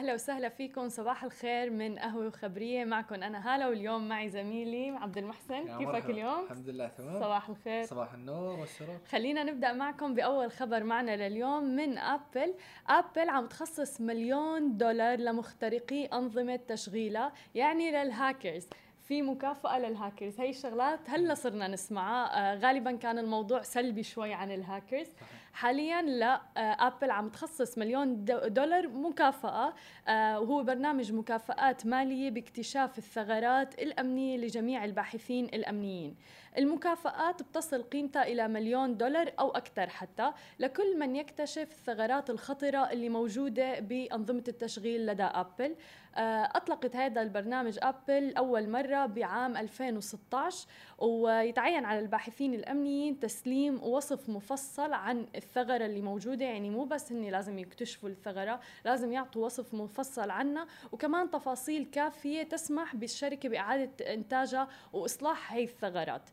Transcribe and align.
أهلا 0.00 0.14
وسهلا 0.14 0.48
فيكم. 0.48 0.88
صباح 0.88 1.24
الخير 1.24 1.70
من 1.70 1.98
قهوة 1.98 2.26
وخبرية. 2.26 2.84
معكم 2.84 3.14
أنا 3.14 3.54
هالة 3.54 3.68
واليوم 3.68 4.08
معي 4.08 4.28
زميلي 4.30 4.88
عبد 4.90 5.18
المحسن. 5.18 5.78
كيفك 5.78 5.80
مرحبا. 5.80 6.10
اليوم؟ 6.10 6.44
الحمد 6.44 6.68
لله 6.68 6.88
تمام. 6.88 7.20
صباح 7.20 7.48
الخير. 7.48 7.84
صباح 7.84 8.14
النور 8.14 8.60
والسرور 8.60 8.98
خلينا 9.08 9.44
نبدأ 9.44 9.72
معكم 9.72 10.14
بأول 10.14 10.52
خبر 10.52 10.84
معنا 10.84 11.28
لليوم 11.28 11.64
من 11.64 11.98
أبل. 11.98 12.54
أبل 12.88 13.28
عم 13.28 13.46
تخصص 13.46 14.00
مليون 14.00 14.76
دولار 14.76 15.18
لمخترقي 15.18 16.04
أنظمة 16.06 16.60
تشغيلها 16.68 17.32
يعني 17.54 17.90
للهاكرز. 17.90 18.68
في 19.08 19.22
مكافأة 19.22 19.78
للهاكرز. 19.78 20.40
هي 20.40 20.50
الشغلات 20.50 21.10
هلا 21.10 21.34
صرنا 21.34 21.68
نسمعها. 21.68 22.52
آه 22.52 22.54
غالبا 22.58 22.92
كان 22.96 23.18
الموضوع 23.18 23.62
سلبي 23.62 24.02
شوي 24.02 24.34
عن 24.34 24.50
الهاكرز. 24.50 25.08
حاليا 25.52 26.02
لا 26.02 26.40
آه 26.56 26.76
ابل 26.86 27.10
عم 27.10 27.28
تخصص 27.28 27.78
مليون 27.78 28.24
دولار 28.24 28.88
مكافأة 28.88 29.74
آه 30.08 30.40
وهو 30.40 30.62
برنامج 30.62 31.12
مكافآت 31.12 31.86
مالية 31.86 32.30
باكتشاف 32.30 32.98
الثغرات 32.98 33.82
الأمنية 33.82 34.36
لجميع 34.36 34.84
الباحثين 34.84 35.44
الأمنيين. 35.44 36.16
المكافآت 36.58 37.42
بتصل 37.42 37.82
قيمتها 37.82 38.22
إلى 38.22 38.48
مليون 38.48 38.96
دولار 38.96 39.32
أو 39.38 39.50
أكثر 39.50 39.88
حتى 39.88 40.32
لكل 40.58 40.98
من 40.98 41.16
يكتشف 41.16 41.68
الثغرات 41.70 42.30
الخطرة 42.30 42.90
اللي 42.90 43.08
موجودة 43.08 43.80
بأنظمة 43.80 44.44
التشغيل 44.48 45.06
لدى 45.06 45.22
أبل. 45.22 45.76
آه، 46.16 46.48
أطلقت 46.54 46.96
هذا 46.96 47.22
البرنامج 47.22 47.78
أبل 47.82 48.34
أول 48.36 48.68
مرة 48.68 49.06
بعام 49.06 49.56
2016 49.56 50.66
ويتعين 50.98 51.84
على 51.84 51.98
الباحثين 51.98 52.54
الأمنيين 52.54 53.20
تسليم 53.20 53.82
وصف 53.82 54.28
مفصل 54.28 54.92
عن 54.92 55.26
الثغرة 55.36 55.86
اللي 55.86 56.00
موجودة. 56.02 56.44
يعني 56.44 56.70
مو 56.70 56.84
بس 56.84 57.12
هن 57.12 57.22
لازم 57.22 57.58
يكتشفوا 57.58 58.08
الثغرة 58.08 58.60
لازم 58.84 59.12
يعطوا 59.12 59.44
وصف 59.44 59.74
مفصل 59.74 60.30
عنها 60.30 60.66
وكمان 60.92 61.30
تفاصيل 61.30 61.84
كافية 61.92 62.42
تسمح 62.42 62.96
بالشركة 62.96 63.48
بإعادة 63.48 64.14
إنتاجها 64.14 64.68
وإصلاح 64.92 65.52
هي 65.52 65.64
الثغرات. 65.64 66.30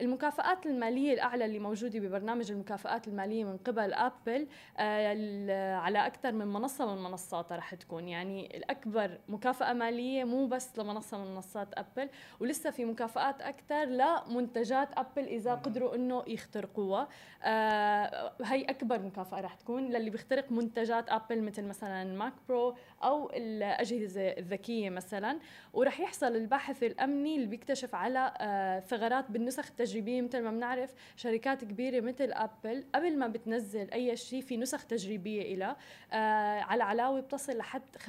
المكافآت 0.00 0.66
المالية 0.66 1.14
الأعلى 1.14 1.44
اللي 1.44 1.58
موجودة 1.58 1.98
ببرنامج 1.98 2.50
المكافآت 2.50 3.08
المالية 3.08 3.44
من 3.44 3.56
قبل 3.56 3.92
أبل 3.92 4.46
آه، 4.78 5.76
على 5.76 6.06
أكثر 6.06 6.32
من 6.32 6.46
منصة 6.46 6.94
من 6.94 7.02
منصاتها 7.02 7.56
رح 7.56 7.74
تكون. 7.74 8.08
يعني 8.08 8.56
الأكبر 8.56 9.18
مكافأة 9.28 9.72
مالية 9.72 10.24
مو 10.24 10.46
بس 10.46 10.78
لمنصة 10.78 11.18
من 11.18 11.34
منصات 11.34 11.68
أبل 11.74 12.08
ولسه 12.40 12.70
في 12.70 12.84
مكافآت 12.84 13.40
أكثر 13.42 13.84
لمنتجات 13.84 14.88
أبل 14.98 15.22
إذا 15.22 15.54
قدروا 15.54 15.94
إنه 15.94 16.24
يخترقوها. 16.26 17.08
آه، 17.42 18.32
هي 18.44 18.62
أكبر 18.62 18.98
مكافأة 18.98 19.40
رح 19.40 19.54
تكون 19.54 19.88
للي 19.88 20.10
بيخترق 20.10 20.52
منتجات 20.52 21.08
أبل 21.08 21.42
مثل 21.42 21.64
مثلا 21.64 22.02
ال 22.02 22.09
Mac 22.09 22.32
Pro 22.48 22.74
أو 23.02 23.30
الأجهزة 23.30 24.28
الذكية 24.28 24.90
مثلا. 24.90 25.38
ورح 25.72 26.00
يحصل 26.00 26.36
الباحث 26.36 26.82
الأمني 26.82 27.36
اللي 27.36 27.46
بيكتشف 27.46 27.94
على 27.94 28.34
آه، 28.38 28.80
ثغرات 28.80 29.30
بالنسخ 29.30 29.70
تجريبية 29.84 30.22
مثل 30.22 30.40
ما 30.42 30.50
بنعرف 30.50 30.94
شركات 31.16 31.64
كبيرة 31.64 32.00
مثل 32.00 32.32
ابل 32.32 32.84
قبل 32.94 33.18
ما 33.18 33.26
بتنزل 33.26 33.90
أي 33.90 34.16
شيء 34.16 34.40
في 34.40 34.56
نسخ 34.56 34.84
تجريبية 34.84 35.56
لها 35.56 35.76
آه 36.12 36.60
على 36.60 36.82
علاوة 36.84 37.20
بتصل 37.20 37.56
لحد 37.56 37.82
50% 37.96 38.08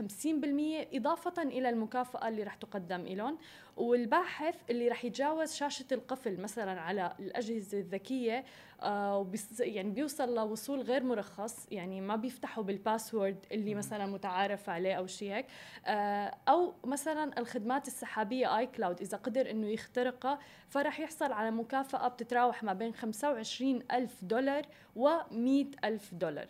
إضافة 0.94 1.44
إلى 1.44 1.70
المكافأة 1.70 2.28
اللي 2.28 2.44
رح 2.44 2.56
تقدم 2.56 3.02
لهم 3.02 3.38
والباحث 3.78 4.56
اللي 4.70 4.88
رح 4.88 5.06
يتجاوز 5.06 5.54
شاشة 5.54 5.86
القفل 5.92 6.42
مثلا 6.42 6.82
على 6.82 7.16
الأجهزة 7.20 7.80
الذكية 7.80 8.44
آه 8.82 9.32
يعني 9.60 9.90
بيوصل 9.90 10.36
لوصول 10.36 10.82
غير 10.82 11.04
مرخص 11.04 11.68
يعني 11.72 12.02
ما 12.02 12.16
بيفتحوا 12.16 12.64
بالباسورد 12.64 13.46
اللي 13.52 13.76
مثلا 13.76 14.06
متعارف 14.06 14.70
عليه 14.70 14.94
أو 14.94 15.08
شيء 15.08 15.34
هيك. 15.34 15.46
آه 15.86 16.36
أو 16.48 16.74
مثلا 16.84 17.40
الخدمات 17.40 17.88
السحابية 17.88 18.58
اي 18.58 18.68
كلاود 18.68 19.02
إذا 19.02 19.18
قدر 19.18 19.52
إنه 19.52 19.68
يخترقها 19.68 20.40
فرح 20.70 21.00
يحصل 21.00 21.32
على 21.32 21.52
مكافأة 21.52 22.08
بتتراوح 22.08 22.64
ما 22.64 22.74
بين 22.74 22.94
25 22.94 23.80
ألف 23.92 24.24
دولار 24.24 24.66
و 24.96 25.10
100 25.32 25.66
ألف 25.84 26.14
دولار. 26.14 26.48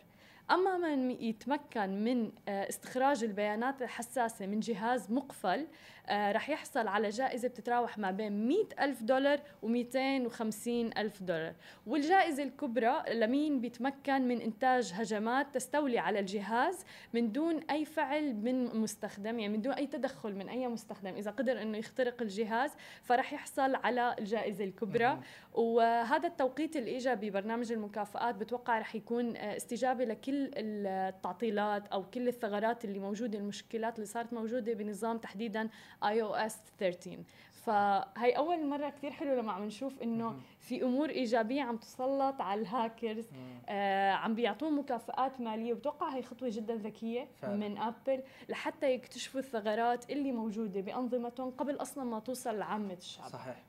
أما 0.52 0.78
من 0.78 1.12
يتمكن 1.12 2.04
من 2.04 2.32
آه، 2.48 2.70
استخراج 2.70 3.24
البيانات 3.24 3.82
الحساسة 3.82 4.46
من 4.46 4.60
جهاز 4.60 5.12
مقفل 5.12 5.68
رح 6.12 6.50
يحصل 6.50 6.88
على 6.88 7.10
جائزة 7.10 7.48
بتتراوح 7.48 7.98
ما 7.98 8.12
بين 8.12 8.48
100 8.48 8.58
ألف 8.82 9.04
دولار 9.04 9.40
و 9.62 9.68
250 9.68 10.98
ألف 10.98 11.24
دولار. 11.24 11.54
والجائزة 11.88 12.44
الكبرى 12.44 13.04
لمين 13.14 13.62
بيتمكن 13.62 14.28
من 14.28 14.42
إنتاج 14.42 14.92
هجمات 14.94 15.54
تستولي 15.54 16.00
على 16.00 16.20
الجهاز 16.20 16.86
من 17.14 17.32
دون 17.32 17.60
أي 17.72 17.86
فعل 17.86 18.36
من 18.36 18.78
مستخدم 18.78 19.40
يعني 19.40 19.54
من 19.54 19.62
دون 19.62 19.74
أي 19.74 19.88
تدخل 19.88 20.36
من 20.36 20.50
أي 20.50 20.68
مستخدم. 20.68 21.16
إذا 21.16 21.32
قدر 21.32 21.62
أنه 21.62 21.78
يخترق 21.78 22.22
الجهاز 22.22 22.72
فرح 23.04 23.34
يحصل 23.34 23.76
على 23.76 24.16
الجائزة 24.20 24.64
الكبرى. 24.64 25.20
وهذا 25.54 26.28
التوقيت 26.28 26.76
الإيجابي 26.76 27.30
برنامج 27.30 27.72
المكافآت 27.72 28.36
بتوقع 28.36 28.80
رح 28.80 28.96
يكون 28.96 29.36
آه، 29.38 29.58
استجابة 29.58 30.06
لكل 30.06 30.52
التعطيلات 30.58 31.88
أو 31.88 32.04
كل 32.10 32.28
الثغرات 32.28 32.86
اللي 32.86 33.00
موجودة 33.00 33.40
المشكلات 33.40 33.96
اللي 33.96 34.06
صارت 34.06 34.34
موجودة 34.34 34.74
بنظام 34.74 35.18
تحديدا 35.18 35.70
iOS 36.04 36.58
13 36.80 37.18
فهي 37.52 38.32
أول 38.32 38.66
مرة 38.66 38.90
كثير 38.90 39.12
حلو 39.12 39.34
لما 39.40 39.52
عم 39.52 39.64
نشوف 39.64 40.02
إنه 40.02 40.40
في 40.60 40.84
أمور 40.84 41.10
إيجابية 41.10 41.62
عم 41.62 41.78
تسلط 41.78 42.42
على 42.42 42.62
الهاكرز 42.62 43.26
آه 43.70 44.12
عم 44.12 44.36
بيعطوهم 44.36 44.80
مكافآت 44.80 45.42
مالية. 45.42 45.74
وبتوقع 45.74 46.10
هي 46.16 46.22
خطوة 46.22 46.50
جدا 46.52 46.76
ذكية 46.76 47.28
فعلا. 47.42 47.56
من 47.56 47.78
أبل 47.78 48.24
لحتى 48.50 48.94
يكتشفوا 48.94 49.40
الثغرات 49.40 50.10
اللي 50.10 50.32
موجودة 50.32 50.82
بأنظمتهم 50.82 51.52
قبل 51.52 51.76
أصلا 51.76 52.04
ما 52.04 52.20
توصل 52.20 52.58
لعامة 52.58 52.94
الشعب. 52.94 53.30
صحيح. 53.30 53.64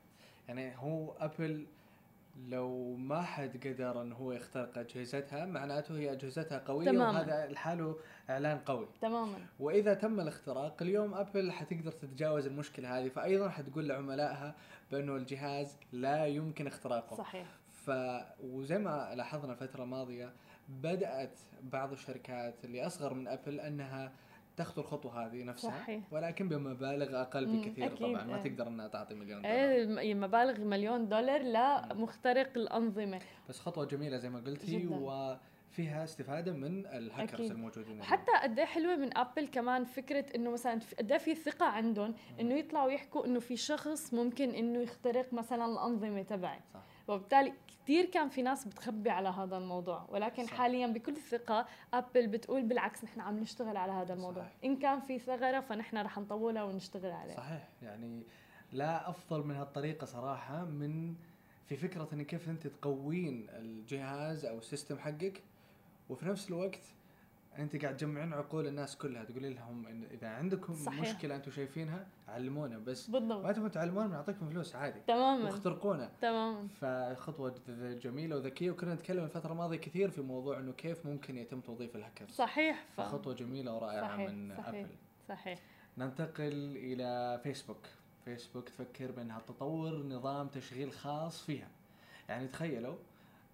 يعني 0.47 0.77
هو 0.77 1.13
أبل 1.19 1.65
لو 2.35 2.95
ما 2.95 3.21
حد 3.21 3.67
قدر 3.67 4.01
انه 4.01 4.15
هو 4.15 4.31
يخترق 4.31 4.77
أجهزتها 4.77 5.45
معناته 5.45 5.97
هي 5.97 6.11
أجهزتها 6.11 6.57
قوية 6.57 6.85
تماما. 6.85 7.09
وهذا 7.09 7.47
لحاله 7.51 7.97
إعلان 8.29 8.57
قوي. 8.57 8.87
تماما. 9.01 9.37
وإذا 9.59 9.93
تم 9.93 10.19
الاختراق 10.19 10.81
اليوم 10.81 11.13
أبل 11.13 11.51
حتقدر 11.51 11.91
تتجاوز 11.91 12.47
المشكلة 12.47 12.99
هذه 12.99 13.09
فايضا 13.09 13.49
حتقول 13.49 13.87
لعملائها 13.87 14.55
بأنه 14.91 15.15
الجهاز 15.15 15.77
لا 15.91 16.25
يمكن 16.25 16.67
اختراقه. 16.67 17.15
صحيح. 17.15 17.47
ف 17.71 17.91
وزي 18.43 18.77
ما 18.77 19.15
لاحظنا 19.15 19.51
الفترة 19.53 19.83
الماضية 19.83 20.33
بدأت 20.69 21.39
بعض 21.63 21.91
الشركات 21.91 22.65
اللي 22.65 22.85
أصغر 22.85 23.13
من 23.13 23.27
أبل 23.27 23.59
أنها 23.59 24.11
تاخذ 24.57 24.79
الخطوة 24.79 25.25
هذه 25.25 25.43
نفسها 25.43 25.71
صحيح. 25.71 26.03
ولكن 26.11 26.49
بمبالغ 26.49 27.21
أقل 27.21 27.45
بكثير 27.45 27.85
أكيد. 27.85 27.97
طبعا 27.97 28.23
ما 28.23 28.37
تقدر 28.37 28.67
إنها 28.67 28.87
تعطي 28.87 29.15
مليون 29.15 29.41
دولار 29.41 29.99
إيه 29.99 30.13
مبالغ 30.13 30.59
مليون 30.63 31.09
دولار 31.09 31.41
لمخترق 31.41 32.49
الأنظمة 32.57 33.19
بس 33.49 33.59
خطوة 33.59 33.85
جميلة 33.85 34.17
زي 34.17 34.29
ما 34.29 34.39
قلتي 34.39 34.87
و 34.87 35.35
فيها 35.69 36.03
استفادة 36.03 36.53
من 36.53 36.85
الهاكرز 36.85 37.33
أكيد. 37.41 37.51
الموجودين 37.51 38.03
حتى 38.03 38.31
قد 38.43 38.59
إيه 38.59 38.65
حلوة 38.65 38.95
من 38.95 39.17
ابل 39.17 39.47
كمان 39.47 39.83
فكرة 39.83 40.25
إنه 40.35 40.51
مثلا 40.51 40.79
قد 40.99 41.11
إيه 41.11 41.17
في 41.17 41.35
ثقة 41.35 41.65
عندهم 41.65 42.15
إنه 42.39 42.55
يطلعوا 42.55 42.91
يحكوا 42.91 43.25
إنه 43.25 43.39
في 43.39 43.57
شخص 43.57 44.13
ممكن 44.13 44.49
إنه 44.49 44.79
يخترق 44.79 45.33
مثلا 45.33 45.65
الأنظمة 45.65 46.21
تبعي 46.21 46.59
صح. 46.73 46.83
وبالتالي 47.07 47.53
كثير 47.67 48.05
كان 48.05 48.29
في 48.29 48.41
ناس 48.41 48.65
بتخبي 48.67 49.09
على 49.09 49.29
هذا 49.29 49.57
الموضوع 49.57 50.05
ولكن 50.09 50.45
صح. 50.45 50.53
حاليا 50.53 50.87
بكل 50.87 51.15
ثقة 51.15 51.65
ابل 51.93 52.27
بتقول 52.27 52.61
بالعكس 52.63 53.03
نحن 53.03 53.19
عم 53.19 53.39
نشتغل 53.39 53.77
على 53.77 53.91
هذا 53.91 54.13
الموضوع 54.13 54.43
صحيح. 54.43 54.55
إن 54.63 54.77
كان 54.79 54.99
في 54.99 55.19
ثغرة 55.19 55.59
فنحن 55.59 55.97
رح 55.97 56.17
نطولها 56.19 56.63
ونشتغل 56.63 57.11
عليها 57.11 57.37
صحيح 57.37 57.69
يعني 57.81 58.23
لا 58.71 59.09
أفضل 59.09 59.43
من 59.43 59.55
هالطريقة 59.55 60.05
صراحة 60.05 60.65
من 60.65 61.15
في 61.65 61.75
فكرة 61.75 62.09
إن 62.13 62.23
كيف 62.23 62.49
أنت 62.49 62.67
تقوين 62.67 63.47
الجهاز 63.49 64.45
أو 64.45 64.57
ال 64.57 64.63
system 64.63 64.97
حقك 64.97 65.43
وفي 66.09 66.25
نفس 66.25 66.49
الوقت 66.49 66.94
أنت 67.57 67.81
قاعد 67.81 67.97
تجمعين 67.97 68.33
عقول 68.33 68.67
الناس 68.67 68.97
كلها 68.97 69.23
تقولي 69.23 69.53
لهم 69.53 69.87
إن 69.87 70.03
إذا 70.03 70.27
عندكم 70.27 70.73
صحيح. 70.73 71.01
مشكلة 71.01 71.35
أنتم 71.35 71.51
شايفينها 71.51 72.07
علمونا 72.27 72.77
بس. 72.77 73.09
بالضبط. 73.09 73.43
ما 73.45 73.51
تبغون 73.51 73.71
تعلمونا 73.71 74.07
بنعطيكم 74.07 74.49
فلوس 74.49 74.75
عادي. 74.75 74.99
تماما. 75.07 75.45
واخترقونا. 75.45 76.11
تماما. 76.21 76.67
فخطوة 76.67 77.55
جميلة 78.03 78.35
وذكية 78.35 78.71
وكنا 78.71 78.93
نتكلم 78.93 79.23
الفترة 79.23 79.51
الماضية 79.51 79.77
كثير 79.77 80.09
في 80.09 80.21
موضوع 80.21 80.59
إنه 80.59 80.71
كيف 80.71 81.05
ممكن 81.05 81.37
يتم 81.37 81.59
توظيف 81.59 81.95
الهاكرز. 81.95 82.29
صحيح 82.29 82.85
ف... 82.97 83.01
فخطوة 83.01 83.33
جميلة 83.33 83.75
ورائعة 83.75 84.07
صحيح. 84.07 84.29
من 84.31 84.55
صحيح. 84.57 84.67
ابل 84.85 84.95
صحيح. 85.29 85.59
ننتقل 85.97 86.77
إلى 86.77 87.39
فيسبوك 87.43 87.87
فيسبوك 88.25 88.69
تفكر 88.69 89.11
بأنها 89.11 89.39
تطور 89.39 90.03
نظام 90.03 90.47
تشغيل 90.47 90.91
خاص 90.91 91.43
فيها. 91.43 91.67
يعني 92.29 92.47
تخيلوا 92.47 92.95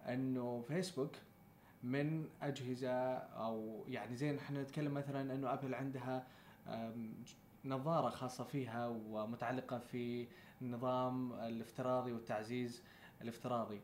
إنه 0.08 0.64
فيسبوك 0.68 1.10
من 1.82 2.28
أجهزة 2.42 3.14
أو 3.16 3.84
يعني 3.88 4.16
زين 4.16 4.38
إحنا 4.38 4.62
نتكلم 4.62 4.94
مثلا 4.94 5.34
إنه 5.34 5.52
ابل 5.52 5.74
عندها 5.74 6.26
نظارة 7.64 8.08
خاصة 8.08 8.44
فيها 8.44 8.86
ومتعلقة 8.88 9.78
في 9.78 10.26
النظام 10.62 11.32
الافتراضي 11.32 12.12
والتعزيز 12.12 12.82
الافتراضي. 13.22 13.80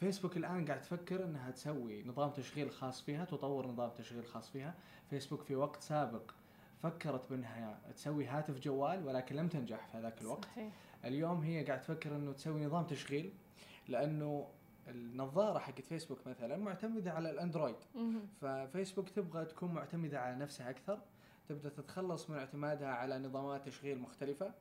فيسبوك 0.00 0.36
الآن 0.36 0.66
قاعد 0.66 0.80
تفكر 0.80 1.24
إنها 1.24 1.50
تسوي 1.50 2.04
نظام 2.04 2.30
تشغيل 2.30 2.70
خاص 2.70 3.02
فيها 3.02 3.24
تطور 3.24 3.66
نظام 3.66 3.90
تشغيل 3.90 4.26
خاص 4.26 4.50
فيها. 4.50 4.74
فيسبوك 5.10 5.42
في 5.42 5.56
وقت 5.56 5.82
سابق 5.82 6.30
فكرت 6.82 7.30
بإنها 7.30 7.78
تسوي 7.94 8.26
هاتف 8.26 8.60
جوال 8.60 9.06
ولكن 9.06 9.36
لم 9.36 9.48
تنجح 9.48 9.86
في 9.86 9.96
هذاك 9.98 10.20
الوقت. 10.20 10.44
صحيح. 10.44 10.72
اليوم 11.04 11.40
هي 11.40 11.64
قاعد 11.64 11.80
تفكر 11.80 12.16
إنه 12.16 12.32
تسوي 12.32 12.64
نظام 12.64 12.84
تشغيل 12.86 13.32
لأنه 13.88 14.48
النظارة 14.88 15.58
حقت 15.58 15.80
فيسبوك 15.80 16.26
مثلا 16.26 16.56
معتمدة 16.56 17.12
على 17.12 17.30
الأندرويد. 17.30 17.76
ففيسبوك 18.40 19.08
تبغى 19.08 19.44
تكون 19.44 19.74
معتمدة 19.74 20.20
على 20.20 20.36
نفسها 20.36 20.70
أكثر. 20.70 21.00
تبدأ 21.48 21.68
تتخلص 21.68 22.30
من 22.30 22.36
اعتمادها 22.36 22.88
على 22.88 23.18
نظامات 23.18 23.66
تشغيل 23.66 23.98
مختلفة. 23.98 24.54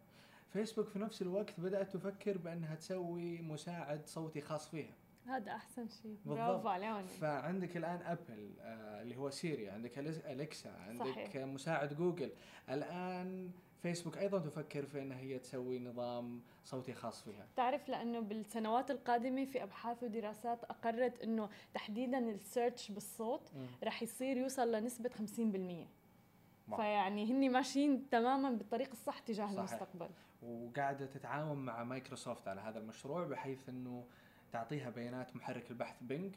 فيسبوك 0.54 0.88
في 0.88 1.00
نفس 1.00 1.22
الوقت 1.22 1.60
بدأت 1.60 1.94
تفكر 1.94 2.38
بأنها 2.38 2.76
تسوي 2.76 3.42
مساعد 3.42 4.06
صوتي 4.06 4.42
خاص 4.42 4.70
فيها. 4.70 4.94
هذا 5.26 5.52
أحسن 5.52 5.88
شيء. 5.88 6.18
برافو 6.26 6.68
عليهم. 6.68 7.08
فعندك 7.08 7.78
الآن 7.78 8.02
أبل 8.02 8.52
آه 8.62 9.02
اللي 9.02 9.18
هو 9.18 9.30
سيري 9.30 9.70
عندك 9.70 10.00
أليكسا 10.00 10.70
عندك 10.70 11.06
صحيح. 11.06 11.36
مساعد 11.36 11.94
جوجل. 11.94 12.32
الآن 12.70 13.52
فيسبوك 13.82 14.18
أيضا 14.18 14.40
تفكر 14.40 14.86
في 14.86 15.02
انها 15.02 15.18
هي 15.18 15.40
تسوي 15.40 15.80
نظام 15.80 16.42
صوتي 16.66 16.94
خاص 16.94 17.22
فيها 17.24 17.48
تعرف 17.56 17.90
لأنه 17.90 18.20
بالسنوات 18.20 18.92
القادمة 18.92 19.46
في 19.46 19.64
أبحاث 19.64 20.04
ودراسات 20.04 20.64
أقرت 20.64 21.24
إنه 21.24 21.50
تحديدا 21.74 22.20
ال 22.20 22.30
search 22.30 22.92
بالصوت 22.92 23.52
رح 23.84 24.04
يصير 24.04 24.38
يوصل 24.38 24.72
لنسبة 24.72 25.10
50% 25.10 25.90
واو. 26.68 26.78
فيعني 26.78 27.32
هني 27.32 27.50
ماشيين 27.50 28.10
تماما 28.10 28.50
بالطريق 28.50 28.90
الصح 28.92 29.20
تجاه 29.20 29.46
صحيح. 29.46 29.60
المستقبل 29.60 30.10
وقاعدة 30.42 31.06
تتعاون 31.06 31.58
مع 31.58 31.84
مايكروسوفت 31.84 32.48
على 32.48 32.62
هذا 32.62 32.80
المشروع 32.80 33.24
بحيث 33.24 33.70
إنه 33.70 34.06
تعطيها 34.52 34.90
بيانات 34.90 35.36
محرك 35.36 35.72
البحث 35.72 35.96
بينج. 36.02 36.36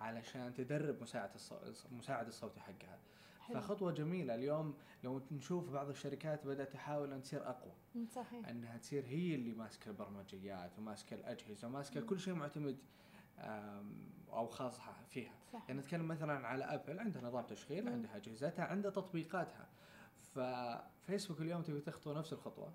علشان 0.00 0.54
تدرب 0.54 1.02
مساعد 1.02 1.30
الص... 1.34 1.52
المساعد 1.92 2.26
الصوتي 2.26 2.60
حقها 2.60 2.98
حلو. 3.48 3.60
فخطوة 3.60 3.92
جميلة. 3.92 4.34
اليوم 4.34 4.74
لو 5.04 5.20
نشوف 5.32 5.70
بعض 5.70 5.88
الشركات 5.88 6.46
بدأت 6.46 6.72
تحاول 6.72 7.12
أن 7.12 7.22
تصير 7.22 7.48
أقوى. 7.48 7.72
صحيح. 8.14 8.48
أنها 8.48 8.76
تصير 8.76 9.06
هي 9.06 9.34
اللي 9.34 9.52
ماسكة 9.54 9.88
البرمجيات 9.88 10.78
وماسكة 10.78 11.14
الأجهزة 11.14 11.68
وماسكة 11.68 12.00
كل 12.00 12.20
شيء 12.20 12.34
معتمد 12.34 12.78
أو 14.32 14.46
خاص 14.46 14.80
فيها. 15.08 15.32
صح. 15.52 15.64
يعني 15.68 15.80
نتكلم 15.80 16.08
مثلا 16.08 16.46
على 16.46 16.64
أبل 16.64 16.98
عندها 16.98 17.22
نظام 17.22 17.44
تشغيل 17.46 17.84
مم. 17.86 17.92
عندها 17.92 18.16
أجهزتها 18.16 18.64
عندها 18.64 18.90
تطبيقاتها. 18.90 19.68
ففيسبوك 20.34 21.40
اليوم 21.40 21.62
تبي 21.62 21.80
تخطو 21.80 22.12
نفس 22.12 22.32
الخطوة. 22.32 22.72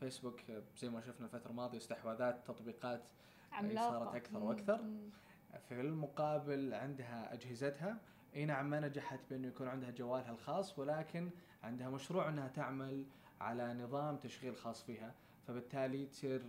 فيسبوك 0.00 0.40
زي 0.76 0.88
ما 0.88 1.00
شفنا 1.00 1.26
الفترة 1.26 1.50
الماضية 1.50 1.78
استحواذات 1.78 2.46
تطبيقات 2.46 3.02
عملاقة. 3.52 3.90
صارت 3.90 4.14
أكثر 4.14 4.38
مم، 4.38 4.44
وأكثر. 4.46 4.82
مم. 4.82 5.10
في 5.68 5.80
المقابل 5.80 6.74
عندها 6.74 7.32
أجهزتها. 7.34 7.98
إي 8.36 8.44
نعم 8.44 8.70
ما 8.70 8.80
نجحت 8.80 9.20
بأنه 9.30 9.48
يكون 9.48 9.68
عندها 9.68 9.90
جوالها 9.90 10.30
الخاص 10.30 10.78
ولكن 10.78 11.30
عندها 11.62 11.88
مشروع 11.88 12.28
إنها 12.28 12.48
تعمل 12.48 13.04
على 13.40 13.74
نظام 13.74 14.16
تشغيل 14.16 14.56
خاص 14.56 14.82
فيها. 14.82 15.14
فبالتالي 15.46 16.06
تصير 16.06 16.42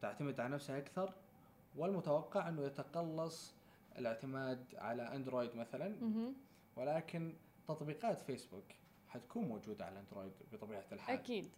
تعتمد 0.00 0.40
على 0.40 0.54
نفسها 0.54 0.78
أكثر 0.78 1.12
والمتوقع 1.76 2.48
إنه 2.48 2.62
يتقلص 2.62 3.54
الاعتماد 3.98 4.64
على 4.78 5.02
أندرويد 5.16 5.56
مثلا. 5.56 5.96
ولكن 6.76 7.34
تطبيقات 7.68 8.20
فيسبوك 8.20 8.64
حتكون 9.08 9.44
موجودة 9.48 9.84
على 9.84 10.00
أندرويد 10.00 10.32
بطبيعة 10.52 10.84
الحال. 10.92 11.18
أكيد. 11.18 11.48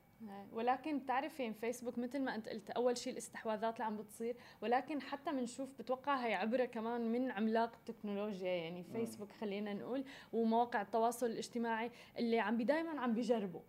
ولكن 0.52 0.98
بتعرفين 0.98 1.52
فيسبوك 1.52 1.98
مثل 1.98 2.20
ما 2.20 2.34
أنت 2.34 2.48
قلت 2.48 2.70
أول 2.70 2.96
شيء 2.96 3.12
الاستحواذات 3.12 3.74
اللي 3.74 3.84
عم 3.84 3.96
بتصير 3.96 4.36
ولكن 4.62 5.00
حتى 5.00 5.32
بنشوف 5.32 5.68
بتوقع 5.78 6.14
هي 6.14 6.34
عبره 6.34 6.64
كمان 6.64 7.12
من 7.12 7.30
عملاق 7.30 7.72
التكنولوجيا. 7.74 8.50
يعني 8.50 8.82
فيسبوك 8.82 9.32
خلينا 9.32 9.74
نقول 9.74 10.04
ومواقع 10.32 10.82
التواصل 10.82 11.26
الاجتماعي 11.26 11.90
اللي 12.18 12.40
عم 12.40 12.56
دائما 12.56 13.00
عم 13.00 13.14
بيجربوا 13.14 13.62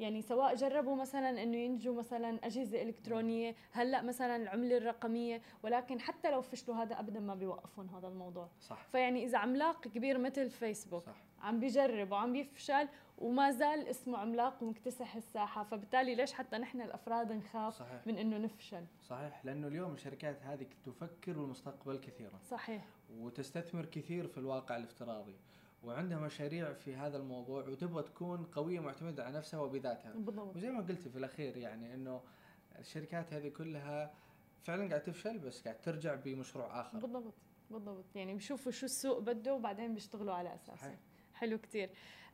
يعني 0.00 0.22
سواء 0.22 0.54
جربوا 0.54 0.96
مثلا 0.96 1.42
إنه 1.42 1.56
ينجوا 1.56 1.94
مثلا 1.94 2.38
أجهزة 2.44 2.82
إلكترونية 2.82 3.54
هلأ 3.72 4.02
مثلا 4.02 4.36
العملة 4.36 4.76
الرقمية 4.76 5.40
ولكن 5.62 6.00
حتى 6.00 6.30
لو 6.30 6.42
فشلوا 6.42 6.76
هذا 6.76 7.00
ابدا 7.00 7.20
ما 7.20 7.34
بيوقفهم 7.34 7.88
هذا 7.88 8.08
الموضوع. 8.08 8.48
صح. 8.60 8.84
فيعني 8.84 9.24
إذا 9.24 9.38
عملاق 9.38 9.80
كبير 9.88 10.18
مثل 10.18 10.50
فيسبوك 10.50 11.02
صح. 11.02 11.16
عم 11.44 11.60
بيجرب 11.60 12.12
وعم 12.12 12.32
بيفشل 12.32 12.88
وما 13.18 13.50
زال 13.50 13.88
اسمه 13.88 14.18
عملاق 14.18 14.62
ومكتسح 14.62 15.16
الساحة. 15.16 15.64
فبالتالي 15.64 16.14
ليش 16.14 16.32
حتى 16.32 16.58
نحن 16.58 16.80
الأفراد 16.80 17.32
نخاف 17.32 17.74
صحيح. 17.74 18.06
من 18.06 18.18
إنه 18.18 18.38
نفشل؟ 18.38 18.84
صحيح 19.02 19.44
لأنه 19.44 19.66
اليوم 19.66 19.94
الشركات 19.94 20.42
هذه 20.42 20.66
تفكر 20.86 21.32
بالمستقبل 21.32 21.98
كثيرا. 21.98 22.38
صحيح. 22.44 22.86
وتستثمر 23.18 23.84
كثير 23.84 24.26
في 24.26 24.38
الواقع 24.38 24.76
الافتراضي. 24.76 25.36
وعندها 25.82 26.18
مشاريع 26.18 26.72
في 26.72 26.94
هذا 26.94 27.16
الموضوع 27.16 27.68
وتبغى 27.68 28.02
تكون 28.02 28.44
قوية 28.44 28.80
معتمدة 28.80 29.24
على 29.24 29.38
نفسها 29.38 29.60
وبذاتها. 29.60 30.12
بالضبط. 30.12 30.56
وزي 30.56 30.70
ما 30.70 30.80
قلتي 30.80 31.10
في 31.10 31.18
الأخير 31.18 31.56
يعني 31.56 31.94
إنه 31.94 32.20
الشركات 32.78 33.32
هذه 33.32 33.48
كلها 33.48 34.14
فعلا 34.62 34.88
قاعد 34.88 35.02
تفشل 35.02 35.38
بس 35.38 35.62
قاعد 35.62 35.80
ترجع 35.80 36.14
بمشروع 36.14 36.80
آخر. 36.80 36.98
بالضبط 36.98 37.34
بالضبط. 37.70 38.04
يعني 38.14 38.34
بيشوفوا 38.34 38.72
شو 38.72 38.86
السوق 38.86 39.18
بده 39.18 39.54
وبعدين 39.54 39.94
بيشتغلوا 39.94 40.34
على 40.34 40.54
أساسه. 40.54 40.76
صحيح. 40.76 40.98
حلو 41.34 41.58
كتير. 41.58 41.90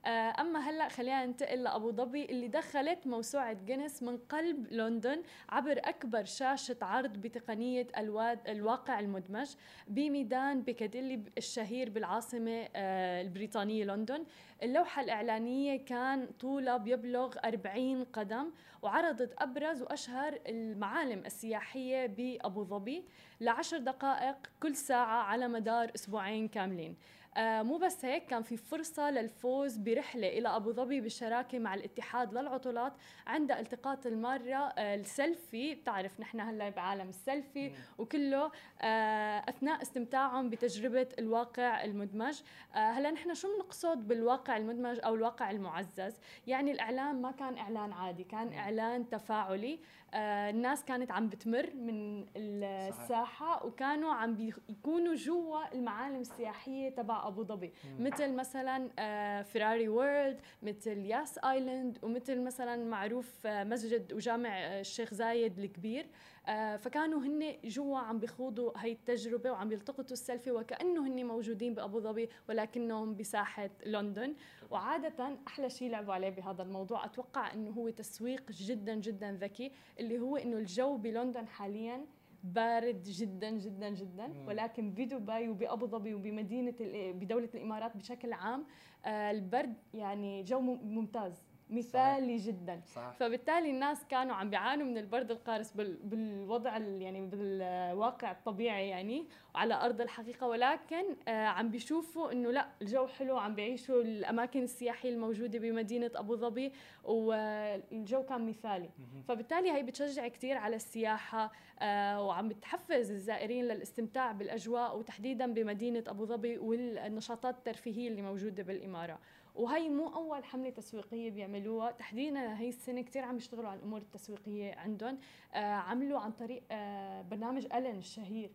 آه، 0.06 0.40
أما 0.40 0.58
هلأ 0.70 0.88
خلينا 0.88 1.26
ننتقل 1.26 1.62
لأبو 1.62 1.90
ظبي 1.92 2.24
اللي 2.24 2.48
دخلت 2.48 3.06
موسوعة 3.06 3.52
جينيس 3.52 4.02
من 4.02 4.16
قلب 4.18 4.72
لندن 4.72 5.22
عبر 5.48 5.78
أكبر 5.84 6.24
شاشة 6.24 6.76
عرض 6.82 7.12
بتقنية 7.12 7.86
الواد 7.98 8.48
الواقع 8.48 9.00
المدمج 9.00 9.48
بميدان 9.88 10.62
بيكاديلي 10.62 11.22
الشهير 11.38 11.90
بالعاصمة 11.90 12.68
آه، 12.76 13.22
البريطانية 13.22 13.84
لندن. 13.84 14.24
اللوحة 14.62 15.02
الإعلانية 15.02 15.84
كان 15.84 16.26
طولها 16.40 16.76
بيبلغ 16.76 17.36
40 17.44 18.04
قدم 18.04 18.50
وعرضت 18.82 19.34
أبرز 19.38 19.82
وأشهر 19.82 20.38
المعالم 20.46 21.22
السياحية 21.26 22.06
بأبو 22.06 22.64
ظبي 22.64 23.04
لعشر 23.40 23.78
دقائق 23.78 24.36
كل 24.62 24.76
ساعة 24.76 25.22
على 25.22 25.48
مدار 25.48 25.90
أسبوعين 25.94 26.48
كاملين. 26.48 26.96
مو 27.38 27.78
بس 27.78 28.04
هيك 28.04 28.26
كان 28.26 28.42
في 28.42 28.56
فرصة 28.56 29.10
للفوز 29.10 29.76
برحلة 29.76 30.28
إلى 30.28 30.48
أبو 30.48 30.72
ظبي 30.72 31.00
بالشراكة 31.00 31.58
مع 31.58 31.74
الاتحاد 31.74 32.34
للعطلات 32.34 32.92
عند 33.26 33.52
التقاط 33.52 34.06
المارة 34.06 34.54
آه 34.78 34.94
السيلفي. 34.94 35.74
بتعرف 35.74 36.20
نحن 36.20 36.40
هلأ 36.40 36.68
بعالم 36.68 37.08
السيلفي. 37.08 37.72
وكله 37.98 38.50
آه 38.80 39.44
أثناء 39.48 39.82
استمتاعهم 39.82 40.50
بتجربة 40.50 41.08
الواقع 41.18 41.84
المدمج. 41.84 42.40
آه 42.74 42.78
هلأ 42.78 43.10
نحن 43.10 43.34
شو 43.34 43.56
بنقصد 43.56 44.08
بالواقع 44.08 44.56
المدمج 44.56 45.00
أو 45.04 45.14
الواقع 45.14 45.50
المعزز؟ 45.50 46.14
يعني 46.46 46.72
الإعلان 46.72 47.22
ما 47.22 47.30
كان 47.30 47.58
إعلان 47.58 47.92
عادي 47.92 48.24
كان 48.24 48.52
إعلان 48.52 49.08
تفاعلي. 49.08 49.74
آه 49.74 49.80
الناس 50.14 50.84
كانت 50.84 51.10
عم 51.10 51.28
بتمر 51.28 51.70
من 51.74 52.26
الساحة 52.36 53.66
وكانوا 53.66 54.12
عم 54.12 54.34
بيكونوا 54.34 55.14
جوا 55.14 55.74
المعالم 55.74 56.20
السياحية 56.20 56.90
تبع 56.90 57.26
أبو 57.28 57.44
ظبي. 57.44 57.72
مثل 57.98 58.32
مثلا 58.34 58.88
آه، 58.98 59.42
فيراري 59.42 59.88
وورلد 59.88 60.40
مثل 60.62 60.98
ياس 60.98 61.38
ايلاند 61.38 61.98
ومثل 62.02 62.40
مثلا 62.40 62.84
معروف 62.84 63.46
آه، 63.46 63.64
مسجد 63.64 64.12
وجامع 64.12 64.48
آه، 64.58 64.80
الشيخ 64.80 65.14
زايد 65.14 65.58
الكبير. 65.58 66.06
آه، 66.39 66.39
فكانوا 66.76 67.20
هن 67.20 67.54
جوا 67.64 67.98
عم 67.98 68.18
بيخوضوا 68.18 68.72
هاي 68.76 68.92
التجربة 68.92 69.50
وعم 69.50 69.72
يلتقطوا 69.72 70.12
السيلفي 70.12 70.50
وكأنه 70.50 71.06
هن 71.06 71.26
موجودين 71.26 71.74
بأبو 71.74 72.00
ظبي 72.00 72.28
ولكنهم 72.48 73.16
بساحة 73.16 73.70
لندن. 73.86 74.34
وعادة 74.70 75.36
أحلى 75.46 75.70
شيء 75.70 75.90
لعبوا 75.90 76.14
عليه 76.14 76.28
بهذا 76.30 76.62
الموضوع 76.62 77.04
أتوقع 77.04 77.52
أنه 77.52 77.70
هو 77.70 77.88
تسويق 77.90 78.50
جدا 78.52 78.94
جدا 78.94 79.32
ذكي 79.40 79.72
اللي 80.00 80.18
هو 80.18 80.36
أنه 80.36 80.56
الجو 80.56 80.96
بلندن 80.96 81.46
حاليا 81.46 82.06
بارد 82.44 83.02
جدا 83.02 83.50
جدا 83.50 83.88
جدا. 83.88 84.32
ولكن 84.46 84.90
بدبي 84.90 85.48
وبأبو 85.48 85.86
ظبي 85.86 86.14
وبمدينة 86.14 86.74
ال- 86.80 87.12
بدولة 87.12 87.48
الإمارات 87.54 87.96
بشكل 87.96 88.32
عام 88.32 88.66
آه، 89.04 89.30
البرد 89.30 89.74
يعني 89.94 90.42
جو 90.42 90.60
مم- 90.60 90.94
ممتاز. 90.94 91.49
مثالي 91.70 92.36
جدا. 92.36 92.80
صح 92.94 93.12
فبالتالي 93.20 93.70
الناس 93.70 94.04
كانوا 94.08 94.34
عم 94.34 94.50
بيعانوا 94.50 94.86
من 94.86 94.98
البرد 94.98 95.30
القارس 95.30 95.72
بال- 95.72 95.96
بالوضع 96.02 96.76
ال- 96.76 97.02
يعني 97.02 97.26
بالواقع 97.26 98.30
الطبيعي 98.30 98.88
يعني 98.88 99.26
وعلى 99.54 99.74
أرض 99.74 100.00
الحقيقة. 100.00 100.46
ولكن 100.48 101.04
آه، 101.28 101.46
عم 101.46 101.70
بيشوفوا 101.70 102.32
إنه 102.32 102.50
لا 102.50 102.66
الجو 102.82 103.06
حلو 103.06 103.38
عم 103.38 103.54
بيعيشوا 103.54 104.02
الأماكن 104.02 104.62
السياحية 104.62 105.10
الموجودة 105.10 105.58
بمدينة 105.58 106.10
أبو 106.14 106.36
ظبي 106.36 106.72
والجو 107.04 108.22
كان 108.22 108.46
مثالي. 108.46 108.90
فبالتالي 109.28 109.70
هي 109.72 109.82
بتشجع 109.82 110.28
كثير 110.28 110.56
على 110.56 110.76
السياحة 110.76 111.52
آه 111.80 112.26
وعم 112.26 112.48
بتحفز 112.48 113.10
الزائرين 113.10 113.64
للاستمتاع 113.64 114.32
بالأجواء 114.32 114.98
وتحديدا 114.98 115.52
بمدينة 115.54 116.04
أبو 116.08 116.24
ظبي 116.24 116.58
والنشاطات 116.58 117.54
الترفيهية 117.58 118.08
اللي 118.08 118.22
موجودة 118.22 118.62
بالإمارة. 118.62 119.18
وهي 119.60 119.88
مو 119.88 120.08
أول 120.14 120.44
حملة 120.44 120.70
تسويقية 120.70 121.30
بيعملوها. 121.30 121.90
تحديدا 121.90 122.58
هي 122.58 122.68
السنة 122.68 123.00
كثير 123.02 123.22
عم 123.22 123.36
يشتغلوا 123.36 123.68
على 123.68 123.78
الأمور 123.78 124.00
التسويقية 124.00 124.74
عندهم. 124.74 125.18
آه 125.54 125.58
عملوا 125.58 126.18
عن 126.20 126.32
طريق 126.32 126.62
آه 126.70 127.22
برنامج 127.22 127.66
ألن 127.74 127.98
الشهير. 127.98 128.50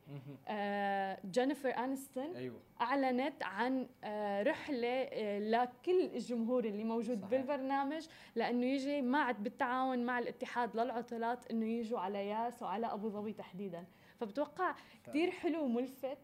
آه 0.48 1.20
جينيفر 1.32 1.70
انستون 1.70 2.36
أيوه. 2.36 2.60
أعلنت 2.82 3.44
عن 3.44 3.88
آه 4.04 4.44
رحلة 4.44 4.88
آه 4.88 5.40
لكل 5.40 6.06
الجمهور 6.16 6.66
اللي 6.66 6.84
موجود 6.84 7.18
صحيح. 7.18 7.30
بالبرنامج 7.30 8.08
لأنه 8.36 8.66
يجي 8.66 9.02
مع 9.02 9.32
بالتعاون 9.32 10.06
مع 10.06 10.20
الاتحاد 10.20 10.78
للعطلات 10.78 11.52
إنه 11.52 11.66
يجوا 11.66 12.00
على 12.00 12.28
ياس 12.28 12.62
وعلى 12.62 12.86
أبو 12.94 13.10
ظبي 13.10 13.34
تحديدا. 13.34 13.86
فبتوقع 14.20 14.76
كثير 15.06 15.32
حلو 15.32 15.64
وملفت 15.64 16.18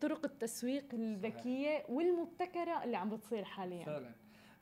طرق 0.00 0.24
التسويق 0.24 0.94
الذكية 0.94 1.84
والمبتكرة 1.88 2.84
اللي 2.84 2.96
عم 2.96 3.10
بتصير 3.10 3.44
حاليا. 3.44 3.84
فعلا. 3.84 4.14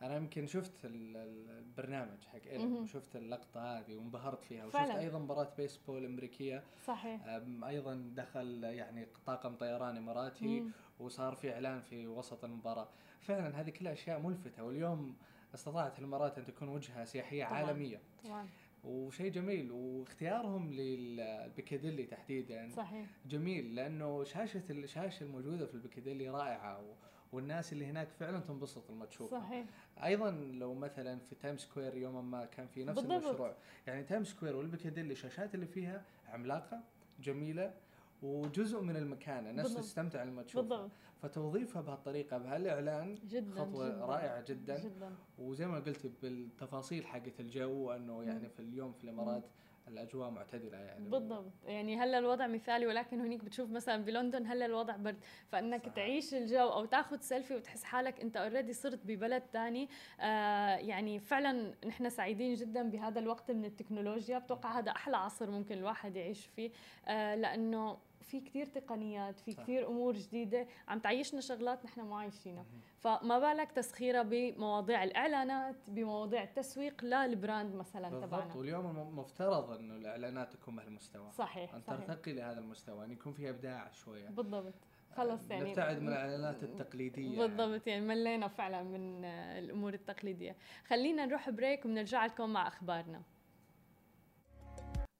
أنا 0.02 0.16
يمكن 0.16 0.47
شفت 0.47 0.73
البرنامج 0.85 2.25
حق 2.25 2.38
إلين 2.47 2.73
وشفت 2.73 3.16
اللقطة 3.16 3.61
هذه 3.78 3.95
وانبهرت 3.97 4.45
فيها 4.45 4.64
وشفت 4.64 4.76
فعلا. 4.76 5.00
أيضا 5.00 5.19
مباراة 5.19 5.52
بيسبول 5.57 6.04
أمريكية. 6.04 6.62
صحيح. 6.85 7.21
أيضا 7.66 8.12
دخل 8.16 8.64
يعني 8.64 9.07
طاقم 9.26 9.57
طيران 9.57 9.97
إماراتي 9.97 10.61
مم. 10.61 10.71
وصار 11.00 11.35
في 11.35 11.52
إعلان 11.52 11.81
في 11.81 12.07
وسط 12.07 12.45
المباراة. 12.45 12.88
فعلا 13.21 13.61
هذه 13.61 13.71
كلها 13.71 13.92
أشياء 13.92 14.21
ملفتة 14.21 14.64
واليوم 14.64 15.16
استطاعت 15.54 15.99
الإمارات 15.99 16.38
أن 16.38 16.45
تكون 16.45 16.69
وجهة 16.69 17.04
سياحية 17.04 17.45
طبعا. 17.45 17.59
عالمية. 17.59 18.00
طبعا. 18.25 18.49
وشيء 18.85 19.31
جميل 19.31 19.73
واختيارهم 19.73 20.73
للبيكاديلي 20.73 22.05
تحديدا 22.05 22.69
صحيح. 22.77 23.07
جميل 23.27 23.75
لأنه 23.75 24.25
شاشة 24.25 24.62
الشاشه 24.71 25.25
الموجودة 25.25 25.67
في 25.67 25.75
البيكاديلي 25.75 26.29
رائعة 26.29 26.85
والناس 27.33 27.73
اللي 27.73 27.87
هناك 27.87 28.09
فعلا 28.21 28.41
تنبسط 28.41 28.91
لما 28.91 29.07
تشوفها. 29.07 29.41
صحيح. 29.41 29.67
أيضا 30.05 30.31
لو 30.31 30.75
مثلا 30.75 31.19
في 31.19 31.35
تايم 31.35 31.57
سكوير 31.57 31.97
يوما 31.97 32.23
ما 32.23 32.45
كان 32.45 32.67
في 32.67 32.85
نفس 32.85 33.01
بالضبط. 33.01 33.25
المشروع. 33.25 33.57
يعني 33.87 34.05
تايم 34.05 34.25
سكوير 34.25 34.57
والبيكاديلي 34.57 35.12
الشاشات 35.12 35.55
اللي 35.55 35.67
فيها 35.67 36.05
عملاقة 36.29 36.81
جميلة 37.21 37.75
وجزء 38.23 38.81
من 38.81 38.97
المكان 38.97 39.47
الناس 39.47 39.75
تستمتع 39.75 40.23
لما 40.23 40.43
تشوفها. 40.43 40.62
بالضبط. 40.62 40.91
فتوظيفها 41.23 41.83
بهالطريقة 41.83 42.38
بهالإعلان 42.38 43.14
جدا 43.14 43.61
خطوة 43.61 43.88
جداً. 43.88 44.05
رائعة 44.05 44.45
جدا, 44.49 44.79
جدا. 44.79 45.14
وزي 45.38 45.67
ما 45.67 45.79
قلت 45.79 46.07
بالتفاصيل 46.23 47.07
حقت 47.07 47.41
الجو 47.41 47.91
إنه 47.91 48.25
يعني 48.25 48.49
في 48.49 48.61
اليوم 48.61 48.93
في 48.93 49.05
الإمارات 49.05 49.43
الأجواء 49.88 50.31
معتدلة 50.31 50.79
يعني. 50.79 51.09
بالضبط. 51.09 51.52
يعني 51.67 51.97
هلا 51.97 52.19
الوضع 52.19 52.47
مثالي 52.47 52.87
ولكن 52.87 53.21
هنيك 53.21 53.45
بتشوف 53.45 53.71
مثلا 53.71 54.05
بلندن 54.05 54.47
هلا 54.47 54.67
الوضع 54.67 54.97
برد. 54.97 55.17
فإنك 55.49 55.81
صحيح. 55.81 55.95
تعيش 55.95 56.35
الجو 56.35 56.69
أو 56.69 56.85
تاخذ 56.85 57.21
سيلفي 57.21 57.57
وتحس 57.57 57.85
حالك 57.85 58.21
أنت 58.21 58.37
already 58.37 58.73
صرت 58.73 59.00
ببلد 59.07 59.43
ثاني 59.52 59.88
آه 60.21 60.76
يعني 60.76 61.21
فعلا 61.21 61.75
نحن 61.87 62.11
سعيدين 62.11 62.55
جدا 62.55 62.91
بهذا 62.91 63.19
الوقت 63.21 63.50
من 63.50 63.64
التكنولوجيا. 63.64 64.38
بتوقع 64.38 64.79
هذا 64.79 64.91
أحلى 64.91 65.17
عصر 65.17 65.50
ممكن 65.50 65.79
الواحد 65.79 66.17
يعيش 66.17 66.47
فيه 66.47 66.71
آه 67.09 67.35
لأنه 67.35 67.99
في 68.33 68.41
كتير 68.41 68.67
تقنيات 68.67 69.41
في 69.41 69.53
كتير 69.53 69.89
أمور 69.89 70.15
جديدة 70.15 70.67
عم 70.89 70.99
تعيشنا 70.99 71.41
شغلات 71.41 71.85
نحن 71.85 72.01
مو 72.01 72.15
عايشينها. 72.15 72.67
فما 72.99 73.39
بالك 73.39 73.73
تسخيرها 73.73 74.23
بمواضيع 74.23 75.05
الإعلانات 75.05 75.77
بمواضيع 75.91 76.43
التسويق 76.43 77.05
لل 77.05 77.25
brand 77.25 77.75
مثلا 77.75 78.09
تبعنا. 78.09 78.27
بالضبط 78.27 78.57
واليوم 78.57 79.19
مفترض 79.19 79.71
إنه 79.71 79.95
الاعلانات 79.97 80.53
تكون 80.53 80.77
بهالمستوى. 80.77 81.31
صحيح 81.31 81.75
أن 81.75 81.85
ترتقي 81.85 82.33
لهذا 82.33 82.59
المستوى 82.59 83.05
إن 83.05 83.11
يكون 83.11 83.33
فيها 83.33 83.51
إبداع 83.51 83.91
شوية. 83.91 84.29
بالضبط. 84.29 84.75
خلص 85.17 85.51
يعني 85.51 85.71
نبتعد 85.71 86.03
من 86.03 86.09
الإعلانات 86.09 86.62
التقليدية. 86.62 87.39
بالضبط 87.39 87.87
يعني 87.87 88.07
ملينا 88.07 88.49
فعلا 88.49 88.83
من 88.83 89.25
الأمور 89.25 89.95
التقليدية. 89.95 90.57
خلينا 90.87 91.27
نروح 91.27 91.51
بريك 91.51 91.85
ونرجع 91.85 92.27
لكم 92.27 92.51
مع 92.51 92.69
أخبارنا. 92.69 93.23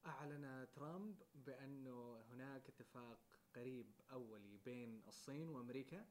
أعلن 0.07 0.67
ترامب 0.77 1.15
هناك 1.47 1.82
اتفاق 2.73 3.19
قريب 3.57 3.87
أولي 4.13 4.59
بين 4.65 5.03
الصين 5.09 5.49
وأمريكا 5.49 6.05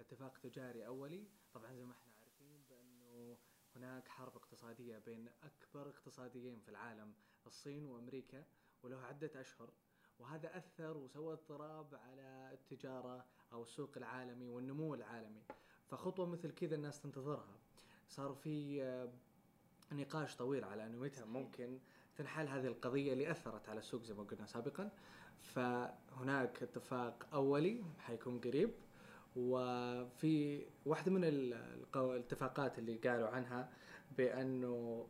اتفاق 0.00 0.38
تجاري 0.38 0.86
أولي. 0.86 1.26
طبعا 1.54 1.74
زي 1.74 1.84
ما 1.84 1.92
إحنا 1.92 2.12
عارفين 2.20 2.62
بأنه 2.70 3.36
هناك 3.76 4.08
حرب 4.08 4.36
اقتصادية 4.36 4.98
بين 4.98 5.28
أكبر 5.42 5.88
اقتصاديين 5.88 6.60
في 6.60 6.68
العالم 6.68 7.14
الصين 7.46 7.86
وأمريكا 7.86 8.44
وله 8.82 9.00
عدة 9.00 9.40
أشهر. 9.40 9.70
وهذا 10.18 10.56
أثر 10.58 10.96
وسوى 10.96 11.32
اضطراب 11.32 11.94
على 11.94 12.50
التجارة 12.52 13.24
أو 13.52 13.62
السوق 13.62 13.92
العالمي 13.96 14.48
والنمو 14.48 14.94
العالمي. 14.94 15.42
فخطوة 15.86 16.26
مثل 16.26 16.50
كذا 16.50 16.76
الناس 16.76 17.00
تنتظرها. 17.00 17.58
صار 18.08 18.34
في 18.34 18.82
آه، 18.82 19.12
نقاش 19.92 20.36
طويل 20.36 20.64
على 20.64 20.86
أنه 20.86 20.98
متى 20.98 21.24
ممكن 21.24 21.78
تنحل 22.16 22.48
هذه 22.48 22.66
القضية 22.66 23.12
اللي 23.12 23.30
أثرت 23.30 23.68
على 23.68 23.78
السوق 23.78 24.02
زي 24.02 24.14
ما 24.14 24.22
قلنا 24.22 24.46
سابقا. 24.46 24.90
فهناك 25.42 26.62
اتفاق 26.62 27.26
أولي 27.34 27.82
حيكون 27.98 28.40
قريب 28.40 28.70
وفي 29.36 30.66
واحدة 30.86 31.12
من 31.12 31.24
الاتفاقات 31.24 32.78
اللي 32.78 32.94
قالوا 32.96 33.28
عنها 33.28 33.68
بأنه 34.18 35.06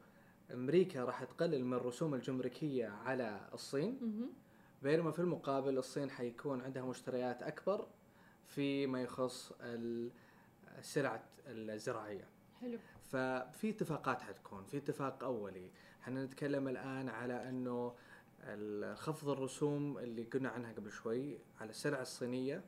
أمريكا 0.53 1.05
راح 1.05 1.25
تقلل 1.25 1.65
من 1.65 1.75
الرسوم 1.75 2.15
الجمركية 2.15 2.89
على 2.89 3.49
الصين. 3.55 3.99
بينما 4.83 5.11
في 5.11 5.19
المقابل 5.19 5.79
الصين 5.79 6.11
حيكون 6.11 6.61
عندها 6.61 6.83
مشتريات 6.83 7.43
أكبر 7.43 7.87
فيما 8.47 9.03
يخص 9.03 9.53
السلع 10.79 11.23
الزراعية. 11.47 12.29
حلو. 12.61 12.79
ففي 13.03 13.71
اتفاقات 13.71 14.21
حتكون 14.21 14.65
في 14.65 14.77
اتفاق 14.77 15.25
أولي. 15.25 15.71
إحنا 16.03 16.25
نتكلم 16.25 16.69
الآن 16.69 17.09
على 17.09 17.49
أنه 17.49 17.95
خفض 18.95 19.29
الرسوم 19.29 19.99
اللي 19.99 20.23
قلنا 20.23 20.49
عنها 20.49 20.73
قبل 20.73 20.91
شوي 20.91 21.39
على 21.61 21.71
السلع 21.71 22.01
الصينية 22.01 22.65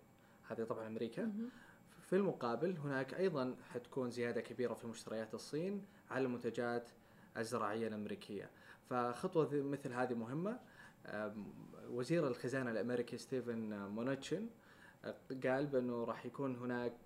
هذه 0.49 0.65
طبعا 0.65 0.87
أمريكا. 0.87 1.33
في 2.03 2.17
المقابل 2.17 2.77
هناك 2.77 3.15
أيضا 3.15 3.57
حتكون 3.71 4.11
زيادة 4.11 4.41
كبيرة 4.41 4.75
في 4.75 4.87
مشتريات 4.87 5.35
الصين 5.35 5.85
على 6.11 6.25
المنتجات 6.25 6.89
الزراعية 7.37 7.89
الأمريكية. 7.89 8.51
فخطوة 8.91 9.49
مثل 9.53 9.93
هذه 9.93 10.15
مهمة. 10.15 10.61
وزير 11.91 12.29
الخزانة 12.29 12.71
الأمريكي 12.71 13.19
ستيفن 13.19 13.89
مونتشن 13.89 14.47
قال 15.45 15.67
بأنه 15.67 16.05
راح 16.05 16.27
يكون 16.27 16.57
هناك 16.57 16.97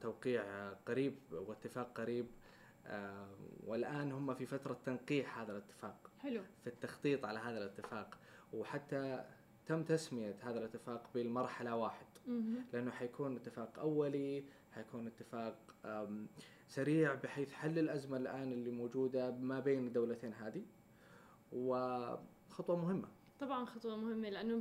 توقيع 0.00 0.72
قريب 0.72 1.14
واتفاق 1.32 2.00
قريب 2.00 2.26
والآن 3.66 4.12
هم 4.12 4.34
في 4.34 4.46
فترة 4.46 4.78
تنقيح 4.86 5.38
هذا 5.38 5.52
الاتفاق. 5.52 6.10
حلو. 6.18 6.42
في 6.64 6.66
التخطيط 6.66 7.24
على 7.24 7.38
هذا 7.38 7.58
الاتفاق. 7.58 8.18
وحتى 8.52 9.24
تم 9.66 9.82
تسمية 9.82 10.36
هذا 10.42 10.58
الاتفاق 10.58 11.10
بالمرحلة 11.14 11.76
واحد. 11.76 12.06
لأنه 12.72 12.90
حيكون 12.90 13.36
اتفاق 13.36 13.78
أولي 13.78 14.44
حيكون 14.72 15.06
اتفاق 15.06 15.56
سريع 16.68 17.14
بحيث 17.14 17.52
حل 17.52 17.78
الأزمة 17.78 18.16
الآن 18.16 18.52
اللي 18.52 18.70
موجودة 18.70 19.30
ما 19.30 19.60
بين 19.60 19.86
الدولتين 19.86 20.34
هذه. 20.34 20.62
وخطوة 21.52 22.76
مهمة. 22.76 23.08
طبعا 23.40 23.64
خطوة 23.64 23.96
مهمة 23.96 24.28
لأنه 24.28 24.56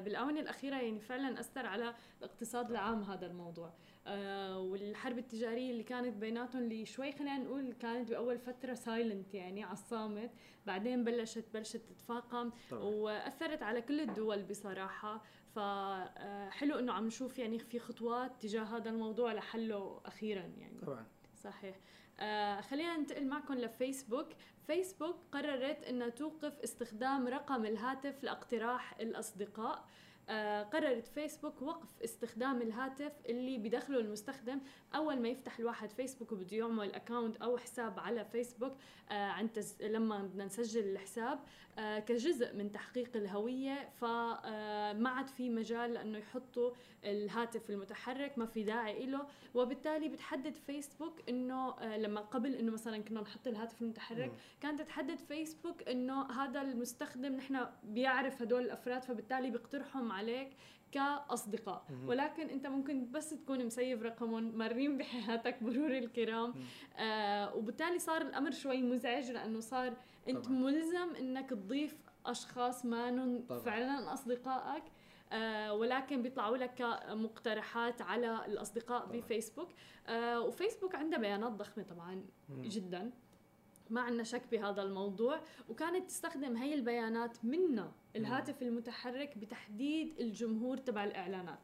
بالآونة 0.00 0.40
الأخيرة 0.40 0.76
يعني 0.76 1.00
فعلا 1.00 1.40
أثر 1.40 1.66
على 1.66 1.94
الاقتصاد 2.18 2.70
العام 2.70 3.02
هذا 3.02 3.26
الموضوع. 3.26 3.72
آه 4.08 4.58
والحرب 4.58 5.18
التجارية 5.18 5.70
اللي 5.70 5.82
كانت 5.82 6.16
بيناتهم 6.16 6.62
اللي 6.62 6.86
شوي 6.86 7.12
خلينا 7.12 7.38
نقول 7.38 7.72
كانت 7.72 8.10
بأول 8.10 8.38
فترة 8.38 8.74
سايلنت 8.74 9.34
يعني 9.34 9.64
على 9.64 9.72
الصامت 9.72 10.30
بعدين 10.66 11.04
بلشت 11.04 11.44
بلشت 11.54 11.76
تتفاقم 11.76 12.50
طبعا. 12.70 12.82
وأثرت 12.82 13.62
على 13.62 13.82
كل 13.82 14.00
الدول 14.00 14.42
بصراحة. 14.42 15.22
فحلو 15.54 16.74
آه، 16.74 16.78
إنه 16.78 16.92
عم 16.92 17.06
نشوف 17.06 17.38
يعني 17.38 17.58
في 17.58 17.78
خطوات 17.78 18.42
تجاه 18.42 18.62
هذا 18.62 18.90
الموضوع 18.90 19.32
لحله 19.32 20.00
أخيرا 20.04 20.52
يعني. 20.58 20.80
طبعا. 20.86 21.06
صحيح. 21.36 21.76
آه 22.20 22.60
خلينا 22.60 22.96
ننتقل 22.96 23.26
معكم 23.26 23.54
لفيسبوك. 23.54 24.28
فيسبوك 24.66 25.16
قررت 25.32 25.84
إنها 25.84 26.08
توقف 26.08 26.58
استخدام 26.60 27.28
رقم 27.28 27.64
الهاتف 27.64 28.24
لاقتراح 28.24 29.00
الأصدقاء. 29.00 29.78
آه، 29.78 29.84
قررت 30.62 31.06
فيسبوك 31.06 31.62
وقف 31.62 32.02
استخدام 32.04 32.62
الهاتف 32.62 33.12
اللي 33.26 33.58
بدخله 33.58 34.00
المستخدم 34.00 34.60
أول 34.94 35.20
ما 35.20 35.28
يفتح 35.28 35.58
الواحد 35.58 35.90
فيسبوك 35.90 36.32
وبده 36.32 36.56
يعمل 36.56 36.94
account 36.94 37.36
أو 37.36 37.58
حساب 37.58 37.98
على 37.98 38.24
فيسبوك 38.24 38.72
آه، 39.10 39.14
عن 39.14 39.52
تز... 39.52 39.82
لما 39.82 40.22
بدنا 40.22 40.44
نسجل 40.44 40.84
الحساب 40.84 41.38
آه، 41.78 41.98
كجزء 41.98 42.54
من 42.56 42.72
تحقيق 42.72 43.16
الهوية 43.16 43.88
فما 44.00 45.08
عاد 45.08 45.28
في 45.28 45.50
مجال 45.50 45.94
لأنه 45.94 46.18
يحطوا 46.18 46.70
الهاتف 47.04 47.70
المتحرك 47.70 48.38
ما 48.38 48.46
في 48.46 48.62
داعي 48.62 49.06
له 49.06 49.26
وبالتالي 49.54 50.08
بتحدد 50.08 50.56
فيسبوك 50.56 51.20
إنه 51.28 51.74
لما 51.96 52.20
قبل 52.20 52.54
إنه 52.54 52.72
مثلا 52.72 53.02
كنا 53.02 53.20
نحط 53.20 53.46
الهاتف 53.46 53.82
المتحرك 53.82 54.32
كانت 54.60 54.82
تحدد 54.82 55.18
فيسبوك 55.18 55.88
إنه 55.88 56.30
هذا 56.30 56.62
المستخدم 56.62 57.32
نحن 57.32 57.66
بيعرف 57.84 58.42
هدول 58.42 58.62
الأفراد 58.62 59.02
فبالتالي 59.04 59.50
بيقترحهم 59.50 60.12
عليك 60.12 60.50
كأصدقاء. 60.92 61.84
ولكن 62.06 62.48
أنت 62.48 62.66
ممكن 62.66 63.10
بس 63.10 63.30
تكون 63.30 63.66
مسيف 63.66 64.02
رقمهم 64.02 64.58
مارين 64.58 64.98
بحياتك 64.98 65.56
مرور 65.62 65.90
الكرام. 65.98 66.54
آه 66.96 67.54
وبالتالي 67.54 67.98
صار 67.98 68.22
الأمر 68.22 68.50
شوي 68.50 68.82
مزعج 68.82 69.30
لأنه 69.30 69.60
صار 69.60 69.92
أنت 70.28 70.44
طبعاً. 70.44 70.58
ملزم 70.58 71.14
إنك 71.18 71.50
تضيف 71.50 71.96
أشخاص 72.26 72.84
ما. 72.86 73.42
فعلا 73.64 74.12
أصدقائك 74.12 74.82
آه 74.84 74.97
ولكن 75.72 76.22
بيطلعوا 76.22 76.56
لك 76.56 76.74
كمقترحات 76.74 78.02
على 78.02 78.46
الأصدقاء 78.46 79.00
طبعاً. 79.06 79.16
بفيسبوك 79.20 79.68
آه 80.06 80.40
وفيسبوك 80.40 80.94
عندها 80.94 81.18
بيانات 81.18 81.52
ضخمه 81.52 81.84
طبعا 81.84 82.14
مم. 82.48 82.62
جدا 82.62 83.10
ما 83.90 84.00
عندنا 84.00 84.22
شك 84.22 84.42
بهذا 84.52 84.82
الموضوع 84.82 85.40
وكانت 85.68 86.08
تستخدم 86.08 86.56
هي 86.56 86.74
البيانات 86.74 87.44
منا 87.44 87.92
الهاتف 88.16 88.62
المتحرك 88.62 89.38
بتحديد 89.38 90.20
الجمهور 90.20 90.76
تبع 90.76 91.04
الإعلانات 91.04 91.58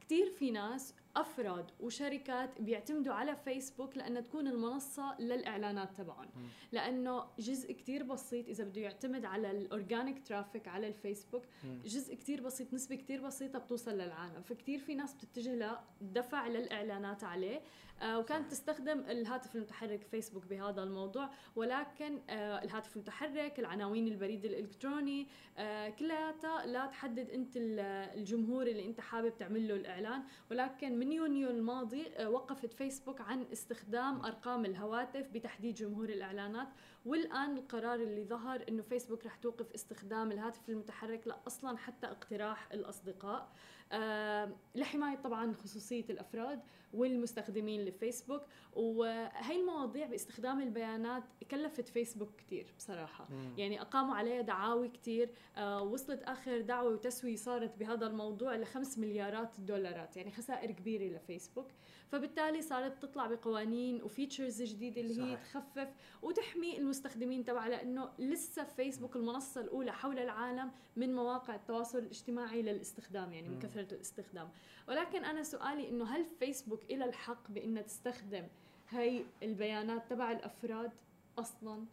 كثير 0.00 0.30
في 0.30 0.50
ناس 0.50 0.94
أفراد 1.16 1.70
وشركات 1.80 2.60
بيعتمدوا 2.60 3.14
على 3.14 3.36
فيسبوك 3.36 3.96
لأنها 3.96 4.20
تكون 4.22 4.46
المنصة 4.48 5.20
للإعلانات 5.20 5.96
تبعهم. 5.96 6.28
لأنه 6.72 7.24
جزء 7.38 7.72
كتير 7.72 8.02
بسيط 8.02 8.48
إذا 8.48 8.64
بده 8.64 8.80
يعتمد 8.80 9.24
على 9.24 9.50
ال 9.50 9.59
organic 9.59 10.26
traffic 10.28 10.68
على 10.68 10.88
الفيسبوك. 10.88 11.42
جزء 11.84 12.14
كتير 12.14 12.40
بسيط 12.42 12.74
نسبة 12.74 12.96
كتير 12.96 13.20
بسيطة 13.26 13.58
بتوصل 13.58 13.90
للعالم 13.94 14.42
فكتير 14.42 14.78
في 14.78 14.94
ناس 14.94 15.14
بتتجه 15.14 15.78
لدفع 16.00 16.48
للإعلانات 16.48 17.24
عليه 17.24 17.60
آه 18.02 18.18
وكانت. 18.18 18.50
تستخدم 18.50 19.00
الهاتف 19.00 19.56
المتحرك 19.56 20.02
فيسبوك 20.10 20.46
بهذا 20.46 20.82
الموضوع 20.82 21.30
ولكن 21.56 22.18
آه 22.30 22.62
الهاتف 22.64 22.96
المتحرك 22.96 23.58
العناوين 23.58 24.08
البريد 24.08 24.44
الإلكتروني 24.44 25.26
آه 25.58 25.88
كلياتها 25.88 26.66
لا 26.66 26.86
تحدد 26.86 27.30
ال- 27.56 27.80
الجمهور 28.18 28.66
اللي 28.66 28.86
أنت 28.86 29.00
حابب 29.00 29.36
تعمل 29.36 29.68
له 29.68 29.74
الإعلان 29.74 30.22
ولكن 30.50 30.98
من 31.04 31.12
يونيو 31.12 31.50
الماضي 31.50 32.06
آه 32.16 32.30
وقفت 32.30 32.72
فيسبوك 32.72 33.20
عن 33.20 33.46
استخدام 33.52 34.24
أرقام 34.24 34.64
الهواتف 34.64 35.28
بتحديد 35.28 35.74
جمهور 35.74 36.08
الإعلانات. 36.08 36.68
والآن 37.06 37.56
القرار 37.56 37.94
اللي 37.94 38.24
ظهر 38.24 38.64
إنه 38.68 38.82
فيسبوك 38.82 39.26
رح 39.26 39.36
توقف 39.36 39.72
استخدام 39.72 40.32
الهاتف 40.32 40.68
المتحرك 40.68 41.26
لا 41.26 41.36
أصلا 41.46 41.76
حتى 41.76 42.06
اقتراح 42.06 42.72
الأصدقاء. 42.72 43.52
آه 43.92 44.52
لحماية 44.74 45.16
طبعا 45.16 45.52
خصوصية 45.52 46.04
الأفراد. 46.10 46.60
والمستخدمين 46.94 47.84
لفيسبوك 47.84 48.42
وهي 48.72 49.60
المواضيع 49.60 50.06
باستخدام 50.06 50.60
البيانات 50.60 51.22
كلفت 51.50 51.88
فيسبوك 51.88 52.28
كتير 52.36 52.66
بصراحة 52.78 53.28
مم. 53.30 53.54
يعني 53.58 53.80
أقاموا 53.80 54.14
عليها 54.14 54.40
دعاوي 54.40 54.88
كتير 54.88 55.30
آه 55.56 55.82
وصلت 55.82 56.22
آخر 56.22 56.60
دعوة 56.60 56.92
وتسوية 56.92 57.36
صارت 57.36 57.78
بهذا 57.78 58.06
الموضوع 58.06 58.56
لخمس 58.56 58.98
مليارات 58.98 59.60
دولارات 59.60 60.16
يعني 60.16 60.30
خسائر 60.30 60.70
كبيرة 60.70 61.16
لفيسبوك 61.16 61.66
فبالتالي 62.08 62.62
صارت 62.62 63.02
تطلع 63.02 63.26
بقوانين 63.26 64.02
وفيتشرز 64.02 64.62
جديدة 64.62 65.00
اللي 65.00 65.22
هي 65.22 65.36
صحيح. 65.36 65.42
تخفف 65.42 65.88
وتحمي 66.22 66.78
المستخدمين 66.78 67.44
تبعها 67.44 67.68
لأنه 67.68 68.10
لسه 68.18 68.64
فيسبوك 68.64 69.16
المنصة 69.16 69.60
الأولى 69.60 69.92
حول 69.92 70.18
العالم 70.18 70.70
من 70.96 71.14
مواقع 71.14 71.54
التواصل 71.54 71.98
الاجتماعي 71.98 72.62
للاستخدام 72.62 73.32
يعني 73.32 73.48
من. 73.48 73.58
كثرة 73.58 73.94
الاستخدام 73.94 74.48
ولكن 74.88 75.24
أنا 75.24 75.42
سؤالي 75.42 75.88
إنه 75.88 76.04
هل 76.04 76.24
فيسبوك 76.24 76.83
إلى 76.90 77.04
الحق 77.04 77.50
بإنها 77.50 77.82
تستخدم 77.82 78.46
هاي 78.90 79.24
البيانات 79.42 80.10
تبع 80.10 80.32
الأفراد 80.32 80.90
أصلاً 81.38 81.84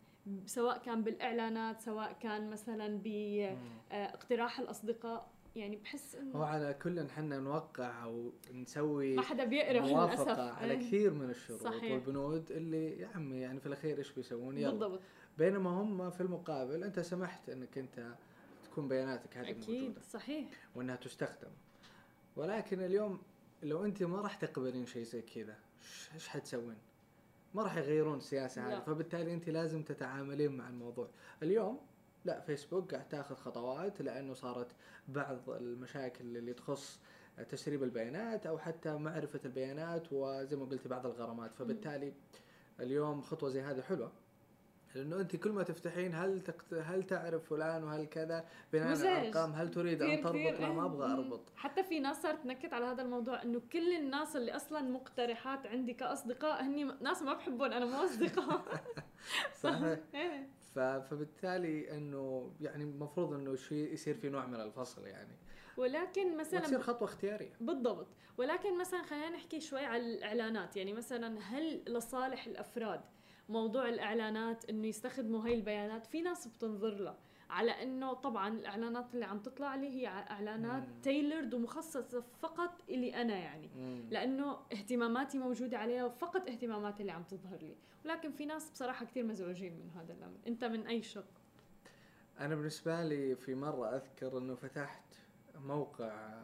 سواء 0.45 0.77
كان 0.77 1.03
بالإعلانات 1.03 1.81
سواء 1.81 2.13
كان 2.13 2.49
مثلا. 2.49 2.97
باقتراح 3.03 4.59
الأصدقاء. 4.59 5.31
يعني 5.55 5.75
بحس 5.75 6.15
هو 6.15 6.21
إنه 6.21 6.45
على 6.45 6.73
كل 6.73 7.03
نحن 7.03 7.43
نوقع 7.43 8.03
أو 8.03 8.31
نسوي 8.53 9.15
ما 9.15 9.21
حدا 9.21 9.43
بيقرأ 9.43 9.79
موافقة 9.81 10.51
على 10.53 10.73
إيه. 10.73 10.79
كثير 10.79 11.13
من 11.13 11.29
الشروط. 11.29 11.61
صحيح. 11.61 11.91
والبنود 11.91 12.51
اللي 12.51 12.99
يا 12.99 13.07
عمي 13.07 13.37
يعني 13.37 13.59
في 13.59 13.65
الأخير 13.65 13.97
إيش 13.97 14.11
بيسوون؟ 14.11 14.57
يلا. 14.57 14.69
بالضبط. 14.69 14.99
بينما 15.37 15.69
هم 15.69 16.09
في 16.09 16.21
المقابل 16.21 16.83
أنت 16.83 16.99
سمحت 16.99 17.49
إنك 17.49 17.77
أنت 17.77 18.15
تكون 18.63 18.87
بياناتك 18.87 19.37
هذه 19.37 19.49
أكيد. 19.49 19.81
موجودة. 19.81 20.01
صحيح. 20.01 20.47
وإنها 20.75 20.95
تستخدم. 20.95 21.51
ولكن 22.35 22.79
اليوم 22.81 23.21
لو 23.63 23.85
انت 23.85 24.03
ما 24.03 24.21
راح 24.21 24.35
تقبلين 24.35 24.85
شيء 24.85 25.03
زي 25.03 25.21
كذا 25.21 25.55
إيش 26.13 26.27
حتسوين؟ 26.27 26.77
ما 27.53 27.63
راح 27.63 27.77
يغيرون 27.77 28.17
السياسة. 28.17 28.67
هذه 28.67 28.79
فبالتالي 28.79 29.33
انت 29.33 29.49
لازم 29.49 29.83
تتعاملين 29.83 30.57
مع 30.57 30.69
الموضوع 30.69 31.09
اليوم 31.43 31.79
لا 32.25 32.39
فيسبوك 32.39 32.93
قاعد 32.93 33.09
تاخذ 33.09 33.35
خطوات 33.35 34.01
لأنه 34.01 34.33
صارت 34.33 34.67
بعض 35.07 35.49
المشاكل 35.49 36.37
اللي 36.37 36.53
تخص 36.53 36.99
تسريب 37.49 37.83
البيانات 37.83 38.45
أو 38.45 38.57
حتى 38.57 38.97
معرفة 38.97 39.39
البيانات 39.45 40.07
وزي 40.11 40.55
ما 40.55 40.65
قلت 40.65 40.87
بعض 40.87 41.05
الغرامات 41.05 41.53
فبالتالي 41.53 42.13
اليوم 42.79 43.21
خطوة 43.21 43.49
زي 43.49 43.61
هذه 43.61 43.81
حلوة 43.81 44.11
لأنه 44.95 45.21
أنت 45.21 45.35
كل 45.35 45.51
ما 45.51 45.63
تفتحين 45.63 46.15
هل 46.15 46.41
تقت... 46.41 46.73
هل 46.73 47.03
تعرف 47.03 47.49
فلان 47.49 47.83
وهل 47.83 48.05
كذا؟ 48.05 48.45
بناء 48.73 48.87
على. 48.87 49.19
الأرقام 49.21 49.51
هل 49.51 49.71
تريد 49.71 50.01
أن 50.01 50.21
تربط؟ 50.21 50.59
لا 50.59 50.69
ما. 50.69 50.85
أبغى. 50.85 51.13
أربط. 51.13 51.41
حتى 51.55 51.83
في 51.83 51.99
ناس 51.99 52.21
صارت 52.21 52.43
تنكت 52.43 52.73
على 52.73 52.85
هذا 52.85 53.01
الموضوع 53.01 53.43
إنه 53.43 53.61
كل 53.71 53.95
الناس 53.95 54.35
اللي 54.35 54.55
أصلا 54.55 54.81
مقترحات 54.81 55.67
عندي 55.67 55.93
كأصدقاء 55.93 56.63
هني 56.63 56.83
ناس 56.83 57.21
ما 57.21 57.33
بحبهم 57.33 57.71
أنا 57.71 57.85
مو 57.85 58.05
أصدقاء. 58.05 58.63
صحيح. 59.63 59.99
إيه. 60.15 60.49
ف... 60.75 60.79
فبالتالي 60.79 61.97
إنه 61.97 62.51
يعني 62.61 62.83
المفروض 62.83 63.33
إنه 63.33 63.55
شيء 63.55 63.93
يصير 63.93 64.15
في 64.15 64.29
نوع 64.29 64.45
من 64.45 64.61
الفصل 64.61 65.07
يعني. 65.07 65.35
ولكن 65.77 66.37
مثلا 66.37 66.59
وتصير 66.59 66.79
خطوة 66.79 67.07
اختيارية. 67.07 67.53
بالضبط. 67.61 68.07
ولكن 68.37 68.77
مثلا 68.79 69.03
خلينا 69.03 69.29
نحكي 69.29 69.59
شوي 69.59 69.85
على 69.85 70.13
الإعلانات. 70.13 70.77
يعني 70.77 70.93
مثلا 70.93 71.39
هل 71.39 71.83
لصالح 71.87 72.47
الأفراد 72.47 73.01
موضوع 73.51 73.89
الإعلانات 73.89 74.69
إنه 74.69 74.87
يستخدموا 74.87 75.45
هاي 75.45 75.53
البيانات. 75.53 76.07
في 76.07 76.21
ناس 76.21 76.47
بتنظر 76.47 76.89
لها. 76.95 77.17
على 77.49 77.71
إنه 77.71 78.13
طبعا 78.13 78.47
الإعلانات 78.47 79.13
اللي 79.13 79.25
عم 79.25 79.39
تطلع 79.39 79.75
لي 79.75 79.89
هي 79.89 80.07
إعلانات 80.07 80.83
مم. 80.83 81.01
تailored 81.03 81.53
ومخصصة 81.53 82.23
فقط 82.39 82.81
إلي 82.89 83.21
أنا 83.21 83.37
يعني. 83.37 83.69
مم. 83.77 84.03
لأنه 84.09 84.57
اهتماماتي 84.73 85.37
موجودة 85.37 85.77
عليها 85.77 86.05
وفقط 86.05 86.49
اهتماماتي 86.49 87.01
اللي 87.01 87.11
عم 87.11 87.23
تظهر 87.23 87.57
لي. 87.61 87.75
ولكن 88.05 88.31
في 88.31 88.45
ناس 88.45 88.71
بصراحة 88.71 89.05
كثير 89.05 89.23
مزعوجين 89.23 89.73
من 89.73 89.89
هذا 89.89 90.13
الأمر. 90.13 90.37
أنت 90.47 90.63
من 90.63 90.87
أي 90.87 91.01
شق؟ 91.01 91.25
أنا 92.39 92.55
بالنسبة 92.55 93.03
لي 93.03 93.35
في 93.35 93.55
مرة 93.55 93.95
أذكر 93.95 94.37
إنه 94.37 94.55
فتحت 94.55 95.03
موقع 95.55 96.41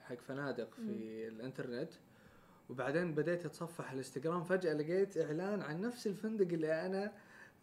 حق 0.00 0.20
فنادق 0.20 0.74
في 0.74 1.28
الإنترنت. 1.28 1.92
وبعدين 2.70 3.14
بديت 3.14 3.46
أتصفح 3.46 3.90
الإنستغرام 3.90 4.44
فجأة 4.44 4.72
لقيت 4.74 5.18
إعلان 5.18 5.62
عن 5.62 5.80
نفس 5.80 6.06
الفندق 6.06 6.52
اللي 6.52 6.86
أنا 6.86 7.12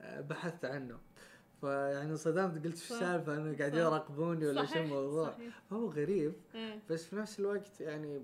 آه، 0.01 0.21
بحثت 0.21 0.65
عنه 0.65 0.99
فيعني 1.61 2.11
انصدمت 2.11 2.65
قلت 2.65 2.77
صح. 2.77 2.91
السالفة 2.91 3.35
انه 3.37 3.57
قاعدين 3.57 3.79
صح. 3.79 3.85
يراقبوني 3.85 4.47
ولا 4.47 4.65
شو 4.65 4.79
الموضوع 4.79 5.37
فهو 5.69 5.89
غريب 5.89 6.33
إيه. 6.55 6.79
بس 6.89 7.05
في 7.05 7.15
نفس 7.15 7.39
الوقت 7.39 7.81
يعني 7.81 8.21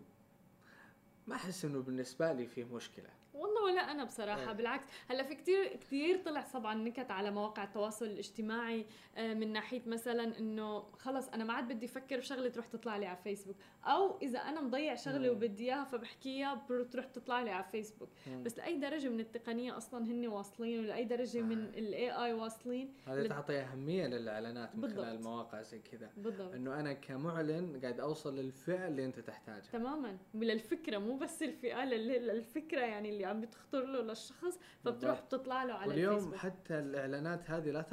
ما 1.28 1.36
أحس 1.36 1.66
إنه 1.66 1.82
بالنسبة 1.82 2.34
لي 2.34 2.48
فيه 2.48 2.64
مشكلة 2.64 3.10
والله 3.34 3.57
ولا 3.68 3.92
أنا 3.92 4.04
بصراحة 4.04 4.48
إيه. 4.50 4.58
بالعكس 4.58 4.86
هلأ 5.10 5.24
في 5.24 5.36
كتير 5.36 5.76
كتير 5.76 6.18
طلع 6.26 6.42
طبعا 6.54 6.76
نكت 6.76 7.12
على 7.12 7.32
مواقع 7.32 7.64
التواصل 7.64 8.06
الاجتماعي 8.06 8.86
آه، 9.18 9.34
من 9.34 9.54
ناحية 9.54 9.82
مثلا 9.86 10.40
إنه 10.40 10.80
خلص 10.82 11.28
أنا 11.30 11.44
ما 11.44 11.54
عاد 11.54 11.68
بدي 11.74 11.86
أفكر 11.86 12.18
بشغله 12.18 12.50
تروح 12.50 12.66
تطلع 12.68 12.98
لي 12.98 13.06
على 13.06 13.18
فيسبوك 13.24 13.56
أو 13.86 14.18
إذا 14.22 14.40
أنا 14.40 14.62
مضيع 14.62 14.96
شغله 14.96 15.30
مم. 15.32 15.38
وبدي 15.38 15.64
إياها 15.66 15.84
فبحكيها 15.84 16.66
بتروح 16.70 17.06
تطلع 17.06 17.42
لي 17.42 17.50
على 17.52 17.64
فيسبوك 17.72 18.10
بس 18.44 18.58
لأي 18.58 18.78
درجة 18.78 19.08
من 19.10 19.20
التقنية 19.20 19.78
أصلا 19.78 20.06
هن 20.06 20.28
واصلين 20.28 20.80
ولأي 20.80 21.04
درجة 21.06 21.42
من 21.42 21.66
صحيح. 21.72 21.78
الاي 21.78 22.12
اي 22.12 22.34
واصلين 22.34 22.94
هذا 23.08 23.28
تعطي 23.28 23.60
أهمية 23.60 24.08
للإعلانات 24.08 24.76
من 24.76 24.82
بالضبط. 24.82 25.06
خلال 25.06 25.24
مواقع 25.24 25.62
زي 25.62 25.80
كذا 25.80 26.10
بالضبط 26.18 26.54
إنه 26.54 26.80
أنا 26.80 26.94
كمعلن 26.94 27.80
قاعد 27.82 28.00
أوصل 28.00 28.36
للفئة 28.36 28.88
اللي 28.88 29.06
أنت 29.06 29.20
تحتاجها 29.20 29.72
تماما 29.72 30.18
وللفكرة 30.36 30.98
مو 30.98 31.18
بس 31.18 31.44
الفئة 31.44 31.86
لل- 31.86 32.28
للفكرة 32.28 32.82
يعني 32.82 33.10
اللي 33.10 33.26
عم 33.26 33.42
بتخطر 33.58 33.86
له 33.86 34.02
للشخص 34.02 34.60
فبتروح. 34.86 35.22
بتطلع 35.22 35.64
له 35.64 35.74
على 35.74 35.90
واليوم 35.90 36.16
الفيسبوك. 36.16 36.36
حتى 36.36 36.80
الإعلانات 36.80 37.50
هذه 37.52 37.72
لا 37.72 37.86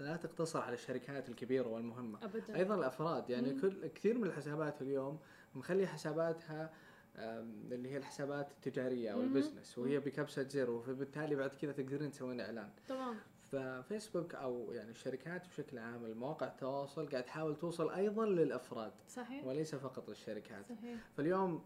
لا 0.00 0.16
تقتصر 0.16 0.60
على 0.60 0.74
الشركات 0.74 1.28
الكبيرة 1.28 1.68
والمهمة. 1.68 2.24
ابدا. 2.24 2.56
أيضا 2.56 2.74
الأفراد 2.74 3.30
يعني 3.30 3.52
مم. 3.52 3.60
كل 3.60 3.86
كثير 3.86 4.18
من 4.18 4.24
الحسابات 4.26 4.82
اليوم 4.82 5.18
مخلي 5.54 5.86
حساباتها 5.86 6.72
اللي 7.16 7.90
هي 7.90 7.96
الحسابات 7.96 8.50
التجارية 8.50 9.12
أو. 9.12 9.20
ال 9.20 9.26
business 9.26 9.78
وهي 9.78 9.98
بكبسة 9.98 10.48
زر 10.48 10.82
فبالتالي 10.86 11.34
بعد 11.34 11.50
كذا 11.50 11.72
تقدرين 11.72 12.10
تسوين 12.10 12.40
إعلان. 12.40 12.70
تمام. 12.88 13.16
ففيسبوك 13.42 14.34
أو 14.34 14.72
يعني 14.72 14.90
الشركات 14.90 15.48
بشكل 15.48 15.78
عام 15.78 16.04
المواقع 16.04 16.46
التواصل 16.46 17.08
قاعد 17.08 17.24
تحاول 17.24 17.56
توصل 17.56 17.90
أيضا 17.90 18.26
للأفراد. 18.26 18.92
صحيح. 19.08 19.44
وليس 19.44 19.74
فقط 19.74 20.08
للشركات. 20.08 20.64
صحيح. 20.68 21.00
فاليوم 21.16 21.64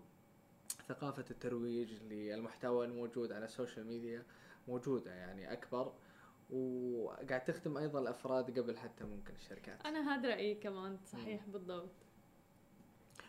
ثقافة 0.89 1.25
الترويج 1.31 1.93
للمحتوى 2.11 2.87
الموجود 2.87 3.33
على 3.33 3.45
ال 3.45 3.51
social 3.51 3.87
media 3.87 4.23
موجودة 4.69 5.15
يعني 5.15 5.53
أكبر 5.53 5.93
وقاعد 6.51 7.45
تخدم 7.45 7.77
أيضا 7.77 8.01
الأفراد 8.01 8.59
قبل 8.59 8.79
حتى 8.79 9.05
ممكن 9.05 9.35
الشركات. 9.35 9.87
أنا 9.87 10.15
هذا 10.15 10.29
رأيي 10.29 10.55
كمان 10.55 10.99
صحيح 11.07 11.47
بالضبط. 11.47 11.91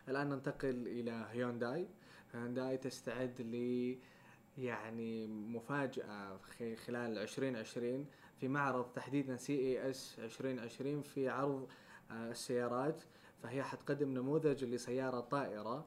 الآن 0.10 0.30
ننتقل 0.30 0.88
إلى 0.88 1.27
هيونداي 1.32 1.88
هيونداي 2.34 2.77
تستعد 2.77 3.41
ل 3.41 3.56
يعني 4.58 5.27
مفاجأة 5.27 6.38
خلال 6.86 7.17
2020 7.17 8.06
في 8.39 8.47
معرض 8.47 8.86
تحديدا 8.93 9.38
CES 9.38 10.19
2020 10.19 11.01
في 11.01 11.30
عرض 11.30 11.67
آه، 12.12 12.32
السيارات. 12.32 13.04
فهي 13.43 13.63
حتقدم 13.63 14.10
نموذج 14.13 14.63
لسيارة 14.65 15.19
طائرة 15.19 15.86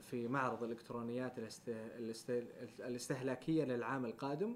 في 0.00 0.28
معرض. 0.28 0.62
الاست... 0.62 2.28
الاستهلاكية 2.80 3.64
للعام 3.64 4.04
القادم 4.06 4.54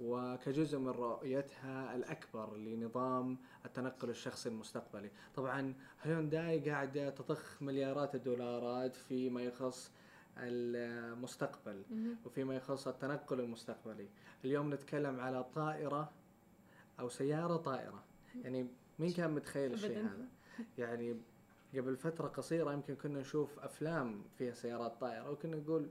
وكجزء 0.00 0.78
من 0.78 0.88
رؤيتها 0.88 1.94
الأكبر 1.96 2.56
لنظام 2.56 3.38
التنقل 3.66 4.10
الشخصي 4.10 4.48
المستقبلي 4.48 5.10
طبعا 5.34 5.74
هيونداي 6.02 6.70
قاعدة 6.70 7.10
تضخ 7.10 7.62
مليارات 7.62 8.14
الدولارات 8.14 8.96
فيما 8.96 9.42
يخص 9.42 9.92
المستقبل. 10.36 11.82
وفيما 12.26 12.54
يخص 12.56 12.88
التنقل 12.88 13.40
المستقبلي 13.40 14.08
اليوم 14.44 14.74
نتكلم 14.74 15.20
على 15.20 15.44
طائرة 15.44 16.10
أو 17.00 17.08
سيارة 17.08 17.56
طائرة 17.56 18.04
يعني 18.44 18.66
مين 18.98 19.12
كان 19.12 19.30
متخيل 19.30 19.72
الشيء. 19.72 19.98
هذا 20.00 20.28
يعني 20.78 21.16
قبل 21.76 21.96
فترة 21.96 22.28
قصيرة 22.28 22.72
يمكن 22.72 22.94
كنا 22.94 23.20
نشوف 23.20 23.58
أفلام 23.58 24.22
فيها 24.38 24.54
سيارات 24.54 25.00
طائرة 25.00 25.30
وكنا 25.30 25.56
نقول 25.56 25.88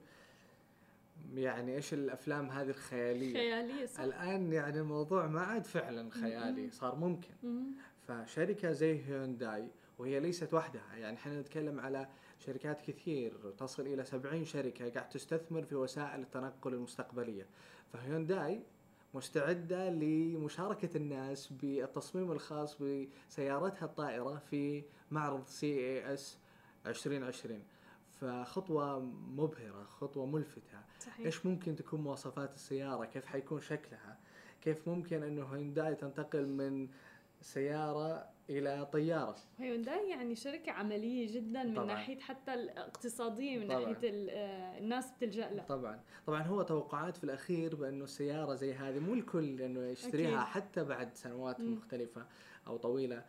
يعني 1.35 1.75
إيش 1.75 1.93
الأفلام 1.93 2.49
هذه 2.49 2.69
الخيالية 2.69 3.33
خيالية 3.33 3.85
صح 3.85 3.99
الآن 3.99 4.53
يعني 4.53 4.79
الموضوع 4.79 5.27
ما 5.27 5.41
عاد 5.41 5.65
فعلا 5.65 6.11
خيالي. 6.11 6.69
صار 6.71 6.95
ممكن 6.95 7.29
مهم. 7.43 7.75
فشركة 8.07 8.71
زي 8.71 9.05
هيونداي 9.05 9.67
وهي 9.99 10.19
ليست 10.19 10.53
وحدها 10.53 10.95
يعني 10.95 11.17
إحنا 11.17 11.41
نتكلم 11.41 11.79
على 11.79 12.07
شركات 12.39 12.81
كثير 12.81 13.51
تصل 13.57 13.87
إلى 13.87 14.05
70 14.05 14.45
شركة 14.45 14.89
قاعد 14.89 15.09
تستثمر 15.09 15.63
في 15.63 15.75
وسائل 15.75 16.19
التنقل 16.21 16.73
المستقبلية 16.73 17.45
فهيونداي 17.93 18.61
مستعدة 19.13 19.89
لمشاركة 19.89 20.97
الناس 20.97 21.47
بالتصميم 21.47 22.31
الخاص 22.31 22.77
بسيارتها 22.81 23.85
الطائرة 23.85 24.41
في 24.49 24.83
معرض 25.11 25.45
CES 25.47 26.37
2020 26.85 27.63
فخطوة 28.21 28.99
مبهرة 29.35 29.83
خطوة 29.83 30.25
ملفتة. 30.25 30.79
صحيح. 30.99 31.25
إيش 31.25 31.45
ممكن 31.45 31.75
تكون 31.75 32.01
مواصفات 32.01 32.53
السيارة؟ 32.55 33.05
كيف 33.05 33.25
حيكون 33.25 33.61
شكلها؟ 33.61 34.17
كيف 34.61 34.87
ممكن 34.87 35.23
إنه 35.23 35.45
هيونداي 35.45 35.95
تنتقل 35.95 36.47
من 36.47 36.89
سيارة 37.41 38.29
إلى 38.49 38.85
طيارة؟ 38.93 39.35
هيونداي 39.57 40.09
يعني 40.09 40.35
شركة 40.35 40.71
عملية 40.71 41.33
جدا 41.35 41.63
من 41.63 41.73
طبعاً. 41.75 41.85
ناحية 41.85 42.19
حتى 42.19 42.53
الاقتصادية 42.53 43.57
من 43.57 43.67
طبعاً. 43.67 43.79
ناحية 43.79 44.27
آه، 44.31 44.77
الناس 44.77 45.11
بتلجأ 45.11 45.49
لها 45.49 45.63
طبعا. 45.65 45.99
طبعا 46.27 46.41
هو 46.41 46.61
توقعات 46.61 47.17
في 47.17 47.23
الأخير 47.23 47.75
بأنه 47.75 48.03
السيارة 48.03 48.55
زي 48.55 48.73
هذه 48.73 48.99
مو 48.99 49.13
الكل 49.13 49.61
إنه 49.61 49.79
يشتريها 49.85 50.41
أكيد. 50.41 50.53
حتى 50.53 50.83
بعد 50.83 51.15
سنوات 51.15 51.59
مم. 51.59 51.73
مختلفة 51.73 52.25
أو 52.67 52.77
طويلة. 52.77 53.23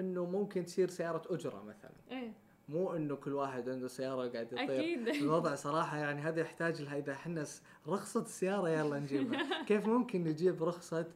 إنه 0.00 0.24
ممكن 0.24 0.64
تصير 0.64 0.88
سيارة 0.88 1.22
أجرة 1.30 1.62
مثلا. 1.62 1.92
إيه. 2.10 2.32
مو 2.68 2.96
إنه 2.96 3.16
كل 3.16 3.32
واحد 3.32 3.68
عنده 3.68 3.88
سيارة 3.88 4.28
قاعد 4.28 4.52
يطير. 4.52 4.80
أكيد. 4.80 5.08
الوضع 5.22 5.54
صراحة 5.54 5.96
يعني 5.96 6.20
هذا 6.20 6.40
يحتاج 6.40 6.82
لها 6.82 6.98
إذا 6.98 7.12
إحنا 7.12 7.44
رخصة 7.88 8.20
السيارة 8.20 8.68
يلا 8.68 8.98
نجيبها. 8.98 9.42
كيف 9.68 9.86
ممكن 9.86 10.24
نجيب 10.24 10.62
رخصة 10.62 11.06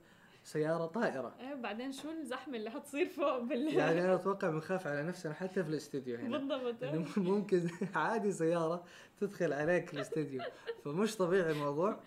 سيارة 0.45 0.87
طائرة؟ 0.87 1.35
إيه 1.41 1.55
وبعدين 1.55 1.93
شو 1.93 2.11
الزحمة 2.11 2.57
اللي 2.57 2.71
حتصير 2.71 3.09
فوق 3.09 3.39
بال 3.39 3.75
يعني 3.75 4.05
أنا 4.05 4.15
أتوقع 4.21 4.51
بنخاف 4.51 4.87
على 4.87 5.03
نفسنا 5.03 5.35
حتى 5.35 5.65
في 5.65 5.71
الاستديو 5.71 6.17
هنا. 6.17 6.39
بالضبط 6.39 6.83
إيه. 6.83 7.05
ممكن 7.17 7.71
عادي 7.95 8.33
سيارة 8.33 8.85
تدخل 9.21 9.53
عليك 9.53 9.95
الاستديو. 9.95 10.43
فمش 10.85 11.17
طبيعي 11.17 11.51
الموضوع. 11.53 12.01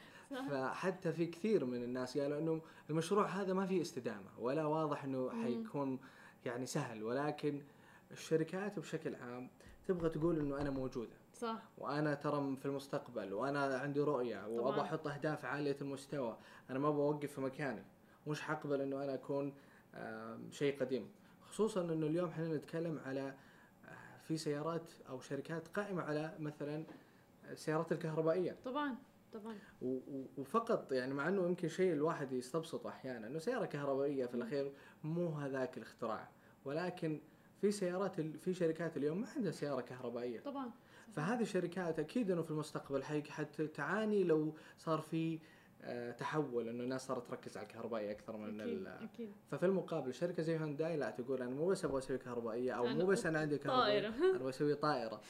فحتى 0.49 1.13
في 1.13 1.25
كثير 1.25 1.65
من 1.65 1.83
الناس 1.83 2.17
قالوا 2.17 2.39
إنه 2.39 2.61
المشروع 2.89 3.25
هذا 3.25 3.53
ما 3.53 3.65
فيه 3.65 3.81
استدامة. 3.81 4.39
ولا 4.39 4.65
واضح 4.65 5.03
إنه. 5.03 5.43
حيكون 5.43 5.99
يعني 6.45 6.65
سهل 6.65 7.03
ولكن 7.03 7.61
الشركات 8.11 8.79
بشكل 8.79 9.15
عام 9.15 9.49
تبغى 9.87 10.09
تقول 10.09 10.39
إنه 10.39 10.61
أنا 10.61 10.69
موجودة. 10.69 11.13
صح. 11.33 11.61
وأنا 11.77 12.13
ترى 12.13 12.55
في 12.55 12.65
المستقبل 12.65 13.33
وأنا 13.33 13.77
عندي 13.77 13.99
رؤية 13.99 14.47
وأبغى. 14.47 14.81
أحط 14.81 15.07
أهداف 15.07 15.45
عالية 15.45 15.77
المستوى. 15.81 16.37
أنا 16.69 16.79
ما 16.79 16.91
بوقف 16.91 17.31
في 17.31 17.41
مكاني. 17.41 17.83
مش 18.27 18.41
حقبل 18.41 18.81
إنه 18.81 19.03
أنا 19.03 19.13
أكون 19.13 19.53
شيء 20.51 20.79
قديم. 20.79 21.09
خصوصا 21.49 21.81
إنه 21.81 22.07
اليوم 22.07 22.29
إحنا 22.29 22.55
نتكلم 22.55 22.99
على 23.05 23.33
آه، 23.85 24.17
في 24.27 24.37
سيارات 24.37 24.91
أو 25.09 25.19
شركات 25.19 25.67
قائمة 25.67 26.01
على 26.01 26.35
مثلا 26.39 26.83
السيارات 27.49 27.91
الكهربائية. 27.91 28.57
طبعا 28.65 28.95
طبعا. 29.33 29.57
وفقط 30.37 30.91
يعني 30.91 31.13
مع 31.13 31.27
إنه 31.27 31.45
يمكن 31.45 31.67
شيء 31.67 31.93
الواحد 31.93 32.31
يستبسطه 32.31 32.89
أحيانا 32.89 33.27
إنه 33.27 33.39
سيارة 33.39 33.65
كهربائية 33.65 34.25
في 34.25 34.35
الأخير 34.35 34.71
مو 35.03 35.29
هذاك 35.29 35.77
الاختراع. 35.77 36.29
ولكن 36.65 37.19
في 37.61 37.71
سيارات 37.71 38.21
في 38.21 38.53
شركات 38.53 38.97
اليوم 38.97 39.21
ما 39.21 39.27
عندها 39.35 39.51
سيارة 39.51 39.81
كهربائية. 39.81 40.39
طبعا. 40.39 40.71
فهذه 41.11 41.41
الشركات 41.41 41.99
أكيد 41.99 42.31
إنه 42.31 42.41
في 42.41 42.51
المستقبل 42.51 43.03
حي- 43.03 43.23
حتعاني 43.23 44.23
لو 44.23 44.53
صار 44.77 45.01
في 45.01 45.39
آه، 45.85 46.11
تحول 46.11 46.69
إنه 46.69 46.83
الناس 46.83 47.07
صارت 47.07 47.27
تركز 47.27 47.57
على 47.57 47.67
الكهربائي 47.67 48.11
أكثر 48.11 48.37
من 48.37 48.61
أكيد 48.61 48.73
ال- 48.77 48.87
أكيد. 48.87 49.31
ففي 49.51 49.65
المقابل 49.65 50.13
شركة 50.13 50.43
زي 50.43 50.57
هونداي 50.59 50.97
لا 50.97 51.09
تقول 51.09 51.41
أنا 51.41 51.51
مو 51.55 51.65
بس 51.67 51.85
أبغى 51.85 51.97
أسوي 51.97 52.17
كهربائية 52.17 52.71
أو 52.71 52.85
مو 52.87 53.05
بس 53.05 53.25
أنا 53.25 53.39
عندي 53.39 53.57
كهربائية 53.57 53.99
أنا 54.35 54.37
بسوي 54.43 54.75
طائرة. 54.75 55.21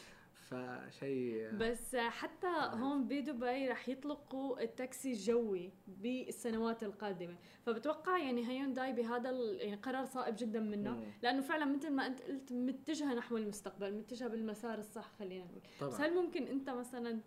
فشيء 0.54 1.52
بس 1.52 1.96
حتى 1.96 2.48
رهيب. 2.48 2.82
هون 2.82 3.04
بدبي 3.08 3.68
رح 3.68 3.90
يطلقوا 3.90 4.62
التاكسي 4.64 5.12
الجوي 5.12 5.72
بالسنوات 5.88 6.84
القادمة 6.84 7.36
فبتوقع 7.66 8.18
يعني 8.18 8.48
هيونداي 8.50 8.94
بهذا 8.94 9.32
يعني 9.32 9.76
قرار 9.76 10.06
صائب 10.06 10.36
جدا 10.38 10.60
منه 10.60 10.92
مم. 10.92 11.04
لأنه 11.24 11.42
فعلا 11.42 11.66
مثل 11.66 11.90
ما 11.90 12.08
أنت 12.08 12.22
قلت 12.22 12.52
متجهة 12.52 13.14
نحو 13.14 13.38
المستقبل 13.38 13.94
متجهة 13.94 14.28
بالمسار 14.28 14.78
الصح 14.80 15.12
خلينا 15.20 15.46
نقول 15.46 15.62
بس 15.82 15.96
طبعا 15.96 16.08
هل 16.08 16.16
ممكن 16.16 16.44
أنت 16.48 16.70
مثلا 16.70 17.20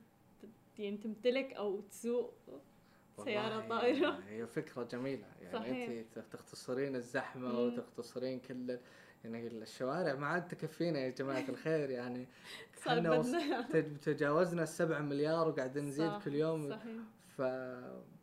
يعني 0.79 0.97
تمتلك 0.97 1.53
أو 1.53 1.81
تسوق 1.81 2.35
سيارة 3.25 3.57
والله 3.57 3.69
طائرة 3.81 4.11
هي 4.29 4.47
فكرة 4.47 4.83
جميلة 4.83 5.27
يعني 5.41 5.53
صحيح. 5.53 5.91
أنت 5.91 6.19
تختصرين 6.33 6.97
الزحمة 6.97 7.49
مم. 7.49 7.59
وتختصرين 7.59 8.41
كل 8.41 8.79
ال- 9.35 9.35
يعني 9.35 9.63
الشوارع 9.63 10.15
ما 10.15 10.27
عاد 10.27 10.49
تكفينا 10.49 10.99
يا 10.99 11.09
جماعة 11.11 11.45
الخير 11.49 11.91
يعني 11.91 12.27
صار 12.77 12.99
إحنا 12.99 13.11
تجاوزنا 14.05 14.63
السبعة 14.63 15.01
مليار 15.01 15.49
وقاعدين 15.49 15.85
نزيد 15.85 16.13
كل 16.25 16.35
يوم. 16.35 16.71
صحيح. 16.71 16.97
ف 17.37 17.41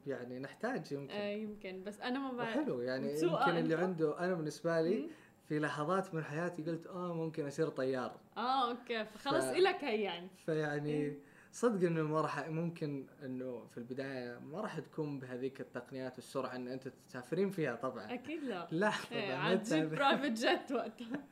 يعني 0.07 0.39
نحتاج 0.39 0.91
يمكن. 0.91 1.13
آه 1.13 1.29
يمكن. 1.35 1.83
بس 1.83 2.01
أنا 2.01 2.19
ما 2.19 2.37
بعرف. 2.37 2.57
وحلو 2.57 2.81
يعني 2.81 3.07
يمكن 3.21 3.57
اللي؟ 3.57 3.75
عنده 3.75 4.19
أنا 4.19 4.33
بالنسبة 4.33 4.81
لي. 4.81 5.09
في 5.49 5.59
لحظات 5.59 6.13
من 6.13 6.23
حياتي 6.23 6.63
قلت 6.63 6.87
آه 6.87 7.13
ممكن 7.13 7.47
أصير 7.47 7.69
طيار. 7.69 8.19
آه 8.37 8.69
okay. 8.71 9.05
فخلص 9.05 9.45
ف- 9.45 9.51
إلك 9.55 9.83
هي 9.83 10.01
يعني. 10.01 10.27
فيعني 10.45 10.91
إيه. 10.91 11.17
صدق 11.53 11.87
إنه 11.87 12.03
ما 12.03 12.21
راح 12.21 12.47
ممكن 12.49 13.05
إنه 13.25 13.65
في 13.71 13.77
البداية 13.77 14.39
ما 14.39 14.61
راح 14.61 14.79
تكون 14.79 15.19
بهذيك 15.19 15.61
التقنيات 15.61 16.15
والسرعة 16.15 16.55
إن 16.55 16.67
أنت 16.67 16.87
تسافرين 17.07 17.49
فيها 17.49 17.75
طبعا. 17.75 18.13
أكيد 18.13 18.43
لا. 18.43 18.67
لا 18.71 18.91
إيه، 19.11 19.35
طبعا 19.35 19.55
تجيب. 19.55 19.89
private 19.89 20.31
jet 20.45 20.71
وقتها. 20.71 21.23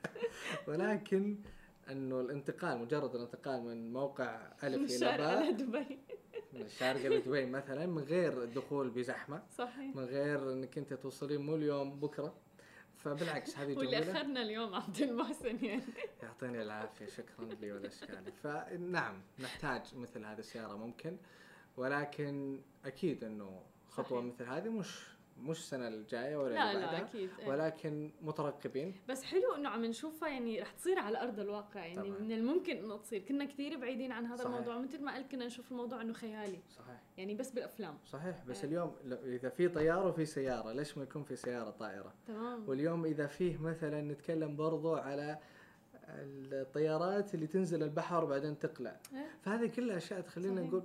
ولكن 0.68 1.38
إنه 1.90 2.22
الانتقال 2.22 2.80
مجرد 2.80 3.16
الانتقال 3.16 3.64
من 3.64 3.94
موقع 3.94 4.52
من 4.64 4.74
الف 4.74 4.92
إلى 5.04 5.18
باء 5.18 5.38
على 5.38 5.52
دبي. 5.52 6.00
من 6.54 6.62
الشارقه 6.62 7.10
لدبي 7.10 7.46
مثلا 7.46 7.86
من 7.86 8.02
غير 8.04 8.44
الدخول 8.44 8.90
بزحمة 8.90 9.44
صحيح. 9.50 9.96
من 9.96 10.04
غير 10.04 10.54
إنك 10.54 10.78
أنت 10.78 10.94
توصلين 10.94 11.42
مو 11.42 11.56
اليوم 11.56 12.00
بكرة. 12.00 12.34
فبالعكس 13.04 13.58
هذه 13.58 13.78
واللي 13.78 14.00
جميلة. 14.02 14.12
اخذنا 14.20 14.42
اليوم 14.42 14.76
عبد 14.76 15.02
المحسن 15.02 15.66
يعني. 15.66 15.84
يعطيني 16.24 16.62
العافية 16.62 17.06
شكرا 17.06 17.46
لي 17.62 17.72
والأشكال. 17.72 18.32
فنعم 18.44 19.22
نحتاج 19.40 19.82
مثل 19.96 20.26
هذه 20.26 20.40
السيارة 20.40 20.76
ممكن 20.78 21.18
ولكن 21.78 22.62
أكيد 22.86 23.24
إنه 23.24 23.62
خطوة 23.90 24.20
صحيح. 24.22 24.34
مثل 24.34 24.46
هذه 24.52 24.70
مش 24.70 25.08
مش 25.42 25.60
السنة 25.60 25.88
الجاية 25.88 26.38
ولا 26.38 26.54
لا 26.54 26.74
لا 26.74 26.98
أكيد 26.98 27.30
إيه. 27.40 27.48
ولكن 27.50 28.12
مترقبين 28.22 28.96
بس 29.10 29.24
حلو 29.24 29.56
إنه 29.56 29.70
عم 29.70 29.86
نشوفها 29.86 30.30
يعني 30.30 30.62
رح 30.62 30.72
تصير 30.72 31.00
على 31.00 31.22
أرض 31.22 31.40
الواقع 31.40 31.86
يعني 31.86 32.10
طبعاً. 32.10 32.20
من 32.20 32.32
الممكن 32.32 32.78
إنه 32.78 32.98
تصير 32.98 33.22
كنا 33.22 33.46
كثير 33.46 33.78
بعيدين 33.80 34.12
عن 34.12 34.26
هذا 34.26 34.36
صحيح. 34.36 34.48
الموضوع 34.48 34.78
مثل 34.78 35.04
ما 35.04 35.16
قلت 35.16 35.32
كنا 35.32 35.46
نشوف 35.46 35.72
الموضوع 35.72 36.02
إنه 36.02 36.14
خيالي 36.14 36.60
صحيح 36.70 37.02
يعني 37.18 37.36
بس 37.36 37.52
بالأفلام 37.52 37.98
صحيح 38.06 38.46
بس 38.46 38.60
إيه. 38.64 38.66
اليوم 38.70 38.96
إذا 39.26 39.50
في 39.50 39.68
طيارة 39.68 40.08
وفي 40.08 40.26
سيارة 40.26 40.72
ليش 40.72 40.98
ما 40.98 41.04
يكون 41.04 41.24
في 41.24 41.36
سيارة 41.36 41.70
طائرة 41.70 42.14
تمام 42.28 42.70
واليوم 42.70 43.06
إذا 43.06 43.28
فيه 43.28 43.58
مثلا 43.58 44.02
نتكلم 44.02 44.56
برضو 44.56 44.96
على 44.96 45.40
الطيارات 46.08 47.36
اللي 47.36 47.48
تنزل 47.48 47.84
البحر 47.84 48.24
وبعدين 48.24 48.60
تقلع 48.60 49.00
إيه. 49.14 49.28
فهذه 49.42 49.68
كلها 49.68 49.98
أشياء 49.98 50.22
تخلينا 50.22 50.56
صحيح. 50.56 50.68
نقول 50.68 50.84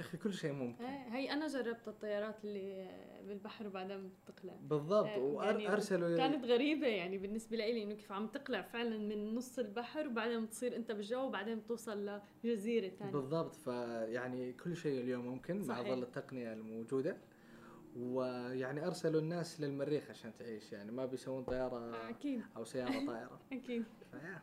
أخي 0.00 0.16
كل 0.16 0.34
شيء 0.34 0.52
ممكن. 0.52 0.84
إيه، 0.84 1.08
هي 1.16 1.32
أنا 1.32 1.46
جربت 1.46 1.88
الطيارات 1.88 2.44
اللي 2.44 2.88
بالبحر 3.28 3.66
وبعدين 3.66 4.10
بتقلع. 4.28 4.54
بالضبط 4.62 5.06
إيه، 5.06 5.42
يعني 5.42 5.66
وارسلوا 5.68 6.16
كانت 6.16 6.44
غريبة 6.44 6.86
يعني 6.86 7.18
بالنسبة 7.18 7.56
لي 7.56 7.82
إنه 7.82 7.94
كيف 7.94 8.12
عم 8.12 8.26
تقلع 8.26 8.62
فعلا 8.62 8.98
من 8.98 9.34
نص 9.34 9.58
البحر 9.58 10.06
وبعدين 10.06 10.44
بتصير 10.46 10.76
أنت 10.76 10.92
بالجو 10.92 11.20
وبعدين 11.20 11.58
بتوصل 11.58 12.20
لجزيرة 12.44 12.88
ثانية 12.88 13.12
بالضبط 13.12 13.54
فيعني 13.54 14.52
كل 14.52 14.76
شيء 14.76 15.00
اليوم 15.00 15.26
ممكن 15.26 15.56
مع 15.58 15.64
صحيح. 15.64 15.88
ظل 15.88 16.02
التقنية 16.02 16.52
الموجودة. 16.52 17.16
ويعني 17.96 18.86
أرسلوا 18.86 19.20
الناس 19.20 19.60
للمريخ 19.60 20.10
عشان 20.10 20.32
تعيش 20.38 20.72
يعني 20.72 20.92
ما 20.92 21.06
بيسوون 21.06 21.44
طيارة 21.44 22.08
أكيد. 22.10 22.42
أو 22.56 22.64
سيارة 22.64 23.06
طائرة. 23.06 23.40
أكيد. 23.52 23.84
فيا. 24.10 24.42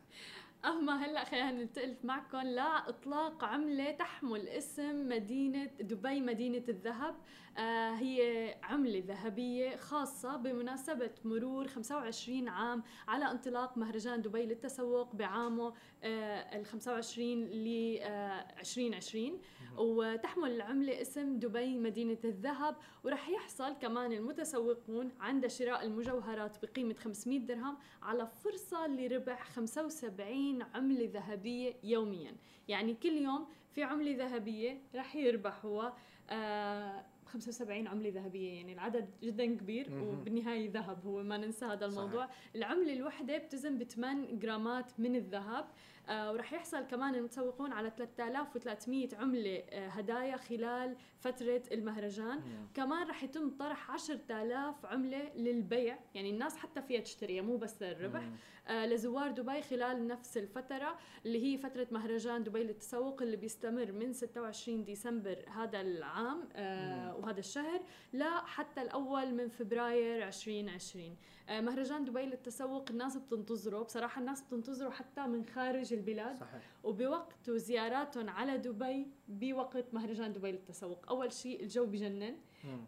اما 0.65 1.05
هلأ 1.05 1.23
خلينا 1.23 1.51
ننتقل 1.51 1.95
معكم 2.03 2.41
لاطلاق 2.41 3.43
عملة 3.43 3.91
تحمل 3.91 4.47
اسم 4.47 5.09
مدينة 5.09 5.65
دبي 5.79 6.19
مدينة 6.19 6.63
الذهب. 6.69 7.15
هي 7.57 8.55
عملة 8.63 9.03
ذهبية 9.07 9.75
خاصة 9.75 10.35
بمناسبة 10.35 11.11
مرور 11.25 11.67
25 11.67 12.47
عام 12.47 12.83
على 13.07 13.31
انطلاق 13.31 13.77
مهرجان 13.77 14.21
دبي 14.21 14.45
للتسوق 14.45 15.15
بعامه 15.15 15.73
آه 16.03 16.59
ال 16.59 16.65
25 16.65 17.43
ل 17.43 17.97
آه 18.01 18.59
2020 18.59 19.39
وتحمل 19.77 20.51
العملة 20.51 21.01
اسم 21.01 21.39
دبي 21.39 21.77
مدينة 21.77 22.17
الذهب 22.25 22.75
ورح 23.03 23.29
يحصل 23.29 23.73
كمان 23.73 24.13
المتسوقون 24.13 25.11
عند 25.19 25.47
شراء 25.47 25.85
المجوهرات 25.85 26.65
بقيمة 26.65 26.93
500 26.93 27.39
درهم 27.39 27.77
على 28.01 28.27
فرصة 28.27 28.87
لربح 28.87 29.49
75 29.49 30.61
عملة 30.61 31.09
ذهبية 31.13 31.73
يوميا. 31.83 32.35
يعني 32.67 32.93
كل 32.93 33.09
يوم 33.13 33.47
في 33.71 33.83
عملة 33.83 34.15
ذهبية 34.25 34.81
رح 34.95 35.15
يربحوها. 35.15 35.97
آه 36.29 37.05
75 37.31 37.87
عملة 37.87 38.09
ذهبية 38.09 38.53
يعني 38.53 38.73
العدد 38.73 39.09
جدا 39.23 39.45
كبير 39.45 39.89
مهم. 39.89 40.07
وبالنهاية 40.07 40.71
ذهب 40.71 41.05
هو 41.05 41.23
ما 41.23 41.37
ننسى 41.37 41.65
هذا 41.65 41.75
صحيح. 41.89 41.99
الموضوع 41.99 42.29
العملة 42.55 42.93
الوحدة 42.93 43.37
بتزن 43.37 43.77
ب 43.77 43.83
8 43.83 44.35
جرامات 44.35 44.99
من 44.99 45.15
الذهب 45.15 45.65
آه 46.09 46.31
ورح 46.31 46.53
يحصل 46.53 46.79
كمان 46.87 47.15
المتسوقون 47.15 47.73
على 47.73 47.91
3300 47.97 49.09
عملة 49.15 49.63
آه 49.69 49.87
هدايا 49.87 50.37
خلال 50.37 50.95
فترة 51.19 51.61
المهرجان 51.71 52.37
مم. 52.37 52.67
كمان 52.73 53.07
رح 53.07 53.23
يتم 53.23 53.49
طرح 53.49 53.91
10000 53.91 54.85
عملة 54.85 55.31
للبيع 55.35 55.97
يعني 56.15 56.29
الناس 56.29 56.57
حتى 56.57 56.81
فيها 56.81 57.01
تشتريها 57.01 57.41
مو 57.41 57.57
بس 57.57 57.81
للربح. 57.83 58.23
آه 58.67 58.85
لزوار 58.85 59.31
دبي 59.31 59.61
خلال 59.61 60.07
نفس 60.07 60.37
الفترة 60.37 60.97
اللي 61.25 61.43
هي 61.53 61.57
فترة 61.57 61.87
مهرجان 61.91 62.43
دبي 62.43 62.63
للتسوق 62.63 63.21
اللي 63.21 63.37
بيستمر 63.37 63.91
من 63.91 64.13
26 64.13 64.83
ديسمبر 64.83 65.45
هذا 65.55 65.81
العام 65.81 66.49
آه 66.53 67.15
وهذا 67.15 67.39
الشهر 67.39 67.81
لحتى 68.13 68.81
الأول 68.81 69.33
من 69.33 69.47
فبراير 69.47 70.27
2020 70.27 71.05
آه 71.05 71.40
مهرجان 71.49 72.05
دبي 72.05 72.25
للتسوق 72.25 72.89
الناس 72.89 73.17
بتنتظره. 73.17 73.83
بصراحة 73.83 74.21
الناس 74.21 74.41
بتنتظره 74.41 74.89
حتى 74.89 75.27
من 75.27 75.45
خارج 75.45 75.93
البلاد. 75.93 76.35
صحيح. 76.37 76.61
وبوقت 76.83 77.49
زياراتهم 77.49 78.29
على 78.29 78.57
دبي 78.57 79.07
بوقت 79.27 79.93
مهرجان 79.93 80.33
دبي 80.33 80.51
للتسوق. 80.51 81.09
أول 81.09 81.31
شيء 81.33 81.63
الجو 81.63 81.85
بجنن. 81.85 82.37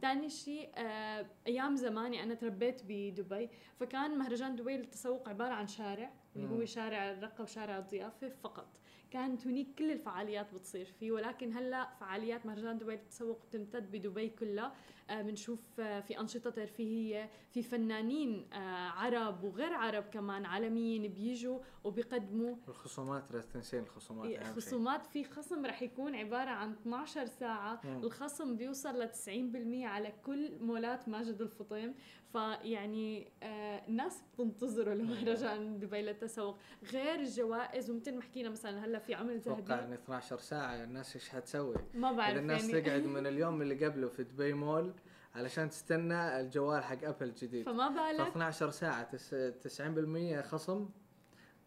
ثاني 0.01 0.29
شيء 0.29 0.69
آه 0.75 1.25
أيام 1.47 1.75
زماني 1.75 2.23
أنا 2.23 2.33
تربيت 2.33 2.81
بدبي. 2.87 3.49
فكان 3.79 4.17
مهرجان 4.17 4.55
دبي 4.55 4.77
للتسوق 4.77 5.29
عبارة 5.29 5.53
عن 5.53 5.67
شارع. 5.67 6.11
اللي. 6.35 6.47
هو 6.47 6.65
شارع 6.65 7.11
الرقه 7.11 7.41
وشارع 7.41 7.77
الضيافة 7.77 8.29
فقط. 8.29 8.67
كانت 9.11 9.47
هنيك 9.47 9.67
كل 9.79 9.91
الفعاليات 9.91 10.53
بتصير 10.53 10.85
فيه. 10.85 11.11
ولكن 11.11 11.53
هلأ 11.53 11.89
فعاليات 11.99 12.45
مهرجان 12.45 12.77
دبي 12.77 12.91
للتسوق 12.91 13.39
تمتد 13.51 13.91
بدبي 13.91 14.29
كلها. 14.29 14.65
آه 14.65 15.02
بنشوف 15.11 15.79
آه 15.79 15.99
في 15.99 16.19
أنشطة 16.19 16.49
ترفيهية 16.49 17.29
في 17.51 17.63
فنانين 17.63 18.47
آه 18.53 18.57
عرب 18.89 19.43
وغير 19.43 19.73
عرب 19.73 20.03
كمان 20.03 20.45
عالميين 20.45 21.07
بيجوا 21.13 21.59
وبيقدموا. 21.83 22.55
الخصومات 22.67 23.31
لا 23.31 23.41
تنسين 23.41 23.83
الخصومات 23.83 24.25
شيء. 24.27 24.39
إيه، 24.39 24.43
خصومات 24.53 25.05
في 25.05 25.23
خصم 25.23 25.65
رح 25.65 25.81
يكون 25.81 26.15
عبارة 26.15 26.49
عن 26.49 26.71
12 26.71 27.25
ساعة. 27.25 27.81
مم. 27.83 28.03
الخصم 28.03 28.55
بيوصل 28.57 29.01
ل 29.01 29.09
90% 29.09 29.85
على 29.85 30.13
كل 30.25 30.57
مولات 30.61 31.09
ماجد 31.09 31.41
الفطيم. 31.41 31.93
فيعني 32.33 33.27
آه 33.43 33.87
الناس 33.87 34.23
بتنتظروا 34.33 34.93
لمهرجان 34.93 35.79
دبي 35.79 36.01
للتسوق 36.01 36.57
غير 36.93 37.15
الجوائز 37.19 37.89
ومثل 37.91 38.15
ما 38.15 38.21
حكينا 38.21 38.49
مثلا 38.49 38.85
هلا 38.85 38.99
في 38.99 39.13
عمل 39.13 39.35
أتوقع 39.35 39.59
ذهبي 39.59 39.83
إن 39.85 39.93
12 39.93 40.37
ساعة 40.37 40.83
الناس 40.83 41.15
إيش 41.15 41.29
حتسوي؟ 41.29 41.75
ما 41.93 42.11
بعرف 42.11 42.37
الناس 42.37 42.69
يعني. 42.69 42.81
تقعد 42.81 43.05
من 43.05 43.27
اليوم 43.33 43.61
اللي 43.61 43.85
قبله 43.85 44.07
في 44.07 44.23
دبي 44.23 44.53
مول 44.53 44.92
علشان 45.35 45.69
تستنى 45.69 46.39
الجوال 46.39 46.83
حق 46.83 47.03
ابل 47.03 47.25
الجديد 47.27 47.65
فما 47.65 47.89
بالك 47.89 48.27
12 48.27 48.69
ساعة 48.69 49.03
تس- 49.03 49.35
90% 49.79 50.41
خصم 50.41 50.89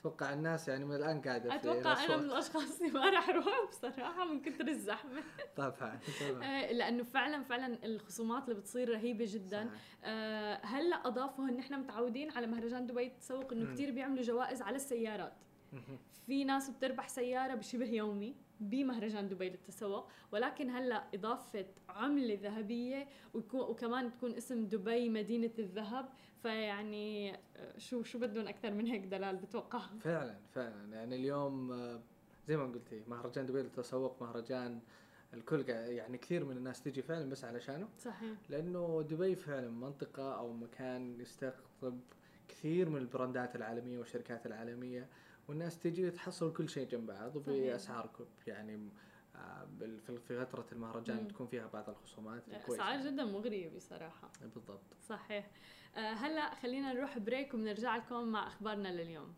أتوقع 0.00 0.32
الناس 0.32 0.68
يعني 0.68 0.84
من 0.84 0.94
الآن 0.96 1.20
قاعدة 1.20 1.50
في 1.50 1.56
أتوقع 1.56 2.04
أنا. 2.04 2.16
من 2.16 2.24
الأشخاص 2.24 2.80
اللي 2.80 2.92
ما 2.92 3.10
راح 3.10 3.28
أروح 3.28 3.68
بصراحة 3.68 4.24
من 4.24 4.42
كثر 4.42 4.68
الزحمه 4.68 5.22
طبعا 5.56 5.98
طبعا 6.20 6.72
لأنه 6.72 7.02
فعلا 7.02 7.42
فعلا 7.42 7.84
الخصومات 7.84 8.48
اللي 8.48 8.54
بتصير 8.60 8.88
رهيبة 8.88 9.24
جدا. 9.28 9.70
آه، 10.04 10.60
هلأ 10.62 10.96
أضافوا 10.96 11.44
إن 11.48 11.58
إحنا 11.58 11.76
متعودين 11.76 12.30
على 12.30 12.46
مهرجان 12.46 12.86
دبي 12.86 13.06
التسوق 13.06 13.52
إنه. 13.52 13.72
كثير 13.74 13.90
بيعملوا 13.90 14.22
جوائز 14.22 14.62
على 14.62 14.76
السيارات. 14.76 15.32
في 16.26 16.44
ناس 16.44 16.70
بتربح 16.70 17.08
سيارة 17.08 17.54
بشبه 17.54 17.86
يومي 17.86 18.34
بمهرجان 18.60 19.28
دبي 19.28 19.48
للتسوق 19.50 20.08
ولكن 20.32 20.70
هلأ 20.70 21.04
إضافة 21.14 21.66
عملة 21.88 22.38
ذهبية 22.42 23.08
وكمان 23.52 24.10
تكون 24.10 24.34
اسم 24.34 24.66
دبي 24.66 25.08
مدينة 25.08 25.50
الذهب 25.58 26.08
فيعني 26.42 27.34
آه، 27.34 27.78
شو 27.78 28.02
شو 28.02 28.18
بدهم 28.18 28.48
أكثر 28.48 28.70
من 28.70 28.86
هيك 28.86 29.04
دلال 29.04 29.36
بتوقع؟ 29.36 29.80
فعلا 30.00 30.36
فعلا. 30.54 30.96
يعني 30.96 31.16
اليوم 31.16 31.72
آه، 31.72 32.00
زي 32.46 32.56
ما 32.56 32.64
قلتي 32.64 33.02
مهرجان 33.08 33.46
دبي 33.46 33.62
للتسوق 33.62 34.22
مهرجان 34.22 34.80
الكل 35.34 35.68
يعني 35.68 36.18
كثير 36.18 36.44
من 36.44 36.56
الناس 36.56 36.82
تجي 36.82 37.02
فعلا 37.02 37.30
بس 37.30 37.44
علشانه 37.44 37.88
صحيح. 37.98 38.38
لأنه 38.48 39.06
دبي 39.10 39.36
فعلا 39.36 39.70
منطقة 39.70 40.38
أو 40.38 40.52
مكان 40.52 41.20
يستقطب 41.20 42.00
كثير 42.48 42.88
من 42.88 42.96
البراندات 42.96 43.56
العالمية 43.56 43.98
والشركات 43.98 44.46
العالمية. 44.46 45.08
والناس 45.48 45.78
تجي 45.78 46.10
تحصل 46.10 46.52
كل 46.52 46.68
شيء 46.68 46.88
جنب 46.88 47.06
بعض. 47.06 47.36
وباسعار 47.36 48.10
يعني 48.46 48.88
آه، 49.36 49.66
في 50.28 50.44
فترة 50.46 50.66
المهرجان 50.72 51.16
مم. 51.22 51.28
تكون 51.28 51.46
فيها 51.46 51.66
بعض 51.66 51.90
الخصومات. 51.90 52.42
أسعار 52.48 53.00
جدا 53.06 53.24
مغرية 53.24 53.68
بصراحة. 53.76 54.30
بالضبط. 54.54 54.80
صحيح. 55.08 55.50
آه، 55.96 56.12
هلا 56.12 56.54
خلينا 56.54 56.92
نروح 56.92 57.18
بريك 57.18 57.54
وبنرجع 57.54 57.96
لكم 57.96 58.28
مع 58.28 58.46
أخبارنا 58.46 58.88
لليوم. 58.88 59.34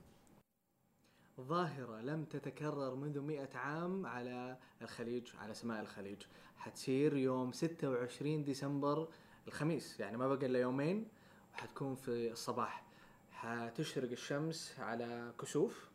ظاهرة 1.40 2.01
لم 2.01 2.25
تتكرر 2.25 2.94
منذ 2.94 3.21
مئة 3.21 3.57
عام 3.59 4.07
على 4.07 4.57
الخليج 4.83 5.29
على 5.37 5.55
سماء 5.55 5.81
الخليج. 5.81 6.23
حتصير 6.57 7.16
يوم 7.16 7.53
26 7.53 8.44
ديسمبر 8.44 9.09
الخميس 9.47 10.01
يعني 10.01 10.16
ما 10.16 10.29
بقى 10.29 10.47
إلا 10.47 10.59
يومين 10.61 11.09
وحتكون 11.55 11.94
في 11.94 12.33
الصباح. 12.33 12.85
حتشرق 13.31 14.11
الشمس 14.11 14.75
على 14.79 15.33
كسوف. 15.40 15.88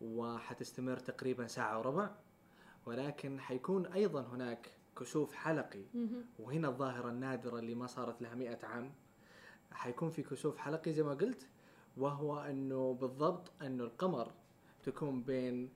وحتستمر 0.00 0.96
تقريبا 0.96 1.46
ساعة 1.46 1.78
وربع 1.78 2.10
ولكن 2.86 3.40
حيكون 3.40 3.86
أيضا 3.86 4.22
هناك 4.22 4.70
كسوف 4.98 5.34
حلقي. 5.34 5.84
وهنا 6.38 6.68
الظاهرة 6.68 7.08
النادرة 7.08 7.58
اللي 7.58 7.74
ما 7.74 7.86
صارت 7.86 8.22
لها 8.22 8.34
مئة 8.34 8.66
عام. 8.66 8.92
حيكون 9.72 10.10
في 10.10 10.22
كسوف 10.22 10.58
حلقي 10.58 10.92
زي 10.92 11.02
ما 11.02 11.14
قلت 11.14 11.46
وهو 11.96 12.40
إنه 12.40 12.94
بالضبط 12.94 13.52
إنه 13.62 13.84
القمر 13.84 14.32
تكون 14.82 15.22
بين 15.22 15.70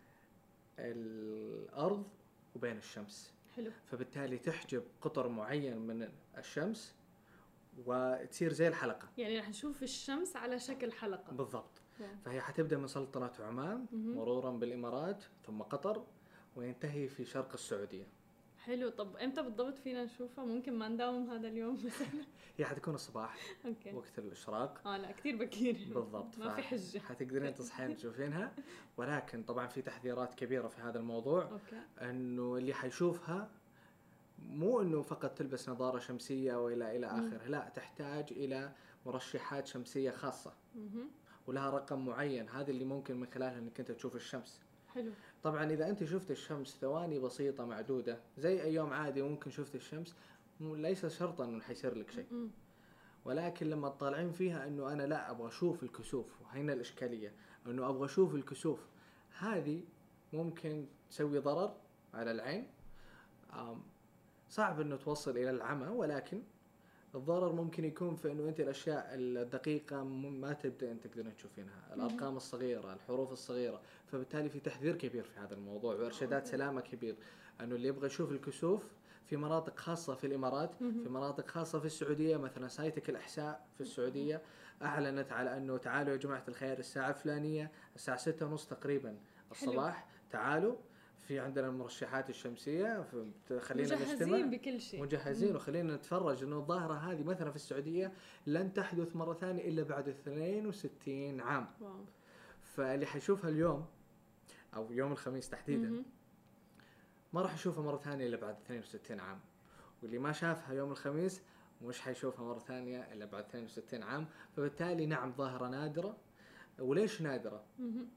الأرض 0.78 2.08
وبين 2.56 2.76
الشمس. 2.76 3.32
حلو. 3.56 3.70
فبالتالي 3.86 4.38
تحجب 4.38 4.82
قطر 5.00 5.28
معين 5.28 5.78
من 5.78 6.08
الشمس 6.38 6.94
وتصير 7.86 8.52
زي 8.52 8.68
الحلقة. 8.68 9.08
يعني 9.18 9.38
رح 9.38 9.48
نشوف 9.48 9.82
الشمس 9.82 10.36
على 10.36 10.58
شكل 10.58 10.92
حلقة. 10.92 11.32
بالضبط. 11.32 11.83
فهي 12.24 12.40
حتبدأ 12.40 12.78
من 12.78 12.86
سلطنة 12.86 13.30
عمان. 13.40 13.86
مرورا 13.92 14.50
بالإمارات 14.50 15.24
ثم 15.46 15.62
قطر 15.62 16.04
وينتهي 16.56 17.08
في 17.08 17.24
شرق 17.24 17.52
السعودية. 17.52 18.06
حلو. 18.58 18.88
طب 18.90 19.16
إمتى 19.16 19.42
بالضبط 19.42 19.78
فينا 19.78 20.04
نشوفها؟ 20.04 20.44
ممكن 20.44 20.72
ما 20.78 20.88
نداوم 20.88 21.30
هذا 21.30 21.48
اليوم 21.48 21.74
مثلا. 21.86 22.24
هي 22.58 22.64
حتكون 22.64 22.94
الصباح 22.94 23.38
okay. 23.66 23.92
وقت 23.92 24.18
الإشراق. 24.18 24.86
آه 24.86 24.96
لا 24.96 25.12
كثير 25.12 25.36
بكير. 25.36 25.74
بالضبط 25.94 26.38
ما 26.38 26.54
في 26.54 26.62
حجة. 26.62 26.98
حتقدرين 26.98 27.54
تصحين 27.54 27.96
تشوفينها. 27.96 28.52
ولكن 28.96 29.42
طبعا 29.42 29.66
في 29.66 29.82
تحذيرات 29.82 30.34
كبيرة 30.34 30.68
في 30.68 30.80
هذا 30.80 30.98
الموضوع 30.98 31.42
okay. 31.42 31.82
إنه 32.10 32.56
اللي 32.56 32.74
حيشوفها 32.74 33.50
مو 34.38 34.80
إنه 34.80 35.02
فقط 35.02 35.30
تلبس 35.38 35.68
نظارة 35.68 35.98
شمسية 35.98 36.64
والى 36.64 36.96
إلى. 36.96 37.06
آخره 37.06 37.46
لا 37.48 37.68
تحتاج 37.74 38.32
إلى 38.32 38.72
مرشحات 39.06 39.66
شمسية 39.66 40.10
خاصة. 40.10 40.52
ولها 41.46 41.70
رقم 41.70 42.06
معين 42.06 42.48
هذا 42.48 42.70
اللي 42.70 42.84
ممكن 42.84 43.20
من 43.20 43.26
خلالها 43.26 43.58
إنك 43.58 43.80
أنت 43.80 43.90
تشوف 43.92 44.16
الشمس. 44.16 44.60
حلو. 44.94 45.10
طبعا 45.42 45.64
إذا 45.72 45.88
أنت 45.88 46.04
شفت 46.04 46.30
الشمس 46.30 46.78
ثواني 46.80 47.18
بسيطة 47.18 47.64
معدودة 47.64 48.20
زي 48.38 48.62
أي 48.62 48.74
يوم 48.74 48.92
عادي 48.92 49.22
ممكن 49.22 49.50
شفت 49.50 49.74
الشمس 49.74 50.14
ليس 50.60 51.06
شرطا 51.06 51.44
إنه 51.44 51.60
حيصير 51.60 51.94
لك 51.94 52.10
شيء. 52.10 52.50
ولكن 53.24 53.70
لما 53.70 53.88
تطالعين 53.88 54.32
فيها 54.32 54.66
إنه 54.66 54.92
أنا 54.92 55.02
لا 55.02 55.30
أبغى 55.30 55.48
أشوف 55.48 55.82
الكسوف 55.82 56.42
وهنا 56.42 56.72
الإشكالية 56.72 57.32
إنه 57.66 57.88
أبغى 57.88 58.04
أشوف 58.04 58.34
الكسوف 58.34 58.86
هذه 59.38 59.82
ممكن 60.32 60.86
تسوي 61.10 61.38
ضرر 61.38 61.76
على 62.14 62.30
العين. 62.30 62.66
صعب 64.48 64.80
إنه 64.80 64.96
توصل 64.96 65.30
إلى 65.30 65.50
العمى 65.50 65.86
ولكن 65.86 66.42
الضرر 67.14 67.52
ممكن 67.52 67.84
يكون 67.84 68.14
في 68.14 68.32
إنه 68.32 68.48
أنت 68.48 68.60
الأشياء 68.60 69.08
الدقيقة 69.12 70.04
ما 70.04 70.52
تبدأ 70.52 70.92
أنت 70.92 71.06
تقدرين 71.06 71.36
تشوفينها، 71.36 71.94
الأرقام 71.94 72.36
الصغيرة، 72.36 72.92
الحروف 72.92 73.32
الصغيرة، 73.32 73.80
فبالتالي 74.06 74.48
في 74.48 74.60
تحذير 74.60 74.96
كبير 74.96 75.24
في 75.24 75.40
هذا 75.40 75.54
الموضوع 75.54 75.94
وإرشادات. 75.94 76.46
سلامة 76.46 76.80
كبير، 76.80 77.16
إنه 77.60 77.74
اللي 77.74 77.88
يبغى 77.88 78.06
يشوف 78.06 78.32
الكسوف 78.32 78.82
في 79.26 79.36
مناطق 79.36 79.78
خاصة 79.78 80.14
في 80.14 80.26
الإمارات،. 80.26 80.74
في 80.74 81.08
مناطق 81.08 81.48
خاصة 81.48 81.78
في 81.78 81.86
السعودية 81.86 82.36
مثلا 82.36 82.68
سايتك 82.68 83.10
الأحساء 83.10 83.66
في 83.74 83.80
السعودية 83.80 84.42
أعلنت 84.82 85.32
على 85.32 85.56
إنه 85.56 85.76
تعالوا 85.76 86.12
يا 86.12 86.16
جماعة 86.16 86.44
الخير 86.48 86.78
الساعة 86.78 87.08
الفلانية 87.08 87.70
الساعة 87.96 88.16
ستة 88.16 88.46
ونص 88.46 88.66
تقريبا 88.66 89.16
الصباح 89.50 90.06
تعالوا 90.30 90.76
في 91.28 91.38
عندنا 91.40 91.66
المرشحات 91.66 92.30
الشمسية 92.30 93.06
خلينا 93.60 93.94
نجتمع. 93.94 94.14
مجهزين 94.14 94.50
بكل 94.50 94.80
شيء. 94.80 95.02
مجهزين 95.02 95.56
وخلينا 95.56 95.96
نتفرج 95.96 96.42
إنه 96.42 96.56
الظاهرة 96.56 96.94
هذه 96.94 97.22
مثلا 97.22 97.50
في 97.50 97.56
السعودية 97.56 98.12
لن 98.46 98.72
تحدث 98.72 99.16
مرة 99.16 99.34
ثانية 99.34 99.68
إلا 99.68 99.82
بعد 99.82 100.08
62 100.08 101.40
عام. 101.40 101.66
واو. 101.80 102.04
فاللي 102.62 103.06
حيشوفها 103.06 103.50
اليوم 103.50 103.86
أو 104.74 104.92
يوم 104.92 105.12
الخميس 105.12 105.50
تحديدا. 105.50 106.02
ما 107.32 107.42
راح 107.42 107.54
يشوفها 107.54 107.84
مرة 107.84 107.96
ثانية 107.96 108.26
إلا 108.26 108.36
بعد 108.36 108.56
62 108.66 109.20
عام. 109.20 109.40
واللي 110.02 110.18
ما 110.18 110.32
شافها 110.32 110.74
يوم 110.74 110.90
الخميس 110.90 111.42
مش 111.82 112.00
حيشوفها 112.00 112.44
مرة 112.44 112.58
ثانية 112.58 113.12
إلا 113.12 113.24
بعد 113.24 113.44
62 113.44 114.02
عام. 114.02 114.26
فبالتالي 114.56 115.06
نعم 115.06 115.32
ظاهرة 115.32 115.68
نادرة. 115.68 116.16
وليش 116.78 117.22
نادرة؟ 117.22 117.64
مهم. 117.78 118.08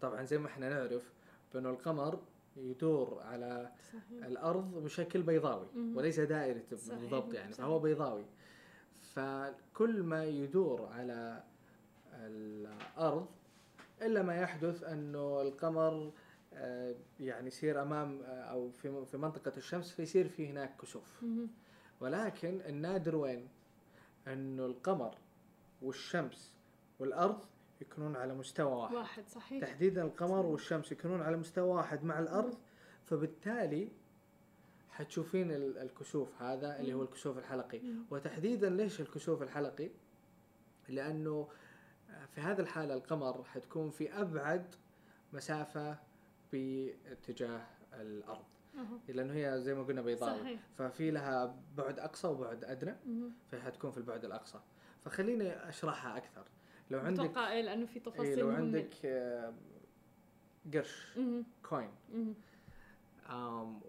طبعا 0.00 0.22
زي 0.24 0.38
ما 0.38 0.46
إحنا 0.46 0.68
نعرف 0.68 1.12
بأنه 1.54 1.70
القمر 1.70 2.20
يدور 2.60 3.20
على 3.22 3.72
صحيح 3.92 4.26
الأرض 4.26 4.74
بشكل 4.84 5.22
بيضاوي 5.22 5.66
مهم. 5.74 5.96
وليس 5.96 6.20
دائري 6.20 6.62
بالضبط 6.70 7.34
يعني 7.34 7.52
صحيح. 7.52 7.66
فهو 7.66 7.78
بيضاوي 7.78 8.24
فكل 9.14 10.02
ما 10.02 10.24
يدور 10.24 10.86
على 10.86 11.44
الأرض 12.14 13.26
إلا 14.02 14.22
ما 14.22 14.36
يحدث 14.36 14.84
أنه 14.84 15.42
القمر 15.42 16.12
آه، 16.54 16.94
يعني 17.20 17.46
يصير 17.46 17.82
أمام 17.82 18.22
آه، 18.22 18.26
أو 18.42 18.70
في 18.70 19.04
في 19.06 19.16
منطقة 19.16 19.52
الشمس 19.56 19.92
فيصير 19.92 20.28
في 20.28 20.48
هناك 20.48 20.76
كسوف 20.82 21.22
مهم. 21.22 21.48
ولكن 22.00 22.60
النادر 22.60 23.16
وين 23.16 23.48
أنه 24.26 24.66
القمر 24.66 25.14
والشمس 25.82 26.54
والأرض 26.98 27.44
يكونون 27.80 28.16
على 28.16 28.34
مستوى 28.34 28.72
واحد. 28.72 28.94
واحد 28.94 29.28
صحيح. 29.28 29.64
تحديدا 29.64 30.02
القمر 30.02 30.46
والشمس 30.46 30.92
يكونون 30.92 31.22
على 31.22 31.36
مستوى 31.36 31.68
واحد 31.68 32.04
مع 32.04 32.18
الأرض 32.18 32.58
فبالتالي 33.04 33.88
حتشوفين 34.90 35.50
ال- 35.50 35.78
الكسوف 35.78 36.42
هذا 36.42 36.80
اللي 36.80 36.94
هو 36.94 37.02
الكسوف 37.02 37.38
الحلقي. 37.38 37.80
وتحديدا 38.10 38.70
ليش 38.70 39.00
الكسوف 39.00 39.42
الحلقي؟ 39.42 39.90
لأنه 40.88 41.48
في 42.34 42.40
هذه 42.40 42.60
الحالة 42.60 42.94
القمر 42.94 43.44
حتكون 43.44 43.90
في 43.90 44.12
أبعد 44.20 44.74
مسافة 45.32 45.98
باتجاه 46.52 47.66
الأرض. 47.94 48.44
لأنه 49.08 49.32
هي 49.34 49.60
زي 49.60 49.74
ما 49.74 49.82
قلنا 49.82 50.02
بيضاوي. 50.02 50.40
صحيح. 50.40 50.60
ففي 50.78 51.10
لها 51.10 51.56
بعد 51.76 51.98
أقصى 51.98 52.26
وبعد 52.28 52.64
أدنى. 52.64 52.94
فهي 53.50 53.60
حتكون 53.60 53.90
في 53.90 53.98
البعد 53.98 54.24
الأقصى. 54.24 54.58
فخليني 55.04 55.68
أشرحها 55.68 56.16
أكثر. 56.16 56.44
لو 56.90 56.98
عندك 57.00 57.20
أتوقع 57.24 57.52
إيه 57.52 57.62
لأنه 57.62 57.86
في 57.86 57.96
إيه 57.96 58.02
تفاصيل 58.02 58.38
لو 58.38 58.46
مهمة. 58.46 58.58
عندك 58.58 58.90
آه، 59.04 59.54
قرش. 60.74 61.18
كوين 61.62 61.90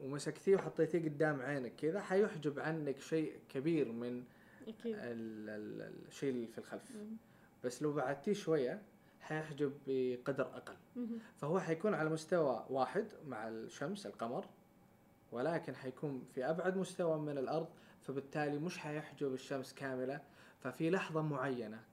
ومسكتيه 0.04 0.56
وحطيتيه 0.56 1.00
قدام 1.10 1.42
عينك 1.42 1.76
كذا 1.76 2.02
حيحجب 2.02 2.60
عنك 2.60 3.00
شيء 3.00 3.40
كبير 3.50 3.92
من 3.92 4.24
أكيد 4.68 4.96
ال- 4.96 5.50
ال- 5.50 5.92
الشيء 6.08 6.30
اللي 6.30 6.48
في 6.48 6.58
الخلف 6.58 6.92
مهم. 6.96 7.18
بس 7.64 7.82
لو 7.84 7.94
بعدتيه 7.94 8.34
شوية 8.34 8.82
حيحجب 9.22 9.74
بقدر 9.88 10.44
أقل 10.58 10.76
مهم. 10.96 11.20
فهو 11.38 11.60
حيكون 11.60 11.94
على 11.94 12.10
مستوى 12.10 12.66
واحد 12.70 13.06
مع 13.28 13.48
الشمس 13.48 14.06
القمر 14.06 14.46
ولكن 15.32 15.76
حيكون 15.76 16.24
في 16.36 16.46
أبعد 16.50 16.78
مستوى 16.78 17.20
من 17.20 17.38
الأرض 17.38 17.68
فبالتالي 18.02 18.58
مش 18.60 18.78
حيحجب 18.78 19.34
الشمس 19.34 19.74
كاملة 19.74 20.22
ففي 20.60 20.90
لحظة 20.90 21.22
معينة 21.22 21.84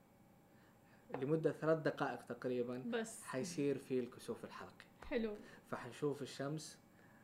لمدة 1.17 1.51
ثلاث 1.51 1.79
دقائق 1.79 2.21
تقريبا 2.25 2.83
بس. 2.87 3.23
حيصير 3.23 3.77
في 3.77 3.99
الكسوف 3.99 4.45
الحلقي. 4.45 4.85
حلو. 5.09 5.35
فحنشوف 5.71 6.21
الشمس 6.21 6.77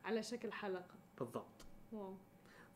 على 0.04 0.22
شكل 0.22 0.52
حلقة. 0.52 0.94
بالضبط. 1.18 1.64
واو. 1.92 2.14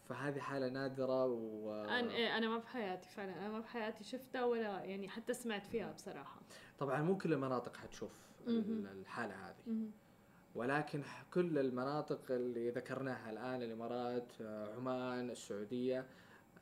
فهذه 0.08 0.38
حالة 0.40 0.68
نادرة 0.68 1.26
و 1.26 1.74
أنا 1.84 2.10
إيه 2.12 2.36
أنا 2.38 2.48
ما 2.48 2.58
بحياتي 2.58 3.08
فعلا. 3.08 3.38
أنا 3.38 3.48
ما 3.48 3.60
بحياتي 3.60 4.04
شفتها 4.04 4.44
ولا 4.44 4.84
يعني 4.84 5.08
حتى 5.08 5.34
سمعت 5.34 5.66
فيها 5.66 5.92
بصراحة. 5.92 6.40
طبعا 6.78 7.02
مو 7.02 7.18
كل 7.18 7.32
المناطق 7.32 7.76
حتشوف 7.76 8.10
ال- 8.48 8.54
مهم. 8.68 8.86
الحالة 9.00 9.34
هذه. 9.48 9.88
ولكن 10.54 11.02
كل 11.34 11.58
المناطق 11.58 12.20
اللي 12.30 12.70
ذكرناها 12.70 13.30
الآن 13.30 13.62
الإمارات 13.62 14.32
آه، 14.40 14.74
عمان 14.76 15.30
السعودية 15.30 16.06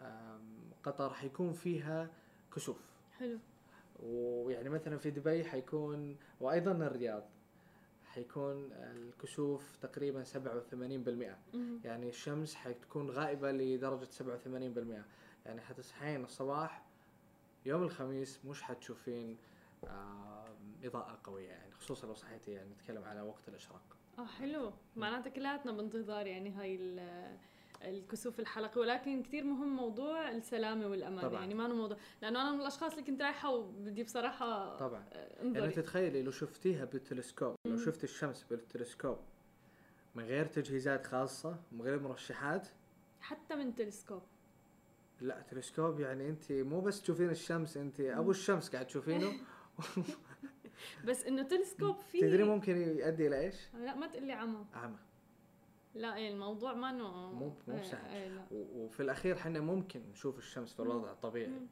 آم، 0.01 0.41
قطر 0.85 1.15
حيكون 1.15 1.53
فيها 1.53 2.11
كسوف. 2.57 2.93
حلو. 3.19 3.39
ويعني 4.03 4.69
مثلا 4.69 4.99
في 4.99 5.11
دبي 5.11 5.45
حيكون 5.45 6.17
وأيضا 6.41 6.73
الرياض 6.73 7.25
حيكون 8.05 8.73
الكسوف 8.73 9.77
تقريبا 9.77 10.25
87% 10.25 10.37
مهم. 11.55 11.81
يعني 11.85 12.09
الشمس 12.09 12.55
حتكون 12.55 13.11
غائبة 13.11 13.53
لدرجة 13.53 14.05
87% 14.05 15.47
يعني 15.47 15.61
حتصحين 15.61 16.25
الصباح 16.25 16.83
يوم 17.67 17.83
الخميس 17.83 18.45
مش 18.45 18.63
حتشوفين 18.63 19.37
آه 19.85 20.45
إضاءة 20.85 21.19
قوية 21.25 21.49
يعني 21.49 21.73
خصوصا 21.73 22.07
لو 22.07 22.15
صحيتي 22.15 22.51
يعني 22.53 22.71
نتكلم 22.71 23.05
على 23.05 23.21
وقت 23.21 23.49
الإشراق. 23.49 23.83
آه 24.19 24.27
حلو. 24.27 24.73
معناتها 24.97 25.31
كلياتنا 25.31 25.73
بانتظار 25.73 26.27
يعني 26.27 26.51
هاي 26.51 26.77
الكسوف 27.83 28.41
الحلقي 28.41 28.81
ولكن 28.81 29.23
كثير 29.23 29.45
مهم 29.45 29.77
موضوع 29.77 30.31
السلامة 30.31 30.87
والأمان. 30.87 31.21
طبعاً. 31.21 31.41
يعني 31.41 31.55
ما 31.55 31.67
أنا 31.67 31.75
موضوع 31.75 31.97
لأنه 32.23 32.43
أنا 32.43 32.53
من 32.53 32.61
الأشخاص 32.61 32.93
اللي 32.93 33.05
كنت 33.05 33.23
رايحة 33.23 33.51
وبدي 33.55 34.03
بصراحة 34.03 34.77
طبعا. 34.77 35.05
آه، 35.13 35.17
يعني 35.19 35.43
انظري. 35.43 35.71
تتخيلي 35.71 36.23
لو 36.23 36.31
شفتيها 36.31 36.85
بالتلسكوب 36.85 37.55
لو. 37.67 37.77
شفت 37.77 38.05
الشمس 38.05 38.43
بالتلسكوب 38.51 39.19
من 40.15 40.25
غير 40.25 40.47
تجهيزات 40.47 41.07
خاصة 41.07 41.57
من 41.73 41.83
غير 41.83 42.01
مرشحات؟ 42.01 42.69
حتى 43.21 43.55
من 43.55 43.75
تلسكوب. 43.75 44.23
لا 45.21 45.41
تلسكوب 45.51 46.01
يعني 46.01 46.29
أنت 46.29 46.53
مو 46.53 46.81
بس 46.81 47.03
تشوفين 47.03 47.31
الشمس 47.31 47.77
أنت 47.77 48.01
أبو 48.01 48.31
الشمس 48.31 48.71
قاعد 48.71 48.87
تشوفينه. 48.87 49.33
بس 51.07 51.25
إنه 51.25 51.43
تلسكوب 51.43 51.97
فيه 51.97 52.21
تدري 52.21 52.45
ممكن 52.45 52.77
يؤدي 52.77 53.27
إلى 53.27 53.41
إيش؟ 53.41 53.55
لا 53.75 53.95
ما 53.95 54.07
تقلي 54.07 54.33
عمى. 54.33 54.65
اعمى 54.75 54.97
لا 55.95 56.17
إيه 56.17 56.31
الموضوع 56.33 56.75
ما 56.75 56.91
إنه 56.91 57.33
مو- 57.33 57.53
مو 57.69 57.75
إيه، 57.77 57.83
سهل. 57.83 58.15
إيه، 58.15 58.29
لا. 58.29 58.43
و- 58.51 58.85
وفي 58.85 59.01
الأخير 59.03 59.37
إحنا 59.37 59.61
ممكن 59.61 60.01
نشوف 60.13 60.39
الشمس 60.39 60.73
في 60.75 60.81
الوضع 60.83 61.11
الطبيعي 61.13 61.47
مم. 61.51 61.67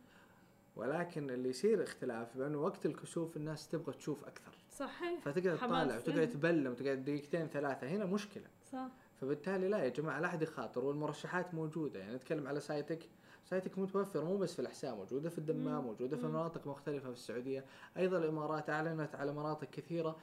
ولكن 0.77 1.31
اللي 1.31 1.49
يصير 1.49 1.83
اختلاف 1.83 2.37
بأنه 2.37 2.59
وقت 2.59 2.87
الكسوف 2.87 3.37
الناس 3.37 3.69
تبغى 3.69 3.93
تشوف 3.93 4.25
أكثر 4.25 4.53
صحيح 4.71 5.21
فتقعد. 5.21 5.57
تطالع 5.57 5.97
وتقعد 5.97 6.29
تبلم 6.31 6.71
وتقعد 6.73 7.05
دقيقتين 7.05 7.47
ثلاثة 7.47 7.87
هنا 7.89 8.05
مشكلة 8.05 8.47
صح 8.73 8.89
فبالتالي 9.21 9.69
لا 9.69 9.79
يا 9.85 9.89
جماعة 9.89 10.21
لا 10.21 10.27
احد 10.27 10.43
يخاطر 10.43 10.85
والمرشحات 10.85 11.55
موجودة 11.55 12.01
يعني 12.01 12.15
نتكلم 12.15 12.47
على 12.49 12.61
سايتك 12.61 13.09
سايتك 13.45 13.79
متوفر 13.79 14.25
مو 14.25 14.37
بس 14.37 14.55
في 14.55 14.59
الأحساء 14.59 14.95
موجودة 14.95 15.31
في 15.31 15.39
الدمام. 15.39 15.85
موجودة 15.85 16.17
في. 16.17 16.27
مناطق 16.27 16.67
مختلفة 16.67 17.07
في 17.09 17.13
السعودية 17.17 17.65
أيضا 17.97 18.19
الإمارات 18.19 18.71
أعلنت 18.71 19.15
على 19.15 19.33
مناطق 19.33 19.71
كثيرة 19.71 20.17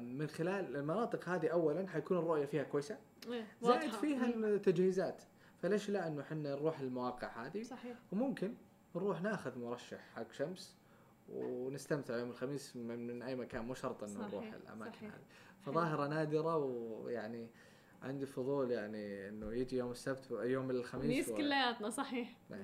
من 0.00 0.26
خلال 0.26 0.76
المناطق 0.76 1.28
هذه 1.28 1.48
اولا 1.48 1.88
حيكون 1.88 2.18
الرؤية 2.18 2.44
فيها 2.46 2.62
كويسة 2.62 2.98
إيه، 3.28 3.46
زائد. 3.62 3.92
فيها. 3.92 4.26
التجهيزات 4.26 5.22
فليش 5.62 5.90
لا 5.90 6.06
إنه 6.06 6.20
إحنا 6.22 6.50
نروح 6.56 6.80
المواقع 6.80 7.46
هذه 7.46 7.62
صحيح 7.62 7.96
وممكن 8.12 8.54
نروح 8.96 9.22
ناخذ 9.22 9.58
مرشح 9.58 10.00
حق 10.16 10.32
شمس 10.32 10.76
ونستمتع 11.28 12.16
يوم 12.18 12.30
الخميس 12.30 12.76
من, 12.76 13.22
أي 13.22 13.34
مكان 13.36 13.64
مو 13.64 13.74
شرط 13.74 14.04
إنه 14.04 14.28
نروح 14.28 14.52
الأماكن. 14.52 15.06
هذه 15.06 15.12
فظاهرة 15.66 16.06
نادرة 16.06 16.56
ويعني 16.56 17.48
عندي 18.02 18.26
فضول 18.26 18.70
يعني 18.70 19.28
إنه 19.28 19.52
يجي 19.52 19.76
يوم 19.76 19.90
السبت 19.90 20.30
يوم 20.30 20.70
الخميس 20.70 21.04
خميس 21.04 21.28
و- 21.28 21.34
كلياتنا 21.36 21.90
صحيح. 21.90 22.36
آه، 22.52 22.56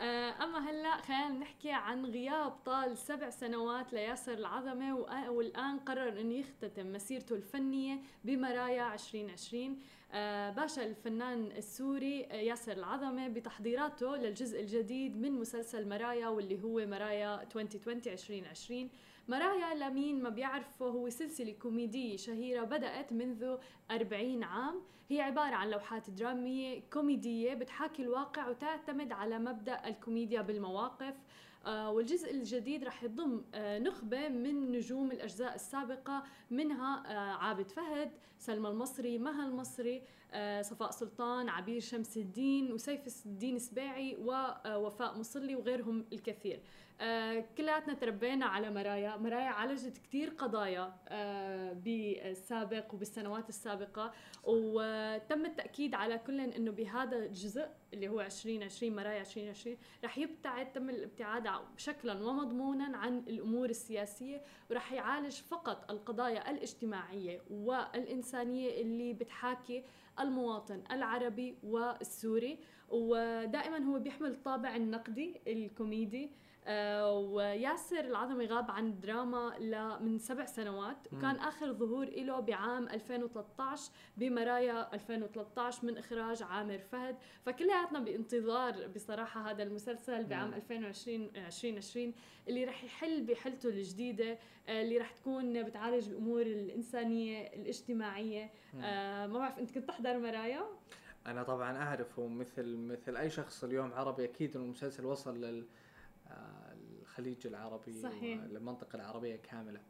أما 0.00 0.70
هلأ 0.70 0.96
خلينا 0.96 1.28
نحكي 1.28 1.70
عن 1.72 2.06
غياب 2.06 2.50
طال 2.50 2.98
سبع 2.98 3.30
سنوات 3.30 3.92
لياسر 3.92 4.32
العظمة 4.32 4.94
والآن 5.28 5.78
قرر 5.78 6.20
انه 6.20 6.34
يختتم 6.34 6.92
مسيرته 6.92 7.34
الفنية 7.34 7.98
بمرايا 8.24 8.94
2020 8.94 9.78
آه، 10.12 10.50
باشا 10.50 10.86
الفنان 10.86 11.44
السوري 11.46 12.20
ياسر 12.20 12.72
العظمة 12.72 13.28
بتحضيراته 13.28 14.16
للجزء 14.16 14.60
الجديد 14.60 15.16
من 15.16 15.32
مسلسل 15.32 15.88
مرايا 15.88 16.28
واللي 16.28 16.62
هو 16.62 16.86
مرايا 16.86 17.42
2020 17.42 17.98
2020 18.06 18.90
مرايا 19.28 19.74
لمين 19.74 20.22
ما 20.22 20.28
بيعرفه 20.28 20.86
هو 20.86 21.08
سلسلة 21.08 21.52
كوميدية 21.52 22.16
شهيرة 22.16 22.64
بدأت 22.64 23.12
منذ 23.12 23.56
40 23.90 24.44
عام. 24.44 24.80
هي 25.08 25.20
عبارة 25.20 25.54
عن 25.54 25.70
لوحات 25.70 26.10
درامية 26.10 26.80
كوميدية 26.92 27.54
بتحاكي 27.54 28.02
الواقع 28.02 28.48
وتعتمد 28.48 29.12
على 29.12 29.38
مبدأ 29.38 29.88
الكوميديا 29.88 30.42
بالمواقف. 30.42 31.14
آه 31.66 31.90
والجزء 31.90 32.34
الجديد 32.34 32.84
رح 32.84 33.02
يضم 33.02 33.42
آه 33.54 33.78
نخبة 33.78 34.28
من 34.28 34.72
نجوم 34.72 35.12
الأجزاء 35.12 35.54
السابقة 35.54 36.22
منها 36.50 37.02
آه 37.06 37.36
عابد 37.36 37.70
فهد 37.70 38.10
سلمى 38.38 38.68
المصري 38.68 39.18
مها 39.18 39.46
المصري 39.46 40.02
صفاء 40.60 40.90
سلطان 40.90 41.48
عبير 41.48 41.80
شمس 41.80 42.16
الدين 42.16 42.72
وسيف 42.72 43.26
الدين 43.26 43.58
سباعي 43.58 44.16
ووفاء 44.20 45.18
مصلي 45.18 45.56
وغيرهم 45.56 46.04
الكثير. 46.12 46.60
آه، 47.00 47.44
كلياتنا 47.58 47.94
تربينا 47.94 48.46
على 48.46 48.70
مرايا. 48.70 49.16
مرايا 49.16 49.48
عالجت 49.48 49.98
كثير 49.98 50.28
قضايا 50.30 50.94
آه، 51.08 51.72
بالسابق 51.72 52.94
وبالسنوات 52.94 53.48
السابقة. 53.48 54.12
وتم 54.44 55.46
التأكيد 55.46 55.94
على 55.94 56.18
كل 56.18 56.40
أنه 56.40 56.70
بهذا 56.70 57.16
الجزء 57.16 57.68
اللي 57.94 58.08
هو 58.08 58.20
2020 58.20 58.96
مرايا 58.96 59.20
2020 59.20 59.76
رح 60.04 60.18
يبتعد 60.18 60.72
تم 60.72 60.90
الابتعاد 60.90 61.48
شكلا 61.76 62.12
ومضمونا 62.22 62.96
عن 62.96 63.18
الأمور 63.18 63.70
السياسية 63.70 64.42
ورح 64.70 64.92
يعالج 64.92 65.32
فقط 65.32 65.90
القضايا 65.90 66.50
الاجتماعية 66.50 67.40
والإنسانية 67.50 68.82
اللي 68.82 69.12
بتحاكي 69.12 69.84
المواطن 70.20 70.82
العربي 70.90 71.56
والسوري. 71.62 72.58
ودائما 72.88 73.78
هو 73.78 73.98
بيحمل 73.98 74.30
الطابع 74.30 74.76
النقدي 74.76 75.40
الكوميدي. 75.46 76.30
وياسر 77.10 78.00
العظمي 78.00 78.46
غاب 78.46 78.70
عن 78.70 78.86
الدراما 78.86 79.58
من 79.98 80.18
سبع 80.18 80.44
سنوات. 80.44 80.96
وكان 81.12 81.36
آخر 81.36 81.72
ظهور 81.72 82.06
له 82.06 82.40
بعام 82.40 82.88
2013 82.88 83.90
بمرايا 84.16 84.94
2013 84.94 85.86
من 85.86 85.98
إخراج 85.98 86.42
عامر 86.42 86.78
فهد. 86.78 87.16
فكلياتنا 87.46 88.00
بانتظار 88.00 88.86
بصراحة 88.86 89.50
هذا 89.50 89.62
المسلسل 89.62 90.24
بعام 90.24 90.54
2020 90.54 91.30
2020 91.36 92.14
اللي 92.48 92.64
رح 92.64 92.84
يحل 92.84 93.22
بحلته 93.26 93.68
الجديدة 93.68 94.38
آه، 94.68 94.82
اللي 94.82 94.98
رح 94.98 95.12
تكون 95.12 95.62
بتعالج 95.62 96.08
الأمور 96.08 96.42
الإنسانية 96.42 97.46
الاجتماعية. 97.46 98.50
آه، 98.80 99.26
ما 99.26 99.38
بعرف 99.38 99.58
أنت 99.58 99.70
كنت 99.70 99.88
تحضر 99.88 100.18
مرايا؟ 100.18 100.62
أنا 101.26 101.42
طبعا 101.42 101.76
أعرفه 101.76 102.26
مثل 102.26 102.76
مثل 102.76 103.16
أي 103.16 103.30
شخص 103.30 103.64
اليوم 103.64 103.92
عربي. 103.92 104.24
أكيد 104.24 104.56
المسلسل 104.56 105.04
وصل 105.04 105.40
لل 105.40 105.66
الخليج 107.10 107.46
العربي 107.46 107.92
صحيح. 107.92 108.42
والمنطقة 108.42 108.96
العربية 108.96 109.36
كاملة. 109.36 109.80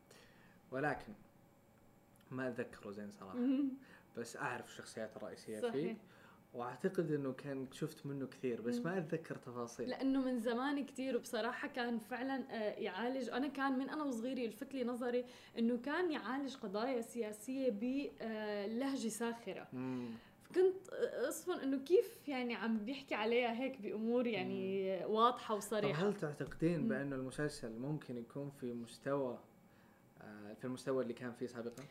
ولكن 0.71 1.13
ما 2.31 2.49
أتذكره 2.49 2.91
زين 2.91 3.11
صراحة. 3.11 3.39
بس 4.17 4.37
أعرف 4.37 4.67
الشخصيات 4.67 5.17
الرئيسية 5.17 5.61
صحيح. 5.61 5.73
فيه 5.73 5.97
وأعتقد 6.55 7.13
إنه 7.13 7.33
كان 7.33 7.67
شفت 7.73 8.07
منه 8.07 8.27
كثير 8.27 8.61
بس 8.61 8.79
ما 8.79 8.99
أتذكر 8.99 9.37
تفاصيل. 9.37 9.89
لأنه 9.89 10.25
من 10.25 10.41
زمان 10.41 10.87
كثير 10.87 11.17
وبصراحة 11.17 11.69
كان 11.69 11.99
فعلا 11.99 12.45
آه، 12.51 12.75
يعالج. 12.79 13.29
أنا 13.29 13.49
كان 13.49 13.79
من 13.79 13.91
أنا 13.91 14.05
وصغير 14.05 14.39
يلفت 14.39 14.75
لي 14.75 14.85
نظري 14.85 15.25
إنه 15.59 15.79
كان 15.79 16.11
يعالج 16.13 16.57
قضايا 16.57 17.01
سياسية 17.01 17.71
بلهجه 17.71 19.09
ساخرة. 19.09 19.69
مم. 19.73 20.09
كنت 20.55 20.89
أصفن 21.29 21.61
إنه 21.61 21.79
كيف 21.79 22.29
يعني 22.29 22.55
عم 22.55 22.79
بيحكي 22.79 23.15
عليها 23.15 23.53
هيك 23.53 23.81
بأمور 23.81 24.27
يعني 24.27 24.97
مم. 24.99 25.11
واضحة 25.11 25.55
وصريحة 25.55 26.09
هل 26.09 26.15
تعتقدين 26.15 26.89
بأنه 26.89 27.17
المسلسل 27.17 27.73
ممكن 27.79 28.19
يكون 28.19 28.51
في 28.51 28.73
مستوى 28.73 29.39
آه، 30.23 30.55
في 30.55 30.65
المستوى 30.65 31.03
اللي 31.03 31.15
كان 31.15 31.33
فيه 31.33 31.47
سابقا؟ 31.47 31.83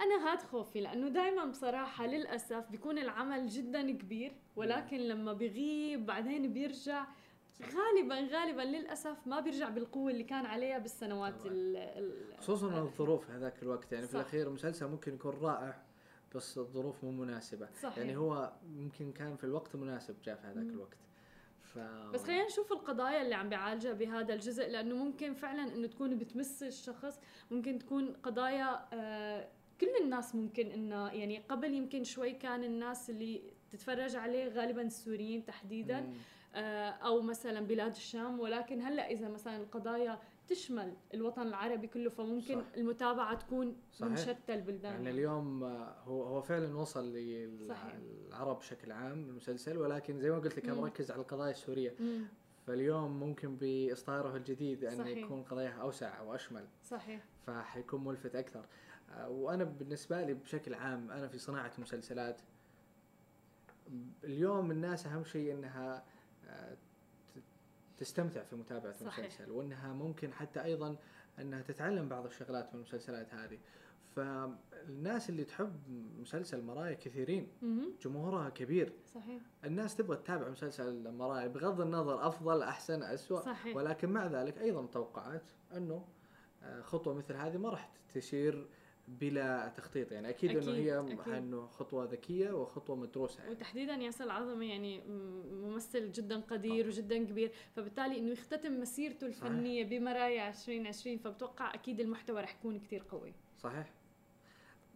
أنا 0.00 0.32
هاد 0.32 0.42
خوفي 0.42 0.80
لأنه 0.80 1.08
دائما 1.08 1.44
بصراحة 1.44 2.06
للأسف 2.06 2.70
بيكون 2.70 2.98
العمل 2.98 3.48
جدا 3.48 3.90
كبير 3.90 4.32
ولكن 4.56 4.96
لما 4.96 5.32
بيغيب 5.32 6.06
بعدين 6.06 6.52
بيرجع 6.52 7.06
غالبا 7.62 8.14
غالبا 8.14 8.62
للأسف 8.62 9.26
ما 9.26 9.40
بيرجع 9.40 9.68
بالقوة 9.68 10.10
اللي 10.10 10.24
كان 10.24 10.46
عليها 10.46 10.78
بالسنوات 10.78 11.34
خصوصا 12.38 12.78
الظروف 12.78 13.30
هذاك 13.30 13.62
الوقت 13.62 13.92
يعني 13.92 14.04
صح. 14.04 14.10
في 14.10 14.16
الأخير 14.16 14.46
المسلسل 14.46 14.88
ممكن 14.88 15.14
يكون 15.14 15.32
رائع 15.42 15.82
بس 16.34 16.58
الظروف 16.58 17.04
مو 17.04 17.10
مناسبة. 17.10 17.68
صحيح. 17.82 17.98
يعني 17.98 18.16
هو 18.16 18.52
يمكن 18.76 19.12
كان 19.12 19.36
في 19.36 19.44
الوقت 19.44 19.74
المناسب 19.74 20.16
جاء 20.24 20.36
في 20.36 20.46
هذاك 20.46 20.66
الوقت. 20.66 20.98
ف... 21.62 21.78
بس 22.14 22.24
خلينا 22.24 22.46
نشوف 22.46 22.72
القضايا 22.72 23.22
اللي 23.22 23.34
عم 23.34 23.48
بيعالجها 23.48 23.92
بهذا 23.92 24.34
الجزء 24.34 24.68
لأنه 24.68 24.94
ممكن 24.94 25.34
فعلا 25.34 25.74
إنه 25.74 25.86
تكون 25.86 26.18
بتمس 26.18 26.62
الشخص 26.62 27.20
ممكن 27.50 27.78
تكون 27.78 28.12
قضايا 28.12 28.88
آه 28.92 29.48
كل 29.80 29.90
الناس 30.02 30.34
ممكن 30.34 30.66
إنه 30.66 31.08
يعني 31.08 31.38
قبل 31.38 31.74
يمكن 31.74 32.04
شوي 32.04 32.32
كان 32.32 32.64
الناس 32.64 33.10
اللي 33.10 33.42
تتفرج 33.70 34.16
عليه 34.16 34.48
غالبا 34.48 34.82
السوريين 34.82 35.44
تحديدا 35.44 36.12
آه 36.54 36.90
أو 36.90 37.22
مثلا 37.22 37.66
بلاد 37.66 37.92
الشام 37.92 38.40
ولكن 38.40 38.82
هلأ 38.82 39.10
إذا 39.10 39.28
مثلا 39.28 39.56
القضايا 39.56 40.18
تشمل 40.48 40.96
الوطن 41.14 41.42
العربي 41.42 41.86
كله 41.86 42.10
فممكن 42.10 42.60
صح. 42.60 42.66
المتابعة 42.76 43.34
تكون 43.34 43.76
صحيح. 43.92 44.10
من 44.10 44.16
شتى 44.16 44.54
البلدان 44.54 44.92
يعني 44.92 45.10
اليوم 45.10 45.64
هو 46.04 46.22
هو 46.22 46.42
فعلا 46.42 46.76
وصل 46.76 47.12
للعرب 47.12 48.58
بشكل 48.58 48.92
عام 48.92 49.24
المسلسل 49.28 49.78
ولكن 49.78 50.20
زي 50.20 50.30
ما 50.30 50.38
قلت 50.38 50.56
لك 50.56 50.68
مركز 50.68 51.10
على 51.10 51.20
القضايا 51.20 51.50
السورية 51.50 51.94
مم. 52.00 52.24
فاليوم 52.66 53.20
ممكن 53.20 53.56
بإصداره 53.56 54.36
الجديد 54.36 54.84
أن 54.84 54.96
صحيح. 54.98 55.18
يكون 55.18 55.42
قضاياها 55.42 55.82
أوسع 55.82 56.20
واشمل 56.20 56.66
صحيح 56.84 57.24
فحيكون 57.46 58.04
ملفت 58.04 58.36
أكثر 58.36 58.66
آه، 59.10 59.28
وأنا 59.28 59.64
بالنسبة 59.64 60.22
لي 60.22 60.34
بشكل 60.34 60.74
عام 60.74 61.10
أنا 61.10 61.28
في 61.28 61.38
صناعة 61.38 61.72
مسلسلات 61.78 62.40
اليوم 64.24 64.70
الناس 64.70 65.06
أهم 65.06 65.24
شيء 65.24 65.54
إنها 65.54 66.04
آه، 66.46 66.76
تستمتع 68.02 68.42
في 68.42 68.56
متابعة 68.56 68.92
صحيح. 68.92 69.18
المسلسل 69.18 69.50
وإنها 69.50 69.92
ممكن 69.92 70.32
حتى 70.32 70.64
أيضا 70.64 70.96
إنها 71.38 71.62
تتعلم 71.62 72.08
بعض 72.08 72.26
الشغلات 72.26 72.74
من 72.74 72.80
المسلسلات 72.80 73.34
هذه. 73.34 73.58
فالناس 74.16 75.30
اللي 75.30 75.44
تحب 75.44 75.72
مسلسل 76.18 76.62
مرايا 76.62 76.94
كثيرين 76.94 77.48
جمهورها 78.02 78.48
كبير. 78.48 78.92
صحيح. 79.14 79.42
الناس 79.64 79.96
تبغى 79.96 80.16
تتابع 80.16 80.48
مسلسل 80.48 81.10
مرايا 81.10 81.46
بغض 81.46 81.80
النظر 81.80 82.26
أفضل 82.28 82.62
أحسن 82.62 83.02
اسوء 83.02 83.40
صحيح. 83.40 83.76
ولكن 83.76 84.08
مع 84.08 84.26
ذلك 84.26 84.58
أيضا 84.58 84.86
توقعات 84.86 85.50
إنه 85.76 86.04
آه، 86.62 86.80
خطوة 86.82 87.14
مثل 87.14 87.34
هذه 87.34 87.56
ما 87.56 87.68
راح 87.68 87.90
تسير 88.14 88.68
بلا 89.08 89.72
تخطيط 89.76 90.12
يعني 90.12 90.28
أكيد, 90.28 90.50
أكيد 90.50 90.68
انه 90.68 90.76
هي 90.76 90.98
أكيد. 91.00 91.34
إنه 91.34 91.66
خطوة 91.66 92.04
ذكية 92.04 92.50
وخطوة 92.50 92.96
مدروسه 92.96 93.40
يعني. 93.40 93.50
وتحديدا 93.50 93.92
ياسر 93.94 94.24
العظمي 94.24 94.68
يعني 94.68 95.00
ممثل 95.50 96.12
جدا 96.12 96.40
قدير 96.40 96.84
طبعا. 96.84 96.86
وجدا 96.86 97.24
كبير 97.24 97.52
فبالتالي 97.76 98.18
إنه 98.18 98.30
يختتم 98.30 98.80
مسيرته 98.80 99.26
الفنية 99.26 99.84
صحيح. 99.84 100.00
بمرايا 100.00 100.48
2020 100.48 101.18
فبتوقع 101.18 101.74
أكيد 101.74 102.00
المحتوى 102.00 102.40
رح 102.40 102.54
يكون 102.54 102.78
كثير 102.80 103.04
قوي 103.08 103.34
صحيح 103.58 103.92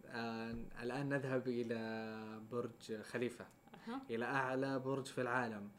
آه 0.05 0.55
الآن 0.81 1.09
نذهب 1.09 1.47
إلى 1.47 2.41
برج 2.51 3.01
خليفة 3.01 3.45
أه. 3.87 4.01
إلى 4.09 4.25
أعلى 4.25 4.79
برج 4.79 5.05
في 5.05 5.21
العالم 5.21 5.69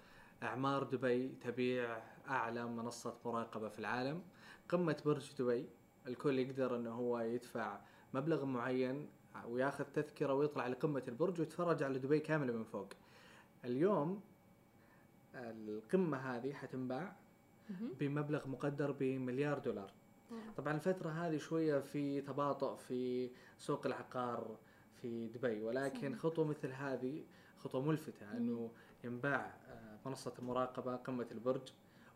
أعمار 0.43 0.83
دبي 0.83 1.29
تبيع 1.29 2.03
أعلى 2.29 2.67
منصة 2.67 3.17
مراقبة 3.25 3.69
في 3.69 3.79
العالم 3.79 4.23
قمة 4.69 4.97
برج 5.05 5.33
دبي 5.39 5.67
الكل 6.07 6.39
يقدر 6.39 6.77
إنه 6.77 6.91
هو 6.91 7.21
يدفع 7.21 7.81
مبلغ 8.15 8.45
معين 8.45 9.09
وياخذ 9.49 9.85
تذكرة 9.85 10.35
ويطلع 10.35 10.67
لقمه 10.67 11.03
البرج 11.09 11.41
ويتفرج 11.41 11.83
على 11.83 11.99
دبي 11.99 12.21
كاملة 12.21 12.53
من 12.53 12.65
فوق. 12.65 12.89
اليوم 13.65 14.21
القمة 15.35 16.17
هذه 16.17 16.53
حتنباع 16.53 17.17
بمبلغ 18.01 18.49
مقدر 18.49 18.93
بمليار 18.93 19.59
دولار. 19.59 19.93
طبعا. 20.57 20.75
الفترة 20.75 21.11
هذه 21.11 21.37
شوية 21.37 21.79
في 21.79 22.21
تباطؤ 22.21 22.77
في 22.77 23.31
سوق 23.59 23.87
العقار 23.87 24.57
في 25.03 25.29
دبي 25.29 25.63
ولكن 25.63 26.17
خطوة 26.17 26.45
مثل 26.45 26.73
هذه 26.73 27.25
خطوة 27.59 27.83
ملفتة 27.83 28.37
إنه 28.37 28.71
ينباع 29.05 29.55
آه، 29.69 29.99
منصة 30.07 30.33
المراقبة 30.39 30.97
قمة 30.97 31.27
البرج 31.33 31.73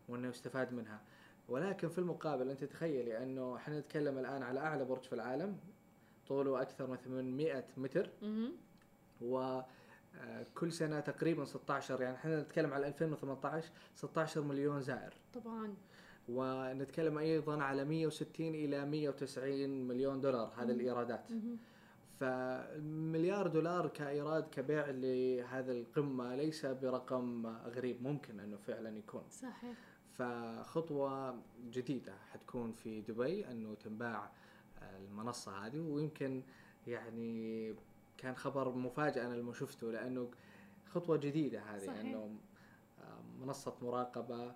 وإنه 0.09 0.27
يستفاد 0.27 0.73
منها. 0.73 1.01
ولكن 1.49 1.89
في 1.89 1.97
المقابل 1.97 2.49
أنت 2.49 2.63
تخيلي 2.63 3.23
أنه 3.23 3.55
إحنا 3.55 3.79
نتكلم 3.79 4.17
الآن 4.17 4.43
على 4.43 4.59
أعلى 4.59 4.85
برج 4.85 5.03
في 5.03 5.13
العالم 5.13 5.57
طوله 6.27 6.61
أكثر 6.61 6.87
من 6.87 6.97
800 6.97 7.65
متر. 7.77 8.09
و 9.21 9.61
آه، 10.15 10.45
كل 10.55 10.71
سنة 10.71 10.99
تقريبا 10.99 11.45
16 11.45 12.01
يعني 12.01 12.15
إحنا 12.15 12.41
نتكلم 12.41 12.73
على 12.73 12.87
2018 12.87 13.71
16 13.95 14.41
مليون 14.41 14.81
زائر. 14.81 15.13
طبعا. 15.33 15.75
ونتكلم 16.29 17.17
أيضا 17.17 17.63
على 17.63 17.85
160 17.85 18.55
إلى 18.55 18.85
190 18.85 19.87
مليون 19.87 20.21
دولار 20.21 20.53
هذه. 20.57 20.71
الإيرادات. 20.71 21.31
فمليار 22.19 23.47
دولار 23.47 23.87
كإيراد 23.87 24.49
كبيع 24.49 24.89
لهذه 24.89 25.71
القمة 25.71 26.35
ليس 26.35 26.65
برقم 26.65 27.47
غريب 27.47 28.03
ممكن 28.03 28.39
أنه 28.39 28.57
فعلا 28.57 28.97
يكون. 28.97 29.23
صحيح. 29.29 29.77
فخطوة 30.17 31.39
جديدة 31.71 32.13
حتكون 32.31 32.71
في 32.71 33.01
دبي 33.01 33.51
أنه 33.51 33.75
تنباع 33.75 34.31
المنصة 34.99 35.65
هذه 35.65 35.79
ويمكن 35.79 36.43
يعني 36.87 37.75
كان 38.17 38.35
خبر 38.35 38.75
مفاجئ 38.75 39.21
أنا 39.21 39.35
لما 39.35 39.53
شفته 39.53 39.91
لأنه 39.91 40.31
خطوة 40.85 41.17
جديدة 41.17 41.61
هذه 41.61 41.85
صحيح. 41.85 41.99
إنه 41.99 42.35
آه، 42.99 43.21
منصة 43.39 43.75
مراقبة 43.81 44.55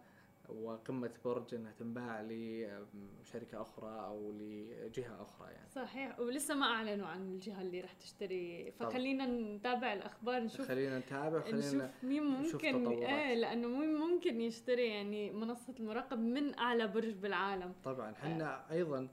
وقمة 0.49 1.11
برج 1.25 1.55
إنها 1.55 1.71
تنباع 1.71 2.21
لشركه 2.21 3.61
أخرى 3.61 4.05
أو 4.05 4.31
لجهة 4.31 5.21
أخرى 5.21 5.51
يعني. 5.51 5.69
صحيح. 5.69 6.19
ولسه 6.19 6.55
ما 6.55 6.65
أعلنوا 6.65 7.07
عن 7.07 7.21
الجهة 7.21 7.61
اللي 7.61 7.81
رح 7.81 7.93
تشتري. 7.93 8.71
فخلينا 8.71 9.25
نتابع 9.25 9.93
الأخبار 9.93 10.43
نشوف. 10.43 10.67
خلينا 10.67 10.99
نتابع 10.99 11.39
خلينا 11.39 11.57
نشوف 11.57 12.03
مين 12.03 12.41
نشوف 12.41 12.65
ممكن 12.65 12.83
تطورات. 12.83 13.09
إيه 13.09 13.33
لأنه 13.33 13.67
مين 13.67 13.95
ممكن 13.95 14.41
يشتري 14.41 14.87
يعني 14.87 15.31
منصة 15.31 15.73
المراقب 15.79 16.19
من 16.19 16.59
أعلى 16.59 16.87
برج 16.87 17.13
بالعالم. 17.13 17.73
طبعا. 17.83 18.11
إحنا 18.11 18.71
أيضا 18.71 19.07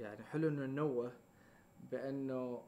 يعني 0.00 0.24
حلو 0.24 0.48
إنه 0.48 0.66
ننوه 0.66 1.12
بأنه 1.92 2.62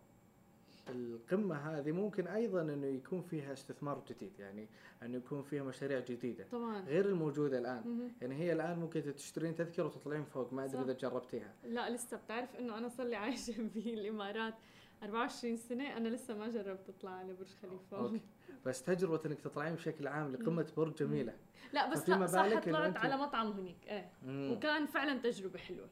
القمة 0.89 1.55
هذه 1.57 1.93
ممكن 1.93 2.26
أيضا 2.26 2.61
إنه 2.62 2.87
يكون 2.87 3.22
فيها 3.22 3.53
استثمار 3.53 4.03
جديد 4.09 4.33
يعني 4.39 4.68
إنه 5.03 5.16
يكون 5.16 5.43
فيها 5.43 5.62
مشاريع 5.62 6.01
جديدة 6.01 6.45
طبعا. 6.53 6.81
غير 6.81 7.07
الموجودة 7.07 7.59
الآن. 7.59 7.83
مهم. 7.87 8.12
يعني 8.20 8.35
هي 8.35 8.53
الآن 8.53 8.79
ممكن 8.79 9.14
تشترين 9.14 9.55
تذكرة 9.55 9.85
وتطلعين 9.85 10.24
فوق 10.24 10.53
ما 10.53 10.64
أدري. 10.64 10.83
إذا 10.83 10.93
جربتيها. 10.93 11.55
لا 11.64 11.91
لسه 11.91 12.16
بتعرف 12.16 12.57
إنه 12.57 12.79
أنا 12.79 12.89
صار 12.89 13.07
لي 13.07 13.16
عايشة 13.16 13.55
بالإمارات 13.74 14.55
24 15.03 15.57
سنة 15.57 15.97
أنا 15.97 16.09
لسه 16.09 16.35
ما 16.35 16.49
جربت 16.49 16.89
اطلع 16.89 17.11
على 17.11 17.35
برج 17.35 17.49
خليفة. 17.62 17.97
أوكي. 17.99 18.20
بس 18.66 18.83
تجربة 18.83 19.20
إنك 19.26 19.41
تطلعين 19.41 19.74
بشكل 19.74 20.07
عام 20.07 20.33
لقمة 20.33 20.72
برج 20.76 20.95
جميلة. 20.95 21.35
لا 21.72 21.91
بس 21.93 22.09
لا 22.09 22.26
صح 22.26 22.43
طلعت 22.61 22.64
أنت- 22.95 22.99
على 22.99 23.16
مطعم 23.16 23.51
هناك. 23.53 23.76
إيه. 23.89 24.11
مم. 24.26 24.53
وكان 24.53 24.87
فعلا 24.87 25.18
تجربة 25.20 25.59
حلوة. 25.59 25.89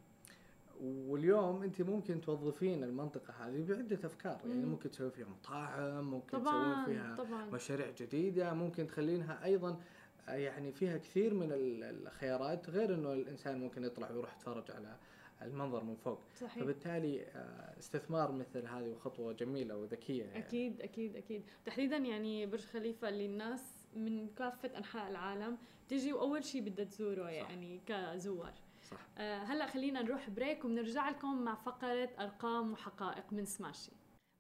واليوم 0.83 1.62
انت 1.62 1.83
ممكن 1.83 2.20
توظفين 2.20 2.85
المنطقة 2.85 3.35
هذه 3.35 3.64
بعدة 3.68 3.99
أفكار. 4.05 4.41
يعني 4.47 4.62
مم. 4.64 4.70
ممكن 4.70 4.91
تسوي 4.91 5.11
فيها 5.11 5.27
مطاعم 5.27 6.11
ممكن 6.11 6.39
طبعا 6.39 6.85
فيها 6.85 7.16
طبعا. 7.16 7.45
مشاريع 7.51 7.91
جديدة 7.91 8.55
ممكن 8.55 8.87
تخلينها 8.87 9.45
أيضا 9.45 9.81
آه، 10.29 10.33
يعني 10.33 10.72
فيها 10.72 10.97
كثير 10.99 11.35
من 11.35 11.53
ال- 11.53 11.85
الخيارات 12.07 12.70
غير 12.70 12.95
إنه 12.95 13.12
الإنسان 13.12 13.61
ممكن 13.61 13.85
يطلع 13.85 14.11
ويروح 14.11 14.35
يتفرج 14.37 14.70
على 14.70 14.97
المنظر 15.43 15.85
من 15.85 15.95
فوق. 15.97 16.18
صحيح. 16.41 16.62
فبالتالي 16.64 17.22
آه، 17.22 17.79
استثمار 17.79 18.33
مثل 18.33 18.66
هذه 18.66 18.89
وخطوة 18.93 19.33
جميلة 19.33 19.77
وذكية 19.77 20.24
يعني. 20.24 20.39
أكيد 20.39 20.81
أكيد 20.81 21.16
أكيد. 21.16 21.43
تحديدا 21.66 21.97
يعني 21.97 22.47
برج 22.47 22.61
خليفة 22.64 23.09
اللي 23.09 23.27
الناس 23.27 23.61
من 23.97 24.29
كافة 24.29 24.79
أنحاء 24.79 25.11
العالم. 25.11 25.57
تجي 25.89 26.12
وأول 26.12 26.45
شيء 26.45 26.61
بدها 26.62 26.85
تزوره 26.85 27.31
يعني 27.31 27.81
كزوار. 27.87 28.53
صح 28.91 28.99
آه 29.18 29.39
هلا 29.39 29.66
خلينا 29.66 30.03
نروح 30.03 30.30
بريك 30.30 30.64
وبنرجع 30.64 31.09
لكم 31.11 31.43
مع 31.45 31.55
فقرة 31.55 32.11
أرقام 32.20 32.72
وحقائق 32.72 33.32
من 33.32 33.45
سماشي 33.45 33.93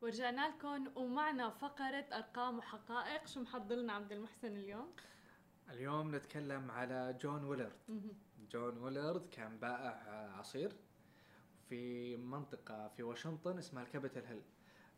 ورجعنا 0.02 0.48
لكم 0.48 0.88
ومعنا 0.96 1.50
فقرة 1.50 2.06
أرقام 2.12 2.58
وحقائق 2.58 3.26
شو 3.26 3.40
محضر 3.40 3.74
لنا 3.76 3.92
عبد 3.92 4.12
المحسن 4.12 4.56
اليوم؟ 4.56 4.92
اليوم 5.70 6.14
نتكلم 6.14 6.70
على 6.70 7.16
جون 7.20 7.44
ويلرد. 7.44 7.72
جون 8.50 8.78
ويلرد 8.78 9.26
كان 9.28 9.58
بائع 9.58 9.90
عصير 10.38 10.72
في 11.68 12.16
منطقة 12.16 12.88
في 12.88 13.02
واشنطن 13.02 13.58
اسمها 13.58 13.82
الكابيتال 13.82 14.26
هيل 14.26 14.42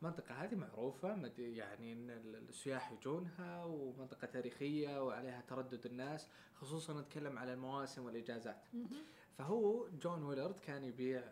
المنطقة 0.03 0.35
هذه 0.35 0.55
معروفة 0.55 1.09
يعني 1.39 1.93
إن 1.93 2.11
ال- 2.11 2.49
السياح 2.49 2.93
يجونها 2.93 3.65
ومنطقة 3.65 4.27
تاريخية 4.27 5.03
وعليها 5.05 5.41
تردد 5.49 5.87
الناس 5.87 6.29
خصوصا 6.55 7.01
نتكلم 7.01 7.39
على 7.39 7.53
المواسم 7.53 8.05
والإجازات. 8.05 8.65
فهو 9.39 9.89
جون 9.89 10.23
ويلرد 10.23 10.59
كان 10.59 10.85
يبيع 10.85 11.23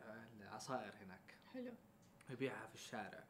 العصائر 0.41 0.95
هناك. 1.03 1.35
حلو. 1.53 1.73
يبيعها 2.31 2.67
في 2.67 2.75
الشارع. 2.75 3.25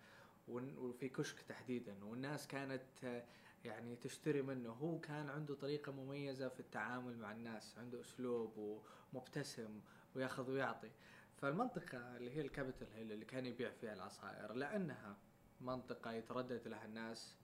وفي 0.48 1.08
كشك 1.08 1.40
تحديدا. 1.40 2.04
والناس 2.04 2.46
كانت 2.46 3.04
آه، 3.04 3.24
يعني 3.64 3.96
تشتري 3.96 4.42
منه. 4.42 4.70
هو 4.70 5.00
كان 5.00 5.30
عنده 5.30 5.54
طريقة 5.54 5.92
مميزة 5.92 6.48
في 6.48 6.60
التعامل 6.60 7.18
مع 7.18 7.32
الناس. 7.32 7.78
عنده 7.78 8.00
أسلوب 8.00 8.80
ومبتسم 9.12 9.80
ويأخذ 10.14 10.50
ويعطي. 10.50 10.90
فالمنطقة 11.36 12.16
اللي 12.16 12.30
هي 12.30 12.40
الكابيتال 12.40 12.92
هيل 12.92 13.12
اللي 13.12 13.24
كان 13.24 13.46
يبيع 13.46 13.70
فيها 13.70 13.92
العصائر 13.92 14.52
لأنها 14.52 15.16
منطقة 15.60 16.12
يتردد 16.12 16.68
لها 16.68 16.84
الناس 16.84 17.36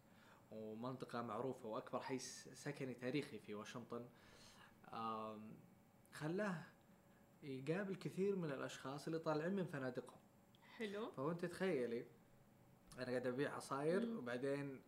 ومنطقة 0.51 1.22
معروفة 1.22 1.68
وأكبر 1.68 2.01
حي 2.01 2.18
سكني 2.18 2.95
تاريخي 2.95 3.39
في 3.39 3.55
واشنطن 3.55 4.07
خلاه 6.12 6.64
يقابل 7.43 7.95
كثير 7.97 8.36
من 8.36 8.51
الأشخاص 8.53 9.07
اللي 9.07 9.18
طالعين 9.18 9.53
من 9.57 9.64
فنادقهم. 9.64 10.18
حلو. 10.76 11.11
فهو 11.11 11.30
أنت 11.30 11.45
تخيلي 11.45 12.05
أنا 12.99 13.07
قاعد 13.07 13.26
أبيع 13.26 13.55
عصاير 13.55 14.07
مم. 14.07 14.18
وبعدين 14.18 14.80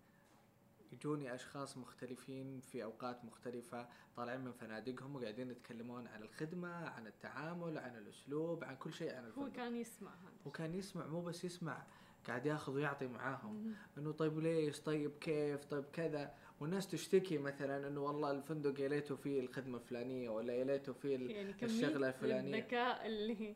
يجوني 0.93 1.35
أشخاص 1.35 1.77
مختلفين 1.79 2.61
في 2.61 2.85
أوقات 2.85 3.25
مختلفة 3.25 3.89
طالعين 4.17 4.41
من 4.41 4.53
فنادقهم 4.53 5.17
وقاعدين 5.17 5.51
يتكلمون 5.51 6.07
عن 6.07 6.23
الخدمة 6.23 6.89
عن 6.89 7.07
التعامل 7.07 7.79
عن 7.79 7.97
الأسلوب 7.97 8.65
عن 8.65 8.77
كل 8.77 8.93
شيء 8.93 9.15
عن 9.15 9.25
هو 9.25 9.29
الفندق 9.29 9.53
كان 9.57 9.77
يسمع 9.77 10.11
هذا. 10.11 10.33
هو 10.47 10.51
كان 10.51 10.75
يسمع 10.75 11.07
مو 11.07 11.23
بس 11.23 11.45
يسمع 11.45 11.87
قاعد 12.27 12.47
ياخذ 12.47 12.73
ويعطي 12.73 13.07
معاهم. 13.07 13.75
إنه 13.99 14.13
طيب 14.13 14.39
ليش؟ 14.39 14.81
طيب 14.81 15.19
كيف؟ 15.19 15.65
طيب 15.65 15.85
كذا. 15.85 16.35
والناس 16.65 16.89
تشتكي 16.89 17.39
مثلا 17.39 17.89
إنه 17.89 18.01
والله 18.01 18.31
الفندق 18.31 18.81
يا 18.81 18.89
ليته 18.89 19.17
فيه 19.17 19.41
الخدمة 19.41 19.79
الفلانية 19.79 20.29
ولا 20.31 20.53
يا 20.53 20.65
ليته 20.65 20.93
فيه 20.93 21.29
يعني 21.31 21.55
الشغلة 21.63 22.09
الفلانية. 22.09 22.59
الذكاء 22.59 23.07
اللي 23.07 23.55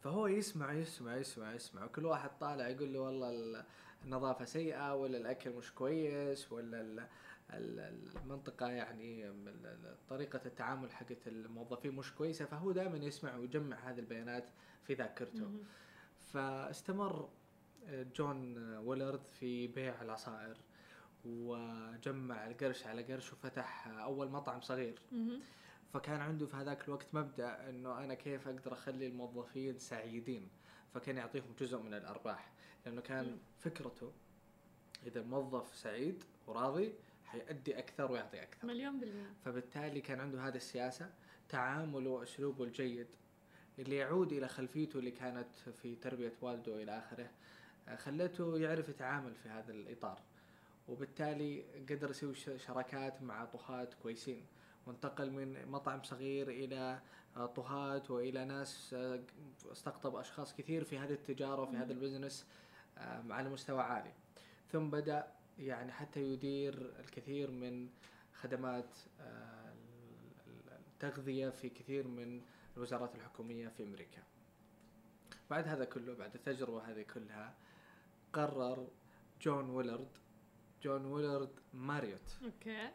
فهو 0.00 0.26
يسمع 0.26 0.72
يسمع 0.72 1.16
يسمع 1.16 1.54
يسمع. 1.54 1.84
وكل 1.84 2.06
واحد 2.06 2.30
طالع 2.40 2.68
يقول 2.68 2.92
له 2.92 3.00
والله 3.00 3.30
ال- 3.30 3.64
النظافة 4.04 4.44
سيئة 4.44 4.94
ولا 4.94 5.18
الأكل 5.18 5.50
مش 5.50 5.72
كويس 5.72 6.52
ولا 6.52 6.80
ال- 6.80 7.06
ال- 7.50 8.16
المنطقة 8.16 8.68
يعني 8.68 9.32
طريقة 10.08 10.40
التعامل 10.46 10.92
حقت 10.92 11.26
الموظفين 11.28 11.92
مش 11.94 12.12
كويسة. 12.14 12.44
فهو 12.44 12.72
دائما 12.72 12.96
يسمع 12.96 13.36
ويجمع 13.36 13.76
هذه 13.76 13.98
البيانات 13.98 14.44
في 14.82 14.94
ذاكرته. 14.94 15.50
فاستمر 16.32 17.28
جون 18.16 18.58
ويلرد 18.78 19.26
في 19.40 19.66
بيع 19.66 20.02
العصائر. 20.02 20.56
وجمع 21.24 22.46
القرش 22.46 22.86
على 22.86 23.02
قرش 23.02 23.32
وفتح 23.32 23.88
أول 23.88 24.30
مطعم 24.30 24.60
صغير. 24.60 24.98
فكان 25.92 26.20
عنده 26.20 26.46
في 26.46 26.56
هذاك 26.56 26.84
الوقت 26.88 27.06
مبدأ 27.12 27.68
إنه 27.70 28.04
أنا 28.04 28.14
كيف 28.14 28.48
أقدر 28.48 28.72
أخلي 28.72 29.06
الموظفين 29.06 29.78
سعيدين؟ 29.78 30.48
فكان 30.94 31.16
يعطيهم 31.16 31.54
جزء 31.60 31.78
من 31.78 31.94
الأرباح. 31.94 32.52
لأنه 32.86 33.00
كان. 33.00 33.38
فكرته 33.58 34.12
إذا 35.06 35.20
الموظف 35.20 35.74
سعيد 35.76 36.24
وراضي 36.46 36.92
حيأدي 37.24 37.78
أكثر 37.78 38.12
ويعطي 38.12 38.42
أكثر. 38.42 38.66
مليون 38.66 39.00
بالمية. 39.00 39.32
فبالتالي 39.44 40.00
كان 40.00 40.20
عنده 40.20 40.48
هذه 40.48 40.56
السياسة 40.56 41.10
تعامله 41.48 42.10
وأسلوبه 42.10 42.64
الجيد. 42.64 43.06
اللي 43.78 43.96
يعود 43.96 44.32
إلى 44.32 44.48
خلفيته 44.48 44.98
اللي 44.98 45.10
كانت 45.10 45.54
في 45.82 45.96
تربية 45.96 46.32
والده 46.40 46.82
إلى 46.82 46.98
آخره 46.98 47.30
خلته 47.96 48.58
يعرف 48.58 48.88
يتعامل 48.88 49.34
في 49.34 49.48
هذا 49.48 49.72
الإطار. 49.72 50.20
وبالتالي 50.88 51.64
قدر 51.90 52.10
يسوي 52.10 52.34
شراكات 52.34 53.22
مع 53.22 53.44
طهاة 53.44 53.88
كويسين. 54.02 54.46
وانتقل 54.86 55.30
من 55.30 55.68
مطعم 55.68 56.02
صغير 56.02 56.48
إلى 56.48 57.00
آه، 57.36 57.46
طهاة 57.46 58.02
وإلى 58.08 58.44
ناس 58.44 58.94
آه، 58.94 59.20
استقطب 59.72 60.16
أشخاص 60.16 60.54
كثير 60.54 60.84
في 60.84 60.98
هذه 60.98 61.12
التجارة 61.12 61.62
وفي 61.62 61.76
هذا 61.76 61.92
ال 61.92 61.98
business 61.98 62.46
آه، 62.98 63.24
على 63.30 63.48
مستوى 63.48 63.82
عالي. 63.82 64.12
ثم 64.72 64.90
بدأ 64.90 65.26
يعني 65.58 65.92
حتى 65.92 66.20
يدير 66.20 66.94
الكثير 67.00 67.50
من 67.50 67.88
خدمات 68.32 68.96
التغذية 70.92 71.48
في 71.48 71.68
كثير 71.68 72.08
من 72.08 72.40
الوزارات 72.76 73.14
الحكومية 73.14 73.68
في 73.68 73.82
أمريكا. 73.82 74.22
بعد 75.50 75.68
هذا 75.68 75.84
كله 75.84 76.14
بعد 76.14 76.34
التجربة 76.34 76.90
هذه 76.90 77.02
كلها 77.02 77.54
قرر 78.32 78.88
جون 79.40 79.70
ويلرد 79.70 80.08
جون 80.84 81.04
ويلرد 81.06 81.50
ماريوت. 81.74 82.36
okay. 82.44 82.88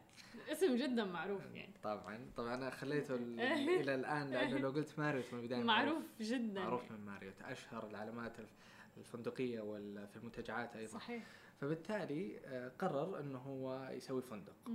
اسم 0.51 0.75
جدا 0.75 1.05
معروف 1.05 1.41
يعني. 1.55 1.73
طبعا. 1.83 2.31
طبعا 2.37 2.53
أنا 2.55 2.69
خليته 2.69 3.15
ال- 3.15 3.39
إلى 3.81 3.95
الآن 3.95 4.29
لأنه 4.29 4.57
لو 4.57 4.69
قلت 4.69 4.99
ماريوت 4.99 5.33
من 5.33 5.39
البداية 5.39 5.63
معروف. 5.63 6.03
جدا. 6.21 6.61
معروف. 6.61 6.91
من 6.91 7.05
ماريوت. 7.05 7.41
أشهر 7.41 7.87
العلامات 7.87 8.39
الف- 8.39 8.55
الفندقية 8.97 9.61
وفي 9.61 10.15
المنتجعات 10.17 10.75
أيضا. 10.75 10.91
صحيح. 10.93 11.23
فبالتالي 11.61 12.39
آه، 12.45 12.69
قرر 12.79 13.19
إنه 13.19 13.37
هو 13.37 13.89
يسوي 13.91 14.21
فندق. 14.21 14.71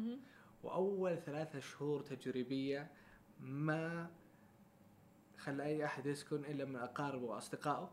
وأول 0.62 1.16
ثلاثة 1.18 1.60
شهور 1.60 2.00
تجريبية 2.02 2.90
ما 3.40 4.10
خلى 5.38 5.62
أي 5.64 5.84
أحد 5.84 6.06
يسكن 6.06 6.44
إلا 6.44 6.64
من 6.64 6.76
أقاربه 6.76 7.24
وأصدقائه. 7.24 7.90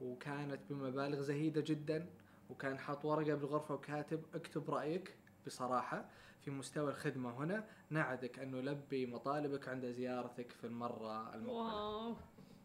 وكانت 0.00 0.60
بمبالغ 0.70 1.20
زهيدة 1.20 1.60
جدا. 1.66 2.06
وكان 2.54 2.78
حاط 2.78 3.04
ورقة 3.04 3.34
بالغرفة 3.34 3.74
وكاتب 3.74 4.22
اكتب 4.34 4.70
رأيك 4.70 5.16
بصراحة 5.46 6.04
في 6.40 6.50
مستوى 6.50 6.90
الخدمة 6.90 7.30
هنا. 7.30 7.64
نعدك 7.90 8.38
ان 8.38 8.50
نلبي 8.50 9.06
مطالبك 9.06 9.68
عند 9.68 9.86
زيارتك 9.86 10.50
في 10.50 10.66
المرة 10.66 11.34
المقبلة. 11.34 11.52
واو 11.52 12.16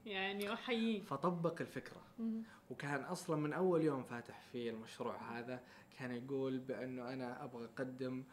يعني 0.05 0.53
احييك 0.53 1.03
فطبق 1.03 1.61
الفكرة. 1.61 2.01
مهم. 2.19 2.43
وكان 2.69 3.03
أصلا 3.03 3.35
من 3.35 3.53
أول 3.53 3.81
يوم 3.81 4.03
فاتح 4.03 4.39
في 4.51 4.69
المشروع 4.69 5.39
هذا 5.39 5.61
كان 5.99 6.11
يقول 6.11 6.57
بأنه 6.59 7.13
أنا 7.13 7.43
أبغى 7.43 7.65
أقدم 7.65 8.23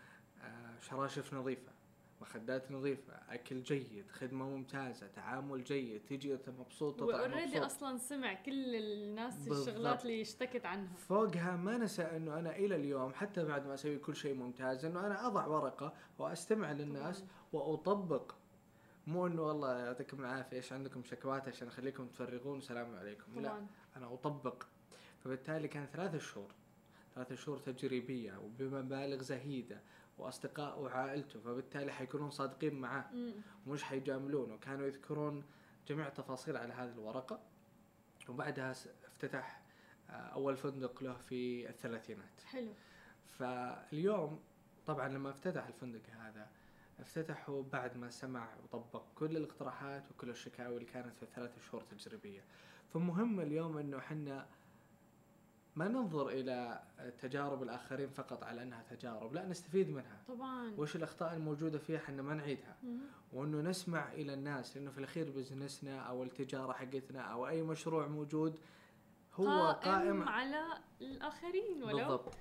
آه، 0.43 0.79
شراشف 0.81 1.35
نظيفة. 1.35 1.73
مخدات 2.21 2.71
نظيفه 2.71 3.13
أكل 3.29 3.63
جيد 3.63 4.11
خدمة 4.11 4.45
ممتازة 4.45 5.07
تعامل 5.07 5.65
جيد 5.65 6.05
تجي 6.05 6.35
أنت 6.35 6.49
مبسوط 6.49 6.95
تطلع 6.95 7.17
وأوريدي 7.17 7.47
مبسوط. 7.47 7.63
أصلا 7.63 7.99
سمع 7.99 8.35
كل 8.35 8.75
الناس 8.75 9.35
بالضبط. 9.35 9.69
الشغلات 9.69 10.03
اللي 10.03 10.23
اشتكت 10.23 10.67
عنها. 10.67 10.95
فوقها 10.95 11.57
ما 11.57 11.79
نسى 11.79 12.03
إنه 12.03 12.39
أنا 12.39 12.57
إلى 12.57 12.77
اليوم 12.77 13.13
حتى 13.15 13.45
بعد 13.45 13.67
ما 13.67 13.75
أسوي 13.75 13.99
كل 13.99 14.17
شيء 14.17 14.35
ممتاز 14.35 14.85
إنه 14.85 15.07
أنا 15.07 15.27
أضع 15.27 15.47
ورقة 15.47 15.95
وأستمع 16.19 16.73
للناس 16.73 17.25
وأطبق. 17.53 18.35
مو 19.07 19.27
إنه 19.27 19.43
والله 19.43 19.79
يعطيكم 19.79 20.21
العافية 20.21 20.57
إيش 20.57 20.73
عندكم 20.73 21.05
شكوات 21.05 21.49
عشان 21.49 21.69
أخليكم 21.69 22.07
تفرغون؟ 22.07 22.61
سلام 22.61 22.95
عليكم. 22.95 23.41
لا 23.41 23.49
طبعا. 23.49 23.67
أنا 23.97 24.15
أطبق. 24.15 24.63
فبالتالي 25.25 25.69
كان 25.69 25.87
ثلاثة 25.87 26.19
شهور 26.19 26.51
ثلاثة 27.15 27.35
شهور 27.35 27.59
تجريبية 27.59 28.39
وبمبالغ 28.39 29.23
زهيدة 29.23 29.81
وأصدقاء 30.19 30.81
وعائلته 30.81 31.41
فبالتالي 31.41 31.93
حيكونون 31.93 32.31
صادقين 32.31 32.75
معاه. 32.75 33.05
مم. 33.13 33.33
مش 33.67 33.83
حيجاملونه. 33.85 34.57
كانوا 34.59 34.87
يذكرون 34.87 35.45
جميع 35.89 36.07
التفاصيل 36.07 36.57
على 36.57 36.73
هذه 36.73 36.93
الورقة. 36.93 37.41
وبعدها 38.29 38.71
افتتح 39.07 39.63
آه، 40.11 40.13
أول 40.13 40.57
فندق 40.57 41.03
له 41.03 41.15
في 41.17 41.69
الثلاثينات. 41.69 42.41
حلو. 42.45 42.73
فاليوم 43.39 44.41
طبعا 44.87 45.09
لما 45.09 45.31
افتتح 45.31 45.67
الفندق 45.67 46.01
هذا 46.11 46.49
افتتحه 47.01 47.63
بعد 47.73 47.97
ما 47.97 48.11
سمع 48.11 48.49
وطبق 48.65 49.03
كل 49.15 49.37
الاقتراحات 49.37 50.11
وكل 50.11 50.31
الشكاوي 50.31 50.75
اللي 50.75 50.85
كانت 50.87 51.17
في 51.17 51.23
الثلاث 51.23 51.59
شهور 51.71 51.83
تجريبية. 51.83 52.45
فمهم 52.93 53.41
اليوم 53.41 53.79
إنه 53.79 53.99
إحنا 53.99 54.47
ما 55.77 55.89
ننظر 55.89 56.29
إلى 56.29 56.83
تجارب 57.23 57.63
الآخرين 57.63 58.09
فقط 58.09 58.45
على 58.45 58.63
أنها 58.63 58.83
تجارب 58.91 59.35
لا 59.35 59.47
نستفيد 59.47 59.91
منها. 59.91 60.23
طبعا. 60.29 60.75
وش 60.79 60.97
الأخطاء 60.97 61.35
الموجودة 61.35 61.79
فيها 61.79 61.99
إحنا 61.99 62.23
ما 62.23 62.35
نعيدها. 62.35 62.77
وإنه 63.33 63.61
نسمع 63.61 64.13
إلى 64.13 64.35
الناس 64.35 64.77
لأنه 64.77 64.91
في 64.91 64.99
الأخير 64.99 65.31
بزنسنا 65.31 65.99
أو 65.99 66.23
التجارة 66.23 66.73
حقتنا 66.73 67.21
أو 67.21 67.49
أي 67.49 67.63
مشروع 67.63 68.07
موجود 68.07 68.59
هو 69.35 69.81
قائم 69.85 70.23
على 70.23 70.65
الآخرين 71.01 71.83
ولو. 71.83 71.97
بالضبط. 71.97 72.35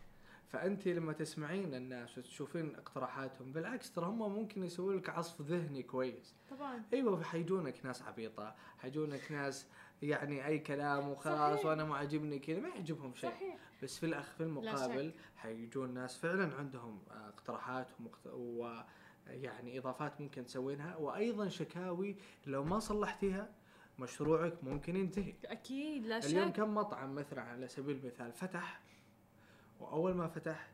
فأنت 0.47 0.88
لما 0.88 1.13
تسمعين 1.13 1.73
الناس 1.73 2.17
وتشوفين 2.17 2.75
اقتراحاتهم 2.75 3.51
بالعكس 3.51 3.91
ترى 3.91 4.05
هم 4.05 4.36
ممكن 4.36 4.63
يسوون 4.63 4.97
لك 4.97 5.09
عصف 5.09 5.41
ذهني 5.41 5.83
كويس. 5.83 6.36
طبعا. 6.49 6.83
أيوه 6.93 7.23
حيجونك 7.23 7.86
ناس 7.86 8.01
عبيطة 8.01 8.55
حيجونك 8.77 9.31
ناس 9.31 9.67
يعني 10.10 10.47
أي 10.47 10.60
كلام 10.60 11.10
وخلاص. 11.10 11.66
وأنا 11.66 11.84
ما 11.84 11.97
عاجبني 11.97 12.39
كذا 12.39 12.60
ما 12.60 12.70
يعجبهم 12.70 13.16
شيء. 13.16 13.30
صحيح. 13.30 13.58
بس 13.84 13.99
في 13.99 14.06
الاخ 14.06 14.32
في 14.32 14.43
المقابل 14.43 15.14
حيجون 15.36 15.93
ناس 15.93 16.18
فعلا 16.18 16.56
عندهم 16.56 16.99
اقتراحات 17.12 17.88
ومقت... 17.99 18.28
و 18.28 18.82
يعني 19.28 19.80
إضافات 19.80 20.22
ممكن 20.22 20.45
تسوينها 20.45 20.95
وأيضا 20.95 21.49
شكاوي 21.49 22.18
لو 22.47 22.64
ما 22.64 22.80
صلحتيها 22.80 23.49
مشروعك 23.99 24.64
ممكن 24.64 24.95
ينتهي. 24.95 25.34
أكيد 25.45 26.06
لا 26.06 26.18
اليوم 26.18 26.47
شك. 26.47 26.56
كم 26.56 26.76
مطعم 26.76 27.16
مثلا 27.16 27.41
على 27.41 27.68
سبيل 27.68 27.97
المثال 27.97 28.34
فتح؟ 28.34 28.82
وأول 29.80 30.14
ما 30.14 30.28
فتح 30.28 30.72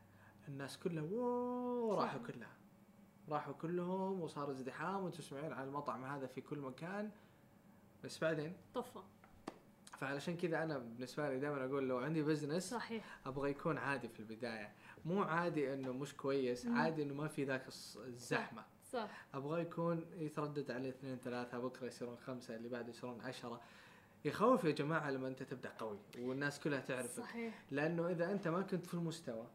الناس 0.47 0.77
كلها 0.77 1.03
ووو. 1.03 1.93
راحوا 1.93 2.19
كلها. 2.19 2.53
راحوا 3.29 3.53
كلهم 3.53 4.21
وصار 4.21 4.51
ازدحام 4.51 5.03
وتسمعين 5.03 5.53
عن 5.53 5.67
المطعم 5.67 6.03
هذا 6.03 6.27
في 6.27 6.41
كل 6.41 6.59
مكان. 6.59 7.11
بس 8.03 8.19
بعدين؟ 8.19 8.53
طفى. 8.73 8.99
فعلشان 10.01 10.37
كذا 10.37 10.63
أنا 10.63 10.77
بالنسبة 10.77 11.29
لي 11.29 11.39
دائما 11.39 11.65
أقول 11.65 11.87
لو 11.89 11.97
عندي 11.97 12.23
بزنس 12.23 12.69
صحيح. 12.69 13.19
أبغى 13.25 13.49
يكون 13.51 13.77
عادي 13.77 14.07
في 14.07 14.19
البداية. 14.19 14.71
مو 15.05 15.23
عادي 15.23 15.73
إنه 15.73 15.91
مش 15.93 16.13
كويس 16.15 16.65
مم. 16.65 16.75
عادي 16.77 17.03
إنه 17.03 17.13
ما 17.13 17.27
في 17.27 17.43
ذاك 17.43 17.67
الزحمة. 18.07 18.63
صح. 18.91 19.25
أبغى 19.33 19.61
يكون 19.61 20.05
يتردد 20.17 20.71
عليه 20.71 20.89
اثنين 20.89 21.17
ثلاثة 21.17 21.59
بكرة 21.59 21.87
يصيرون 21.87 22.17
خمسة 22.17 22.55
اللي 22.55 22.69
بعده 22.69 22.89
يصيرون 22.89 23.21
عشرة. 23.21 23.61
يخوف 24.25 24.63
يا 24.63 24.71
جماعة 24.71 25.11
لما 25.11 25.27
أنت 25.27 25.43
تبدأ 25.43 25.69
قوي 25.79 25.99
والناس 26.19 26.59
كلها 26.59 26.79
تعرفك. 26.79 27.09
صحيح. 27.23 27.63
لأنه 27.71 28.07
إذا 28.09 28.31
أنت 28.31 28.47
ما 28.47 28.61
كنت 28.61 28.85
في 28.85 28.93
المستوى 28.93 29.47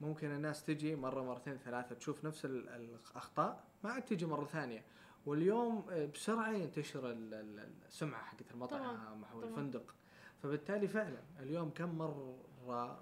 ممكن 0.00 0.30
الناس 0.30 0.64
تجي 0.64 0.96
مرة 0.96 1.22
مرتين 1.22 1.56
ثلاثة 1.58 1.94
تشوف 1.94 2.24
نفس 2.24 2.44
ال- 2.44 2.68
الأخطاء 2.68 3.64
ما 3.84 3.90
عاد 3.90 4.02
تجي 4.04 4.26
مرة 4.26 4.44
ثانية. 4.44 4.84
واليوم 5.26 5.86
آه، 5.90 6.06
بسرعة 6.06 6.50
ينتشر 6.52 7.10
ال- 7.10 7.34
ال- 7.34 7.68
السمعة 7.88 8.22
حقت 8.22 8.50
المطعم 8.50 9.24
أو. 9.32 9.42
الفندق. 9.42 9.94
فبالتالي 10.42 10.88
فعلا 10.88 11.18
اليوم 11.40 11.70
كم 11.70 11.98
مرة 11.98 12.38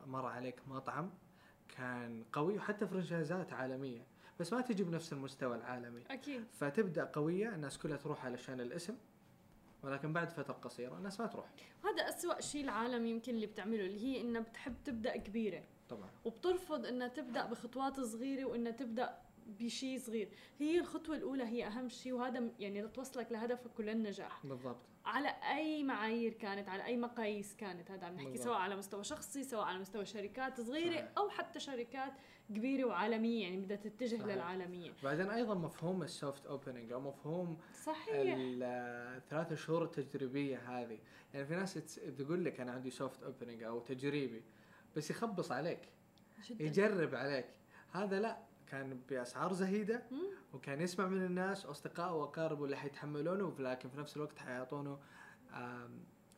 مر 0.06 0.26
عليك 0.26 0.60
مطعم 0.68 1.10
كان 1.68 2.24
قوي 2.32 2.56
وحتى 2.56 2.86
فرنشايزات 2.86 3.52
عالمية 3.52 4.06
بس 4.40 4.52
ما 4.52 4.60
تجي 4.60 4.84
بنفس 4.84 5.12
المستوى 5.12 5.56
العالمي. 5.56 6.02
أكيد. 6.10 6.44
فتبدأ 6.52 7.04
قوية 7.04 7.48
الناس 7.54 7.78
كلها 7.78 7.96
تروح 7.96 8.24
علشان 8.26 8.60
الاسم 8.60 8.96
ولكن 9.82 10.12
بعد 10.12 10.30
فترة 10.30 10.52
قصيرة 10.54 10.96
الناس 10.98 11.20
ما 11.20 11.26
تروح. 11.26 11.50
هذا 11.84 12.08
أسوأ 12.08 12.40
شيء 12.40 12.64
العالم 12.64 13.06
يمكن 13.06 13.34
اللي 13.34 13.46
بتعمله 13.46 13.84
اللي 13.86 14.00
هي 14.04 14.20
انها 14.20 14.40
بتحب 14.40 14.74
تبدأ 14.84 15.16
كبيرة. 15.16 15.62
طبعا. 15.88 16.10
وبترفض 16.24 16.86
انها 16.86 17.08
تبدأ 17.08 17.46
بخطوات 17.46 18.00
صغيرة 18.00 18.44
وانها 18.44 18.72
تبدأ 18.72 19.18
بشيء 19.46 19.98
صغير. 19.98 20.28
هي 20.58 20.80
الخطوة 20.80 21.16
الأولى 21.16 21.44
هي 21.44 21.66
أهم 21.66 21.88
شيء 21.88 22.12
وهذا 22.12 22.50
يعني 22.58 22.88
توصلك 22.88 23.32
لهدفك 23.32 23.78
وللنجاح 23.78 24.46
بالضبط. 24.46 24.80
على 25.04 25.28
أي 25.28 25.82
معايير 25.82 26.32
كانت 26.32 26.68
على 26.68 26.84
أي 26.84 26.96
مقاييس 26.96 27.56
كانت 27.56 27.90
هذا 27.90 28.06
عم 28.06 28.14
نحكي 28.14 28.24
بالضبط. 28.28 28.44
سواء 28.44 28.58
على 28.58 28.76
مستوى 28.76 29.04
شخصي 29.04 29.42
سواء 29.42 29.64
على 29.64 29.78
مستوى 29.78 30.04
شركات 30.04 30.60
صغيرة 30.60 30.90
صحيح. 30.90 31.08
أو 31.18 31.28
حتى 31.28 31.60
شركات 31.60 32.12
كبيرة 32.48 32.84
وعالمية 32.84 33.42
يعني 33.42 33.56
بدها 33.56 33.76
تتجه 33.76 34.16
صحيح. 34.16 34.34
للعالمية. 34.34 34.92
بعدين 35.02 35.30
أيضا 35.30 35.54
مفهوم 35.54 36.02
ال 36.02 36.11
soft 36.11 36.46
opening 36.46 36.92
أو 36.92 37.00
مفهوم 37.00 37.58
صحيح. 37.84 38.36
الثلاث 38.38 39.52
شهور 39.52 39.84
التجريبية 39.84 40.58
هذه. 40.58 40.98
يعني 41.34 41.46
في 41.46 41.54
ناس 41.54 41.74
تقول 42.18 42.44
لك 42.44 42.60
أنا 42.60 42.72
عندي 42.72 42.90
soft 42.90 43.22
opening 43.22 43.62
أو 43.62 43.80
تجريبي 43.80 44.42
بس 44.96 45.10
يخبص 45.10 45.52
عليك 45.52 45.80
جدا. 46.44 46.64
يجرب 46.64 47.14
عليك. 47.14 47.46
هذا 47.92 48.20
لا. 48.20 48.38
كان 48.72 49.00
بأسعار 49.10 49.52
زهيدة. 49.52 50.02
وكان 50.54 50.80
يسمع 50.80 51.06
من 51.06 51.24
الناس 51.26 51.66
واصدقائه 51.66 52.14
وأقاربه 52.14 52.64
اللي 52.64 52.76
حيتحملونه 52.76 53.54
لكن 53.58 53.88
في 53.88 53.98
نفس 53.98 54.16
الوقت 54.16 54.38
حيعطونه 54.38 54.98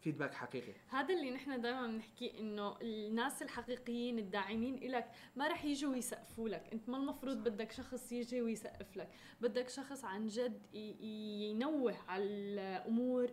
feedback 0.00 0.34
حقيقي 0.34 0.72
هذا 0.88 1.14
اللي 1.14 1.30
نحن 1.30 1.60
دائما 1.60 1.86
بنحكي 1.86 2.40
إنه 2.40 2.76
الناس 2.82 3.42
الحقيقيين 3.42 4.18
الداعمين 4.18 4.74
إلك 4.74 5.10
ما 5.36 5.48
رح 5.48 5.64
يجوا 5.64 5.96
يسقفوا 5.96 6.48
لك 6.48 6.68
أنت 6.72 6.88
ما 6.88 6.96
المفروض 6.96 7.36
صح. 7.36 7.44
بدك 7.44 7.72
شخص 7.72 8.12
يجي 8.12 8.42
ويسقف 8.42 8.96
لك 8.96 9.08
بدك 9.40 9.68
شخص 9.68 10.04
عن 10.04 10.26
جد 10.26 10.62
ينوه 10.74 11.96
على 12.08 12.24
الأمور 12.24 13.30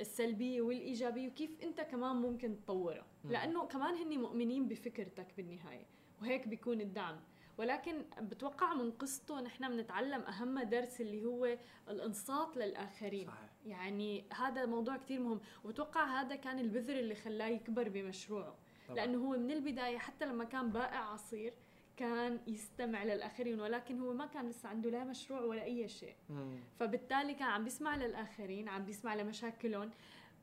السلبية 0.00 0.62
والإيجابية 0.62 1.28
وكيف 1.28 1.50
أنت 1.62 1.80
كمان 1.80 2.16
ممكن 2.16 2.56
تطورها 2.56 3.06
مم. 3.24 3.32
لأنه 3.32 3.66
كمان 3.66 3.94
هن 3.94 4.18
مؤمنين 4.18 4.68
بفكرتك 4.68 5.26
بالنهاية 5.36 5.86
وهيك 6.20 6.48
بيكون 6.48 6.80
الدعم 6.80 7.20
ولكن 7.58 8.04
بتوقع 8.20 8.74
من 8.74 8.90
قصته 8.90 9.40
نحن 9.40 9.68
بنتعلم 9.68 10.20
أهم 10.22 10.58
درس 10.60 11.00
اللي 11.00 11.24
هو 11.24 11.58
الانصات 11.88 12.56
للآخرين. 12.56 13.26
صحيح. 13.26 13.50
يعني 13.66 14.24
هذا 14.34 14.66
موضوع 14.66 14.96
كتير 14.96 15.20
مهم. 15.20 15.40
وبتوقع 15.64 16.20
هذا 16.20 16.36
كان 16.36 16.58
البذر 16.58 16.98
اللي 16.98 17.14
خلاه 17.14 17.46
يكبر 17.46 17.88
بمشروعه. 17.88 18.56
طبعاً. 18.88 18.96
لأنه 18.96 19.18
هو 19.18 19.36
من 19.36 19.50
البداية 19.50 19.98
حتى 19.98 20.26
لما 20.26 20.44
كان 20.44 20.70
بائع 20.70 20.98
عصير 20.98 21.54
كان 21.96 22.40
يستمع 22.46 23.04
للآخرين 23.04 23.60
ولكن 23.60 24.00
هو 24.00 24.12
ما 24.12 24.26
كان 24.26 24.48
لسه 24.48 24.68
عنده 24.68 24.90
لا 24.90 25.04
مشروع 25.04 25.40
ولا 25.40 25.62
أي 25.64 25.88
شيء. 25.88 26.14
مم. 26.30 26.56
فبالتالي 26.78 27.34
كان 27.34 27.48
عم 27.48 27.64
بيسمع 27.64 27.96
للآخرين 27.96 28.68
عم 28.68 28.84
بيسمع 28.84 29.14
لمشاكلهم. 29.14 29.90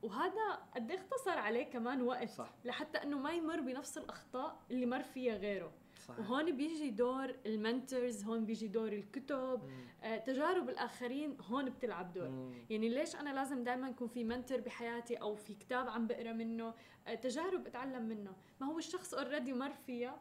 وهذا 0.02 0.52
قد 0.74 0.90
إيه 0.90 0.98
اختصر 0.98 1.38
عليه 1.38 1.64
كمان 1.64 2.02
وقت 2.02 2.28
صح. 2.28 2.50
لحتى 2.64 3.02
إنه 3.02 3.18
ما 3.18 3.32
يمر 3.32 3.60
بنفس 3.60 3.98
الأخطاء 3.98 4.60
اللي 4.70 4.86
مر 4.86 5.02
فيها 5.02 5.36
غيره. 5.36 5.72
صحيح. 5.98 6.18
وهون 6.18 6.56
بيجي 6.56 6.90
دور 6.90 7.34
المنتورز 7.46 8.24
هون 8.24 8.44
بيجي 8.44 8.68
دور 8.68 8.92
الكتب. 8.92 9.60
آه، 10.02 10.16
تجارب 10.16 10.68
الآخرين 10.68 11.36
هون 11.40 11.70
بتلعب 11.70 12.12
دور 12.12 12.28
مم. 12.28 12.52
يعني 12.70 12.88
ليش 12.88 13.16
أنا 13.16 13.30
لازم 13.30 13.64
دائما 13.64 13.88
يكون 13.88 14.08
في 14.08 14.24
منتور 14.24 14.60
بحياتي 14.60 15.16
أو 15.16 15.34
في 15.34 15.54
كتاب 15.54 15.88
عم 15.88 16.06
بقرأ 16.06 16.32
منه 16.32 16.74
آه، 17.06 17.14
تجارب 17.14 17.66
اتعلم 17.66 18.02
منه 18.02 18.32
ما 18.60 18.66
هو 18.66 18.78
الشخص 18.78 19.14
already 19.14 19.52
مر 19.52 19.72
فيها 19.86 20.20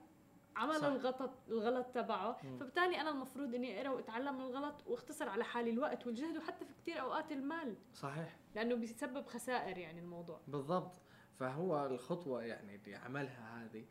عمل 0.55 0.75
صح. 0.79 0.85
الغلط 0.85 1.31
الغلط 1.47 1.85
تبعه 1.85 2.37
مم. 2.43 2.57
فبالتالي 2.57 3.01
أنا 3.01 3.09
المفروض 3.09 3.55
إني 3.55 3.77
أقرأ 3.77 3.89
وأتعلم 3.89 4.35
من 4.35 4.41
الغلط 4.41 4.87
واختصر 4.87 5.29
على 5.29 5.43
حالي 5.43 5.69
الوقت 5.69 6.07
والجهد 6.07 6.37
وحتى 6.37 6.65
في 6.65 6.73
كثير 6.73 7.01
أوقات 7.01 7.31
المال 7.31 7.75
صحيح 7.93 8.37
لأنه 8.55 8.75
بيسبب 8.75 9.25
خسائر 9.25 9.77
يعني 9.77 9.99
الموضوع 9.99 10.39
بالضبط 10.47 11.01
فهو 11.39 11.85
الخطوة 11.85 12.43
يعني 12.43 12.75
اللي 12.75 12.95
عملها 12.95 13.63
هذه 13.63 13.85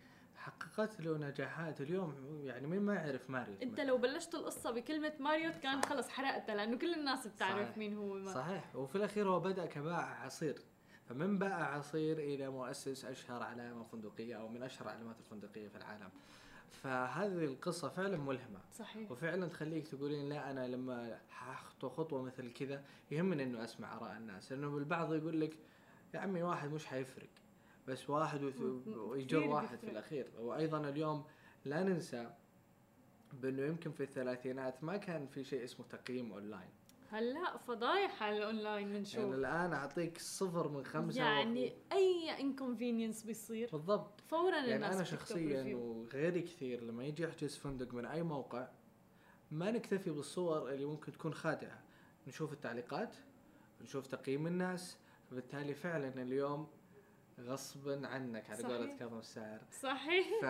حققت 0.45 1.01
له 1.01 1.19
نجاحات 1.19 1.81
اليوم 1.81 2.41
يعني 2.45 2.67
مين 2.67 2.83
ما 2.83 2.95
يعرف 2.95 3.31
ماريوت 3.31 3.55
أنت 3.63 3.81
لو 3.81 3.99
بلشت 3.99 4.35
القصة 4.35 4.71
بكلمة 4.71 5.13
ماريوت 5.21 5.53
كان. 5.63 5.83
خلص 5.83 6.09
حرقتها 6.09 6.55
لأنه 6.55 6.79
كل 6.79 6.95
الناس 6.95 7.27
بتعرف 7.27 7.67
صحيح. 7.67 7.79
مين 7.79 7.97
هو 7.97 8.15
ما. 8.15 8.35
صحيح 8.35 8.77
وفي 8.77 8.97
الأخير 8.97 9.29
هو 9.29 9.41
بدأ 9.41 9.67
كبائع 9.67 10.25
عصير 10.25 10.59
فمن 11.09 11.39
بائع 11.39 11.75
عصير 11.75 12.19
إلى 12.19 12.49
مؤسس 12.49 13.05
أشهر 13.05 13.43
علامة 13.43 13.85
فندقية 13.85 14.35
أو 14.35 14.49
من 14.49 14.63
أشهر 14.63 14.89
علامات 14.89 15.17
الفندقية 15.21 15.69
في 15.69 15.77
العالم 15.77 16.09
فهذه 16.71 17.45
القصة 17.45 17.89
فعلا 17.89 18.17
ملهمة 18.17 18.61
صحيح 18.73 19.11
وفعلا 19.13 19.47
تخليك 19.47 19.89
تقولين 19.89 20.29
لا 20.29 20.51
أنا 20.51 20.69
لما 20.69 21.19
حخطو 21.31 21.89
خطوة 21.89 22.23
مثل 22.23 22.53
كذا 22.53 22.85
يهمني 23.11 23.43
إنه 23.43 23.65
أسمع 23.65 23.97
آراء 23.97 24.17
الناس 24.17 24.53
لأنه 24.53 24.79
البعض 24.79 25.15
يقول 25.15 25.41
لك 25.41 25.59
يا 26.15 26.21
عمي 26.21 26.43
واحد 26.43 26.73
مش 26.73 26.87
حيفرق 26.87 27.29
بس 27.89 28.11
واحد 28.11 28.43
ويجر 28.97 29.49
واحد 29.49 29.79
في. 29.79 29.91
الأخير. 29.91 30.31
وأيضا 30.39 30.89
اليوم 30.89 31.25
لا 31.65 31.83
ننسى 31.83 32.31
بأنه 33.33 33.63
يمكن 33.63 33.93
في 33.93 34.03
الثلاثينات 34.03 34.85
ما 34.85 34.97
كان 34.97 35.27
في 35.27 35.45
شيء 35.45 35.65
اسمه 35.65 35.87
تقييم 35.87 36.33
أونلاين. 36.33 36.71
هلا 37.11 37.57
فضايح 37.57 38.23
على 38.23 38.39
الأونلاين 38.39 38.87
يعني 38.87 38.99
بنشوف 38.99 39.35
الآن 39.35 39.73
أعطيك 39.73 40.19
صفر 40.19 40.69
من 40.69 40.85
خمسة 40.85 41.23
يعني 41.23 41.73
أي 41.93 42.41
inconvenience 42.41 43.23
بيصير. 43.23 43.69
بالضبط. 43.73 44.21
فورا 44.21 44.57
يعني 44.57 44.75
الناس 44.75 44.95
أنا 44.95 45.05
شخصيا. 45.05 45.75
وغيري 45.77 46.43
كثير 46.43 46.83
لما 46.83 47.05
يجي 47.05 47.23
يحجز 47.23 47.57
فندق 47.57 47.95
من 47.95 48.07
أي 48.07 48.23
موقع 48.23 48.69
ما 49.51 49.71
نكتفي 49.71 50.11
بالصور 50.11 50.71
اللي 50.71 50.85
ممكن 50.85 51.13
تكون 51.13 51.35
خادعة. 51.35 51.83
نشوف 52.27 52.53
التعليقات 52.53 53.17
نشوف 53.83 54.07
تقييم 54.07 54.47
الناس 54.47 54.99
فبالتالي 55.31 55.75
فعلا 55.75 56.23
اليوم 56.23 56.69
غصبا 57.41 58.07
عنك 58.09 58.51
على 58.51 58.63
قولة. 58.63 58.97
كاظم 58.97 59.19
الساهر 59.19 59.61
صحيح 59.81 60.27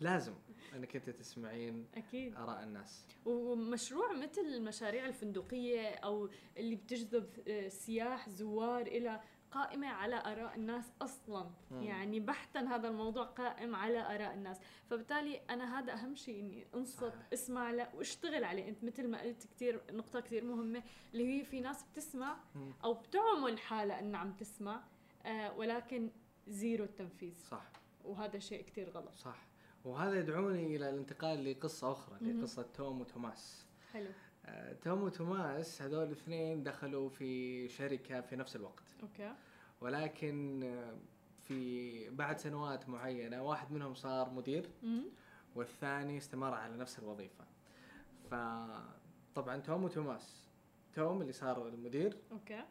فلازم 0.00 0.34
إنك 0.76 0.96
أنت 0.96 1.10
تسمعين 1.10 1.86
أكيد 1.94 2.36
آراء 2.36 2.62
الناس 2.62 3.06
ومشروع 3.24 4.12
مثل 4.12 4.40
المشاريع 4.40 5.06
الفندقية 5.06 5.88
أو 5.94 6.28
اللي 6.56 6.76
بتجذب 6.76 7.48
آه، 7.48 7.68
سياح 7.68 8.28
زوار 8.28 8.82
إلى 8.82 9.20
قائمة 9.50 9.86
على 9.86 10.16
آراء 10.16 10.54
الناس 10.56 10.92
أصلا 11.02 11.50
مم. 11.70 11.82
يعني 11.82 12.20
بحتا 12.20 12.60
هذا 12.60 12.88
الموضوع 12.88 13.24
قائم 13.24 13.74
على 13.74 14.14
آراء 14.14 14.34
الناس 14.34 14.60
فبالتالي 14.90 15.40
أنا 15.50 15.78
هذا 15.78 15.92
أهم 15.92 16.14
شيء 16.14 16.40
إني 16.40 16.66
أنصت 16.74 17.00
صحيح. 17.00 17.14
أسمع 17.32 17.70
له 17.70 17.88
وأشتغل 17.94 18.44
عليه 18.44 18.68
أنت 18.68 18.84
مثل 18.84 19.08
ما 19.08 19.22
قلت 19.22 19.46
كثير 19.46 19.82
نقطة 19.90 20.20
كثير 20.20 20.44
مهمة 20.44 20.82
اللي 21.12 21.40
هي 21.40 21.44
في 21.44 21.60
ناس 21.60 21.84
بتسمع 21.92 22.36
مم. 22.54 22.72
أو 22.84 22.94
بتعمل 22.94 23.58
حالها 23.58 24.00
إنها 24.00 24.20
عم 24.20 24.32
تسمع 24.32 24.82
ولكن 25.56 26.10
زيرو 26.48 26.84
التنفيذ. 26.84 27.34
صح. 27.34 27.70
وهذا 28.04 28.38
شيء 28.38 28.64
كثير 28.64 28.90
غلط. 28.90 29.14
صح. 29.14 29.46
وهذا 29.84 30.18
يدعوني 30.18 30.76
إلى 30.76 30.90
الانتقال 30.90 31.44
لقصة 31.50 31.92
أخرى 31.92 32.16
اللي. 32.20 32.42
قصه 32.42 32.62
توم 32.62 33.00
وتوماس. 33.00 33.66
حلو. 33.92 34.10
آه، 34.46 34.72
توم 34.72 35.02
وتوماس 35.02 35.82
هذول 35.82 36.06
الاثنين 36.06 36.62
دخلوا 36.62 37.08
في 37.08 37.68
شركة 37.68 38.20
في 38.20 38.36
نفس 38.36 38.56
الوقت. 38.56 38.84
okay. 39.02 39.34
ولكن 39.80 40.62
آه، 40.62 40.96
في 41.42 42.10
بعد 42.10 42.38
سنوات 42.38 42.88
معينة 42.88 43.42
واحد 43.42 43.72
منهم 43.72 43.94
صار 43.94 44.30
مدير 44.30 44.70
مم. 44.82 45.04
والثاني 45.54 46.18
استمر 46.18 46.54
على 46.54 46.76
نفس 46.76 46.98
الوظيفة. 46.98 47.44
فطبعا 48.30 49.56
توم 49.56 49.84
وتوماس 49.84 50.48
توم 50.94 51.20
اللي 51.20 51.32
صار 51.32 51.68
المدير 51.68 52.18
okay. 52.32 52.64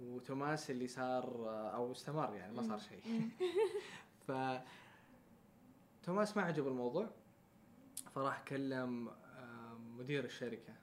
وتوماس 0.00 0.70
اللي 0.70 0.88
صار 0.88 1.24
أو 1.74 1.92
استمر 1.92 2.34
يعني 2.34 2.52
ما 2.52 2.62
صار. 2.62 2.78
شيء. 2.78 3.28
ف 4.26 4.32
توماس 6.02 6.36
ما 6.36 6.42
عجب 6.42 6.68
الموضوع 6.68 7.10
فراح 8.14 8.42
كلم 8.42 9.10
مدير 9.98 10.24
الشركة. 10.24 10.74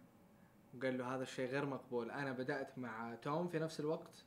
وقال 0.77 0.97
له 0.97 1.15
هذا 1.15 1.23
الشيء 1.23 1.49
غير 1.49 1.65
مقبول. 1.65 2.11
أنا 2.11 2.31
بدأت 2.31 2.77
مع 2.77 3.15
توم 3.15 3.47
في 3.47 3.59
نفس 3.59 3.79
الوقت 3.79 4.23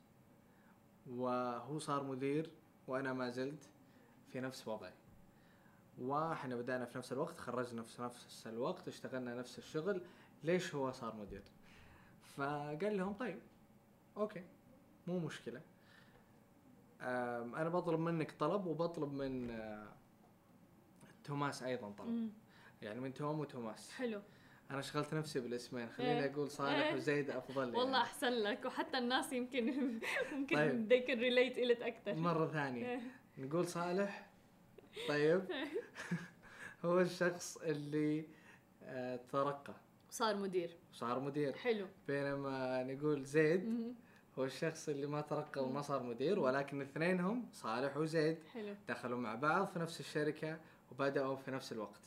وهو 1.07 1.78
صار 1.78 2.03
مدير 2.03 2.51
وأنا 2.86 3.12
ما 3.12 3.30
زلت 3.30 3.70
في 4.32 4.41
نفس 4.41 4.68
وضعي. 4.68 4.93
وإحنا 5.99 6.57
بدأنا 6.57 6.84
في 6.84 6.99
نفس 6.99 7.12
الوقت 7.12 7.38
خرجنا 7.38 7.82
في 7.82 8.03
نفس 8.03 8.47
الوقت 8.47 8.88
اشتغلنا 8.88 9.34
نفس 9.34 9.59
الشغل. 9.59 10.03
ليش 10.45 10.74
هو 10.74 10.93
صار 10.93 11.16
مدير؟ 11.16 11.43
فقال 12.36 12.97
لهم 12.97 13.12
طيب 13.12 13.38
أوكي. 14.16 14.45
مو 15.11 15.19
مشكلة. 15.19 15.61
آم، 17.01 17.55
أنا 17.55 17.69
بطلب 17.69 18.01
منك 18.01 18.33
طلب 18.33 18.67
وبطلب 18.67 19.13
من 19.13 19.51
آه، 19.51 19.89
توماس 21.25 21.63
أيضا 21.63 21.91
طلب. 21.91 22.09
مم. 22.09 22.29
يعني 22.83 23.01
من 23.01 23.15
توم 23.15 23.41
وتوماس. 23.41 23.91
حلو. 23.93 24.21
أنا 24.71 24.83
شغلت 24.83 25.15
نفسي 25.15 25.41
بالاسمين. 25.41 25.89
خليني 25.89 26.25
إيه. 26.25 26.33
أقول 26.33 26.51
صالح 26.51 26.87
إيه. 26.87 26.95
وزيد 26.95 27.31
أفضل 27.31 27.59
والله 27.65 27.83
يعني. 27.83 27.97
أحسن 27.97 28.29
لك. 28.33 28.65
وحتى 28.65 28.99
الناس 28.99 29.33
يمكن 29.33 29.67
ممكن 30.33 30.57
طيب. 30.57 30.89
they 30.93 31.07
can 31.07 31.17
relate 31.19 31.59
إلك 31.59 31.83
أكثر. 31.83 32.15
مرة 32.15 32.47
ثانية. 32.47 33.01
نقول 33.39 33.67
صالح. 33.69 34.31
طيب. 35.09 35.45
هو 36.85 37.01
الشخص 37.01 37.57
اللي 37.57 38.25
آه، 38.83 39.17
ترقى. 39.17 39.75
صار 40.11 40.37
مدير. 40.37 40.77
وصار 40.93 41.21
مدير. 41.21 41.53
حلو. 41.57 41.87
بينما 42.09 42.83
نقول 42.83 43.23
زيد. 43.25 43.95
مم. 44.41 44.45
هو 44.45 44.45
الشخص 44.47 44.88
اللي 44.88 45.07
ما 45.07 45.20
ترقى 45.20 45.64
وما 45.64 45.82
صار 45.82 46.03
مدير 46.03 46.38
ولكن 46.38 46.80
اثنينهم 46.82 47.49
صالح 47.53 47.97
وزيد 47.97 48.38
حلو. 48.53 48.74
دخلوا 48.88 49.18
مع 49.18 49.34
بعض 49.34 49.66
في 49.66 49.78
نفس 49.78 50.01
الشركة 50.01 50.59
وبدأوا 50.93 51.36
في 51.36 51.51
نفس 51.51 51.72
الوقت. 51.72 52.01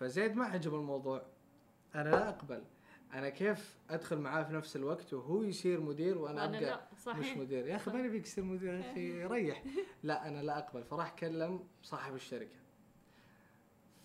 فزيد 0.00 0.36
ما 0.36 0.44
عجب 0.44 0.74
الموضوع. 0.74 1.22
أنا 1.94 2.08
لا 2.08 2.28
أقبل. 2.28 2.64
أنا 3.12 3.28
كيف 3.28 3.76
أدخل 3.90 4.18
معاه 4.18 4.42
في 4.42 4.52
نفس 4.52 4.76
الوقت 4.76 5.14
وهو 5.14 5.42
يصير 5.42 5.80
مدير 5.80 6.18
وأنا 6.18 6.42
وأنا 6.42 6.58
أبقى 6.58 6.70
لا 6.70 6.80
صحيح. 6.98 7.18
مش 7.18 7.36
مدير؟ 7.36 7.66
يا 7.66 7.76
أخي 7.76 7.90
ما 7.90 8.02
نبيك 8.02 8.22
تصير 8.24 8.44
مدير 8.44 8.74
يا 8.74 8.90
أخي 8.92 9.24
ريح. 9.24 9.62
لا 10.02 10.28
أنا 10.28 10.42
لا 10.42 10.58
أقبل. 10.58 10.84
فراح 10.84 11.14
كلم 11.14 11.68
صاحب 11.82 12.14
الشركة. 12.14 12.56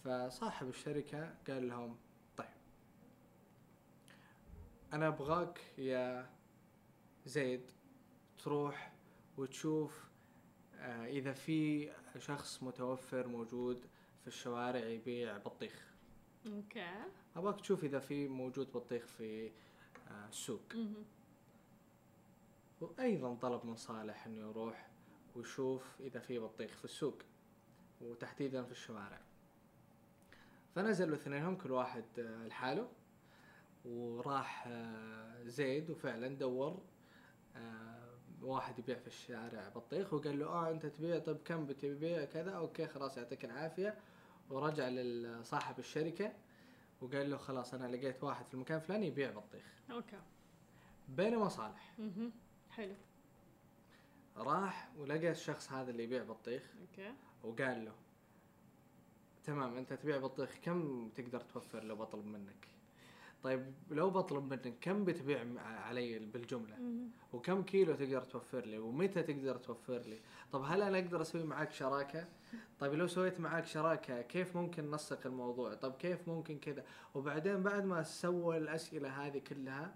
فصاحب 0.03 0.69
الشركة 0.69 1.33
قال 1.47 1.67
لهم 1.67 1.97
طيب 2.37 2.47
أنا 4.93 5.07
أبغاك 5.07 5.61
يا 5.77 6.29
زيد 7.25 7.71
تروح 8.43 8.91
وتشوف 9.37 10.11
آه، 10.75 11.05
إذا 11.05 11.33
في 11.33 11.91
شخص 12.17 12.63
متوفر 12.63 13.27
موجود 13.27 13.85
في 14.21 14.27
الشوارع 14.27 14.79
يبيع 14.79 15.37
بطيخ. 15.37 15.87
أوكي. 16.47 16.89
أبغاك 17.35 17.61
تشوف 17.61 17.83
إذا 17.83 17.99
في 17.99 18.27
موجود 18.27 18.71
بطيخ 18.71 19.05
في 19.05 19.51
آه، 20.07 20.27
السوق. 20.29 20.61
مهم. 20.75 21.05
وأيضا 22.81 23.35
طلب 23.35 23.65
من 23.65 23.75
صالح 23.75 24.25
إنه 24.25 24.49
يروح 24.49 24.89
ويشوف 25.35 26.01
إذا 26.01 26.19
في 26.19 26.39
بطيخ 26.39 26.77
في 26.77 26.85
السوق 26.85 27.17
وتحديدا 28.01 28.63
في 28.63 28.71
الشوارع. 28.71 29.21
فنزلوا 30.75 31.15
اثنينهم 31.15 31.55
كل 31.55 31.71
واحد 31.71 32.05
آه، 32.19 32.47
لحاله. 32.47 32.89
وراح 33.85 34.69
زيد 35.45 35.89
وفعلا 35.89 36.27
دور 36.27 36.83
واحد 38.41 38.79
يبيع 38.79 38.95
في 38.99 39.07
الشارع 39.07 39.69
بطيخ 39.69 40.13
وقال 40.13 40.39
له 40.39 40.45
آه 40.45 40.71
أنت 40.71 40.85
تبيع؟ 40.85 41.19
طيب 41.19 41.37
كم 41.45 41.65
بتبيع؟ 41.65 42.25
كذا. 42.25 42.51
okay 42.51 42.87
خلاص 42.87 43.17
يعطيك 43.17 43.45
العافية. 43.45 43.97
ورجع 44.49 44.87
لصاحب 44.89 45.79
الشركة 45.79 46.33
وقال 47.01 47.29
له 47.31 47.37
خلاص 47.37 47.73
أنا 47.73 47.95
لقيت 47.95 48.23
واحد 48.23 48.45
في 48.45 48.53
المكان 48.53 48.77
الفلاني 48.77 49.07
يبيع 49.07 49.31
بطيخ. 49.31 49.65
okay. 49.91 50.19
بينما 51.09 51.49
صالح. 51.49 51.93
مهم. 51.99 52.31
حلو. 52.69 52.95
راح 54.37 54.89
ولقى 54.97 55.31
الشخص 55.31 55.71
هذا 55.71 55.91
اللي 55.91 56.03
يبيع 56.03 56.23
بطيخ 56.23 56.71
okay. 56.81 57.13
وقال 57.43 57.85
له 57.85 57.93
تمام 59.43 59.77
أنت 59.77 59.93
تبيع 59.93 60.17
بطيخ 60.17 60.57
كم 60.61 61.09
تقدر 61.09 61.39
توفر 61.41 61.83
لو 61.83 61.95
بطلب 61.95 62.25
منك؟ 62.25 62.67
طيب 63.43 63.73
لو 63.89 64.09
بطلب 64.09 64.43
منك 64.43 64.73
كم 64.81 65.05
بتبيع 65.05 65.45
علي 65.59 66.19
بالجملة. 66.19 66.77
وكم 67.33 67.63
كيلو 67.63 67.93
تقدر 67.95 68.21
توفر 68.21 68.65
لي؟ 68.65 68.77
ومتى 68.77 69.23
تقدر 69.23 69.57
توفر 69.57 69.97
لي؟ 69.99 70.19
طب 70.51 70.61
هل 70.61 70.81
أنا 70.81 70.99
أقدر 70.99 71.21
أسوي 71.21 71.43
معاك 71.43 71.71
شراكة؟ 71.71 72.27
طيب 72.79 72.93
لو 72.93 73.07
سويت 73.07 73.39
معاك 73.39 73.65
شراكة 73.65 74.21
كيف 74.21 74.57
ممكن 74.57 74.91
نسق 74.91 75.19
الموضوع؟ 75.25 75.73
طب 75.73 75.91
كيف 75.91 76.27
ممكن 76.27 76.59
كذا؟ 76.59 76.83
وبعدين 77.13 77.63
بعد 77.63 77.85
ما 77.85 78.03
سوى 78.03 78.57
الأسئلة 78.57 79.09
هذه 79.09 79.37
كلها 79.37 79.95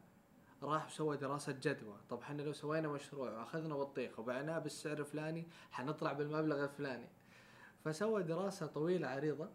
راح 0.64 0.90
سوى 0.90 1.18
دراسة 1.18 1.52
جدوى. 1.62 1.98
طب 2.10 2.20
إحنا 2.22 2.42
لو 2.42 2.54
سوينا 2.54 2.88
مشروع 2.88 3.32
وأخذنا 3.32 3.76
بطيخ 3.76 4.20
وبعناه 4.20 4.60
بالسعر 4.60 5.00
الفلاني 5.00 5.48
حنطلع 5.72 6.14
بالمبلغ 6.14 6.64
الفلاني. 6.64 7.10
فسوى 7.84 8.24
دراسة 8.24 8.66
طويلة 8.66 9.08
عريضة 9.08 9.50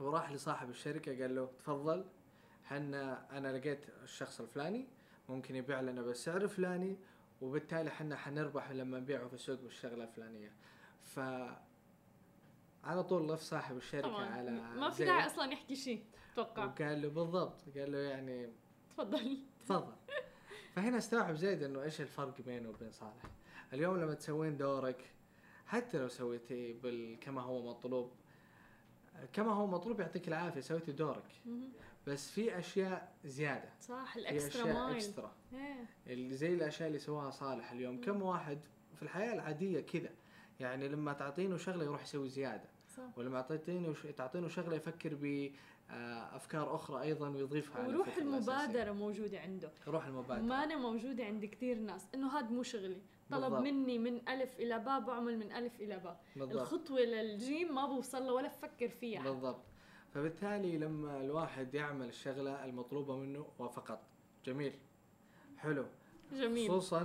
وراح 0.00 0.32
لصاحب 0.32 0.70
الشركة 0.70 1.22
قال 1.22 1.34
له 1.34 1.50
تفضل. 1.58 2.04
حنا 2.68 3.38
أنا 3.38 3.58
لقيت 3.58 3.86
الشخص 4.02 4.40
الفلاني 4.40 4.86
ممكن 5.28 5.56
يبيع 5.56 5.80
لنا 5.80 6.02
بالسعر 6.02 6.42
الفلاني 6.42 6.96
وبالتالي 7.40 7.90
حنا 7.90 8.16
حنربح 8.16 8.70
لما 8.70 9.00
نبيعه 9.00 9.28
في 9.28 9.34
السوق 9.34 9.60
بالشغلة 9.60 10.04
الفلانية. 10.04 10.52
ف 11.02 11.20
على 12.84 13.04
طول 13.04 13.32
لف 13.32 13.40
صاحب 13.40 13.76
الشركة 13.76 14.08
طبعا. 14.08 14.26
على 14.26 14.50
ما 14.50 14.90
في 14.90 15.04
داعي 15.04 15.26
أصلا 15.26 15.52
يحكي 15.52 15.76
شيء 15.76 16.04
أتوقع. 16.32 16.64
وقال 16.64 17.02
له 17.02 17.08
بالضبط 17.08 17.78
قال 17.78 17.92
له 17.92 17.98
يعني 17.98 18.52
تفضل. 18.90 19.38
تفضل. 19.60 19.94
فهنا 20.72 20.98
استوعب 20.98 21.34
زيد 21.34 21.62
إنه 21.62 21.82
إيش 21.82 22.00
الفرق 22.00 22.40
بينه 22.40 22.68
وبين 22.68 22.90
صالح. 22.90 23.22
اليوم 23.72 23.96
لما 23.96 24.14
تسوين 24.14 24.56
دورك 24.56 25.12
حتى 25.66 25.98
لو 25.98 26.08
سويتي 26.08 26.72
بال 26.72 27.20
كما 27.20 27.42
هو 27.42 27.70
مطلوب 27.70 28.12
كما 29.32 29.52
هو 29.52 29.66
مطلوب 29.66 30.00
يعطيك 30.00 30.28
العافية 30.28 30.60
سويتي 30.60 30.92
دورك. 30.92 31.32
بس 32.08 32.30
في 32.30 32.58
أشياء 32.58 33.12
زيادة. 33.24 33.68
صح 33.80 34.12
في 34.12 34.18
ال 34.18 34.25
extra 34.25 34.62
أشياء 34.62 34.74
mile 34.74 34.96
extra. 34.96 35.32
إيه. 35.52 35.86
اللي 36.06 36.34
زي 36.34 36.54
الأشياء 36.54 36.88
اللي 36.88 36.98
سواها 36.98 37.30
صالح 37.30 37.72
اليوم. 37.72 37.94
مم. 37.94 38.00
كم 38.00 38.22
واحد 38.22 38.58
في 38.94 39.02
الحياة 39.02 39.34
العادية 39.34 39.80
كذا 39.80 40.10
يعني 40.60 40.88
لما 40.88 41.12
تعطينه 41.12 41.56
شغلة 41.56 41.84
يروح 41.84 42.02
يسوي 42.02 42.28
زيادة. 42.28 42.68
صح. 42.96 43.18
ولما 43.18 43.40
تعطينه 43.40 43.94
تعطينه 44.16 44.48
شغلة 44.48 44.76
يفكر 44.76 45.14
بافكار 45.14 46.74
أخرى 46.74 47.02
أيضا 47.02 47.28
ويضيفها 47.28 47.82
على 47.82 47.94
وروح 47.94 48.06
الفكرة 48.06 48.22
الأساسية. 48.24 48.92
موجودة 48.92 49.40
عنده. 49.40 49.70
روح 49.88 50.06
المبادرة. 50.06 50.42
ما 50.42 50.64
أنا 50.64 50.76
موجودة 50.76 51.24
عند 51.24 51.44
كثير 51.44 51.78
ناس 51.78 52.08
إنه 52.14 52.28
هاد 52.38 52.50
مو 52.50 52.62
شغلي. 52.62 53.02
طلب 53.30 53.42
بالضبط. 53.42 53.62
مني 53.62 53.98
من 53.98 54.28
ألف 54.28 54.58
إلى 54.58 54.78
باء 54.78 55.00
بعمل 55.00 55.38
من 55.38 55.52
ألف 55.52 55.80
إلى 55.80 55.98
باء. 55.98 56.20
بالضبط. 56.36 56.60
الخطوة 56.60 57.00
للجيم 57.00 57.74
ما 57.74 57.86
بوصل 57.86 58.26
له 58.26 58.32
ولا 58.32 58.48
بفكر 58.48 58.88
فيها. 58.88 59.22
بالضبط. 59.22 59.64
فبالتالي 60.14 60.78
لما 60.78 61.20
الواحد 61.20 61.74
يعمل 61.74 62.08
الشغلة 62.08 62.64
المطلوبة 62.64 63.16
منه 63.16 63.46
وفقط 63.58 64.00
جميل. 64.44 64.78
حلو. 65.56 65.86
جميل. 66.32 66.70
خصوصا 66.70 67.02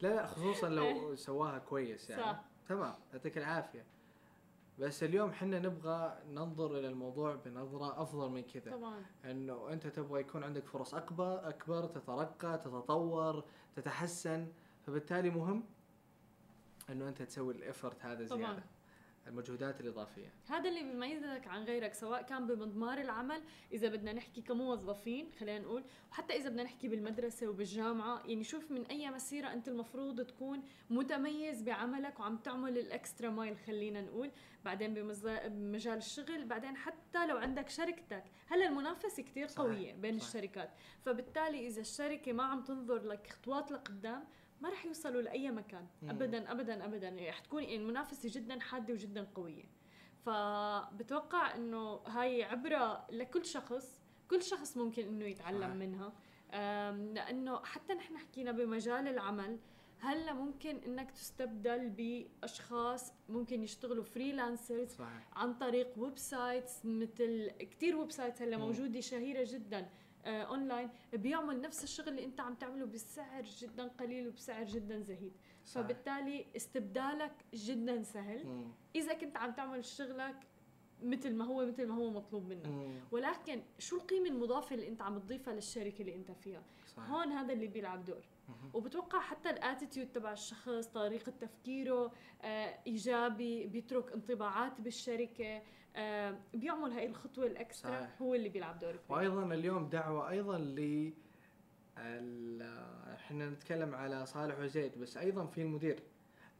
لا 0.00 0.08
لا 0.08 0.26
خصوصا 0.26 0.68
لو 0.68 1.16
سواها 1.16 1.58
كويس 1.58 2.10
يعني. 2.10 2.22
صح. 2.22 2.40
تمام. 2.68 2.94
يعطيك 3.12 3.38
العافية. 3.38 3.84
بس 4.78 5.02
اليوم 5.02 5.32
حنا 5.32 5.58
نبغى 5.58 6.18
ننظر 6.28 6.78
إلى 6.78 6.88
الموضوع 6.88 7.34
بنظرة 7.34 8.02
أفضل 8.02 8.30
من 8.30 8.42
كذا. 8.42 8.70
طبعا. 8.72 9.04
إنه 9.24 9.72
أنت 9.72 9.86
تبغى 9.86 10.20
يكون 10.20 10.44
عندك 10.44 10.66
فرص 10.66 10.94
أكبر 10.94 11.48
أكبر 11.48 11.86
تترقى 11.86 12.58
تتطور 12.58 13.44
تتحسن. 13.76 14.46
فبالتالي 14.86 15.30
مهم 15.30 15.64
إنه 16.90 17.08
أنت 17.08 17.22
تسوي 17.22 17.54
الافرت 17.54 18.04
هذا 18.04 18.26
طبعاً. 18.28 18.62
المجهودات 19.28 19.80
الإضافية. 19.80 20.32
هذا 20.48 20.68
اللي 20.68 20.82
بيميزك 20.82 21.46
عن 21.46 21.64
غيرك 21.64 21.94
سواء 21.94 22.22
كان 22.22 22.46
بمضمار 22.46 22.98
العمل 22.98 23.42
إذا 23.72 23.88
بدنا 23.88 24.12
نحكي 24.12 24.42
كموظفين 24.42 25.30
خلينا 25.40 25.58
نقول 25.58 25.84
وحتى 26.10 26.36
إذا 26.36 26.48
بدنا 26.48 26.62
نحكي 26.62 26.88
بالمدرسة 26.88 27.48
وبالجامعة 27.48 28.22
يعني 28.26 28.44
شوف 28.44 28.70
من 28.70 28.86
أي 28.86 29.10
مسيرة 29.10 29.52
أنت 29.52 29.68
المفروض 29.68 30.20
تكون 30.20 30.62
متميز 30.90 31.62
بعملك 31.62 32.20
وعم 32.20 32.36
تعمل 32.36 32.78
الإكسترا 32.78 33.30
مايل 33.30 33.58
خلينا 33.58 34.00
نقول. 34.00 34.30
بعدين 34.64 34.94
بمجال 34.94 35.98
الشغل 35.98 36.44
بعدين 36.44 36.76
حتى 36.76 37.26
لو 37.26 37.36
عندك 37.36 37.68
شركتك. 37.68 38.24
هلا 38.46 38.68
المنافسة 38.68 39.22
كتير 39.22 39.46
صحيح، 39.46 39.66
قوية 39.66 39.94
بين 39.94 40.18
صح. 40.18 40.26
الشركات. 40.26 40.70
فبالتالي 41.04 41.66
إذا 41.66 41.80
الشركة 41.80 42.32
ما 42.32 42.42
عم 42.42 42.62
تنظر 42.62 43.02
لك 43.02 43.26
خطوات 43.26 43.72
لقدام 43.72 44.24
ما 44.60 44.68
رح 44.68 44.84
يوصلوا 44.86 45.22
لأي 45.22 45.50
مكان. 45.50 45.86
ابدا 46.02 46.52
ابدا 46.52 46.84
ابدا 46.84 47.16
رح 47.28 47.38
تكون 47.38 47.62
يعني 47.62 47.76
المنافسة 47.76 48.28
جدا 48.32 48.60
حادة 48.60 48.94
وجدا 48.94 49.26
قوية 49.34 49.64
فبتوقع 50.26 51.54
إنه 51.54 51.94
هاي 51.94 52.42
عبرة 52.44 53.06
لكل 53.10 53.44
شخص 53.44 54.00
كل 54.30 54.42
شخص 54.42 54.76
ممكن 54.76 55.02
إنه 55.02 55.24
يتعلم 55.24 55.60
صحيح. 55.60 55.74
منها 55.74 56.12
لأنه 57.14 57.64
حتى 57.64 57.94
نحن 57.94 58.16
حكينا 58.18 58.52
بمجال 58.52 59.08
العمل 59.08 59.58
هلأ 60.00 60.32
ممكن 60.32 60.76
إنك 60.76 61.10
تستبدل 61.10 61.90
بأشخاص 61.90 63.12
ممكن 63.28 63.62
يشتغلوا 63.62 64.04
freelancers 64.04 64.96
عن 65.32 65.54
طريق 65.54 65.88
websites 65.96 66.84
مثل 66.84 67.50
كثير 67.70 67.96
websites 67.96 68.42
هلا. 68.42 68.56
موجودة 68.56 69.00
شهيرة 69.00 69.44
جدا 69.52 69.88
اونلاين 70.28 70.88
بيعمل 71.12 71.60
نفس 71.60 71.84
الشغل 71.84 72.08
اللي 72.08 72.24
انت 72.24 72.40
عم 72.40 72.54
تعمله 72.54 72.86
بسعر 72.86 73.42
جدا 73.42 73.88
قليل 73.88 74.28
وبسعر 74.28 74.64
جدا 74.64 75.00
زهيد 75.00 75.32
صحيح. 75.64 75.84
فبالتالي 75.84 76.46
استبدالك 76.56 77.32
جدا 77.54 78.02
سهل 78.02 78.46
مم. 78.46 78.72
إذا 78.96 79.14
كنت 79.14 79.36
عم 79.36 79.52
تعمل 79.52 79.84
شغلك 79.84 80.36
مثل 81.02 81.34
ما 81.34 81.44
هو 81.44 81.66
مثل 81.66 81.86
ما 81.86 81.94
هو 81.94 82.10
مطلوب 82.10 82.48
منك 82.48 82.66
مم. 82.66 83.00
ولكن 83.10 83.62
شو 83.78 83.96
القيمة 83.96 84.28
المضافة 84.28 84.74
اللي 84.74 84.88
انت 84.88 85.02
عم 85.02 85.18
تضيفها 85.18 85.54
للشركة 85.54 86.00
اللي 86.00 86.14
انت 86.14 86.30
فيها 86.30 86.62
صحيح 86.96 87.10
هون 87.10 87.32
هذا 87.32 87.52
اللي 87.52 87.66
بيلعب 87.66 88.04
دور. 88.04 88.24
وبتوقع 88.74 89.20
حتى 89.20 89.50
الاتيتيود 89.50 90.12
تبع 90.12 90.32
الشخص 90.32 90.86
طريقة 90.86 91.32
تفكيره 91.40 92.12
آه 92.42 92.78
إيجابي 92.86 93.66
بيترك 93.66 94.12
انطباعات 94.12 94.80
بالشركة 94.80 95.56
آه 95.56 95.62
بيعمل 96.54 96.92
هاي 96.92 97.06
الخطوة 97.06 97.46
الأكسترا 97.46 97.90
صحيح. 98.00 98.22
هو 98.22 98.34
اللي 98.34 98.48
بيلعب 98.48 98.78
دور 98.78 98.90
كبير 98.92 99.02
وأيضا 99.16 99.54
اليوم 99.54 99.88
دعوة 99.88 100.30
أيضا 100.30 100.58
ل 100.58 101.12
إحنا 103.14 103.50
نتكلم 103.50 103.94
على 103.94 104.26
صالح 104.26 104.58
وزيد 104.58 104.98
بس 104.98 105.16
أيضا 105.16 105.46
في 105.46 105.62
المدير 105.62 106.02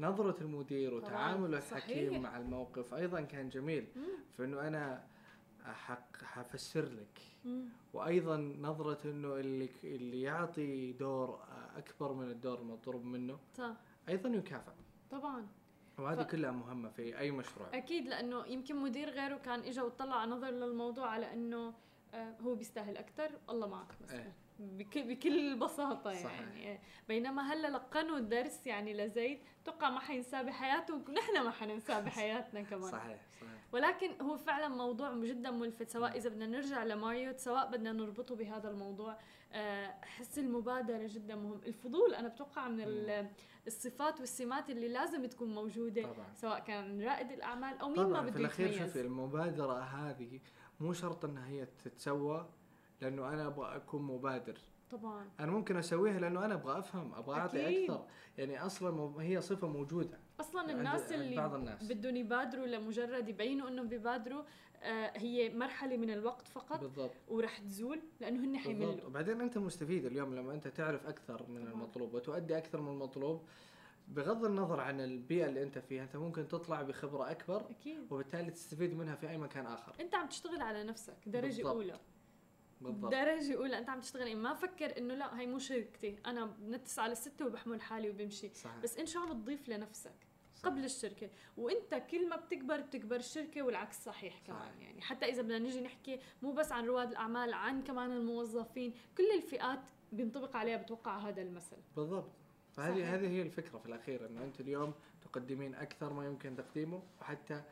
نظرة 0.01 0.43
المدير 0.43 0.95
وتعامله. 0.95 1.59
الحكيم 1.59 2.23
مع 2.23 2.37
الموقف 2.39 2.95
أيضا 2.95 3.21
كان 3.21 3.49
جميل. 3.49 3.87
فإنه 4.39 4.69
أنا 4.69 5.05
حق 5.65 6.17
حفسر 6.17 6.85
لك 6.85 7.21
مم. 7.45 7.65
وأيضا 7.93 8.37
نظرة 8.61 9.11
إنه 9.11 9.37
اللي 9.37 9.69
اللي 9.85 10.23
يعطي 10.23 10.93
دور 10.93 11.41
أكبر 11.77 12.13
من 12.13 12.31
الدور 12.31 12.59
المطلوب 12.61 13.05
منه 13.05 13.39
صح 13.55 13.73
أيضا 14.09 14.29
يكافئ 14.29 14.73
طبعا 15.11 15.47
وهذه 15.99 16.23
ف- 16.23 16.31
كلها 16.31 16.51
مهمة 16.51 16.89
في 16.89 17.19
أي 17.19 17.31
مشروع. 17.31 17.69
أكيد 17.75 18.07
لأنه 18.09 18.47
يمكن 18.47 18.77
مدير 18.77 19.11
غيره 19.11 19.37
كان 19.37 19.61
اجى 19.61 19.81
وطلع 19.81 20.25
نظر 20.25 20.51
للموضوع 20.51 21.09
على 21.11 21.33
إنه 21.33 21.75
آه، 22.15 22.35
هو 22.41 22.55
بيستاهل 22.55 22.97
أكثر 22.97 23.31
الله 23.51 23.69
معك 23.69 23.87
مثلا 24.05 24.19
إيه. 24.23 24.33
بك- 24.59 24.99
بكل 24.99 25.57
بساطة 25.57 26.13
صحيح. 26.15 26.41
يعني. 26.41 26.73
آه، 26.73 26.79
بينما 27.09 27.53
هلأ 27.53 27.69
لقنوا 27.69 28.17
الدرس 28.19 28.67
يعني 28.67 28.95
لزيد 28.95 29.39
توقع 29.65 29.91
ما 29.91 30.01
حينساه 30.01 30.43
بحياته 30.43 30.95
ونحن 30.95 31.41
ما 31.45 31.51
حننساه 31.51 32.01
بحياتنا 32.07 32.63
كمان. 32.63 32.91
صحيح 32.91 33.21
صحيح. 33.41 33.51
ولكن 33.73 34.21
هو 34.23 34.37
فعلا 34.37 34.69
موضوع 34.69 35.15
جدا 35.15 35.51
ملفت 35.51 35.91
سواء 35.91 36.17
إذا 36.17 36.29
بدنا 36.29 36.47
نرجع 36.47 36.85
لماريوت 36.85 37.39
سواء 37.39 37.71
بدنا 37.71 37.93
نربطه 37.93 38.37
بهذا 38.37 38.71
الموضوع. 38.71 39.17
حس 40.03 40.39
المبادرة 40.39 41.07
جدا 41.07 41.37
مهم. 41.37 41.61
الفضول 41.67 42.15
أنا 42.15 42.29
بتوقع 42.29 42.69
من 42.69 42.81
ال- 42.81 43.27
الصفات 43.67 44.21
والسمات 44.21 44.71
اللي 44.71 44.89
لازم 44.89 45.27
تكون 45.27 45.55
موجودة 45.55 46.03
طبعا. 46.03 46.27
سواء 46.35 46.59
كان 46.61 47.03
رائد 47.03 47.33
الأعمال 47.33 47.79
أو 47.79 47.89
مين 47.89 47.97
طبعا. 47.97 48.09
ما 48.09 48.23
في 48.25 48.31
بده 48.31 48.41
الأخير 48.41 48.67
يتميز 48.67 48.87
شوفي 48.87 49.01
المبادرة 49.01 49.81
هذه 49.81 50.41
مو 50.81 50.93
شرط 50.93 51.25
إنها 51.25 51.47
هي 51.49 51.67
تتسوى 51.85 52.49
لأنه 53.01 53.29
أنا 53.29 53.47
أبغى 53.47 53.77
أكون 53.77 54.03
مبادر. 54.03 54.59
طبعا. 54.91 55.29
أنا 55.41 55.51
ممكن 55.53 55.77
أسويها 55.77 56.21
لأنه 56.21 56.45
أنا 56.45 56.55
أبغى 56.55 56.79
أفهم 56.79 57.15
أبغى 57.15 57.41
أعطي. 57.41 57.85
أكثر. 57.85 58.07
يعني 58.39 58.67
أصلا 58.67 59.23
هي 59.23 59.41
صفة 59.41 59.67
موجودة 59.69 60.19
أصلا 60.41 60.71
الناس 60.73 61.03
عند 61.03 61.13
اللي 61.13 61.37
بعض 61.37 61.55
الناس. 61.55 61.85
بدهم 61.93 62.17
يبادروا 62.17 62.67
لمجرد 62.67 63.29
يبينوا 63.29 63.69
إنهم 63.69 63.89
بيبادروا 63.89 64.43
آه، 64.43 64.45
هي 65.17 65.51
مرحلة 65.55 65.97
من 65.97 66.11
الوقت 66.11 66.49
فقط 66.49 66.81
بالضبط. 66.81 67.11
ورح 67.29 67.59
تزول 67.59 68.01
لأنه 68.21 68.45
هن 68.45 68.59
حيملوا. 68.59 69.05
وبعدين 69.05 69.41
أنت 69.41 69.59
مستفيد 69.59 70.05
اليوم 70.05 70.35
لما 70.35 70.55
أنت 70.55 70.69
تعرف 70.69 71.07
أكثر 71.07 71.47
من 71.49 71.61
طبعاً. 71.61 71.73
المطلوب 71.73 72.15
وتؤدي 72.15 72.59
أكثر 72.59 72.81
من 72.81 72.93
المطلوب. 72.93 73.43
بغض 74.09 74.45
النظر 74.45 74.81
عن 74.81 75.01
البيئة 75.01 75.47
اللي 75.47 75.63
أنت 75.63 75.79
فيها 75.79 76.03
أنت 76.03 76.17
ممكن 76.17 76.49
تطلع 76.49 76.83
بخبرة 76.83 77.31
أكبر 77.31 77.71
أكيد. 77.71 78.13
وبالتالي 78.13 78.51
تستفيد 78.51 78.95
منها 78.95 79.15
في 79.15 79.31
أي 79.31 79.39
مكان 79.39 79.67
آخر. 79.67 79.93
أنت 80.01 80.15
عم 80.15 80.27
تشتغل 80.27 80.63
على 80.63 80.85
نفسك 80.85 81.17
درجة 81.27 81.47
بالضبط. 81.47 81.67
أولى. 81.67 82.01
بالضبط. 82.81 83.13
درجة 83.13 83.57
أولى 83.57 83.79
أنت 83.79 83.89
عم 83.89 84.01
تشتغل. 84.01 84.27
إيه؟ 84.27 84.35
ما 84.35 84.55
فكر 84.55 84.99
إنه 84.99 85.15
لا 85.15 85.41
هي 85.41 85.47
مو 85.47 85.59
شركتي. 85.59 86.17
أنا 86.27 86.57
من 86.61 86.75
التسعة 86.75 87.09
للستة 87.09 87.47
وبحمل 87.47 87.81
حالي 87.81 88.11
وبمشي. 88.11 88.51
صحيح. 88.55 88.79
بس 88.83 88.99
إن 88.99 89.07
شو 89.07 89.21
عم 89.21 89.33
تضيف 89.33 89.69
لنفسك. 89.69 90.28
قبل 90.65 90.85
الشركة. 90.85 91.31
وإنت 91.57 91.95
كل 92.11 92.29
ما 92.29 92.37
بتكبر 92.37 92.81
بتكبر 92.81 93.17
الشركة 93.17 93.63
والعكس 93.63 94.05
صحيح 94.05 94.39
كمان. 94.47 94.61
صحيح. 94.61 94.83
يعني 94.83 95.01
حتى 95.01 95.27
إذا 95.27 95.43
بدنا 95.43 95.59
نيجي 95.59 95.81
نحكي 95.81 96.21
مو 96.43 96.53
بس 96.53 96.73
عن 96.73 96.87
رواد 96.87 97.11
الأعمال 97.11 97.55
عن 97.55 97.83
كمان 97.83 98.13
الموظفين 98.13 98.95
كل 99.17 99.31
الفئات 99.37 99.81
بينطبق 100.13 100.57
عليها 100.57 100.77
بتوقع 100.77 101.19
هذا 101.19 101.43
المثل. 101.43 101.77
بالضبط. 101.97 102.31
فهذه 102.73 103.15
هذه 103.15 103.29
هي 103.29 103.43
الفكرة 103.43 103.79
في 103.79 103.87
الأخير 103.87 104.27
إنه 104.27 104.45
انت 104.45 104.61
اليوم 104.61 104.95
تقدمين 105.23 105.75
أكثر 105.75 106.13
ما 106.13 106.27
يمكن 106.27 106.57
تقديمه 106.57 107.03
وحتى 107.21 107.63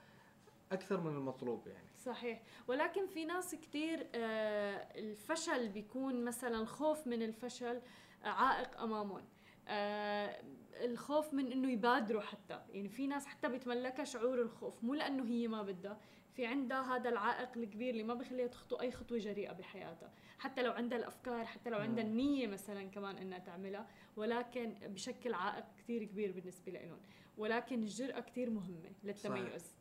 أكثر 0.73 1.01
من 1.01 1.17
المطلوب 1.17 1.67
يعني. 1.67 1.89
صحيح. 2.05 2.43
ولكن 2.69 3.07
في 3.07 3.25
ناس 3.25 3.55
كتير 3.55 4.07
آه، 4.15 4.89
الفشل 4.99 5.69
بيكون 5.69 6.25
مثلا 6.25 6.65
خوف 6.65 7.07
من 7.07 7.23
الفشل 7.23 7.81
آه، 8.25 8.29
عائق 8.29 8.81
أمامهم. 8.81 9.25
آه، 9.69 10.43
الخوف 10.85 11.35
من 11.35 11.53
إنه 11.53 11.73
يبادروا 11.73 12.23
حتى. 12.23 12.63
يعني 12.71 12.89
في 12.89 13.07
ناس 13.07 13.27
حتى 13.27 13.49
بيتملكها 13.49 14.05
شعور 14.05 14.43
الخوف 14.43 14.85
مو 14.85 14.95
لأنه 14.95 15.25
هي 15.25 15.49
ما 15.49 15.63
بدها. 15.63 16.01
في 16.35 16.47
عندها 16.47 16.97
هذا 16.97 17.09
العائق 17.09 17.49
الكبير 17.57 17.91
اللي 17.91 18.03
ما 18.03 18.15
بخليها 18.15 18.47
تخطو 18.47 18.77
أي 18.77 18.93
خطوة 18.93 19.19
جريئة 19.19 19.53
بحياتها. 19.53 20.13
حتى 20.39 20.63
لو 20.63 20.73
عندها 20.73 20.99
الأفكار 20.99 21.45
حتى 21.45 21.71
لو 21.71 21.79
عندها. 21.79 22.05
النية 22.05 22.47
مثلا 22.47 22.91
كمان 22.91 23.17
إنها 23.19 23.39
تعملها 23.39 23.87
ولكن 24.17 24.75
بشكل 24.83 25.35
عائق 25.35 25.65
كثير 25.79 26.05
كبير 26.05 26.33
بالنسبة 26.33 26.73
لهم 26.73 26.99
ولكن 27.39 27.83
الجرأة 27.83 28.21
كثير 28.21 28.51
مهمة 28.51 28.91
للتميز. 29.05 29.77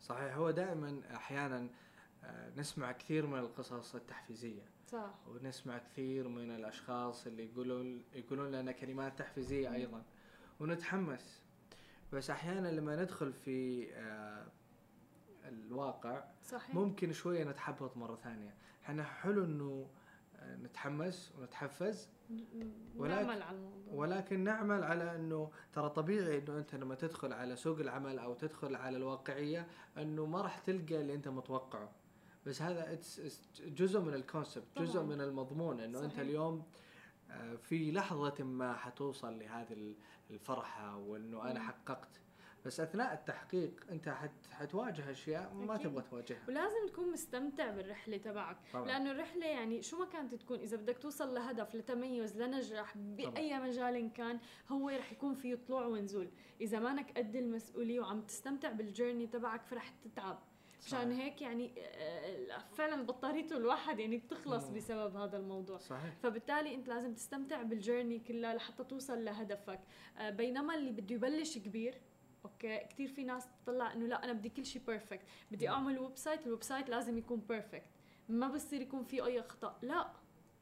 صحيح. 0.00 0.36
هو 0.36 0.50
دائما 0.50 1.02
أحيانا 1.14 1.68
آه، 2.24 2.52
نسمع 2.56 2.92
كثير 2.92 3.26
من 3.26 3.38
القصص 3.38 3.94
التحفيزية. 3.94 4.69
صح. 4.92 5.14
ونسمع 5.28 5.78
كثير 5.78 6.28
من 6.28 6.50
الأشخاص 6.50 7.26
اللي 7.26 7.44
يقولون 7.52 8.02
يقولون 8.14 8.50
لنا 8.52 8.72
كلمات 8.72 9.18
تحفيزية 9.18 9.74
أيضا. 9.74 10.02
ونتحمس. 10.60 11.42
بس 12.12 12.30
أحيانا 12.30 12.68
لما 12.68 13.02
ندخل 13.02 13.32
في 13.32 13.88
آه، 13.94 14.46
الواقع 15.44 16.24
صحيح. 16.44 16.74
ممكن 16.74 17.12
شوية 17.12 17.44
نتحبط 17.44 17.96
مرة 17.96 18.16
ثانية. 18.16 18.54
إحنا 18.84 19.04
حلو 19.04 19.44
إنه 19.44 19.86
آه، 20.36 20.56
نتحمس 20.56 21.32
ونتحفز 21.38 22.08
ولكن- 22.96 23.26
نعمل 23.26 23.42
على 23.42 23.56
الموضوع. 23.56 23.94
ولكن 23.94 24.44
نعمل 24.44 24.84
على 24.84 25.16
إنه 25.16 25.50
ترى 25.72 25.90
طبيعي 25.90 26.38
إنه 26.38 26.58
أنت 26.58 26.74
لما 26.74 26.94
تدخل 26.94 27.32
على 27.32 27.56
سوق 27.56 27.78
العمل 27.80 28.18
أو 28.18 28.34
تدخل 28.34 28.76
على 28.76 28.96
الواقعية 28.96 29.66
إنه 29.98 30.26
ما 30.26 30.40
راح 30.42 30.58
تلقى 30.58 31.00
اللي 31.00 31.14
أنت 31.14 31.28
متوقعه. 31.28 31.92
بس 32.46 32.62
هذا 32.62 32.96
it's 32.98 33.20
جزء 33.62 34.00
من 34.00 34.14
الكونسبت 34.14 34.64
جزء 34.78 34.92
طبعاً. 35.00 35.06
من 35.06 35.20
المضمون 35.20 35.80
إنه 35.80 36.04
أنت. 36.04 36.18
اليوم 36.18 36.62
آه، 37.30 37.54
في 37.56 37.92
لحظة 37.92 38.44
ما 38.44 38.72
حتوصل 38.74 39.38
لهذه 39.38 39.72
ال- 39.72 39.94
الفرحة 40.30 40.96
وإنه 40.96 41.50
أنا. 41.50 41.60
حققت 41.60 42.20
بس 42.66 42.80
أثناء 42.80 43.12
التحقيق 43.14 43.86
أنت 43.90 44.08
حت 44.08 44.30
حتواجه 44.50 45.10
أشياء 45.10 45.54
ما 45.54 45.74
أكيد. 45.74 45.86
تبغى 45.90 46.02
تواجهها 46.10 46.42
ولازم 46.48 46.86
تكون 46.88 47.12
مستمتع 47.12 47.70
بالرحلة 47.70 48.16
تبعك 48.16 48.56
طبعا 48.72 48.86
لأنه 48.86 49.10
الرحلة 49.10 49.46
يعني 49.46 49.82
شو 49.82 49.98
ما 49.98 50.04
كانت 50.06 50.34
تكون 50.34 50.58
إذا 50.58 50.76
بدك 50.76 50.98
توصل 50.98 51.34
لهدف 51.34 51.74
لتميز 51.74 52.36
لنجاح 52.42 52.98
بأي 52.98 53.58
مجال 53.60 54.12
كان 54.12 54.40
هو 54.68 54.88
رح 54.88 55.12
يكون 55.12 55.34
فيه 55.34 55.54
طلوع 55.54 55.86
ونزول 55.86 56.30
إذا 56.60 56.78
مانك 56.78 57.18
قد 57.18 57.36
المسؤولية 57.36 58.00
وعم 58.00 58.20
تستمتع 58.22 58.72
بالجيرني 58.72 59.26
تبعك 59.26 59.66
فرح 59.66 59.88
تتعب 60.04 60.38
مشان. 60.86 61.12
هيك 61.12 61.42
يعني 61.42 61.72
آه، 61.78 62.58
فعلا 62.72 63.02
بطاريته 63.06 63.56
الواحد 63.56 63.98
يعني 63.98 64.16
بتخلص 64.18 64.64
مم. 64.68 64.74
بسبب 64.74 65.16
هذا 65.16 65.36
الموضوع. 65.36 65.78
صحيح. 65.78 66.14
فبالتالي 66.22 66.74
أنت 66.74 66.88
لازم 66.88 67.14
تستمتع 67.14 67.62
بالجيرني 67.62 68.18
كلها 68.18 68.54
لحتى 68.54 68.84
توصل 68.84 69.24
لهدفك. 69.24 69.80
آه، 70.18 70.30
بينما 70.30 70.74
اللي 70.74 70.90
بده 70.92 71.14
يبلش 71.14 71.58
كبير 71.58 71.94
okay 72.44 72.78
كثير 72.78 73.08
في 73.08 73.24
ناس 73.24 73.48
تطلع 73.64 73.92
إنه 73.92 74.06
لا 74.06 74.24
أنا 74.24 74.32
بدي 74.32 74.48
كل 74.48 74.66
شيء 74.66 74.82
perfect 74.86 75.22
بدي. 75.50 75.68
أعمل 75.68 75.98
website 75.98 76.46
ال 76.46 76.62
website 76.62 76.90
لازم 76.90 77.18
يكون 77.18 77.40
perfect 77.48 77.86
ما 78.28 78.48
بصير 78.48 78.80
يكون 78.80 79.04
في 79.04 79.24
أي 79.24 79.40
أخطاء. 79.40 79.78
لا. 79.82 80.10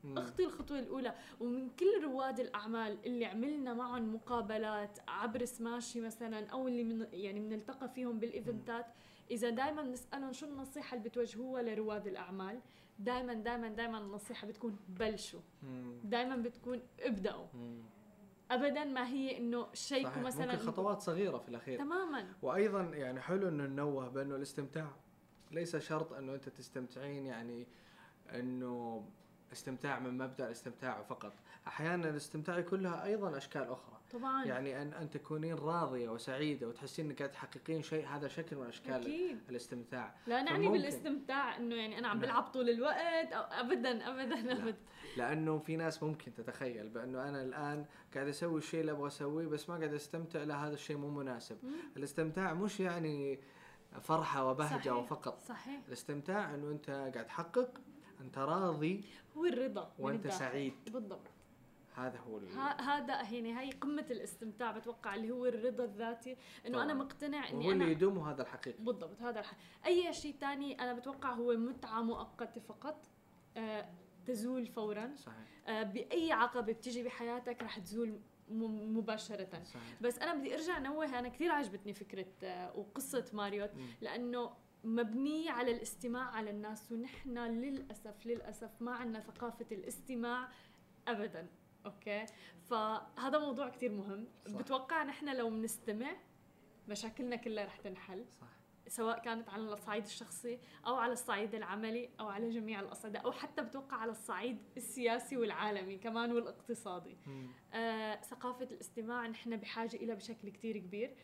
أخطي 0.05 0.45
الخطوة 0.45 0.79
الأولى. 0.79 1.14
ومن 1.41 1.71
كل 1.71 2.05
رواد 2.05 2.41
الأعمال 2.41 2.99
اللي 3.07 3.25
عملنا 3.27 3.75
معهم 3.75 4.14
مقابلات 4.14 4.99
عبر 5.09 5.45
سماشي 5.45 6.01
مثلا 6.01 6.47
أو 6.47 6.69
اللي 6.69 6.85
من 6.85 7.07
يعني 7.12 7.41
بنلتقى 7.41 7.89
فيهم 7.89 8.19
بال 8.18 8.36
event 8.36 8.78
ات 8.78 8.87
إذا 9.31 9.51
دائما 9.51 9.83
نسألهم 9.83 10.33
شو 10.33 10.47
النصيحة 10.47 10.97
اللي 10.97 11.09
بتوجهوها 11.09 11.62
لرواد 11.62 12.07
الأعمال؟ 12.07 12.61
دائما 12.99 13.35
دائما 13.35 13.68
دائما 13.68 13.99
النصيحة 13.99 14.47
بتكون 14.47 14.76
بلشوا. 14.89 15.41
دائما 16.05 16.37
بتكون 16.37 16.83
ابدأوا. 17.01 17.47
ابدا 18.51 18.85
ما 18.85 19.09
هي 19.09 19.39
إنه 19.39 19.66
شيكوا. 19.72 20.22
مثلا 20.22 20.53
ممكن 20.53 20.66
خطوات 20.66 21.01
صغيرة 21.01 21.39
في 21.39 21.49
الأخير. 21.49 21.79
تماما. 21.79 22.33
وأيضا 22.43 22.83
يعني 22.83 23.20
حلو 23.20 23.49
إنه 23.49 23.66
ننوه 23.66 24.09
بأنه 24.09 24.37
الاستمتاع 24.37 24.91
ليس 25.51 25.76
شرط 25.76 26.12
إنه 26.12 26.35
أنت 26.35 26.49
تستمتعين 26.49 27.26
يعني 27.26 27.66
إنه 28.35 29.05
استمتاع 29.53 29.99
من 29.99 30.18
مبدأ 30.18 30.47
الاستمتاع 30.47 31.03
فقط. 31.03 31.33
أحيانا 31.66 32.09
الاستمتاع 32.09 32.59
يكون 32.59 32.83
لها 32.83 33.05
أيضا 33.05 33.37
أشكال 33.37 33.62
أخرى. 33.62 33.97
طبعا. 34.13 34.45
يعني 34.45 34.83
ان 34.83 34.93
أن 34.93 35.11
تكونين 35.11 35.55
راضية 35.55 36.09
وسعيدة 36.09 36.69
وتحسين 36.69 37.07
إنك 37.07 37.19
قاعد 37.19 37.31
تحققين 37.31 37.83
شيء 37.83 38.07
هذا 38.07 38.29
شكل 38.29 38.57
من 38.57 38.67
أشكال 38.67 38.93
أكيد. 38.95 39.39
الاستمتاع. 39.51 40.15
لا 40.27 40.43
نعني 40.43 40.69
بالاستمتاع 40.69 41.57
إنه 41.57 41.75
يعني 41.75 41.99
أنا 41.99 42.09
عم 42.09 42.17
نعم. 42.17 42.27
بلعب 42.27 42.43
طول 42.43 42.71
الوقت 42.71 43.33
أو 43.33 43.43
ابدا 43.43 44.09
ابدا 44.11 44.53
ابدا. 44.53 44.77
لأنه 45.17 45.59
في 45.59 45.77
ناس 45.77 46.03
ممكن 46.03 46.35
تتخيل 46.35 46.89
بأنه 46.89 47.29
أنا 47.29 47.43
الآن 47.43 47.87
قاعد 48.15 48.29
أسوي 48.29 48.59
الشيء 48.59 48.81
اللي 48.81 48.93
أبغى 48.93 49.07
أسويه 49.07 49.47
بس 49.47 49.69
ما 49.69 49.77
قاعد 49.77 49.95
أستمتع 49.95 50.43
لا 50.43 50.67
هذا 50.67 50.75
الشيء 50.75 50.97
مو 50.97 51.11
مناسب. 51.11 51.59
مم. 51.63 51.71
الاستمتاع 51.97 52.55
مش 52.55 52.81
يعني 52.81 53.41
فرحة 54.01 54.51
وبهجة 54.51 54.79
صحيح. 54.81 54.93
وفقط. 54.93 55.41
صحيح. 55.41 55.81
الاستمتاع 55.89 56.55
إنه 56.55 56.71
أنت 56.71 56.91
قاعد 56.91 57.27
تحقق 57.27 57.81
أنت 58.21 58.39
راضي 58.39 59.05
هو 59.37 59.45
الرضا 59.45 59.93
وأنت. 59.99 60.29
سعيد. 60.29 60.75
بالضبط. 60.87 61.31
هذا 62.07 62.18
هو 62.18 62.38
هذا 62.80 63.22
يعني 63.32 63.53
هاي 63.53 63.70
قمة 63.70 64.07
الاستمتاع 64.11 64.72
بتوقع 64.72 65.14
اللي 65.14 65.30
هو 65.30 65.46
الرضا 65.46 65.84
الذاتي 65.84 66.36
إنه 66.66 66.82
أنا. 66.82 66.94
مقتنع 66.94 67.49
إني 67.49 67.59
وهو 67.64 67.70
اللي 67.72 67.90
يدوم 67.92 68.18
هذا 68.18 68.42
الحقيقي 68.42 68.78
بالضبط 68.84 69.22
هذا 69.22 69.40
الح... 69.40 69.53
أي 69.86 70.12
شيء 70.12 70.34
تاني 70.40 70.80
أنا 70.82 70.92
بتوقع 70.92 71.32
هو 71.32 71.57
متعة 71.57 72.03
مؤقتة 72.03 72.61
فقط 72.61 73.07
آه 73.57 73.88
تزول 74.26 74.66
فورا. 74.66 75.12
صحيح. 75.16 75.36
آه 75.68 75.82
بأي 75.82 76.32
عقبة 76.32 76.72
بتيجي 76.72 77.03
بحياتك 77.03 77.62
رح 77.62 77.78
تزول 77.78 78.09
م- 78.51 78.96
مباشرة. 78.99 79.62
صحيح. 79.64 80.01
بس 80.01 80.18
أنا 80.18 80.34
بدي 80.34 80.55
أرجع 80.55 80.78
نوه 80.78 81.18
أنا 81.18 81.28
كثير 81.28 81.51
عجبتني 81.53 81.94
فكرة 81.94 82.26
آه 82.42 82.76
وقصة 82.78 83.24
ماريوت 83.32 83.70
مم. 83.74 83.86
لأنه 84.01 84.51
مبنية 84.84 85.51
على 85.51 85.70
الاستماع 85.70 86.22
على 86.30 86.51
الناس 86.51 86.92
ونحن 86.92 87.38
للأسف 87.38 88.26
للأسف 88.26 88.70
ما 88.80 88.92
عندنا 88.94 89.20
ثقافة 89.20 89.66
الاستماع 89.72 90.49
أبدا. 91.09 91.46
أوكي. 91.87 92.26
فهذا 92.70 93.39
موضوع 93.39 93.68
كتير 93.68 93.93
مهم. 93.93 94.26
صح. 94.47 94.57
بتوقع 94.61 95.05
نحن 95.05 95.37
لو 95.37 95.51
بنستمع 95.51 96.16
مشاكلنا 96.89 97.37
كلها 97.37 97.64
رح 97.64 97.76
تنحل. 97.76 98.24
صح. 98.41 98.59
سواء 98.89 99.18
كانت 99.18 99.49
على 99.49 99.62
الصعيد 99.62 100.05
الشخصي 100.05 100.59
أو 100.87 100.95
على 100.95 101.12
الصعيد 101.12 101.55
العملي 101.55 102.11
أو 102.20 102.29
على 102.29 102.51
جميع 102.51 102.81
الأصعدة 102.81 103.18
أو 103.18 103.33
حتى 103.33 103.62
بتوقع 103.62 103.97
على 103.97 104.11
الصعيد 104.11 104.59
السياسي 104.76 105.37
والعالمي 105.37 105.99
كمان 105.99 106.33
والاقتصادي. 106.33 107.16
آه، 107.74 108.20
ثقافة 108.20 108.64
الاستماع 108.64 109.26
نحن 109.26 109.57
بحاجة 109.57 109.97
إلى 109.97 110.14
بشكل 110.14 110.49
كتير 110.49 110.79
كبير. 110.79 111.14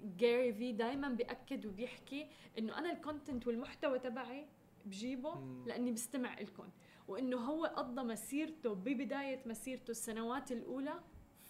جاري 0.00 0.52
في 0.52 0.72
دايما 0.72 1.08
بيأكد 1.08 1.66
وبيحكي 1.66 2.28
إنه 2.58 2.78
أنا 2.78 2.92
الكونتنت 2.92 3.46
والمحتوى 3.46 3.98
تبعي 3.98 4.46
بجيبه 4.84 5.34
مم. 5.34 5.64
لأني 5.66 5.92
بستمع 5.92 6.40
لكم 6.40 6.68
وإنه 7.08 7.36
هو 7.36 7.64
قضى 7.64 8.02
مسيرته 8.02 8.74
ببداية 8.74 9.42
مسيرته 9.46 9.90
السنوات 9.90 10.52
الأولى 10.52 11.00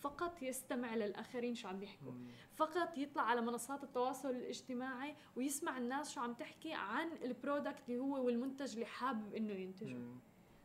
فقط 0.00 0.42
يستمع 0.42 0.94
للآخرين 0.94 1.54
شو 1.54 1.68
عم 1.68 1.78
بيحكوا 1.78 2.12
مم. 2.12 2.26
فقط 2.54 2.98
يطلع 2.98 3.22
على 3.22 3.40
منصات 3.40 3.84
التواصل 3.84 4.30
الاجتماعي 4.30 5.16
ويسمع 5.36 5.78
الناس 5.78 6.12
شو 6.14 6.20
عم 6.20 6.34
تحكي 6.34 6.72
عن 6.72 7.12
ال 7.12 7.22
product 7.22 7.88
اللي 7.88 8.00
هو 8.00 8.24
والمنتج 8.26 8.72
اللي 8.72 8.86
حابب 8.86 9.34
إنه 9.34 9.52
ينتجه 9.52 9.94
مم. 9.94 10.18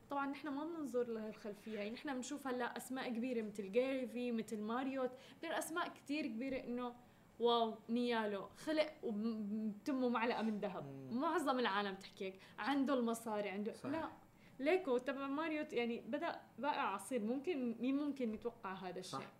طبعا 0.10 0.28
نحن 0.28 0.48
ما 0.48 0.66
بننظر 0.66 1.08
لهالخلفية 1.08 1.78
يعني 1.78 1.89
نحن 1.89 2.14
بنشوف 2.14 2.48
هلأ 2.48 2.78
أسماء 2.78 3.10
كبيرة 3.10 3.42
مثل 3.42 3.72
جاري 3.72 4.08
في 4.08 4.32
مثل 4.32 4.62
ماريوت 4.62 5.12
غير 5.44 5.58
أسماء 5.58 5.88
كتير 5.89 6.28
كبيرة 6.28 6.58
إنه 6.64 6.94
واو 7.39 7.78
نيالو 7.89 8.48
خلق 8.58 8.94
وبتمه 9.04 10.10
معلقة 10.10 10.42
من 10.42 10.60
ذهب. 10.60 11.12
معظم 11.12 11.60
العالم 11.60 11.96
تحكي 11.96 12.26
هيك 12.26 12.39
عنده 12.60 12.94
المصاري 12.94 13.50
عنده 13.50 13.74
صحيح. 13.74 13.92
لا 13.92 14.10
ليكو 14.62 14.97
تبع 14.97 15.28
ماريوت 15.28 15.74
يعني 15.74 16.01
بدأ 16.01 16.41
بائع 16.59 16.82
عصير 16.82 17.22
ممكن 17.24 17.76
مين 17.80 17.95
ممكن 17.97 18.34
يتوقع 18.34 18.74
هذا 18.74 18.99
الشيء 18.99 19.20
صح. 19.20 19.32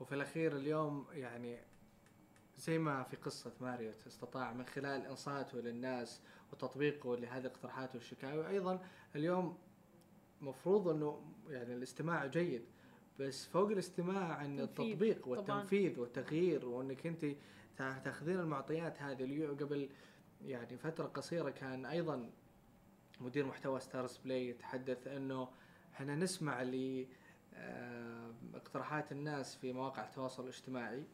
وفي 0.00 0.14
الأخير 0.14 0.56
اليوم 0.56 1.06
يعني 1.12 1.58
زي 2.58 2.78
ما 2.78 3.02
في 3.02 3.16
قصة 3.16 3.52
ماريوت 3.60 4.06
استطاع 4.06 4.52
من 4.52 4.66
خلال 4.66 5.06
إنصاته 5.06 5.58
للناس 5.58 6.20
وتطبيقه 6.52 7.16
لهذه 7.16 7.40
الاقتراحات 7.40 7.94
والشكاوي 7.94 8.48
أيضا 8.48 8.80
اليوم 9.16 9.58
مفروض 10.40 10.88
إنه 10.88 11.22
يعني 11.48 11.74
الاستماع 11.74 12.26
جيد 12.26 12.64
بس 13.18 13.46
فوق 13.46 13.70
الاستماع 13.70 14.44
إن 14.44 14.56
تنفيذ، 14.56 14.62
التطبيق 14.92 15.24
طبعاً. 15.24 15.38
والتنفيذ 15.38 16.00
والتغيير 16.00 16.66
وإنك 16.68 17.06
أنت 17.06 17.26
تا- 17.76 17.98
تاخذين 17.98 18.40
المعطيات 18.40 19.02
هذه 19.02 19.24
اليو- 19.24 19.54
قبل 19.54 19.88
يعني 20.44 20.76
فترة 20.78 21.06
قصيرة 21.06 21.50
كان 21.50 21.86
أيضا 21.86 22.30
مدير 23.20 23.46
محتوى 23.46 23.80
ستارز 23.80 24.16
بلاي 24.16 24.48
يتحدث 24.48 25.06
أنه 25.06 25.48
إحنا 25.94 26.16
نسمع 26.16 26.62
ل 26.62 27.06
آه، 27.54 28.32
الناس 29.12 29.56
في 29.56 29.72
مواقع 29.72 30.04
التواصل 30.04 30.42
الاجتماعي 30.42 31.04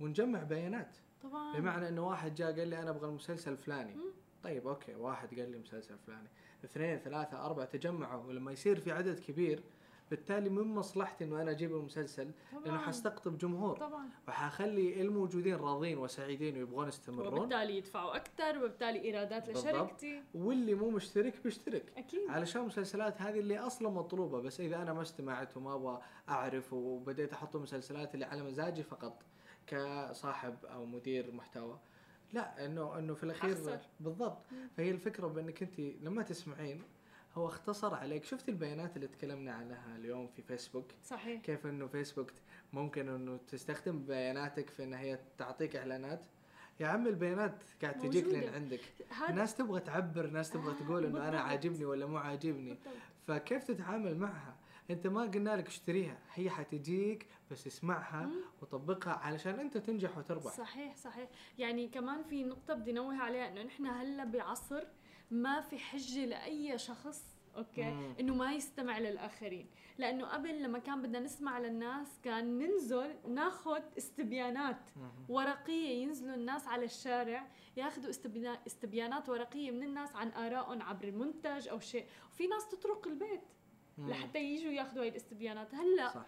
ونجمع 0.00 0.42
بيانات. 0.42 0.96
طبعا. 1.22 1.58
بمعنى 1.58 1.88
إنه 1.88 2.08
واحد 2.08 2.34
جاء 2.34 2.58
قال 2.58 2.68
لي 2.68 2.78
أنا 2.78 2.90
أبغى 2.90 3.08
المسلسل 3.08 3.52
الفلاني. 3.52 3.96
طيب 4.42 4.66
أوكي 4.66 4.94
واحد 4.94 5.28
قال 5.40 5.50
لي 5.50 5.58
مسلسل 5.58 5.98
فلاني. 5.98 6.28
اثنين 6.64 6.98
ثلاثة 6.98 7.46
أربعة 7.46 7.64
تجمعوا. 7.64 8.24
ولما 8.24 8.52
يصير 8.52 8.80
في 8.80 8.92
عدد 8.92 9.18
كبير 9.20 9.62
بالتالي 10.10 10.50
من 10.50 10.62
مصلحتي 10.62 11.24
إنه 11.24 11.42
أنا 11.42 11.50
أجيب 11.50 11.76
المسلسل 11.76 12.30
لأنه 12.52 12.64
طبعا 12.64 12.78
حستقطب 12.78 13.38
جمهور. 13.38 13.76
طبعا. 13.76 14.08
وحخلي 14.28 15.00
الموجودين 15.00 15.54
راضين 15.54 15.98
وسعيدين 15.98 16.56
ويبغون 16.56 16.88
يستمرون. 16.88 17.38
وبالتالي 17.38 17.76
يدفعوا 17.76 18.16
أكثر 18.16 18.58
وبالتالي 18.58 19.04
إيرادات. 19.04 19.48
لشركتي. 19.48 20.22
واللي 20.34 20.74
مو 20.74 20.90
مشترك 20.90 21.42
بيشترك. 21.44 21.92
أكيد. 21.96 22.30
علشان 22.30 22.60
المسلسلات 22.60 23.22
هذه 23.22 23.38
اللي 23.38 23.58
أصلا 23.58 23.90
مطلوبة 23.90 24.40
بس 24.40 24.60
إذا 24.60 24.82
أنا 24.82 24.92
ما 24.92 25.02
استمعت 25.02 25.56
وما 25.56 25.74
أبغى 25.74 26.00
أعرف 26.28 26.72
وبديت 26.72 27.32
أحط 27.32 27.56
المسلسلات 27.56 28.14
اللي 28.14 28.24
على 28.24 28.42
مزاجي 28.42 28.82
فقط 28.82 29.22
كصاحب 29.66 30.64
أو 30.64 30.86
مدير 30.86 31.32
محتوى 31.32 31.78
لا 32.32 32.66
انه 32.66 32.98
إنه 32.98 33.14
في 33.14 33.24
الأخير 33.24 33.52
أخسر. 33.52 33.78
بالضبط. 34.00 34.38
فهي 34.76 34.90
الفكرة 34.90 35.26
بإنك 35.26 35.62
أنت 35.62 35.80
لما 35.80 36.22
تسمعين 36.22 36.82
هو 37.40 37.46
اختصر 37.46 37.94
عليك. 37.94 38.24
شفت 38.24 38.48
البيانات 38.48 38.96
اللي 38.96 39.06
تكلمنا 39.08 39.52
عنها 39.52 39.96
اليوم 39.96 40.26
في 40.26 40.42
فيسبوك؟ 40.42 40.86
صحيح. 41.04 41.40
كيف 41.42 41.66
إنه 41.66 41.86
فيسبوك 41.86 42.30
ممكن 42.72 43.08
إنه 43.08 43.36
تستخدم 43.48 44.02
بياناتك 44.04 44.70
في 44.70 44.84
إن 44.84 44.94
هي 44.94 45.18
تعطيك 45.38 45.76
إعلانات؟ 45.76 46.24
يا 46.80 46.86
عم 46.86 47.06
البيانات 47.06 47.62
قاعد 47.82 47.98
تجيك. 47.98 48.24
لين 48.24 48.54
عندك. 48.54 48.80
ناس 49.34 49.54
تبغى 49.54 49.80
تعبر 49.80 50.26
ناس 50.26 50.50
تبغى 50.50 50.70
آه، 50.74 50.74
تقول 50.84 51.04
إنه 51.04 51.28
أنا. 51.28 51.40
عاجبني 51.40 51.84
ولا 51.84 52.06
مو 52.06 52.16
عاجبني. 52.16 52.78
فكيف 53.26 53.64
تتعامل 53.64 54.16
معها؟ 54.18 54.56
أنت 54.90 55.06
ما 55.06 55.22
قلنا 55.22 55.56
لك 55.56 55.66
اشتريها. 55.66 56.18
هي 56.34 56.50
حتجيك 56.50 57.26
بس 57.50 57.66
اسمعها 57.66 58.26
مم. 58.26 58.40
وطبقها 58.62 59.12
علشان 59.12 59.60
أنت 59.60 59.76
تنجح 59.78 60.18
وتربح. 60.18 60.52
صحيح 60.52 60.96
صحيح. 60.96 61.28
يعني 61.58 61.88
كمان 61.88 62.22
في 62.22 62.44
نقطة 62.44 62.74
بدي 62.74 62.92
نوه 62.92 63.16
عليها 63.22 63.48
إنه 63.48 63.62
نحن 63.62 63.86
هلأ 63.86 64.24
بعصر 64.24 64.84
ما 65.30 65.60
في 65.60 65.78
حجة 65.78 66.24
لأي 66.24 66.78
شخص 66.78 67.36
أوكي. 67.56 68.14
إنه 68.20 68.34
ما 68.34 68.52
يستمع 68.52 68.98
للآخرين. 68.98 69.66
لأنه 69.98 70.26
قبل 70.26 70.62
لما 70.62 70.78
كان 70.78 71.02
بدنا 71.02 71.20
نسمع 71.20 71.58
للناس 71.58 72.20
كان 72.22 72.58
ننزل 72.58 73.14
ناخذ 73.28 73.82
استبيانات 73.98 74.90
ورقية 75.28 76.02
ينزلوا 76.02 76.34
الناس 76.34 76.66
على 76.68 76.84
الشارع 76.84 77.46
ياخذوا 77.76 78.10
استبيانات 78.66 79.28
ورقية 79.28 79.70
من 79.70 79.82
الناس 79.82 80.16
عن 80.16 80.28
آرائهم 80.32 80.82
عبر 80.82 81.08
المنتج 81.08 81.68
أو 81.68 81.80
شيء. 81.80 82.06
وفي 82.32 82.46
ناس 82.46 82.68
تطرق 82.68 83.06
البيت. 83.06 83.40
لحتى 83.98 84.38
يجوا 84.38 84.72
ياخذوا 84.72 85.02
هاي 85.02 85.08
الاستبيانات. 85.08 85.74
هلأ 85.74 86.08
صح. 86.14 86.26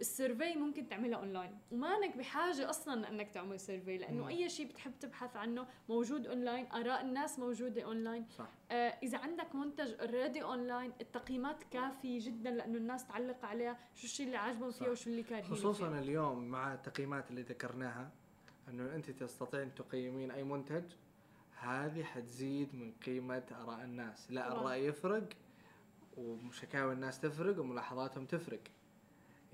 ال 0.00 0.08
survey 0.08 0.54
ممكن 0.56 0.86
تعملها 0.88 1.18
أونلاين 1.18 1.58
ومانك 1.72 2.16
بحاجة 2.16 2.70
أصلا 2.70 3.08
إنك 3.08 3.30
تعمل 3.30 3.60
survey 3.60 3.98
لأنه 3.98 4.22
مم. 4.22 4.28
أي 4.28 4.48
شيء 4.48 4.66
بتحب 4.66 4.92
تبحث 5.00 5.36
عنه 5.36 5.66
موجود 5.88 6.26
أونلاين 6.26 6.66
آراء 6.72 7.00
الناس 7.00 7.38
موجودة 7.38 7.82
أونلاين 7.82 8.26
صح 8.38 8.48
آه 8.70 8.74
إذا 9.02 9.18
عندك 9.18 9.54
منتج 9.54 9.94
already 10.00 10.42
online 10.42 10.92
التقييمات 11.00 11.62
كافية 11.62 12.18
جدا 12.26 12.50
لأنه 12.50 12.78
الناس 12.78 13.06
تعلق 13.06 13.44
عليها 13.44 13.78
شو 13.94 14.04
الشيء 14.04 14.26
اللي 14.26 14.36
عاجبهم. 14.36 14.70
فيها 14.70 14.88
وشو 14.90 15.10
اللي 15.10 15.22
كارهين 15.22 15.44
خصوصا 15.44 15.90
فيه. 15.90 15.98
اليوم 15.98 16.44
مع 16.48 16.74
التقييمات 16.74 17.30
اللي 17.30 17.42
ذكرناها 17.42 18.10
إنه 18.68 18.94
أنت 18.94 19.10
تستطيعين 19.10 19.74
تقيمين 19.74 20.30
أي 20.30 20.44
منتج 20.44 20.84
هذه 21.60 22.02
حتزيد 22.04 22.74
من 22.74 22.92
قيمة 23.06 23.42
آراء 23.52 23.84
الناس 23.84 24.30
لا. 24.30 24.52
الرأي 24.52 24.84
يفرق 24.86 25.28
وشكاوى 26.16 26.92
الناس 26.92 27.20
تفرق 27.20 27.60
وملاحظاتهم 27.60 28.26
تفرق 28.26 28.60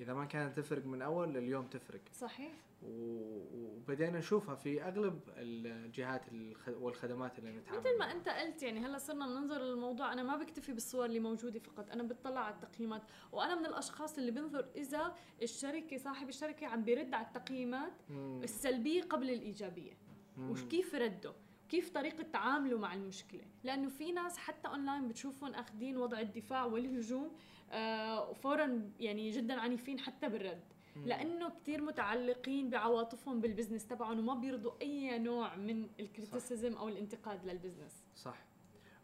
إذا 0.00 0.14
ما 0.14 0.24
كانت 0.24 0.56
تفرق 0.56 0.86
من 0.86 1.02
أول 1.02 1.36
اليوم 1.36 1.66
تفرق. 1.66 2.00
صحيح. 2.12 2.52
وبدينا 2.82 4.18
نشوفها 4.18 4.54
في 4.54 4.82
أغلب 4.82 5.20
الجهات 5.36 6.28
الخ- 6.32 6.68
والخدمات 6.80 7.38
اللي 7.38 7.50
نتعامل 7.52 7.80
مثل 7.80 7.98
ما. 7.98 8.12
أنت 8.12 8.28
قلت 8.28 8.62
يعني 8.62 8.80
هلأ 8.80 8.98
صرنا 8.98 9.26
بننظر 9.26 9.58
للموضوع. 9.62 10.12
أنا 10.12 10.22
ما 10.22 10.36
بكتفي 10.36 10.72
بالصور 10.72 11.04
اللي 11.04 11.20
موجودة 11.20 11.58
فقط. 11.60 11.90
أنا 11.90 12.02
بتطلع 12.02 12.40
على 12.40 12.54
التقييمات. 12.54 13.02
وأنا 13.32 13.54
من 13.54 13.66
الأشخاص 13.66 14.18
اللي 14.18 14.30
بنظر 14.30 14.68
إذا 14.76 15.14
الشركة 15.42 15.96
صاحب 15.96 16.28
الشركة 16.28 16.66
عم 16.66 16.84
بيرد 16.84 17.14
على 17.14 17.26
التقييمات 17.26 17.92
مم. 18.10 18.40
السلبية 18.42 19.02
قبل 19.02 19.30
الإيجابية. 19.30 19.92
مم. 20.36 20.50
وكيف 20.50 20.94
رده؟ 20.94 21.32
كيف 21.68 21.90
طريقة 21.90 22.22
تعامله 22.22 22.78
مع 22.78 22.94
المشكلة؟ 22.94 23.44
لأنه 23.64 23.88
في 23.88 24.12
ناس 24.12 24.38
حتى 24.38 24.68
أونلاين 24.68 25.08
بتشوفهم 25.08 25.54
أخذين 25.54 25.96
وضع 25.96 26.20
الدفاع 26.20 26.64
والهجوم 26.64 27.32
وفورا 27.74 28.90
يعني 29.00 29.30
جدا 29.30 29.54
عنيفين 29.60 29.98
حتى 30.00 30.28
بالرد 30.28 30.60
مم. 30.96 31.04
لأنه 31.06 31.48
كتير 31.50 31.82
متعلقين 31.82 32.70
بعواطفهم 32.70 33.40
بال 33.40 33.50
business 33.50 33.86
تبعهم 33.86 34.18
وما 34.18 34.34
بيرضوا 34.34 34.72
أي 34.82 35.18
نوع 35.18 35.56
من 35.56 35.88
ال 36.00 36.08
criticism 36.08 36.76
أو 36.76 36.88
الانتقاد 36.88 37.44
لل 37.44 37.56
business 37.56 38.04
صح 38.16 38.38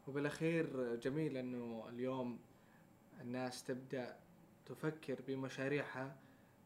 وبالأخير 0.09 0.95
جميل 0.95 1.37
إنه 1.37 1.89
اليوم 1.89 2.39
الناس 3.21 3.65
تبدأ 3.65 4.17
تفكر 4.67 5.19
بمشاريعها 5.29 6.17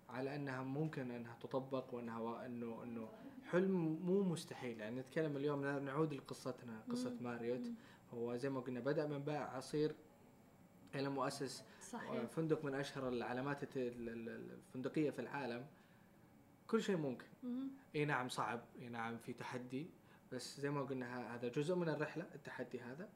على 0.08 0.36
أنها 0.36 0.62
ممكن 0.62 1.10
أنها 1.10 1.36
تطبق 1.40 1.94
وأنها 1.94 2.46
انه 2.46 2.82
إنه 2.82 3.08
حلم 3.50 3.98
مو 4.02 4.22
مستحيل 4.22 4.80
يعني 4.80 5.00
نتكلم 5.00 5.36
اليوم 5.36 5.64
نعود 5.64 6.14
لقصتنا 6.14 6.82
قصة. 6.90 7.16
ماريوت. 7.20 7.70
هو 8.14 8.36
زي 8.36 8.50
ما 8.50 8.60
قلنا 8.60 8.80
بدأ 8.80 9.06
من 9.06 9.18
بائع 9.18 9.56
عصير 9.56 9.94
إلى 10.94 11.08
مؤسس 11.08 11.64
صحيح. 11.90 12.24
فندق 12.24 12.64
من 12.64 12.74
أشهر 12.74 13.08
العلامات 13.08 13.58
الفندقية 13.76 15.10
في 15.10 15.18
العالم. 15.18 15.66
كل 16.66 16.82
شيء 16.82 16.96
ممكن. 16.96 17.26
إي 17.96 18.04
نعم 18.04 18.28
صعب. 18.28 18.64
إي 18.78 18.88
نعم 18.88 19.18
في 19.18 19.32
تحدي. 19.32 19.90
بس 20.32 20.60
زي 20.60 20.70
ما 20.70 20.82
قلنا 20.82 21.34
هذا 21.34 21.48
جزء 21.48 21.74
من 21.74 21.88
الرحلة 21.88 22.26
التحدي 22.34 22.80
هذا. 22.80 23.08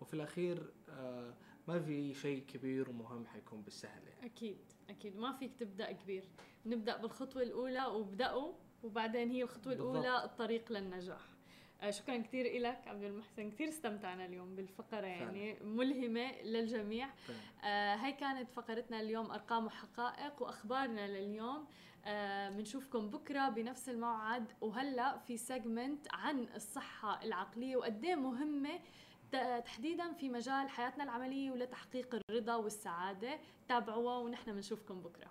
وفي 0.00 0.14
الأخير 0.14 0.72
آه 0.90 1.34
ما 1.68 1.80
في 1.80 2.14
شيء 2.14 2.44
كبير 2.46 2.90
ومهم 2.90 3.26
حيكون 3.26 3.62
بالسهل 3.62 4.08
يعني. 4.08 4.26
أكيد 4.26 4.58
أكيد. 4.90 5.16
ما 5.16 5.32
فيك 5.32 5.54
تبدأ 5.58 5.92
كبير. 5.92 6.24
نبدأ 6.66 6.96
بالخطوة 6.96 7.42
الأولى 7.42 7.84
وابدأوا 7.86 8.52
وبعدين 8.82 9.30
هي 9.30 9.42
الخطوة 9.42 9.74
بالضبط. 9.74 9.96
الأولى 9.96 10.24
الطريق 10.24 10.72
للنجاح. 10.72 11.20
آه، 11.20 11.33
شكرا 11.90 12.16
كثير 12.16 12.60
لك 12.62 12.88
عبد 12.88 13.02
المحسن. 13.02 13.50
كثير 13.50 13.68
استمتعنا 13.68 14.26
اليوم 14.26 14.54
بالفقرة 14.56 15.06
يعني 15.06 15.56
ملهمة 15.60 16.42
للجميع. 16.42 17.08
آه 17.64 17.94
هاي 17.94 18.12
كانت 18.12 18.50
فقرتنا 18.50 19.00
اليوم 19.00 19.30
أرقام 19.30 19.66
وحقائق 19.66 20.42
وأخبارنا 20.42 21.08
لليوم. 21.08 21.66
آه 22.04 22.50
بنشوفكم 22.50 23.08
بكرة 23.10 23.48
بنفس 23.48 23.88
الموعد. 23.88 24.52
وهلأ 24.60 25.18
في 25.18 25.36
segment 25.36 26.06
عن 26.14 26.46
الصحة 26.54 27.22
العقلية 27.22 27.76
وقديه 27.76 28.14
مهمة 28.14 28.80
ت- 29.32 29.62
تحديدا 29.64 30.12
في 30.12 30.28
مجال 30.28 30.68
حياتنا 30.68 31.04
العملية 31.04 31.50
ولتحقيق 31.50 32.14
الرضا 32.30 32.54
والسعادة. 32.54 33.38
تابعوها 33.68 34.16
ونحن 34.18 34.52
بنشوفكم 34.52 35.00
بكرة. 35.00 35.30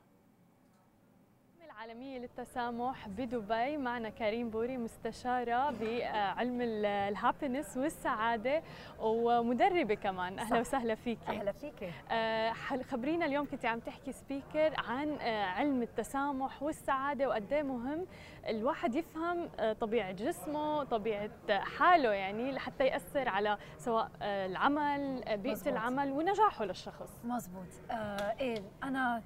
العالمية 1.83 2.19
للتسامح 2.19 3.07
بدبي. 3.07 3.77
معنا 3.77 4.09
كريم 4.09 4.49
بوري 4.49 4.77
مستشارة 4.77 5.69
بعلم 5.71 6.61
ال 6.85 6.94
happiness 6.94 7.77
والسعادة 7.77 8.63
ومدربة 8.99 9.93
كمان. 9.93 10.39
أهلا 10.39 10.49
صح. 10.49 10.59
وسهلا 10.59 10.95
فيك 10.95 11.19
أهلا 11.27 11.51
فيكي. 11.51 11.91
آه، 12.11 12.53
خبرينا 12.91 13.25
اليوم 13.25 13.45
كنت 13.45 13.65
عم 13.65 13.79
تحكي 13.79 14.11
سبيكر 14.11 14.73
عن 14.77 15.09
آه، 15.21 15.43
علم 15.45 15.81
التسامح 15.81 16.63
والسعادة 16.63 17.27
وقد 17.29 17.53
إيه 17.53 17.63
مهم 17.63 18.05
الواحد 18.47 18.95
يفهم 18.95 19.49
آه، 19.59 19.73
طبيعة 19.73 20.11
جسمه 20.11 20.83
طبيعة 20.83 21.29
حاله 21.49 22.11
يعني 22.13 22.51
لحتى 22.51 22.85
يأثر 22.87 23.29
على 23.29 23.57
سواء 23.77 24.11
العمل 24.21 25.23
بيئة. 25.37 25.69
العمل 25.69 26.11
ونجاحه 26.11 26.65
للشخص. 26.65 27.11
مزبوط. 27.23 27.67
آه 27.91 28.35
إيه 28.39 28.63
أنا 28.83 29.21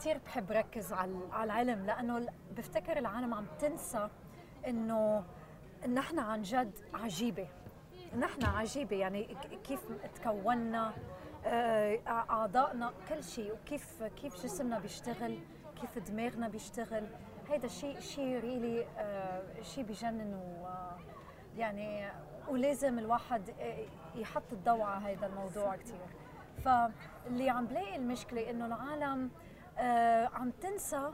كثير 0.00 0.18
بحب 0.18 0.52
ركز 0.52 0.92
على 0.92 1.12
العلم 1.42 1.86
لأنه 1.86 2.26
بفتكر 2.56 2.98
العالم 2.98 3.34
عم 3.34 3.46
تنسى 3.58 4.08
إنه 4.66 5.24
نحن 5.94 6.18
عن 6.18 6.42
جد 6.42 6.78
عجيبة. 6.94 7.48
نحن 8.18 8.44
عجيبة 8.44 8.96
يعني 8.96 9.36
كيف 9.64 9.80
تكوننا 10.14 10.92
آه، 11.46 12.00
أعضائنا 12.06 12.92
كل 13.08 13.24
شيء 13.24 13.52
وكيف 13.52 14.02
كيف 14.02 14.42
جسمنا 14.42 14.78
بيشتغل 14.78 15.38
كيف 15.80 15.98
دماغنا 15.98 16.48
بيشتغل. 16.48 17.06
هيدا 17.48 17.68
شيء 17.68 18.00
شيء 18.00 18.40
ريلي 18.40 18.86
شيء 19.62 19.84
بجنن 19.84 20.34
و 20.34 20.66
آه، 20.66 20.98
يعني 21.56 22.10
ولازم 22.48 22.98
الواحد 22.98 23.50
آه، 23.50 23.86
يحط 24.14 24.52
الضوء 24.52 24.82
على 24.82 25.16
هذا 25.16 25.26
الموضوع 25.26 25.76
كثير 25.76 26.06
فاللي 26.64 27.50
عم 27.50 27.66
بلاقي 27.66 27.96
المشكلة 27.96 28.50
إنه 28.50 28.66
العالم 28.66 29.30
آه 29.34 29.49
عم 30.34 30.50
تنسى 30.50 31.10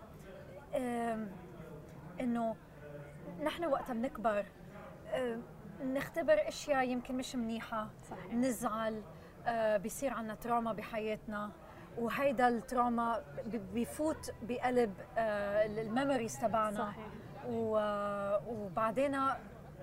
آه 0.75 1.27
إنه 2.21 2.57
نحن 3.45 3.65
وقتها 3.65 3.95
بنكبر 3.95 4.47
آه 5.09 5.39
نختبر 5.85 6.49
أشياء 6.49 6.89
يمكن 6.89 7.15
مش 7.17 7.37
منيحة 7.37 7.89
صحيح. 8.11 8.35
نزعل 8.35 9.03
آه 9.47 9.77
بيصير 9.77 10.13
عنا 10.15 10.35
trauma 10.35 10.73
بحياتنا 10.73 11.51
وهيدا 11.99 12.49
ال 12.49 12.60
trauma 12.60 13.23
ب- 13.47 13.73
بيفوت 13.75 14.31
بقلب 14.43 14.95
آه 15.19 15.67
ال 15.67 15.75
memories 15.75 16.39
تبعنا 16.41 16.79
صحيح. 16.79 17.07
وبعدين 18.49 19.19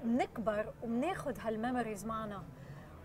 بنكبر 0.04 0.74
وبناخذ 0.84 1.40
هالميموريز 1.40 2.06
معنا 2.06 2.44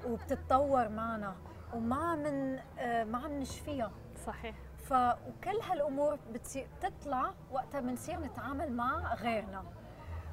وبتتطور 0.06 0.88
معنا 0.88 1.34
وما 1.74 2.14
من 2.16 2.58
آه، 2.78 3.04
ما 3.04 3.18
عم 3.18 3.32
نشفيها 3.32 3.90
صحيح 4.26 4.54
ف 4.88 4.92
وكل 4.92 5.60
هالأمور 5.70 6.18
بتصير 6.32 6.66
بتطلع 6.78 7.32
وقتها 7.50 7.80
بنصير 7.80 8.20
نتعامل 8.20 8.72
مع 8.72 9.14
غيرنا 9.14 9.64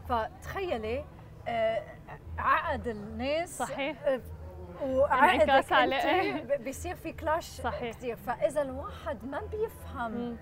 فتخيلي 0.09 1.05
آه، 1.47 1.83
عقد 2.37 2.87
الناس 2.87 3.57
صحيح. 3.57 4.03
آه، 4.03 4.21
وعقدك. 4.83 5.49
أنت 5.49 6.61
بيصير 6.61 6.95
في 6.95 7.13
كلاش 7.13 7.45
صحيح. 7.45 7.95
كثير 7.97 8.15
فإذا 8.15 8.61
الواحد 8.61 9.25
ما 9.25 9.41
بيفهم 9.41 10.11
مم. 10.11 10.37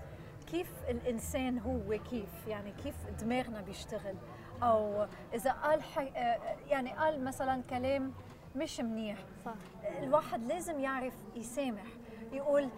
كيف 0.48 0.72
الإنسان 0.90 1.60
هو 1.60 2.00
كيف 2.10 2.48
يعني 2.48 2.72
كيف 2.72 2.96
دماغنا 3.22 3.62
بيشتغل 3.62 4.16
أو 4.64 5.08
إذا 5.34 5.52
قال 5.52 5.84
حي... 5.84 6.08
آه، 6.16 6.40
يعني 6.68 6.94
قال 6.94 7.24
مثلا 7.24 7.62
كلام 7.70 8.14
مش 8.56 8.80
منيح 8.80 9.18
صح 9.46 9.56
الواحد 10.04 10.44
لازم 10.44 10.80
يعرف 10.80 11.14
يسامح 11.36 11.86
يقول 12.34 12.70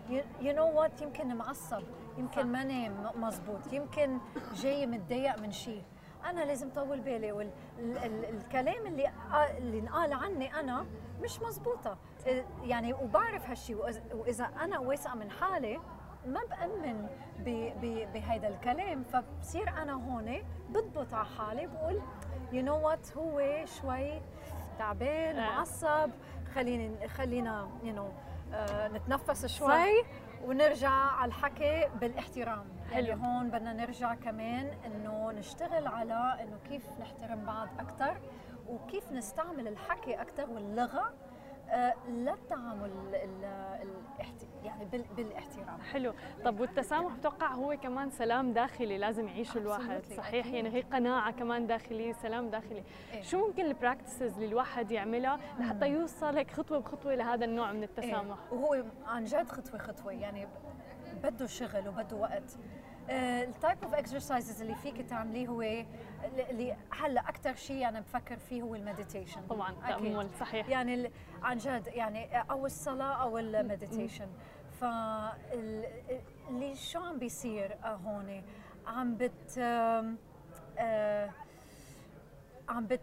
you 0.41 0.53
know 0.53 0.79
what 0.79 1.01
يمكن 1.01 1.35
معصب 1.35 1.83
يمكن. 2.17 2.47
ماني 2.47 2.89
مزبوط 3.15 3.73
يمكن 3.73 4.19
جاي 4.55 4.87
متضايق 4.87 5.39
من 5.39 5.51
شيء. 5.51 5.83
أنا 6.25 6.41
لازم 6.41 6.69
طول 6.69 6.99
بالي 6.99 7.31
والكلام 7.31 8.87
اللي 8.87 9.11
اللي 9.57 9.79
انقال 9.79 10.13
عني 10.13 10.59
أنا 10.59 10.85
مش 11.23 11.41
مزبوطه 11.41 11.97
يعني 12.63 12.93
وبعرف 12.93 13.49
هالشيء. 13.49 13.77
وإذا 14.13 14.45
أنا 14.45 14.79
واثقة 14.79 15.15
من 15.15 15.31
حالي 15.31 15.79
ما 16.25 16.39
بأمن 16.49 17.07
بهيدا 18.13 18.47
الكلام. 18.47 19.03
فبصير 19.03 19.69
أنا 19.69 19.93
هون 19.93 20.43
بضبط 20.69 21.13
على 21.13 21.25
حالي. 21.25 21.67
بقول 21.67 22.01
you 22.51 22.63
know 22.63 22.87
what 22.87 23.17
هو 23.17 23.65
شوي 23.65 24.21
تعبان 24.79 25.37
آه. 25.37 25.49
معصب 25.49 26.11
خليني 26.53 27.07
خلينا 27.07 27.69
you 27.83 27.93
know 27.93 28.07
نتنفس 28.93 29.45
شوي 29.45 30.03
ونرجع 30.43 30.89
على 30.89 31.29
الحكي 31.29 31.87
بالاحترام 32.01 32.65
حلو. 32.91 33.07
يعني 33.07 33.21
هون 33.25 33.49
بدنا 33.49 33.73
نرجع 33.73 34.15
كمان 34.15 34.77
إنه 34.85 35.31
نشتغل 35.31 35.87
على 35.87 36.37
إنه 36.41 36.57
كيف 36.69 36.83
نحترم 36.99 37.45
بعض 37.45 37.67
أكثر 37.79 38.17
وكيف 38.67 39.11
نستعمل 39.11 39.67
الحكي 39.67 40.21
أكثر 40.21 40.49
واللغة 40.49 41.13
آه، 41.69 41.93
للتعامل 42.09 42.91
ال- 43.13 43.45
الاحت- 43.81 44.45
يعني 44.63 44.85
بال- 44.85 45.05
بالاحترام 45.17 45.81
حلو 45.81 46.13
طب 46.45 46.59
والتسامح 46.59 47.15
بتوقع 47.15 47.47
هو 47.53 47.77
كمان 47.83 48.09
سلام 48.09 48.53
داخلي 48.53 48.97
لازم 48.97 49.27
يعيشه 49.27 49.57
الواحد. 49.57 50.05
صحيح. 50.17 50.45
يعني 50.45 50.69
هي 50.73 50.81
قناعة 50.81 51.31
كمان 51.31 51.67
داخلية 51.67 52.13
سلام 52.13 52.49
داخلي 52.49 52.83
إيه. 53.13 53.21
شو 53.21 53.47
ممكن 53.47 53.65
ال 53.65 53.72
practices 53.72 54.33
اللي 54.33 54.45
الواحد 54.45 54.91
يعملها 54.91 55.39
لحتى 55.59 55.87
يوصل 55.87 56.35
هيك 56.37 56.51
خطوة 56.51 56.79
بخطوة 56.79 57.15
لهذا 57.15 57.45
النوع 57.45 57.71
من 57.71 57.83
التسامح 57.83 58.37
إيه. 58.51 58.57
وهو 58.57 58.83
عن 59.05 59.23
جد 59.23 59.49
خطوة 59.49 59.79
خطوة 59.79 60.11
يعني 60.11 60.47
بده 61.23 61.45
شغل 61.45 61.87
وبده 61.87 62.15
وقت 62.17 62.57
ال 63.09 63.23
type 63.23 63.77
of 63.83 63.93
exercises 63.93 64.61
اللي 64.61 64.75
فيك 64.75 65.01
تعمليه 65.01 65.47
هو 65.47 65.61
اللي 66.49 66.77
هلا 66.91 67.29
أكثر 67.29 67.55
شيء 67.55 67.87
أنا 67.87 67.99
بفكر 67.99 68.37
فيه 68.37 68.61
هو 68.61 68.75
ال 68.75 68.81
meditation. 68.81 69.41
طبعا 69.49 69.73
تأمل 69.87 70.29
صحيح. 70.39 70.69
يعني 70.69 71.11
عن 71.43 71.57
جد 71.57 71.87
يعني 71.87 72.37
أو 72.41 72.65
الصلاة 72.65 73.13
أو 73.21 73.37
ال 73.37 73.45
meditation. 73.45 74.27
ف 74.81 74.83
اللي 76.49 76.75
شو 76.75 76.99
عم 76.99 77.19
بيصير 77.19 77.75
هون؟ 77.83 78.43
عم 78.87 79.15
بت 79.17 79.57
آه، 80.77 81.29
عم 82.69 82.87
بت 82.87 83.01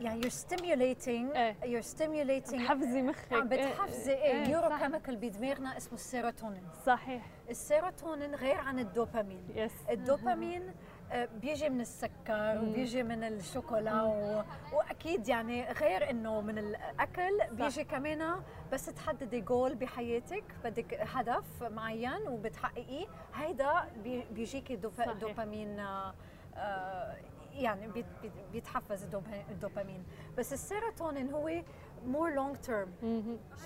يعني 0.00 0.22
you're 0.22 0.32
stimulating 0.32 1.36
إيه. 1.36 1.56
you're 1.62 1.84
stimulating 1.84 2.54
حفزي 2.56 3.02
مخك. 3.02 3.32
عم 3.32 3.48
بتحفزي 3.48 4.12
إيه. 4.12 4.46
neuro 4.46 4.68
صح. 4.70 4.80
chemical 4.82 5.16
بدماغنا 5.16 5.76
اسمه 5.76 5.94
السيروتونين. 5.94 6.62
صحيح. 6.86 7.26
السيروتونين 7.50 8.34
غير 8.34 8.56
عن 8.56 8.78
ال 8.78 8.85
dopamine. 8.85 9.44
yes 9.54 9.72
ال 9.90 9.99
dopamine 9.99 10.74
آه، 11.12 11.28
بيجي 11.40 11.68
من 11.68 11.80
السكر 11.80 12.60
وبيجي 12.62 13.02
من 13.02 13.24
الشوكولا 13.24 14.02
و... 14.02 14.42
وأكيد 14.72 15.28
يعني 15.28 15.72
غير 15.72 16.10
إنه 16.10 16.40
من 16.40 16.58
الأكل 16.58 17.38
بيجي 17.52 17.84
كمان 17.84 18.42
بس 18.72 18.86
تحددي 18.86 19.40
جول 19.40 19.74
بحياتك 19.74 20.44
بدك 20.64 20.94
هدف 21.00 21.62
معين 21.62 22.28
وبتحققيه 22.28 23.06
هيدا 23.34 23.72
بي- 24.04 24.24
بيجيكي 24.30 24.76
dop... 24.76 24.92
dopamine 25.20 25.80
آه، 25.80 26.14
آه، 26.56 27.16
يعني 27.54 27.88
بيت- 27.88 28.06
بيت- 28.22 28.32
بيتحفز 28.52 29.02
ال 29.02 29.10
dopa- 29.10 29.50
ال 29.50 29.55
dopamine. 29.55 30.04
بس 30.38 30.52
السيروتونين 30.52 31.30
هو 31.30 31.62
more 32.06 32.30
long 32.30 32.56
term. 32.56 32.92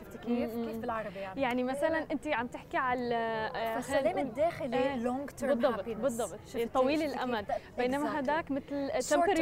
شفتي 0.00 0.18
كيف. 0.18 0.50
كيف 0.54 0.76
بالعربي 0.76 1.18
يعني؟ 1.18 1.40
يعني 1.42 1.62
مثلا 1.64 2.06
أنت 2.12 2.26
عم 2.26 2.46
تحكي 2.46 2.76
على 2.76 3.14
آه، 3.14 3.74
فالسلام 3.74 4.06
نقول- 4.06 4.18
الداخلي 4.18 4.76
إيه، 4.76 4.96
long 4.96 5.30
term 5.30 5.58
بالضبط 5.58 5.84
بالضبط. 5.88 6.38
طويل 6.74 7.02
الأمد. 7.02 7.46
بينما 7.78 8.18
هذاك 8.18 8.50
مثل 8.50 8.90
temporary 8.90 9.40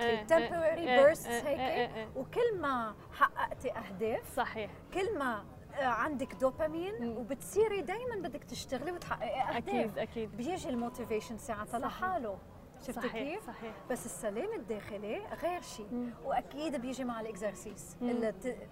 إيه، 0.00 0.26
temporary 0.26 0.78
إيه، 0.78 1.14
bursts 1.14 1.26
إيه، 1.26 1.40
هيك. 1.48 1.58
إيه، 1.60 1.94
إيه. 1.96 2.08
وكل 2.16 2.58
ما 2.60 2.94
حققتي 3.12 3.72
أهداف 3.72 4.34
صحيح. 4.36 4.70
كل 4.94 5.18
ما 5.18 5.44
آه، 5.74 5.84
عندك 5.84 6.34
دوبامين. 6.34 7.16
وبتصيري 7.16 7.80
دائما 7.82 8.16
بدك 8.28 8.44
تشتغلي 8.44 8.92
وتحققي 8.92 9.40
أهداف. 9.40 9.56
أكيد 9.56 9.98
أكيد. 9.98 10.36
بيجي 10.36 10.68
ال 10.68 10.74
motivation 10.74 11.38
ساعتها. 11.38 11.78
لحاله. 11.78 12.38
شفتي 12.86 13.08
صحيح 13.08 13.12
كيف؟ 13.34 13.46
صحيح 13.46 13.72
بس 13.90 14.06
السلام 14.06 14.48
الداخلي 14.56 15.20
غير 15.42 15.60
شيء. 15.60 16.10
وأكيد 16.24 16.76
بيجي 16.80 17.04
مع 17.04 17.20
ال 17.20 17.28
exercise 17.28 17.96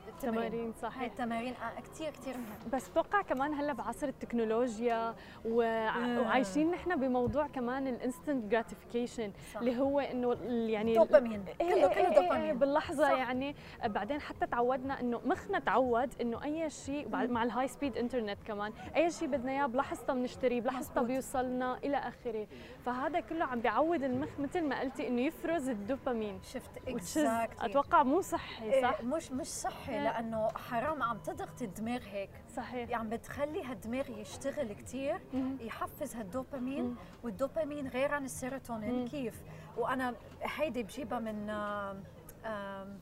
التمارين 0.09 0.73
صحيح 0.83 1.03
التمارين 1.03 1.55
آه، 1.55 1.81
كثير 1.81 2.11
كثير 2.11 2.35
مهم 2.37 2.71
بس 2.73 2.89
بتوقع 2.89 3.23
كمان 3.23 3.55
هلا 3.55 3.73
بعصر 3.73 4.09
التكنولوجيا. 4.09 5.15
وعايشين 5.45 6.71
نحن 6.71 6.97
بموضوع 6.97 7.47
كمان 7.47 7.87
ال 7.87 7.94
instant 7.94 8.45
gratification. 8.45 9.33
اللي 9.57 9.79
هو 9.81 10.01
إنه 10.01 10.33
يعني 10.71 10.95
دوبامين 10.95 11.45
إيه 11.61 11.75
كله 11.75 11.75
إيه 11.75 11.87
كله 11.87 11.97
إيه 11.97 12.09
إيه 12.09 12.23
دوبامين 12.23 12.59
باللحظة 12.59 13.09
صح. 13.09 13.19
يعني 13.19 13.55
بعدين 13.85 14.21
حتى 14.21 14.47
تعودنا 14.47 15.01
إنه 15.01 15.21
مخنا 15.25 15.59
تعود 15.59 16.15
إنه 16.21 16.45
أي 16.45 16.71
شيء 16.71 17.09
مع 17.09 17.43
ال 17.43 17.69
high 17.69 17.81
speed 17.81 17.97
internet 17.97 18.39
كمان 18.45 18.73
أي 18.97 19.11
شيء 19.11 19.29
بدنا 19.29 19.53
إياه 19.53 19.67
بلحظتها 19.67 20.15
بنشتريه 20.15 20.61
بلحظتها. 20.61 21.03
بيوصلنا 21.03 21.79
إلى 21.79 21.97
آخره 21.97 22.47
فهذا 22.87 23.21
كله 23.21 23.45
عم 23.45 23.61
بيعود 23.61 24.02
المخ 24.05 24.29
مثل 24.39 24.65
ما 24.69 24.81
قلتي 24.81 25.09
إنه 25.09 25.21
يفرز 25.21 25.69
الدوبامين 25.69 26.41
شفت 26.43 26.71
exactly 26.89 27.67
أتوقع 27.71 28.03
مو 28.03 28.21
صحي 28.21 28.83
صح 28.83 29.03
مش 29.03 29.33
مش 29.33 29.47
صحي 29.47 29.93
إيه. 29.93 30.03
لأنه 30.05 30.49
حرام 30.49 31.03
عم 31.03 31.19
تضغطي 31.19 31.65
الدماغ 31.65 32.03
هيك 32.03 32.31
صحيح 32.57 32.99
عم 32.99 33.09
بتخلي 33.09 33.65
هالدماغ 33.65 34.11
يشتغل 34.11 34.73
كثير. 34.73 35.21
يحفز 35.61 36.17
هالدوبامين 36.17 36.85
مم. 36.85 36.95
والدوبامين 37.25 37.89
غير 37.89 38.15
عن 38.15 38.25
السيروتونين 38.25 38.93
مم. 39.03 39.09
كيف 39.09 39.43
وأنا 39.77 40.15
هيدي 40.43 40.83
بجيبها 40.83 41.19
من 41.19 41.51
آم، 41.51 42.03
آم، 42.45 43.01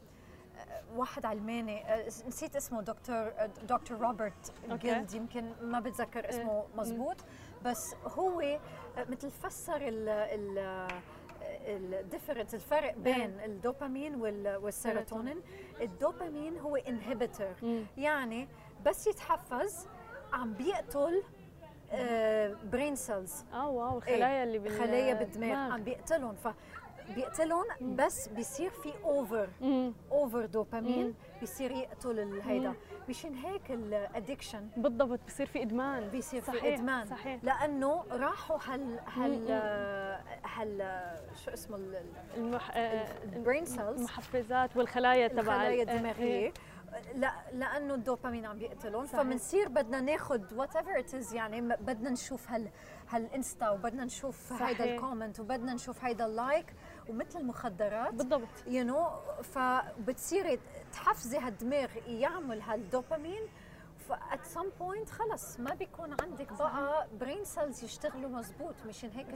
واحد 0.96 1.26
علماني 1.26 1.94
آه، 1.94 2.06
نسيت 2.06 2.56
اسمه 2.56 2.82
دكتور 2.82 3.16
آه، 3.16 3.46
دكتور 3.68 3.98
روبرت. 3.98 4.52
جيلد 4.72 5.14
يمكن 5.14 5.52
ما 5.62 5.80
بتذكر 5.80 6.28
اسمه 6.28 6.64
مزبوط 6.76 7.16
بس 7.64 7.94
هو 8.18 8.40
آه، 8.40 8.58
مثل 9.08 9.30
فسر 9.30 9.76
ال 9.76 10.08
ال 10.08 10.90
ال 11.94 12.00
difference 12.00 12.54
الفرق 12.54 12.94
بين 12.96 13.40
الدوبامين 13.44 14.14
وال- 14.14 14.56
وال 14.56 14.70
serotonin. 14.70 15.40
ال 15.80 15.89
dopamine 15.89 16.58
هو 16.58 16.76
inhibitor 16.76 17.54
مم. 17.62 17.84
يعني 17.98 18.48
بس 18.86 19.06
يتحفز 19.06 19.86
عم 20.32 20.52
بيقتل 20.54 21.22
brain 22.72 22.96
cells 22.96 23.44
آه 23.52 23.68
wow 23.68 23.96
الخلايا 23.98 24.44
اللي 24.44 24.58
بال 24.58 24.78
خلايا 24.78 25.14
بالدماغ 25.14 25.72
عم 25.72 25.82
بيقتلهم. 25.84 26.34
ف 26.34 26.48
بيقتلهم 27.14 27.64
بس 27.82 28.28
بيصير 28.28 28.70
في 28.70 28.92
over. 29.04 29.48
over 30.12 30.46
dopamine. 30.46 31.14
بيصير 31.40 31.70
يقتل 31.70 32.18
الهيدا 32.20 32.68
مم. 32.68 32.74
مشان 33.10 33.34
هيك 33.34 33.70
ال 33.70 33.80
addiction 33.80 34.68
بالضبط 34.76 35.20
بصير 35.26 35.46
في 35.46 35.62
إدمان. 35.62 36.08
بيصير 36.08 36.42
صحيح 36.42 36.60
في 36.60 36.74
إدمان. 36.74 37.06
صحيح. 37.06 37.44
لأنه 37.44 38.04
راحوا 38.10 38.58
هال 38.66 38.98
هال. 39.06 39.50
هال 40.44 41.00
شو 41.44 41.50
اسمه 41.50 41.78
المح... 42.36 42.70
آه، 42.76 43.22
ال 43.24 43.31
brain 43.31 43.64
cells 43.64 43.98
المحفزات 43.98 44.76
والخلايا 44.76 45.28
تبع 45.28 45.40
الخلايا 45.40 45.82
ال- 45.82 45.88
آه، 45.88 45.92
الدماغية. 45.94 46.52
لا 47.14 47.32
لأنه 47.52 47.76
انه 47.76 47.94
الدوبامين 47.94 48.46
عم 48.46 48.58
بيقتلهم. 48.58 49.06
فبنصير 49.06 49.68
بدنا 49.68 50.00
ناخذ 50.00 50.54
whatever 50.54 50.98
it 50.98 51.14
is 51.14 51.34
يعني 51.34 51.60
بدنا 51.60 52.10
نشوف 52.10 52.50
هال 52.50 52.68
هال 53.08 53.26
Insta 53.26 53.70
وبدنا 53.70 54.04
نشوف 54.04 54.52
هيدا 54.52 54.64
صحيح. 54.78 54.80
ال 54.94 55.00
comment 55.00 55.40
وبدنا 55.40 55.74
نشوف 55.74 56.04
هيدا 56.04 56.26
ال 56.26 56.36
like 56.36 56.74
ومثل 57.08 57.40
المخدرات. 57.40 58.14
بالضبط. 58.14 58.48
you 58.66 58.84
know 58.84 59.06
فبتصيري 59.42 60.58
تحفزي 60.92 61.38
هالدماغ 61.38 61.88
يعمل 62.06 62.60
هال 62.62 62.78
dopamine 62.78 63.42
ف 64.08 64.20
at 64.20 64.44
some 64.44 64.70
point 64.80 65.10
خلص 65.10 65.60
ما 65.60 65.74
بيكون 65.74 66.16
عندك 66.22 66.52
بقى 66.52 67.06
brain 67.20 67.44
cells 67.44 67.84
يشتغلوا 67.84 68.30
مزبوط 68.30 68.74
مشان 68.88 69.10
هيك 69.10 69.26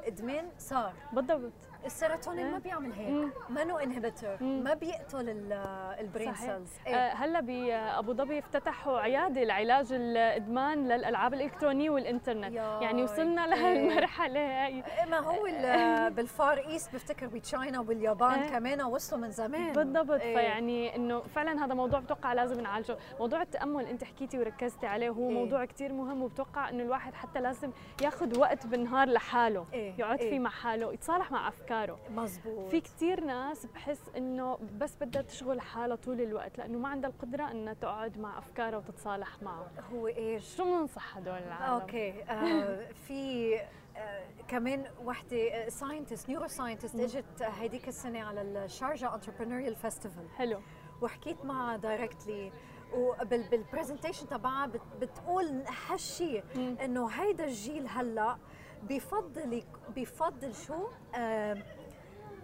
الإدمان 0.00 0.50
صار. 0.58 0.92
بالضبط. 1.12 1.52
السيروتونين 1.86 2.46
إيه. 2.46 2.52
ما 2.52 2.58
بيعمل 2.58 2.92
هيك. 2.92 3.32
منو 3.50 3.78
inhibitor. 3.78 4.36
ما 4.42 4.74
بيقتل 4.74 5.28
ال- 5.28 5.52
ال 6.00 6.05
brain. 6.05 6.34
cells 6.34 6.70
آه، 6.86 7.10
هلا 7.12 7.40
بأبو 7.40 8.12
ظبي 8.14 8.38
افتتحوا 8.38 8.98
عيادة 9.00 9.44
لعلاج 9.44 9.92
الإدمان 9.92 10.88
للألعاب 10.88 11.34
الإلكترونية 11.34 11.90
والإنترنت. 11.90 12.52
يعني 12.54 13.02
وصلنا 13.02 13.44
إيه. 13.44 13.50
لهالمرحلة 13.50 14.64
هاي 14.64 14.84
ما 15.10 15.18
هو 15.18 15.46
ال- 15.46 16.10
بال 16.12 16.30
Far 16.30 16.58
East 16.58 16.94
بفتكر 16.94 17.26
ب 17.26 17.35
China 17.35 17.80
واليابان 17.80 18.30
إيه. 18.40 18.50
كمان 18.50 18.82
وصلوا 18.82 19.20
من 19.20 19.30
زمان 19.30 19.72
بالضبط 19.72 20.10
إيه. 20.20 20.34
فيعني 20.36 20.96
إنه 20.96 21.20
فعلا 21.20 21.64
هذا 21.64 21.74
موضوع 21.74 22.00
بتوقع 22.00 22.32
لازم 22.32 22.60
نعالجه 22.60 22.96
موضوع 23.20 23.42
التأمل 23.42 23.86
أنت 23.86 24.04
حكيتي 24.04 24.38
وركزتي 24.38 24.86
عليه 24.86 25.08
هو 25.10 25.28
إيه. 25.28 25.34
موضوع 25.34 25.64
كتير 25.64 25.92
مهم 25.92 26.22
وبتوقع 26.22 26.68
إنه 26.68 26.82
الواحد 26.82 27.14
حتى 27.14 27.40
لازم 27.40 27.70
ياخذ 28.02 28.38
وقت 28.38 28.66
بالنهار 28.66 29.08
لحاله 29.08 29.66
إيه. 29.72 29.94
يقعد 29.98 30.18
إيه. 30.18 30.30
فيه 30.30 30.38
مع 30.38 30.50
حاله 30.50 30.92
يتصالح 30.92 31.30
مع 31.30 31.48
أفكاره 31.48 31.69
مزبوط. 32.10 32.70
في 32.70 32.80
كتير 32.80 33.24
ناس 33.24 33.66
بحس 33.66 34.00
إنه 34.16 34.58
بس 34.78 34.96
بدها 35.00 35.22
تشغل 35.22 35.60
حالها 35.60 35.96
طول 35.96 36.20
الوقت 36.20 36.58
لأنه 36.58 36.78
ما 36.78 36.88
عندها 36.88 37.10
القدرة 37.10 37.50
إنها 37.50 37.72
تقعد 37.72 38.18
مع 38.18 38.38
أفكارها 38.38 38.78
وتتصالح 38.78 39.42
معه 39.42 39.70
هو 39.92 40.06
إيش؟ 40.06 40.56
شو 40.56 40.64
بننصح 40.64 41.16
هدول 41.16 41.34
العالم؟ 41.38 41.80
أوكي 41.80 42.22
آه 42.22 42.88
في 42.92 43.54
آه 43.96 44.22
كمان 44.48 44.84
وحدة 45.04 45.68
scientist 45.68 46.28
neuroscientist 46.28 46.96
إجت 47.00 47.42
هيديك 47.42 47.88
السنة 47.88 48.20
على 48.22 48.42
الشارجة 48.42 49.14
Entrepreneurial 49.14 49.76
Festival 49.76 50.30
حلو. 50.30 50.60
وحكيت 51.02 51.44
معها 51.44 51.76
directly 51.76 52.52
وبال 52.94 53.21
presentation 53.21 54.28
تبعها 54.28 54.66
بت 54.66 54.80
بتقول 55.00 55.64
هالشيء. 55.90 56.44
إنه 56.56 57.06
هيدا 57.08 57.44
الجيل 57.44 57.86
هلأ 57.88 58.36
بفضل 58.82 59.62
بفضل 59.96 60.54
شو؟ 60.54 60.86
آه 61.14 61.54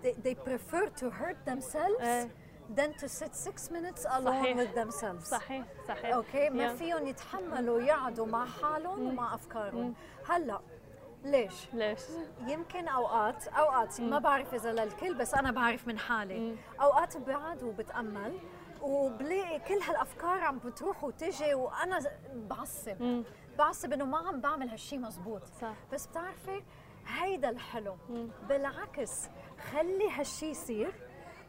they, 0.02 0.14
they 0.26 0.34
prefer 0.48 0.86
to 1.00 1.04
hurt 1.10 1.50
themselves 1.50 2.00
إيه. 2.02 2.28
than 2.76 2.92
to 3.02 3.08
sit 3.08 3.34
six 3.34 3.70
minutes 3.70 4.04
alone 4.04 4.26
صحيح. 4.26 4.56
with 4.56 4.74
themselves. 4.74 5.24
صحيح 5.24 5.64
صحيح. 5.88 6.14
أوكي 6.14 6.50
ما 6.50 6.68
Yeah. 6.68 6.78
فيهم 6.78 7.06
يتحملوا 7.06 7.80
يقعدوا 7.80 8.26
مع 8.26 8.46
حالهم 8.46 9.06
ومع 9.08 9.34
أفكارهم. 9.34 9.94
هلا 10.28 10.60
ليش؟ 11.24 11.68
ليش؟ 11.72 12.00
يمكن 12.46 12.88
اوقات 12.88 13.48
أوقات 13.48 14.00
ما 14.00 14.18
بعرف 14.18 14.54
إذا 14.54 14.72
للكل 14.72 15.14
بس 15.14 15.34
أنا 15.34 15.50
بعرف 15.50 15.88
من 15.88 15.98
حالي. 15.98 16.38
مم. 16.38 16.56
أوقات 16.80 17.16
بقعد 17.16 17.62
وبتأمل 17.62 18.38
وبلاقي 18.82 19.58
كل 19.58 19.74
هالأفكار 19.88 20.38
عم 20.40 20.58
بتروح 20.58 21.04
وتجي 21.04 21.54
وأنا 21.54 21.98
بعصب. 22.34 23.24
بعصب 23.56 23.92
إنه 23.92 24.04
ما 24.04 24.18
عم 24.18 24.40
بعمل 24.40 24.68
هالشي 24.68 24.98
مزبوط. 24.98 25.42
صح. 25.60 25.74
بس 25.92 26.06
بتعرفي 26.06 26.62
هيدا 27.06 27.50
الحلو 27.50 27.96
مم. 28.08 28.28
بالعكس 28.48 29.28
خلي 29.72 30.10
هالشي 30.10 30.46
يصير 30.46 30.92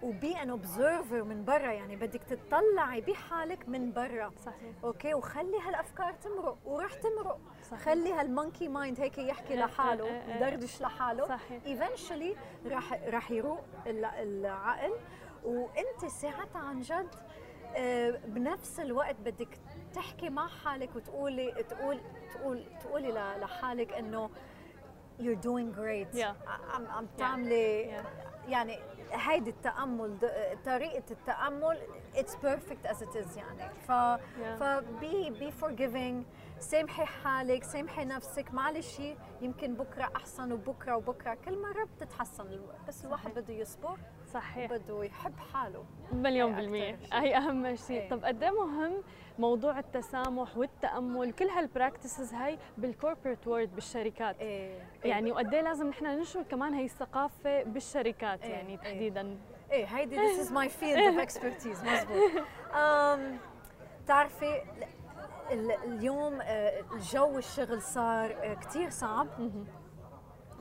و 0.03 0.16
be 0.16 0.41
an 0.41 0.49
observer 0.49 1.23
من 1.23 1.45
برا. 1.45 1.71
يعني 1.71 1.95
بدك 1.95 2.23
تطلعي 2.23 3.01
بحالك 3.01 3.69
من 3.69 3.91
برا. 3.93 4.31
صحيح. 4.45 4.73
أوكي؟ 4.83 5.13
وخلي 5.13 5.59
هالأفكار 5.67 6.13
تمرق 6.13 6.57
وراح 6.65 6.93
تمرق. 6.93 7.39
صحيح. 7.71 7.81
خلي 7.85 8.13
هال 8.13 8.27
monkey 8.27 8.67
mind 8.67 8.99
هيك 8.99 9.17
يحكي 9.17 9.53
إيه، 9.53 9.59
لحاله 9.65 10.05
إيه، 10.05 10.21
إيه. 10.25 10.35
يدردش 10.35 10.81
لحاله. 10.81 11.27
صحيح. 11.27 11.63
راح 12.65 12.93
راح 12.93 13.31
يروق 13.31 13.63
ال- 13.87 14.05
العقل. 14.05 14.93
وأنت 15.45 16.05
ساعتها 16.05 16.59
عن 16.61 16.81
جد 16.81 17.15
آه، 17.75 18.09
بنفس 18.25 18.79
الوقت 18.79 19.15
بدك 19.15 19.59
تحكي 19.93 20.29
مع 20.29 20.47
حالك 20.47 20.95
وتقولي 20.95 21.51
تقول 21.51 21.99
تقول 22.33 22.63
تقولي 22.81 23.11
لحالك 23.41 23.91
إنه 23.93 24.29
you're 25.19 25.41
doing 25.47 25.71
great. 25.79 26.17
Yeah. 26.19 26.49
عم 26.73 26.87
عم 26.87 27.07
تعملي 27.17 27.97
Yeah. 27.97 28.05
يعني 28.49 28.79
هيدي 29.11 29.49
التأمل 29.49 30.19
د- 30.19 30.57
طريقة 30.65 31.03
التأمل 31.11 31.77
it's 32.15 32.31
perfect 32.43 32.89
as 32.91 32.97
it 33.01 33.15
is 33.15 33.37
يعني. 33.37 33.69
ف 33.87 33.91
Yeah. 33.91 34.59
ف 34.59 34.63
be 35.01 35.29
be 35.39 35.63
forgiving. 35.65 36.23
سامحي 36.59 37.05
حالك 37.05 37.63
سامحي 37.63 38.05
نفسك. 38.05 38.53
معلش 38.53 39.01
يمكن 39.41 39.73
بكرة 39.73 40.11
أحسن 40.15 40.51
وبكرة 40.51 40.95
وبكرة. 40.95 41.33
كل 41.45 41.61
مرة 41.61 41.83
بتتحسن 41.83 42.59
بس 42.87 43.05
الواحد 43.05 43.33
بده 43.33 43.53
يصبر 43.53 43.97
صحيح. 44.33 44.71
وبده 44.71 45.03
يحب 45.03 45.39
حاله. 45.53 45.85
مليون 46.11 46.55
بالمية. 46.55 46.99
هي 47.13 47.37
أهم 47.37 47.75
شيء 47.75 48.01
إيه. 48.01 48.09
طب 48.09 48.25
قد 48.25 48.43
إيه 48.43 48.51
مهم 48.51 49.03
موضوع 49.39 49.79
التسامح 49.79 50.57
والتأمل 50.57 51.31
كل 51.31 51.45
هال 51.45 51.61
practices 51.61 52.33
هاي 52.33 52.57
بال 52.77 52.90
corporate 52.90 53.47
world 53.47 53.75
بالشركات. 53.75 54.35
إيه 54.39 54.79
يعني 55.03 55.31
وقد 55.31 55.53
إيه 55.53 55.61
لازم 55.61 55.87
نحن 55.89 56.05
ننشر 56.05 56.43
كمان 56.43 56.73
هي 56.73 56.85
الثقافة 56.85 57.63
بالشركات 57.63 58.41
إيه، 58.43 58.49
يعني 58.51 58.69
إيه. 58.71 58.77
تحديدا. 58.77 59.37
إيه 59.71 59.85
هيدي 59.85 60.17
this 60.17 60.39
is 60.47 60.49
my 60.51 60.67
field 60.81 61.13
of 61.13 61.27
expertise 61.29 61.85
مزبوط 61.85 62.31
um, 62.71 63.19
بتعرفي 64.03 64.61
ال- 65.51 65.71
اليوم 65.83 66.41
آه، 66.41 66.83
الجو 66.93 67.37
الشغل 67.37 67.81
صار 67.81 68.53
كثير 68.61 68.89
صعب. 68.89 69.27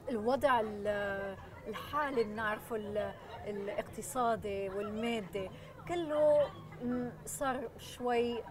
الوضع 0.08 0.60
ال- 0.60 1.36
الحالي 1.68 2.24
بنعرفه 2.24 2.76
ال- 2.76 3.12
الاقتصادي 3.46 4.68
والمادي 4.68 5.50
كله 5.88 6.50
صار 7.26 7.68
شوي 7.78 8.42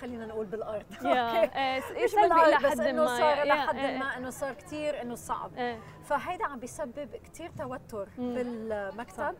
خلينا 0.00 0.26
نقول 0.26 0.46
بالأرض. 0.46 0.84
أوكي؟ 0.94 1.58
إيه، 1.58 1.82
مش 2.04 2.14
بالأرض 2.14 2.64
بس 2.64 2.70
حد 2.70 2.80
إنه 2.80 3.02
ما. 3.04 3.18
صار 3.18 3.44
لحد 3.46 3.76
ما 3.76 4.16
إنه 4.16 4.30
صار 4.30 4.52
كثير 4.54 5.02
إنه 5.02 5.14
صعب. 5.14 5.50
فهيدا 6.04 6.46
عم 6.46 6.58
بيسبب 6.58 7.16
كثير 7.24 7.50
توتر 7.58 8.08
مم. 8.18 8.34
بالمكتب. 8.34 9.34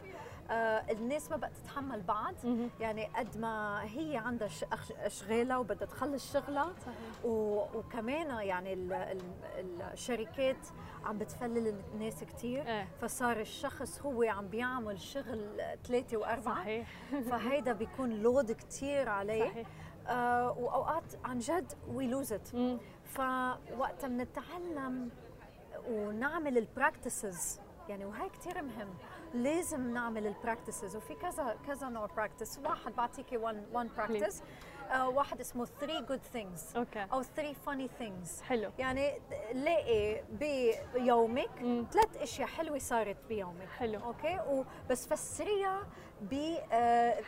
آه 0.51 0.85
الناس 0.91 1.31
ما 1.31 1.37
بقت 1.37 1.53
تتحمل 1.57 2.03
بعض 2.03 2.35
مهم. 2.45 2.71
يعني 2.81 3.07
قد 3.17 3.39
ما 3.39 3.83
هي 3.85 4.17
عندها 4.17 4.49
اشغالها 5.03 5.57
وبدها 5.57 5.87
تخلص 5.89 6.33
شغلها. 6.33 6.73
وكمان 7.25 8.31
يعني 8.47 8.73
ال 8.73 8.93
ال 8.93 9.83
الشركات 9.93 10.67
عم 11.05 11.19
بتفلل 11.19 11.75
الناس 11.95 12.25
كثير 12.25 12.67
إيه. 12.69 12.89
فصار 13.01 13.41
الشخص 13.41 14.01
هو 14.03 14.23
عم 14.23 14.49
بيعمل 14.49 15.01
شغل 15.01 15.61
ثلاثة 15.85 16.17
وأربعة. 16.17 16.55
صحيح. 16.55 16.89
فهيدا 17.31 17.73
بيكون 17.73 18.11
لود 18.11 18.53
كثير 18.53 19.09
عليه. 19.09 19.49
صحيح. 19.49 19.67
آه 20.11 20.51
وأوقات 20.59 21.05
عن 21.25 21.39
جد 21.39 21.73
وي 21.89 22.07
لوز 22.07 22.33
ات 22.33 22.55
مم. 22.55 22.79
فوقتها 23.05 24.09
بنتعلم 24.09 25.11
ونعمل 25.89 26.59
ال 26.59 26.69
practices 26.69 27.61
يعني 27.89 28.05
وهي 28.05 28.29
كثير 28.29 28.63
مهم. 28.63 28.89
لازم 29.35 29.91
نعمل 29.95 30.27
ال 30.27 30.34
practices 30.34 30.97
وفي 30.97 31.15
كذا 31.15 31.57
كذا 31.67 31.89
نوع 31.89 32.07
practice 32.07 32.59
واحد 32.59 32.93
بعطيكي 32.97 33.37
one 33.37 33.67
one 33.73 33.89
practice 33.97 34.43
واحد 35.07 35.41
اسمه 35.41 35.65
3 35.65 36.01
good 36.01 36.21
things 36.33 36.77
أو 37.13 37.23
3 37.23 37.53
funny 37.53 37.89
things 37.99 38.41
حلو. 38.43 38.71
يعني 38.79 39.19
لاقي 39.53 40.23
بيومك. 40.95 41.51
ثلاث 41.93 42.17
أشياء 42.17 42.49
حلوة 42.49 42.79
صارت 42.79 43.17
بيومك. 43.29 43.69
حلو. 43.79 44.01
أوكي؟ 44.05 44.39
وبس 44.49 45.07
فسريها 45.07 45.87
ب 46.21 46.55
آه، 46.73 47.21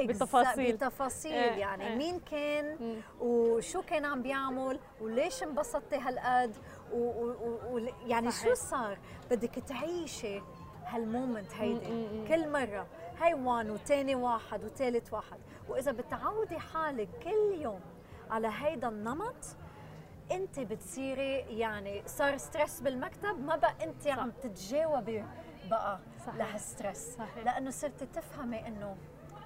بتفاصيل 0.00 0.72
بتفاصيل 0.76 1.32
إيه، 1.32 1.50
يعني 1.52 1.86
إيه. 1.88 1.94
مين 1.96 2.20
كان. 2.20 3.00
وشو 3.20 3.82
كان 3.82 4.04
عم 4.04 4.22
بيعمل 4.22 4.78
وليش 5.00 5.42
انبسطتي 5.42 5.96
هالقد 5.96 6.56
و- 6.92 6.96
و- 6.96 7.30
و- 7.30 7.76
و- 7.76 7.88
يعني 8.06 8.30
صحيح. 8.30 8.44
شو 8.48 8.54
صار 8.54 8.98
بدك 9.30 9.54
تعيشي 9.54 10.40
هال 10.86 11.03
moment 11.03 11.54
هيدي. 11.54 12.28
كل 12.28 12.48
مرة 12.48 12.86
هاي 13.20 13.34
one 13.34 13.70
وتاني 13.70 14.14
واحد 14.14 14.64
وتالت 14.64 15.12
واحد 15.12 15.38
وإذا 15.68 15.92
بتعودي 15.92 16.58
حالك 16.58 17.08
كل 17.22 17.60
يوم 17.62 17.80
على 18.30 18.50
هيدا 18.60 18.88
النمط 18.88 19.56
انت 20.32 20.60
بتصيري 20.60 21.34
يعني 21.58 22.02
صار 22.06 22.36
stress 22.36 22.80
بالمكتب 22.80 23.40
ما 23.46 23.56
بقى 23.56 23.74
انت 23.84 24.02
صح. 24.02 24.18
عم 24.18 24.30
تتجاوبي 24.42 25.24
بقى 25.70 25.98
صحيح. 26.26 26.34
لهال 26.34 26.59
stress. 26.59 27.18
لأنه 27.44 27.70
صرتي 27.70 28.06
تفهمي 28.06 28.66
إنه 28.68 28.96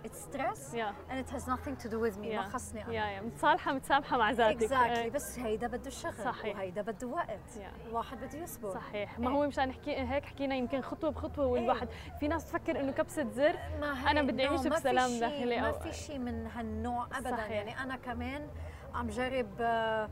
it's 0.05 0.35
stress 0.35 0.74
yeah. 0.74 1.11
and 1.11 1.19
it 1.24 1.31
has 1.35 1.47
nothing 1.49 1.77
to 1.85 1.89
do 1.89 1.99
with 1.99 2.16
me 2.19 2.27
ما 2.27 2.43
Yeah. 2.43 2.49
خصني 2.53 2.81
يا 2.81 2.86
أنا 2.86 3.11
يا 3.12 3.20
متصالحة 3.20 3.73
متسامحة 3.73 4.16
مع 4.19 4.31
ذاتك 4.31 4.69
exactly 4.69 4.74
إيه. 4.74 5.11
بس 5.11 5.39
هيدا 5.39 5.66
بده 5.66 5.91
شغل 5.91 6.15
صحيح. 6.24 6.57
وهيدا 6.57 6.82
بده 6.82 7.07
وقت 7.07 7.28
Yeah. 7.57 7.86
الواحد 7.89 8.16
بده 8.20 8.39
يصبر 8.39 8.74
صحيح 8.74 9.19
ما 9.19 9.28
إيه. 9.31 9.36
هو 9.36 9.47
مشان 9.47 9.69
نحكي 9.69 9.97
هيك 9.97 10.24
حكينا 10.24 10.55
يمكن 10.55 10.82
خطوة 10.82 11.11
بخطوة 11.11 11.47
والواحد 11.47 11.89
في 12.20 12.28
ناس 12.28 12.45
تفكر 12.47 12.81
إنه 12.81 12.93
كبسة 12.93 13.28
زر 13.31 13.57
ما 13.81 14.11
أنا 14.11 14.20
هي- 14.20 14.24
بدي 14.27 14.47
أعيش 14.49 14.61
no، 14.61 14.65
ما 14.66 14.77
بسلام 14.77 15.09
شي- 15.11 15.20
داخلي 15.20 15.61
ما 15.61 15.73
في 15.73 15.93
شيء 15.93 16.19
من 16.19 16.47
هالنوع 16.47 17.07
ابدا 17.07 17.31
صحيح. 17.31 17.51
يعني 17.51 17.78
أنا 17.82 17.97
كمان 17.97 18.49
عم 18.95 19.07
جرب 19.09 19.51
آه، 19.61 20.09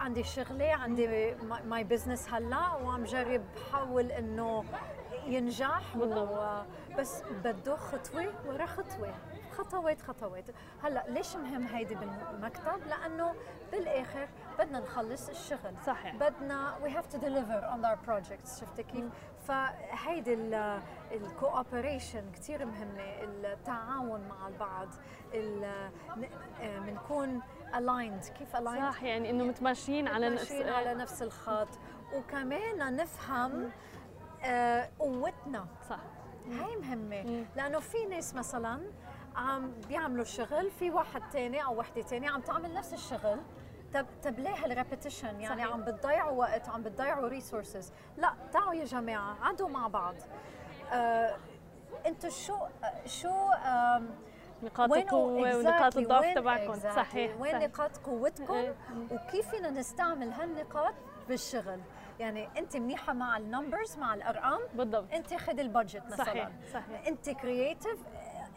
عندي 0.00 0.24
شغلي 0.24 0.70
عندي 0.70 1.34
my 1.64 1.84
business 1.84 2.28
هلأ 2.28 2.74
وعم 2.74 3.04
جرب 3.04 3.42
حاول 3.72 4.12
إنه 4.12 4.64
ينجح. 5.26 5.96
بالضبط. 5.96 6.66
بس 6.98 7.22
بده 7.44 7.76
خطوة 7.76 8.32
ورا 8.46 8.66
خطوة. 8.66 9.14
خطوات 9.52 10.02
خطوات. 10.02 10.44
هلأ 10.82 11.04
ليش 11.08 11.36
مهم 11.36 11.66
هيدي 11.66 11.94
بالمكتب؟ 11.94 12.86
لأنه 12.88 13.34
بالآخر 13.72 14.28
بدنا 14.58 14.80
نخلص 14.80 15.28
الشغل. 15.28 15.74
صحيح. 15.86 16.14
بدنا 16.14 16.74
we 16.84 16.88
have 16.88 17.14
to 17.14 17.18
deliver 17.18 17.60
on 17.74 17.84
our 17.84 18.08
projects. 18.10 18.60
شفتي 18.60 18.82
كيف؟ 18.82 19.04
فهيدي 19.48 20.34
الكوبريشن 21.12 22.32
كثير 22.32 22.64
مهمة. 22.64 23.02
التعاون 23.22 24.28
مع 24.28 24.48
البعض. 24.48 24.88
بنكون 26.86 27.42
aligned. 27.72 28.32
كيف 28.38 28.56
aligned؟ 28.56 28.92
صح 28.92 29.02
يعني 29.02 29.30
إنه 29.30 29.44
متماشيين 29.44 30.08
على 30.08 30.30
نفس 30.30 30.52
على 30.52 30.94
نفس 30.94 31.22
الخط. 31.22 31.68
وكمان 32.14 32.96
نفهم 32.96 33.70
قوتنا. 34.98 35.66
صح. 35.90 35.98
هاي 36.50 36.76
مهمة. 36.76 37.22
مم. 37.22 37.44
لأنه 37.56 37.78
في 37.80 38.04
ناس 38.04 38.34
مثلا 38.34 38.80
عم 39.36 39.72
بيعملوا 39.88 40.24
شغل 40.24 40.70
في 40.70 40.90
واحد 40.90 41.22
تاني 41.30 41.64
أو 41.64 41.78
وحدة 41.78 42.02
تانية 42.02 42.30
عم 42.30 42.40
تعمل 42.40 42.74
نفس 42.74 42.92
الشغل. 42.94 43.38
طب 43.94 44.06
طب 44.24 44.38
ليه 44.38 44.64
هال 44.64 44.77
repetition 44.77 45.40
يعني 45.40 45.62
صحيح. 45.62 45.72
عم 45.72 45.84
بتضيعوا 45.84 46.38
وقت 46.38 46.68
عم 46.68 46.82
بتضيعوا 46.82 47.28
resources 47.28 47.92
لا 48.16 48.34
تعالوا 48.52 48.74
يا 48.74 48.84
جماعة 48.84 49.36
عدوا 49.42 49.68
مع 49.68 49.88
بعض. 49.88 50.14
آه، 50.92 51.36
أنتوا 52.06 52.30
شو 52.30 52.56
شو 53.06 53.28
نقاط 54.62 54.90
وين 54.90 55.02
القوة 55.02 55.56
ونقاط 55.56 55.96
الضعف 55.96 56.34
تبعكم. 56.34 56.74
صحيح 56.74 57.40
وين. 57.40 57.58
نقاط 57.58 57.96
قوتكم. 57.96 58.64
وكيف 59.10 59.48
فينا 59.48 59.70
نستعمل 59.70 60.32
هالنقاط 60.32 60.94
بالشغل؟ 61.28 61.80
يعني 62.20 62.48
انت 62.58 62.76
منيحة 62.76 63.12
مع 63.12 63.36
ال 63.36 63.44
numbers 63.44 63.98
مع 63.98 64.14
الأرقام. 64.14 64.60
بالضبط. 64.74 65.12
انت 65.12 65.34
خذ 65.34 65.58
ال 65.58 65.64
budget 65.64 66.02
مثلا. 66.06 66.24
صحيح 66.24 66.50
صحيح. 66.72 67.06
انت 67.06 67.30
creative 67.30 67.98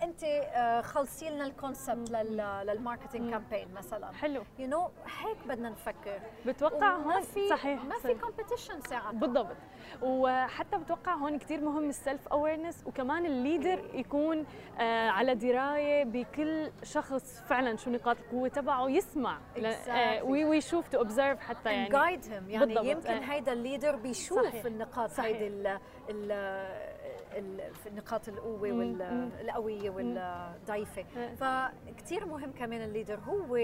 أنت 0.04 0.24
آه، 0.24 0.82
خلصي 0.82 1.30
لنا 1.30 1.44
ال 1.46 1.54
concept 1.54 2.12
لل 2.12 2.32
marketing. 2.32 3.32
campaign 3.32 3.74
مثلا 3.74 4.12
حلو 4.14 4.44
you 4.60 4.68
know 4.68 4.90
هيك 5.22 5.38
بدنا 5.48 5.70
نفكر 5.70 6.20
بتوقع 6.46 6.96
هون 6.96 7.22
في 7.22 7.48
صحيح 7.50 7.84
ما 7.84 7.96
في. 8.00 8.14
competition 8.14 8.82
ساعتها 8.82 9.12
بالضبط 9.12 9.56
وحتى 10.02 10.78
بتوقع 10.78 11.14
هون 11.14 11.40
كثير 11.40 11.62
مهم 11.62 11.90
ال 11.90 11.97
self 11.97 12.28
awareness 12.28 12.84
وكمان 12.86 13.26
ال 13.26 13.34
leader 13.34 13.84
يكون 13.94 14.46
آه 14.80 15.10
على 15.10 15.36
دراية 15.36 16.04
بكل 16.04 16.72
شخص 16.84 17.42
فعلا 17.42 17.78
شو 17.78 17.90
نقاط 17.90 18.18
القوة 18.20 18.48
تبعه 18.48 18.90
يسمع 18.90 19.38
Exactly. 19.56 20.22
ويشوف 20.24 20.88
to 20.88 20.98
observe 20.98 21.40
حتى 21.40 21.70
يعني 21.74 21.90
guide 21.90 22.26
يعني 22.28 22.66
بالضبط، 22.66 22.86
يمكن. 22.86 23.24
هيدا 23.24 23.54
ال 23.54 23.60
leader 23.60 23.96
بيشوف 23.96 24.44
صحيح. 24.46 24.66
النقاط. 24.66 25.20
هيدي 25.20 25.78
نقاط 27.96 28.28
القوة 28.28 28.72
مم، 28.72 28.80
وال- 28.80 29.14
مم. 29.14 29.30
القوية 29.42 29.90
والضعيفة. 29.90 31.04
فكتير 31.36 32.26
مهم 32.26 32.52
كمان 32.52 32.82
ال 32.82 32.87
leader 32.87 33.20
هو 33.20 33.56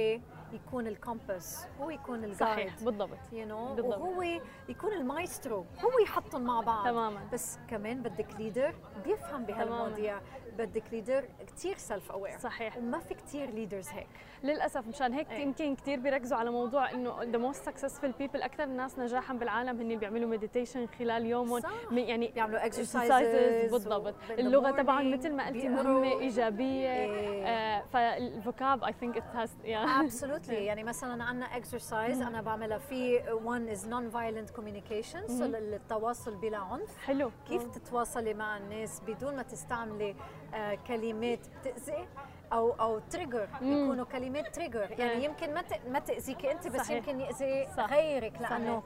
يكون 0.53 0.87
ال 0.87 0.97
compass 0.97 1.67
هو 1.81 1.89
يكون 1.89 2.15
ال 2.23 2.26
guide 2.26 2.39
صحيح 2.39 2.83
بالضبط 2.83 3.17
you 3.33 3.47
know 3.47 3.73
بالضبط. 3.75 3.97
وهو 3.97 4.21
يكون 4.69 4.93
المايسترو 4.93 5.65
هو 5.79 5.99
يحطهم 6.03 6.41
مع 6.43 6.61
بعض. 6.61 6.85
تماما. 6.85 7.19
بس 7.33 7.59
كمان 7.69 8.01
بدك 8.03 8.27
leader 8.39 8.75
بيفهم 9.03 9.45
بهالمواضيع. 9.45 10.19
بدك 10.57 10.83
leader 10.91 11.25
كتير 11.47 11.77
self 11.77 12.11
aware 12.11 12.37
صحيح. 12.39 12.77
وما 12.77 12.99
في 12.99 13.13
كتير 13.13 13.49
leaders 13.49 13.89
هيك. 13.89 14.07
للأسف 14.43 14.87
مشان 14.87 15.13
هيك 15.13 15.31
إيه. 15.31 15.39
يمكن 15.43 15.75
كثير 15.75 15.99
بيركزوا 15.99 16.37
على 16.37 16.51
موضوع 16.51 16.91
إنه 16.91 17.23
the 17.23 17.37
most 17.37 17.69
successful 17.69 18.17
people 18.19 18.41
أكثر 18.41 18.63
الناس 18.63 18.99
نجاحا 18.99 19.33
بالعالم 19.33 19.69
هن 19.69 19.81
اللي 19.81 19.95
بيعملوا 19.95 20.29
meditation 20.29 20.87
خلال 20.99 21.25
يومهم. 21.25 21.61
يعني 21.91 22.27
بيعملوا 22.27 22.59
exercises 22.69 23.71
بالضبط. 23.71 24.15
اللغة 24.29 24.71
طبعا 24.71 25.01
morning 25.01 25.17
مثل 25.17 25.33
ما 25.33 25.47
قلتي. 25.47 25.69
مهمة 25.69 26.19
إيجابية. 26.19 26.89
إيه. 26.89 27.45
آه 27.45 27.83
فال 27.93 28.19
vocab 28.19 28.83
I 28.83 28.93
think 28.93 29.17
it 29.17 29.35
has 29.35 29.55
absolutely 29.65 30.65
يعني 30.65 30.83
مثلا 30.83 31.23
عندنا 31.23 31.45
exercise 31.57 32.21
أنا 32.21 32.41
بعملها 32.41 32.77
في 32.77 33.19
one 33.23 33.75
is 33.77 33.81
non-violent 33.85 34.57
communication 34.59 35.27
so 35.27 35.41
مم. 35.41 35.55
التواصل 35.55 36.35
بلا 36.35 36.57
عنف. 36.57 36.97
حلو. 37.05 37.31
كيف 37.47 37.63
تتواصلي 37.63 38.33
مع 38.33 38.57
الناس 38.57 39.01
بدون 39.07 39.35
ما 39.35 39.43
تستعملي 39.43 40.15
آه، 40.53 40.77
كلمات 40.87 41.39
تأذي؟ 41.63 42.07
أو 42.53 42.71
أو 42.71 42.99
trigger. 42.99 43.47
يكونوا 43.61 44.05
كلمات 44.05 44.55
trigger 44.55 44.91
يعني 44.91 45.11
إيه. 45.11 45.25
يمكن 45.25 45.53
ما 45.53 45.63
ما 45.89 45.99
تاذيكي 45.99 46.51
أنت 46.51 46.67
بس 46.67 46.81
صحيح. 46.81 46.97
يمكن 46.97 47.19
يأذي. 47.19 47.67
غيرك 47.77 48.41
لأنه 48.41 48.83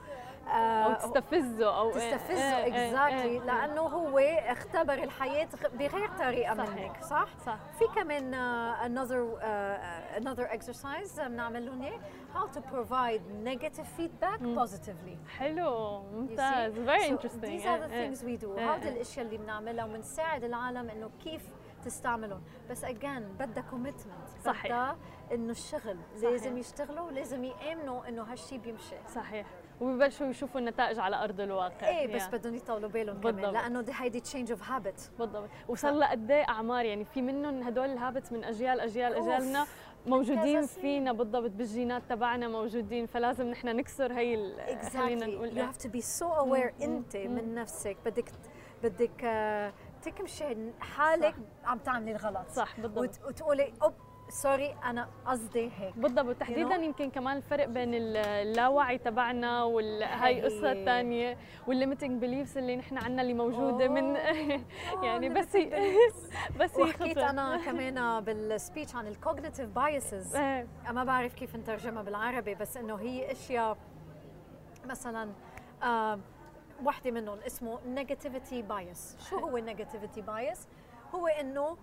آه، 0.48 0.84
أو 0.84 0.94
تستفزه 0.94 1.78
أو 1.80 1.92
تستفزه 1.92 2.58
إيه، 2.58 2.64
إيه، 2.64 2.88
اكزاكتلي 2.88 3.22
إيه، 3.32 3.40
لأنه 3.40 3.82
هو 3.82 4.20
اختبر 4.20 4.94
الحياة 4.94 5.48
بغير 5.74 6.10
طريقة 6.20 6.56
صحيح. 6.56 6.70
منك 6.70 7.04
صح؟ 7.04 7.28
صح 7.46 7.58
في 7.80 7.86
كمان 7.96 8.32
uh, 8.34 8.86
another 8.86 9.42
uh, 9.42 10.22
another 10.22 10.58
exercise 10.58 11.22
بنعمل 11.22 11.66
لهم 11.66 11.82
اياه 11.82 12.00
how 12.36 12.48
to 12.58 12.60
provide 12.60 13.22
negative 13.46 13.86
feedback 14.00 14.40
positively 14.64 15.30
حلو? 15.38 16.02
ممتاز 16.14 16.74
very 16.74 17.02
So 17.02 17.12
interesting 17.12 17.42
these 17.42 17.66
are 17.66 17.80
the 17.88 17.92
things 17.92 18.24
we 18.24 18.44
do 18.46 18.60
هذه 18.60 18.84
إيه. 18.84 18.90
الاشياء 18.90 19.26
اللي 19.26 19.38
بنعملها 19.38 19.86
وبنساعد 19.86 20.44
العالم 20.44 20.90
إنه 20.90 21.10
كيف 21.24 21.42
تستعملهم 21.86 22.42
بس 22.70 22.86
again 22.86 23.22
بدها 23.40 23.64
commitment 23.72 24.46
صحيح. 24.46 24.66
بدها 24.66 24.98
إنه 25.34 25.52
الشغل 25.52 25.98
صحيح. 26.18 26.32
لازم 26.32 26.58
يشتغلوا 26.58 27.02
ولازم 27.02 27.44
يآمنوا 27.44 28.08
إنه 28.08 28.24
هالشيء 28.24 28.58
بيمشي 28.60 28.96
صحيح 29.16 29.48
وببلشوا 29.82 30.28
يشوفوا 30.28 30.60
النتائج 30.60 31.00
على 31.00 31.24
أرض 31.24 31.40
الواقع 31.42 31.88
إيه 31.88 32.16
بس 32.16 32.24
Yeah. 32.26 32.30
بدهم 32.32 32.56
يطولوا 32.56 32.90
بالهم 32.90 33.22
كمان. 33.22 33.54
لأنه 33.54 33.82
دي 33.82 33.92
هيدي 33.96 34.20
change 34.20 34.52
of 34.52 34.72
habit 34.72 35.12
بالضبط 35.20 35.50
وصار 35.68 35.92
لها 35.94 36.12
قد 36.12 36.32
إيه 36.32 36.44
أعمار 36.50 36.86
يعني 36.86 37.06
في 37.06 37.22
منهم 37.22 37.64
هدول 37.64 37.86
ال 37.90 37.96
habits 37.96 38.32
من 38.32 38.44
أجيال 38.44 38.80
أجيال 38.80 39.14
of. 39.14 39.28
أجيالنا 39.28 39.66
موجودين. 40.08 40.62
فينا 40.66 41.12
بالضبط 41.14 41.52
بالجينات 41.52 42.04
تبعنا 42.10 42.48
موجودين 42.48 43.06
فلازم 43.06 43.48
نحن 43.48 43.68
نكسر 43.76 44.14
هي 44.14 44.36
ال- 44.36 44.90
خلينا 44.90 45.26
exactly 45.26 45.30
نقول 45.30 45.70
have 45.72 45.76
to 45.78 45.86
be 45.88 46.02
so 46.20 46.26
aware 46.44 46.74
مم. 46.88 46.96
انت. 46.96 47.18
من 47.18 47.56
نفسك 47.56 47.98
بدك 48.06 48.30
بدك 48.84 49.24
آه، 49.24 49.74
تكمشي 50.06 50.56
حالك 50.80 51.36
عم 51.66 51.78
تعملي 51.78 52.12
الغلط. 52.12 52.48
صح 52.50 52.80
بالضبط. 52.80 52.98
وت- 53.04 53.26
وتقولي 53.28 53.74
oops 53.84 53.94
sorry 54.30 54.76
أنا 54.86 55.10
قصدي 55.26 55.72
هيك. 55.78 55.98
بالضبط. 55.98 56.36
تحديدا 56.38 56.70
know؟ 56.78 56.80
يمكن 56.80 57.10
كمان 57.12 57.38
الفرق 57.38 57.66
بين 57.66 57.94
ال- 57.94 58.18
اللاوعي 58.18 58.98
تبعنا 58.98 59.64
وهي 59.64 60.06
هي- 60.06 60.42
قصة 60.42 60.86
ثانية 60.86 61.38
وال 61.68 61.79
limiting 61.79 62.22
beliefs 62.22 62.58
اللي 62.58 62.76
نحن 62.76 62.98
عنا 62.98 63.22
اللي 63.22 63.34
موجودة 63.34 63.88
من 63.88 64.16
يعني 65.04 65.30
بس 65.30 65.56
هي 65.56 65.96
بس 66.60 66.76
وحكيت. 66.78 67.18
أنا 67.18 67.58
كمان 67.66 68.24
بال 68.24 68.42
speech 68.42 68.96
عن 68.96 69.08
ال 69.08 69.14
cognitive 69.14 69.70
biases 69.70 70.36
ما 70.92 71.04
بعرف 71.04 71.34
كيف 71.34 71.56
نترجمها 71.56 72.04
بالعربي 72.04 72.56
بس 72.56 72.78
إنه 72.78 72.96
هي 72.96 73.32
أشياء 73.32 73.78
مثلا 74.86 75.30
آه 75.84 76.20
وحده 76.84 77.12
منهم 77.12 77.40
اسمه 77.40 77.80
negativity 77.88 78.62
bias 78.62 79.18
شو 79.30 79.38
هو 79.40 79.58
ال 79.58 79.64
negativity 79.64 80.22
bias 80.22 80.68
هو 81.16 81.28
إنه 81.28 81.78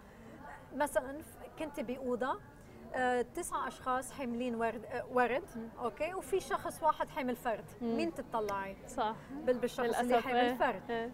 مثلا 0.74 1.18
كنت 1.58 1.80
بأوضة 1.80 2.38
آه، 2.94 3.22
تسعة 3.22 3.68
أشخاص 3.68 4.12
حاملين 4.12 4.54
ورد 4.54 4.84
آه، 4.84 5.06
ورد 5.12 5.44
okay؟ 5.78 6.14
وفي 6.14 6.40
شخص 6.40 6.82
واحد 6.82 7.08
حامل 7.08 7.36
فرد. 7.36 7.64
مم. 7.80 7.96
مين 7.96 8.14
تطلعي؟ 8.14 8.76
صح. 8.88 9.14
بال- 9.30 9.58
بالشخص 9.58 9.98
اللي 9.98 10.20
حامل 10.22 10.36
إيه، 10.36 10.54
فرد. 10.54 10.90
إيه. 10.90 11.08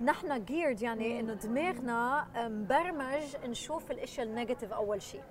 فنحن 0.00 0.44
geared 0.44 0.82
يعني 0.82 1.20
إنه 1.20 1.34
دماغنا 1.34 2.26
مبرمج 2.48 3.36
نشوف 3.44 3.90
الاشياء 3.90 4.26
ال 4.26 4.31
negative 4.31 4.72
أول 4.72 5.02
شيء. 5.02 5.22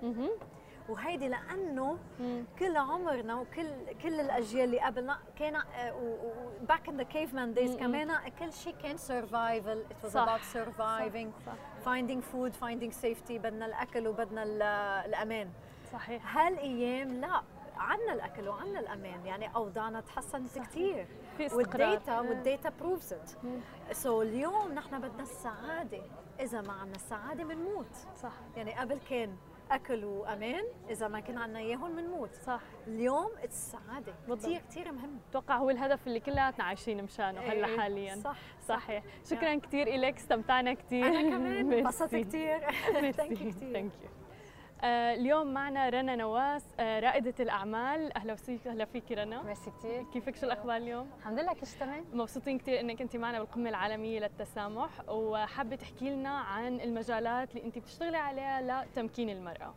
وهيدي 0.88 1.28
لأنه 1.28 1.98
مم. 2.20 2.44
كل 2.58 2.76
عمرنا 2.76 3.34
وكل 3.34 3.66
كل 4.02 4.20
الأجيال 4.20 4.64
اللي 4.64 4.80
قبلنا 4.80 5.18
كان 5.38 5.62
back 6.68 6.88
in 6.88 6.96
the 6.96 7.02
cave 7.02 7.34
man 7.34 7.54
days. 7.54 7.76
كمان 7.76 8.12
كل 8.38 8.52
شيء 8.52 8.74
كان 8.82 8.96
survival 8.96 9.78
it 9.90 10.04
was. 10.04 10.16
about 10.16 10.40
surviving 10.40 11.32
finding 11.84 12.22
food 12.22 12.52
finding 12.52 12.92
safety 12.92 13.38
بدنا 13.38 13.66
الأكل 13.66 14.08
وبدنا 14.08 14.42
ال- 14.42 14.62
الأمان. 15.08 15.50
صحيح. 15.92 16.36
هالأيام 16.38 17.08
لا 17.20 17.42
عنا 17.76 18.12
الأكل 18.12 18.48
وعنا 18.48 18.80
الأمان. 18.80 19.26
يعني 19.26 19.54
أوضاعنا 19.54 20.00
تحسنت 20.00 20.58
كثير 20.58 21.06
في 21.36 21.46
استقرار. 21.46 21.88
وال 21.88 21.97
data. 21.97 22.20
وال 22.20 22.37
data 22.37 22.72
proves 22.80 23.12
it. 23.12 23.30
so 23.92 24.22
اليوم 24.22 24.72
نحن 24.72 24.98
بدنا 24.98 25.22
السعادة. 25.22 26.02
إذا 26.40 26.60
ما 26.60 26.72
عندنا 26.72 26.96
السعادة 26.96 27.44
بنموت. 27.44 27.94
صح. 28.22 28.32
يعني 28.56 28.74
قبل 28.74 28.98
كان 29.10 29.36
أكل 29.70 30.04
وأمان 30.04 30.64
إذا 30.90 31.08
ما 31.08 31.20
كان 31.20 31.38
عندنا 31.38 31.58
إياهم 31.58 31.96
بنموت 31.96 32.30
صح. 32.46 32.60
اليوم 32.86 33.30
السعاده. 33.44 34.14
كثير 34.30 34.60
كثير 34.70 34.92
مهم. 34.92 35.18
أتوقع 35.30 35.56
هو 35.56 35.70
الهدف 35.70 36.06
اللي 36.06 36.20
كلياتنا 36.20 36.64
عايشين 36.64 37.04
مشانه 37.04 37.40
هلا 37.40 37.66
إيه، 37.66 37.76
حاليا. 37.78 38.14
صح 38.16 38.36
صحيح. 38.68 39.04
شكرا 39.30 39.54
كثير 39.54 39.96
لك 39.96 40.16
استمتعنا 40.16 40.74
كثير 40.74 41.06
أنا 41.06 41.30
كمان. 41.30 41.72
انبسطت 41.72 42.16
كثير 42.16 42.58
thank 42.92 43.18
you 43.18 43.36
كثير 43.50 43.72
thank 43.72 43.92
you 44.02 44.08
اليوم 44.84 45.54
معنا 45.54 45.88
رنا 45.88 46.16
نواس 46.16 46.64
آه، 46.80 47.00
رائدة 47.00 47.34
الأعمال. 47.40 48.16
أهلا 48.16 48.32
وسهلا 48.32 48.58
أهلا 48.66 48.84
فيكي 48.84 49.14
رنا. 49.14 49.42
ميرسي 49.42 49.70
كثير. 49.70 50.02
كيفك؟ 50.12 50.36
شو 50.36 50.46
الأخبار 50.46 50.76
اليوم؟ 50.76 51.10
الحمد 51.18 51.38
لله 51.38 51.54
شيء 51.54 51.80
تمام. 51.80 52.04
مبسوطين 52.12 52.58
كثير 52.58 52.80
إنك 52.80 53.00
أنت 53.00 53.16
معنا 53.16 53.38
بالقمة 53.38 53.68
العالمية 53.70 54.20
للتسامح. 54.20 54.90
وحابة 55.08 55.76
تحكي 55.76 56.10
لنا 56.10 56.28
عن 56.38 56.80
المجالات 56.80 57.50
اللي 57.50 57.64
أنت 57.64 57.78
بتشتغلي 57.78 58.16
عليها 58.16 58.84
لتمكين 58.84 59.30
المرأة. 59.30 59.74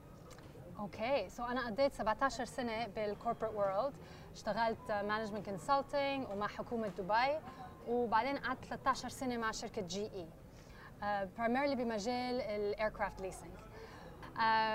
okay 0.79 1.29
so 1.29 1.43
أنا 1.45 1.65
قضيت 1.65 1.93
17 1.93 2.45
سنة 2.45 2.87
بال 2.87 2.99
corporate 2.99 3.53
world 3.53 3.93
اشتغلت 4.33 4.91
management 4.91 5.45
consulting 5.45 6.27
ومع 6.29 6.47
حكومة 6.47 6.87
دبي 6.87 7.39
وبعدين 7.87 8.37
قعدت 8.37 8.65
13 8.65 9.09
سنة 9.09 9.37
مع 9.37 9.51
شركة 9.51 9.81
GE 9.81 10.09
primarily 10.15 11.75
بمجال 11.75 12.41
ال 12.41 12.50
aircraft 12.50 13.21
leasing 13.21 13.51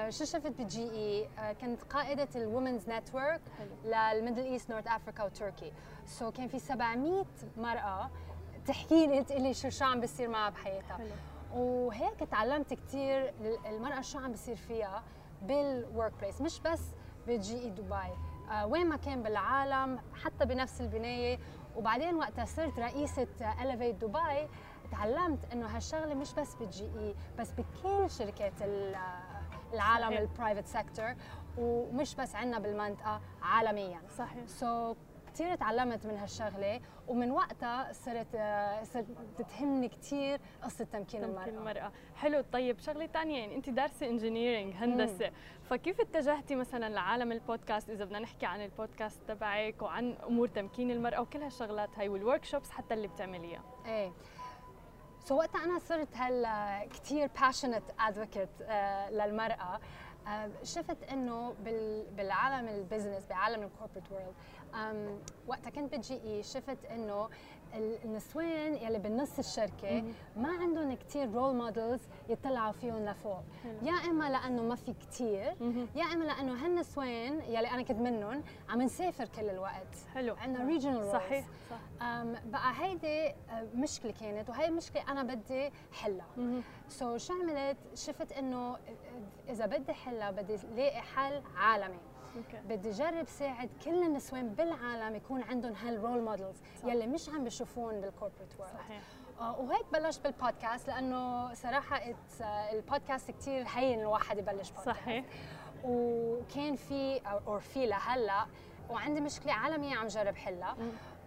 شو 0.09 0.25
شفت 0.25 0.47
ب 0.61 0.91
GE؟ 0.91 1.29
uh, 1.37 1.61
كنت 1.61 1.83
قائدة 1.83 2.29
ال 2.37 2.43
women's 2.43 2.89
network 2.89 3.41
لل 3.85 3.99
Middle 3.99 4.43
East 4.45 4.71
North 4.71 4.87
Africa 4.89 5.20
و 5.20 5.25
Turkey. 5.25 6.31
so 6.31 6.32
so 6.32 6.33
كان 6.35 6.49
في 6.49 6.59
700 6.59 7.25
مرأة 7.57 8.11
تحكي 8.67 9.07
لي 9.07 9.25
تقول 9.25 9.43
لي 9.43 9.55
شو 9.55 9.69
شو 9.71 9.85
عم 9.85 10.01
بيصير 10.01 10.29
معها 10.29 10.51
بحياتها. 10.51 10.97
حلو. 10.97 11.11
وهيك 11.55 12.19
تعلمت 12.31 12.75
كثير 12.75 13.35
المرأة 13.67 14.01
شو 14.01 14.19
عم 14.19 14.31
بيصير 14.31 14.57
فيها 14.57 15.03
بال 15.43 16.13
workplace 16.21 16.41
مش 16.41 16.61
بس 16.61 16.81
ب 17.27 17.59
GE 17.61 17.71
دبي. 17.71 17.95
آه 18.51 18.67
وين 18.67 18.87
ما 18.89 18.97
كان 18.97 19.23
بالعالم 19.23 19.99
حتى 20.25 20.45
بنفس 20.45 20.81
البناية. 20.81 21.39
وبعدين 21.77 22.15
وقتها 22.15 22.45
صرت 22.45 22.79
رئيسة 22.79 23.27
Elevate 23.63 23.95
دبي 24.05 24.49
تعلمت 24.93 25.39
إنه 25.53 25.67
هالشغلة 25.67 26.15
مش 26.15 26.35
بس 26.35 26.55
بال 26.55 26.85
GE 26.85 27.15
بس 27.39 27.51
بكل 27.51 28.11
شركات 28.11 28.53
ال- 28.63 28.97
العالم. 29.75 30.13
ال 30.13 30.19
private 30.20 30.67
sector 30.67 31.15
ومش 31.59 32.15
بس 32.15 32.35
عندنا 32.35 32.59
بالمنطقة 32.59 33.21
عالميا. 33.43 34.01
صحيح. 34.19 34.47
so 34.47 34.93
so, 34.95 34.97
كثير 35.33 35.55
تعلمت 35.55 36.07
من 36.07 36.17
هالشغلة 36.17 36.81
ومن 37.09 37.31
وقتها 37.31 37.93
صرت 37.93 38.27
آه، 38.35 38.83
صرت 38.85 39.07
بتهمني 39.39 39.89
كثير 39.89 40.41
قصة 40.63 40.85
تمكين 40.85 41.21
تمكين 41.23 41.55
المرأة. 41.59 41.93
حلو. 42.17 42.41
طيب 42.53 42.79
شغلة 42.79 43.07
تانية 43.07 43.39
يعني 43.41 43.57
أنت 43.57 43.71
دارسة 43.71 44.07
engineering 44.07 44.75
هندسة. 44.75 45.31
فكيف 45.63 46.01
اتجهتي 46.01 46.55
مثلا 46.55 46.89
لعالم 46.89 47.33
البودكاست 47.33 47.91
إذا 47.91 48.05
بدنا 48.05 48.19
نحكي 48.19 48.47
عن 48.47 48.65
البودكاست 48.65 49.21
تبعك 49.29 49.83
وعن 49.83 50.13
أمور 50.27 50.49
تمكين 50.49 50.91
المرأة 50.91 51.21
وكل 51.21 51.43
هالشغلات 51.43 51.99
هاي 51.99 52.09
وال 52.09 52.45
workshops 52.45 52.71
حتى 52.71 52.95
اللي 52.95 53.09
بتعمليها. 53.09 53.63
إيه. 53.87 54.13
so 55.25 55.37
وقتها 55.37 55.65
أنا 55.65 55.79
صرت 55.79 56.09
هلا 56.17 56.87
كثير 56.87 57.31
passionate 57.41 57.83
advocate 58.01 58.49
للمرأة 59.11 59.81
آه، 60.27 60.51
شفت 60.63 61.03
إنه 61.03 61.55
بال- 61.65 62.07
بالعالم 62.11 62.69
ال 62.69 62.75
business 62.75 63.27
بعالم 63.27 63.63
ال 63.63 63.67
corporate 63.67 64.05
world 64.13 65.19
وقتها 65.47 65.71
كنت 65.71 65.95
بجي 65.95 66.43
شفت 66.43 66.85
إنه 66.85 67.29
النسوان 67.75 68.75
يلي 68.75 68.99
بالنص 68.99 69.39
الشركة 69.39 70.05
ما 70.37 70.49
عندهم 70.49 70.95
كثير 70.95 71.33
role 71.35 71.55
models 71.55 72.01
يطلعوا 72.29 72.73
فيهم 72.73 73.05
لفوق. 73.05 73.43
يا 73.83 73.93
إما 73.93 74.31
لأنه 74.31 74.63
ما 74.63 74.75
في 74.75 74.93
كثير 74.93 75.55
يا 75.97 76.05
إما 76.13 76.25
لأنه 76.25 76.65
هالنسوان 76.65 77.41
يلي 77.41 77.71
أنا 77.71 77.83
كنت 77.83 77.99
منهم 77.99 78.43
عم 78.69 78.83
نسافر 78.83 79.29
كل 79.29 79.51
الوقت. 79.51 79.97
حلو. 80.15 80.35
عندنا 80.35 80.67
regional 80.67 81.13
صحيح 81.13 81.47
صح. 81.71 81.81
بقى 82.45 82.73
هيدي 82.77 83.29
أه، 83.29 83.35
مشكلة 83.75 84.13
كانت 84.21 84.51
وهي 84.51 84.69
المشكلة 84.69 85.03
أنا 85.09 85.23
بدي 85.23 85.71
حلها. 85.93 86.27
so 86.89 87.21
شو 87.21 87.33
عملت؟ 87.35 87.77
شفت 87.95 88.33
إنه 88.33 88.77
إذا 89.49 89.67
بدي 89.67 89.93
حلها 89.93 90.31
بدي 90.31 90.57
لاقي 90.77 91.01
حل 91.01 91.43
عالمي. 91.57 91.99
okay 92.37 92.59
بدي 92.69 92.91
جرب 92.91 93.27
ساعد 93.29 93.71
كل 93.85 94.03
النسوان 94.03 94.49
بالعالم 94.49 95.15
يكون 95.17 95.43
عندهم 95.43 95.73
هال 95.73 95.89
role 95.89 96.21
models 96.23 96.57
يلي 96.85 97.07
مش 97.07 97.29
عم 97.29 97.45
بشوفون 97.45 98.01
بال 98.01 98.10
corporate 98.10 98.53
world 98.59 98.75
صحيح. 98.75 99.03
وهيك 99.59 99.87
بلشت 99.93 100.23
بالبودكاست 100.25 100.89
لأنه 100.89 101.55
صراحة 101.55 101.97
آه، 102.43 102.73
البودكاست 102.73 103.31
كثير 103.31 103.65
هين 103.75 104.01
الواحد 104.01 104.39
يبلش 104.39 104.71
بودكاست 104.71 104.87
صحيح. 104.89 105.25
وكان 105.85 106.77
في 106.77 107.21
أو 107.27 107.39
أو 107.55 107.59
في 107.59 107.87
لهلأ 107.87 108.47
وعندي 108.91 109.21
مشكلة 109.21 109.53
عالمية 109.53 109.97
عم 109.97 110.07
جرب 110.07 110.37
حلها. 110.37 110.77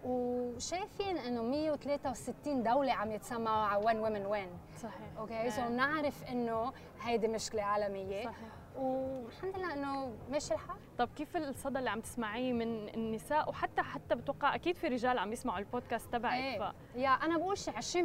وشايفين 0.04 1.18
إنه 1.18 1.42
163 1.42 2.62
دولة 2.62 2.92
عم 2.92 3.10
يتسمعوا 3.12 3.66
على 3.66 3.84
وين 3.84 3.98
ومن 4.00 4.26
وين 4.26 4.48
صحيح. 4.82 5.08
okay 5.18 5.50
so 5.50 5.60
آه. 5.62 5.68
بنعرف 5.68 6.24
إنه 6.24 6.72
هيدي 7.02 7.28
مشكلة 7.28 7.62
عالمية. 7.62 8.24
صحيح. 8.24 8.36
والحمد 8.78 9.56
لله 9.58 9.72
إنه 9.72 10.12
ماشي 10.30 10.54
الحال. 10.54 10.76
طب 10.98 11.08
كيف 11.16 11.36
الصدى 11.36 11.78
اللي 11.78 11.90
عم 11.90 12.00
تسمعيه 12.00 12.52
من 12.52 12.88
النساء؟ 12.88 13.48
وحتى 13.48 13.82
حتى 13.82 14.14
بتوقع 14.14 14.54
أكيد 14.54 14.76
في 14.76 14.88
رجال 14.88 15.18
عم 15.18 15.32
يسمعوا 15.32 15.58
البودكاست 15.58 16.12
تبعك 16.12 16.32
إيه. 16.32 16.72
yeah 16.96 17.08
أنا 17.08 17.38
بقول 17.38 17.58
شي 17.58 17.70
20% 17.70 17.96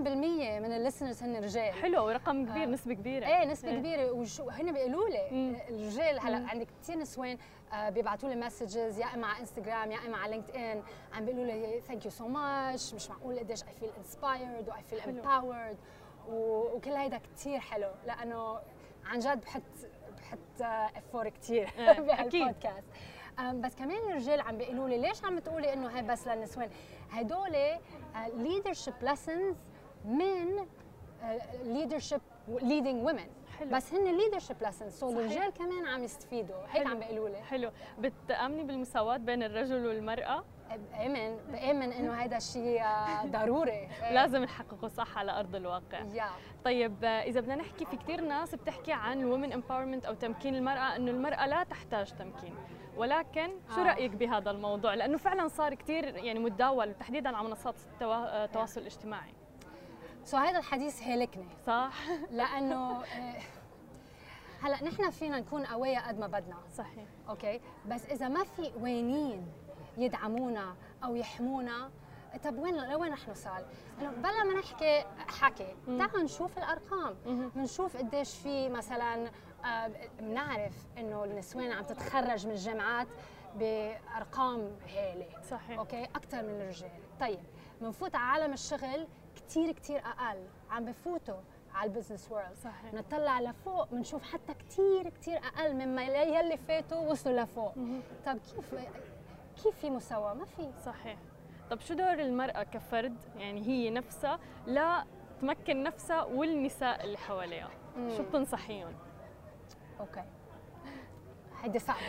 من 0.60 0.72
ال 0.72 0.77
listeners 0.77 1.24
هن 1.24 1.36
رجال. 1.36 1.74
فحلو 1.74 2.10
رقم 2.10 2.46
كبير 2.46 2.64
آه. 2.64 2.66
نسبة 2.66 2.94
كبيرة. 2.94 3.26
إيه 3.28 3.46
نسبة 3.46 3.76
كبيرة. 3.76 4.12
وشو 4.12 4.50
هن 4.50 4.72
بيقولوا 4.74 5.10
لي. 5.10 5.56
الرجال 5.70 6.20
هلأ 6.20 6.40
مم. 6.40 6.50
عندي 6.50 6.66
كثير 6.66 6.98
نسوان 6.98 7.38
آه، 7.74 7.90
بيبعتوا 7.90 8.30
لي 8.30 8.36
messages 8.36 9.00
يا 9.00 9.06
إما 9.06 9.28
على 9.28 9.40
انستغرام 9.40 9.92
يا 9.92 9.98
إما 10.06 10.18
على 10.18 10.32
لينكد 10.32 10.56
ان 10.56 10.84
عم 11.14 11.26
بيقولوا 11.26 11.46
لي 11.46 11.82
thank 11.82 12.06
you 12.06 12.12
so 12.12 12.28
much 12.28 12.94
مش 12.94 13.10
معقول 13.10 13.40
قديش 13.40 13.64
I 13.64 13.74
feel 13.80 13.90
inspired 13.98 14.70
و 14.70 14.84
I 14.84 14.87
feel 14.87 15.02
حلو. 15.02 15.20
empowered 15.20 15.78
وكل 16.30 16.92
هيدا 16.92 17.18
كثير 17.36 17.60
حلو. 17.60 17.90
لأنه 18.08 18.60
عن 19.06 19.20
جد 19.20 19.42
بحط 19.42 19.62
بحط 20.18 20.62
effort 20.98 21.30
كثير. 21.30 21.70
بهالبودكاست 21.78 22.84
بس 23.54 23.76
كمان 23.76 23.98
الرجال 24.10 24.42
عم 24.42 24.58
بيقولوا 24.58 24.90
لي 24.90 24.98
ليش 24.98 25.24
عم 25.24 25.40
تقولي 25.40 25.74
إنه 25.74 25.88
هي 25.88 26.02
بس 26.02 26.28
للنسوان 26.28 26.70
هدول 27.12 27.56
leadership 28.34 28.94
lessons 29.02 29.56
من 30.06 30.68
leadership 31.64 32.22
leading 32.48 33.04
women 33.06 33.30
حلو. 33.60 33.70
بس 33.72 33.94
هن 33.94 34.18
leadership 34.18 34.58
lessons 34.62 34.94
so. 34.94 35.10
الرجال 35.10 35.54
كمان 35.54 35.86
عم 35.88 36.04
يستفيدوا 36.04 36.56
هيك. 36.70 36.88
عم 36.88 37.00
بيقولوا 37.00 37.30
لي 37.30 37.42
حلو 37.42 37.72
بتأمني 38.00 38.64
بالمساواة 38.64 39.18
بين 39.18 39.44
الرجل 39.44 39.88
والمرأة 39.88 40.44
بامن 40.78 41.38
بامن 41.52 41.92
إنه 41.92 42.14
هيدا 42.14 42.38
الشيء 42.38 42.82
آه، 42.84 43.26
ضروري. 43.26 43.88
لازم 44.12 44.44
نحققه 44.44 44.88
صح 44.88 45.18
على 45.18 45.40
أرض 45.40 45.56
الواقع. 45.56 46.00
yeah. 46.00 46.26
طيب 46.66 47.04
آه، 47.06 47.08
إذا 47.24 47.40
بدنا 47.40 47.56
نحكي 47.56 47.86
في 47.86 47.98
كثير 47.98 48.22
ناس 48.22 48.56
بتحكي 48.56 48.94
عن 48.94 49.20
ال 49.22 49.27
women 49.27 49.54
empowerment 49.54 50.06
أو 50.06 50.14
تمكين 50.14 50.56
المرأة 50.56 50.96
إنه 50.96 51.12
المرأة 51.12 51.48
لا 51.48 51.64
تحتاج 51.64 52.12
تمكين. 52.12 52.56
ولكن 52.98 53.50
شو 53.76 53.82
آه. 53.82 53.84
رأيك 53.84 54.12
بهذا 54.12 54.52
الموضوع؟ 54.52 54.94
لأنه 54.94 55.18
فعلا 55.18 55.48
صار 55.48 55.74
كثير 55.76 56.04
يعني 56.18 56.40
متداول 56.40 56.94
تحديدا 56.94 57.38
على 57.38 57.48
منصات 57.48 57.76
التوا- 57.76 58.04
التواصل 58.44 58.82
الاجتماعي. 58.82 59.34
so 60.24 60.38
هذا 60.38 60.58
الحديث 60.60 61.04
هلكني. 61.04 61.48
صح؟ 61.68 61.94
لأنه 62.32 63.04
هلأ 64.62 64.84
نحن 64.84 65.10
فينا 65.10 65.40
نكون 65.40 65.66
قوية 65.66 66.00
قد 66.08 66.20
ما 66.20 66.28
بدنا. 66.28 66.58
صحيح. 66.78 67.06
okay 67.30 67.62
بس 67.88 68.06
إذا 68.06 68.28
ما 68.28 68.44
في 68.44 68.70
قوانين 68.70 69.48
يدعمونا 69.98 70.76
أو 71.04 71.16
يحمونا. 71.16 71.92
طب 72.44 72.58
وين 72.58 72.90
لوين 72.90 73.14
رح 73.14 73.28
نوصل؟ 73.28 73.66
إنه 74.02 74.12
بلا 74.12 74.44
ما 74.44 74.60
نحكي 74.60 75.06
حكي، 75.28 75.76
تعالوا 75.86 76.24
نشوف 76.24 76.58
الأرقام،. 76.58 77.16
بنشوف 77.56 77.98
قديش 77.98 78.36
في 78.36 78.70
مثلا 78.70 79.32
آه، 79.66 79.92
بنعرف 80.20 80.74
إنه 80.98 81.24
النسوان 81.24 81.72
عم 81.72 81.84
تتخرج 81.84 82.48
من 82.48 82.52
الجامعات 82.52 83.08
بأرقام 83.56 84.72
هائله، 84.96 85.28
صحيح. 85.50 85.80
okay؟ 85.80 86.04
أكثر 86.04 86.44
من 86.44 86.62
الرجال، 86.62 86.90
طيب 87.20 87.40
بنفوت 87.82 88.16
على 88.16 88.42
عالم 88.42 88.54
الشغل 88.54 89.08
كثير 89.36 89.72
كثير 89.72 90.00
أقل، 90.00 90.48
عم 90.70 90.86
بفوتوا 90.86 91.42
على 91.74 91.90
ال 91.90 91.94
business 91.94 92.32
world 92.32 92.56
صحيح. 92.64 92.94
نطلع 92.94 93.40
لفوق 93.40 93.92
بنشوف 93.92 94.24
حتى 94.24 94.54
كثير 94.54 95.10
كثير 95.10 95.38
أقل 95.38 95.74
مما 95.74 96.04
يلي 96.04 96.58
فاتوا 96.58 97.12
وصلوا 97.12 97.42
لفوق. 97.42 97.74
طب 98.26 98.38
كيف 98.38 98.76
كيف 99.64 99.80
في 99.80 99.90
مساواة؟ 99.90 100.34
ما 100.34 100.46
في. 100.46 100.70
صحيح. 100.86 101.18
طب 101.70 101.80
شو 101.80 101.94
دور 101.94 102.14
المرأة 102.14 102.64
كفرد؟ 102.64 103.16
يعني 103.38 103.68
هي 103.68 103.90
نفسها 103.90 104.40
لا 104.68 105.06
تمكن 105.42 105.84
نفسها 105.84 106.24
والنساء 106.24 107.04
اللي 107.04 107.18
حواليها. 107.18 107.70
شو 108.18 108.24
بتنصحيهم؟ 108.24 108.94
okay. 110.00 110.24
هيدي 111.64 111.80
صعبه 111.80 112.00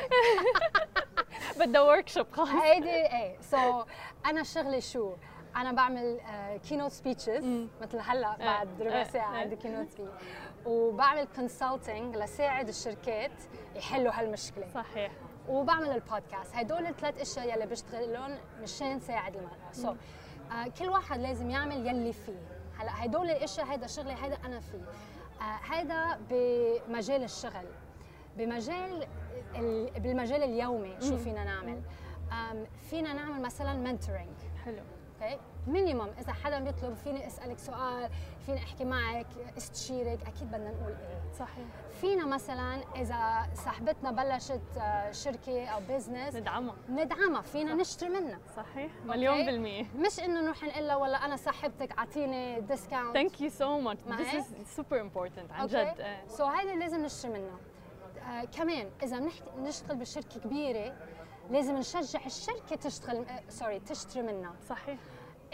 بدها 1.60 1.80
workshop 1.80 2.26
خاص 2.32 2.48
هيدي 2.48 2.90
إيه. 2.90 3.40
so 3.40 3.84
أنا 4.26 4.42
شغلي 4.42 4.80
شو؟ 4.80 5.14
أنا 5.56 5.72
بعمل 5.72 6.20
keynote 6.68 6.92
speeches 6.92 7.44
مم. 7.44 7.68
مثل 7.82 7.98
هلأ 7.98 8.34
آه، 8.34 8.36
بعد 8.36 8.82
ربع 8.82 9.00
آه، 9.00 9.04
ساعة. 9.04 9.36
عندي 9.36 9.56
keynote 9.56 9.88
speech 9.90 10.12
وبعمل 10.66 11.24
consulting 11.36 12.16
لساعد 12.16 12.68
الشركات 12.68 13.32
يحلوا 13.76 14.12
هالمشكلة. 14.12 14.68
صحيح. 14.74 15.12
وبعمل 15.48 15.90
البودكاست. 15.90 16.54
هدول 16.54 16.86
الثلاث 16.86 17.20
أشياء 17.20 17.56
يلي 17.56 17.66
بشتغلهم 17.66 18.38
مشان 18.62 19.00
ساعد 19.00 19.36
المرأة. 19.36 19.72
so, 19.72 19.96
آه 20.52 20.68
كل 20.78 20.88
واحد 20.88 21.20
لازم 21.20 21.50
يعمل 21.50 21.86
يلي 21.86 22.12
فيه. 22.12 22.38
هلأ 22.78 23.04
هدول 23.04 23.30
الأشياء 23.30 23.66
هيدا 23.66 23.86
شغلي 23.86 24.14
هيدا 24.22 24.38
أنا 24.44 24.60
فيه. 24.60 24.84
آه 25.40 25.58
هيدا 25.72 26.18
بمجال 26.30 27.24
الشغل. 27.24 27.66
بمجال 28.36 29.06
ال- 29.56 30.00
بالمجال 30.00 30.42
اليومي 30.42 30.96
شو 31.00 31.16
فينا 31.18 31.44
نعمل؟ 31.44 31.82
فينا 32.90 33.12
نعمل 33.12 33.42
مثلا 33.42 33.72
mentoring 33.74 34.36
حلو. 34.64 34.82
okay؟ 35.22 35.38
minimum 35.66 36.08
إذا 36.20 36.32
حدا 36.32 36.58
بيطلب 36.58 36.94
فيني 36.94 37.26
أسألك 37.26 37.58
سؤال 37.58 38.10
فيني 38.46 38.58
أحكي 38.58 38.84
معك 38.84 39.26
استشيرك 39.56 40.18
أكيد 40.26 40.48
بدنا 40.50 40.70
نقول 40.70 40.92
إيه. 40.92 41.32
صحيح. 41.38 41.66
فينا 42.00 42.26
مثلا 42.26 42.82
إذا 42.96 43.48
صاحبتنا 43.54 44.10
بلشت 44.10 44.60
آه، 44.80 45.10
شركة 45.10 45.66
أو 45.66 45.80
business 45.88 46.34
ندعمها. 46.36 46.74
ندعمها. 46.88 47.42
فينا 47.42 47.74
نشتري 47.74 48.08
منها. 48.08 48.38
صحيح. 48.56 48.92
مليون 49.04 49.46
بالمية. 49.46 49.84
مش 49.96 50.20
إنه 50.20 50.40
نروح 50.40 50.64
نقول 50.64 50.86
لها 50.88 50.96
والله 50.96 51.24
أنا 51.24 51.36
صاحبتك 51.36 51.98
أعطيني 51.98 52.60
discount 52.60 53.14
thank 53.14 53.40
you 53.40 53.50
so 53.50 53.78
much 53.80 54.06
هيك؟ 54.20 54.34
is 54.34 54.54
super 54.76 55.00
important 55.00 55.52
عن 55.52 55.66
جد. 55.66 55.94
so 56.28 56.46
هيدا 56.46 56.74
لازم 56.74 57.04
نشتري 57.04 57.32
منها. 57.32 57.58
آه 58.28 58.44
كمان 58.44 58.90
إذا 59.02 59.18
بنحكي 59.18 59.50
نشتغل 59.58 59.96
بشركة 59.96 60.40
كبيرة 60.40 60.94
لازم 61.50 61.76
نشجع 61.76 62.26
الشركة 62.26 62.76
تشتغل 62.76 63.16
آه 63.16 63.42
sorry 63.48 63.80
تشتري 63.80 64.22
منها. 64.22 64.54
صحيح. 64.68 64.98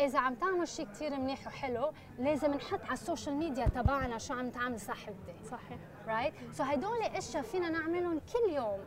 إذا 0.01 0.19
عم 0.19 0.35
تعمل 0.35 0.69
شيء 0.69 0.87
كثير 0.87 1.17
منيح 1.17 1.47
وحلو 1.47 1.93
لازم 2.19 2.55
نحط 2.55 2.85
على 2.85 2.93
ال 2.93 2.99
social 2.99 3.35
media 3.35 3.67
تبعنا 3.69 4.19
شو 4.19 4.35
عم 4.35 4.51
تعمل 4.51 4.81
صاحبتي 4.81 5.35
صحيح. 5.51 5.79
right 6.07 6.35
so 6.53 6.63
هدول 6.63 7.03
إشياء 7.03 7.43
فينا 7.43 7.69
نعملهم 7.69 8.21
كل 8.33 8.53
يوم 8.53 8.81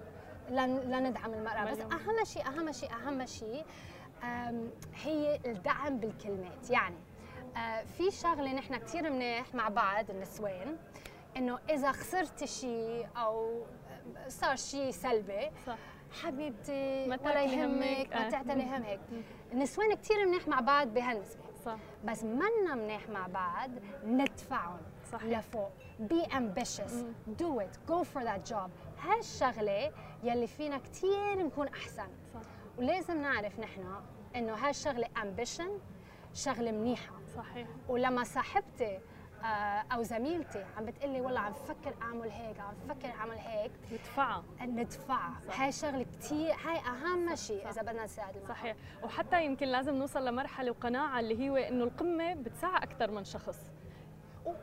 لن 0.49 0.79
لندعم 0.79 1.33
المرأة. 1.33 1.71
بس. 1.71 1.79
أهم 1.79 2.23
شيء 2.23 2.47
أهم 2.47 2.71
شيء 2.71 2.91
أهم 2.93 3.25
شيء 3.25 3.65
هي 5.03 5.39
الدعم 5.45 5.97
بالكلمات. 5.97 6.69
يعني 6.69 6.95
آه، 7.57 7.83
في 7.83 8.11
شغلة 8.11 8.53
نحن 8.53 8.75
كثير 8.75 9.09
منيح 9.09 9.55
مع 9.55 9.69
بعض 9.69 10.09
النسوان 10.09 10.77
إنه 11.37 11.59
إذا 11.69 11.91
خسرتي 11.91 12.47
شيء 12.47 13.07
أو 13.17 13.63
صار 14.27 14.55
شيء 14.55 14.91
سلبي 14.91 15.51
صح. 15.67 15.77
حبيبتي 16.11 17.07
ما 17.07 17.17
ولا. 17.25 17.41
يهمك 17.43 18.09
ما 18.15 18.25
آه. 18.27 18.29
تعتلي 18.29 18.63
همك. 18.77 18.99
النسوان 19.53 19.93
كثير 19.95 20.25
منيح 20.25 20.47
مع 20.47 20.59
بعض 20.59 20.87
بهالنسبة. 20.87 21.41
صح. 21.65 21.77
بس 22.05 22.23
منا 22.23 22.75
منيح 22.75 23.09
مع 23.09 23.27
بعض 23.27 23.69
ندفعهم 24.05 24.79
صحيح. 25.11 25.39
لفوق. 25.39 25.69
Be 26.09 26.25
ambitious. 26.31 26.93
do 27.41 27.59
it. 27.59 27.91
Go 27.91 28.03
for 28.03 28.23
that 28.23 28.51
job. 28.53 28.69
هالشغلة 29.01 29.91
يلي 30.23 30.47
فينا 30.47 30.77
كثير 30.77 31.43
نكون 31.45 31.67
أحسن. 31.67 32.07
صح. 32.33 32.41
ولازم 32.77 33.21
نعرف 33.21 33.59
نحن 33.59 33.83
إنه 34.35 34.53
هالشغلة 34.53 35.07
ambition 35.17 35.69
شغلة 36.33 36.71
منيحة. 36.71 37.13
صحيح. 37.37 37.67
ولما 37.89 38.23
صاحبتي 38.23 38.99
أو 39.91 40.03
زميلتي 40.03 40.65
عم 40.77 40.85
بتقلي 40.85 41.21
والله 41.21 41.39
عم 41.39 41.51
بفكر 41.51 41.93
أعمل 42.01 42.29
هيك 42.31 42.59
عم 42.59 42.73
بفكر 42.87 43.09
أعمل 43.19 43.37
هيك 43.37 43.71
ندفعها 43.91 44.43
ندفعها. 44.61 45.39
هاي 45.57 45.71
شغلة 45.71 46.03
كثير 46.19 46.53
هاي 46.53 46.77
أهم 46.79 47.35
شيء. 47.35 47.69
إذا 47.69 47.81
بدنا 47.81 48.03
نساعد 48.03 48.35
المرأة. 48.35 48.49
صحيح 48.49 48.75
وحتى 49.03 49.45
يمكن 49.45 49.67
لازم 49.67 49.95
نوصل 49.95 50.25
لمرحلة 50.25 50.71
وقناعة 50.71 51.19
اللي 51.19 51.49
هو 51.49 51.55
إنه 51.57 51.83
القمة 51.83 52.33
بتساعد 52.33 52.83
أكثر 52.83 53.11
من 53.11 53.23
شخص 53.25 53.71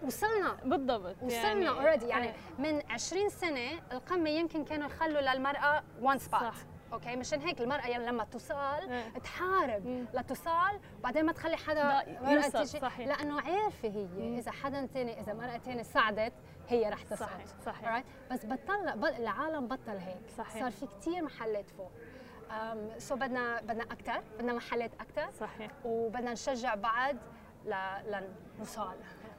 وصلنا 0.03 0.57
بالضبط 0.65 1.17
وصلنا 1.23 1.71
already 1.71 2.07
يعني 2.07 2.27
إيه. 2.29 2.35
من 2.59 2.83
20 2.91 3.29
سنة 3.29 3.71
القمة 3.93 4.31
يمكن 4.31 4.65
كانوا 4.65 4.87
يخلوا 4.87 5.21
للمرأة 5.21 5.83
one 6.01 6.19
spot 6.19 6.41
صح. 6.41 6.55
okay 6.93 7.17
مشان 7.17 7.41
هيك 7.41 7.61
المرأة 7.61 7.87
يعني 7.87 8.07
لما 8.07 8.25
توصل 8.25 8.55
إيه. 8.55 9.09
تحارب 9.19 9.87
مم. 9.87 10.07
لتصال 10.15 10.81
وبعدين 10.99 11.25
ما 11.27 11.33
تخلي 11.33 11.57
حدا 11.57 11.85
مرأة 12.21 12.49
تيجي 12.49 12.67
صحيح. 12.81 13.07
لأنه 13.09 13.41
عارفة 13.41 13.89
هي 13.89 14.39
إذا 14.39 14.51
حدا 14.51 14.87
تاني 14.87 15.21
إذا 15.21 15.33
مرأة 15.35 15.57
تاني 15.57 15.85
ساعدت 15.85 16.33
هي 16.69 16.89
رح 16.89 17.03
تصعد 17.03 17.29
صحيح، 17.29 17.47
صحيح. 17.67 18.01
Alright؟ 18.03 18.33
بس 18.33 18.47
بطل 18.47 18.93
ب- 18.99 19.05
العالم 19.05 19.69
بطل 19.69 19.97
هيك 19.97 20.31
صحيح. 20.39 20.63
صار 20.63 20.71
في 20.71 20.87
كثير 20.87 21.23
محلات 21.25 21.71
فوق 21.71 21.91
so 22.99 23.17
بدنا 23.17 23.61
بدنا 23.61 23.83
أكثر 23.85 24.23
بدنا 24.39 24.53
محلات 24.53 24.91
أكثر 25.01 25.31
صحيح 25.41 25.71
وبدنا 25.85 26.33
نشجع 26.33 26.75
بعض. 26.75 27.17
لنوصل 28.07 28.95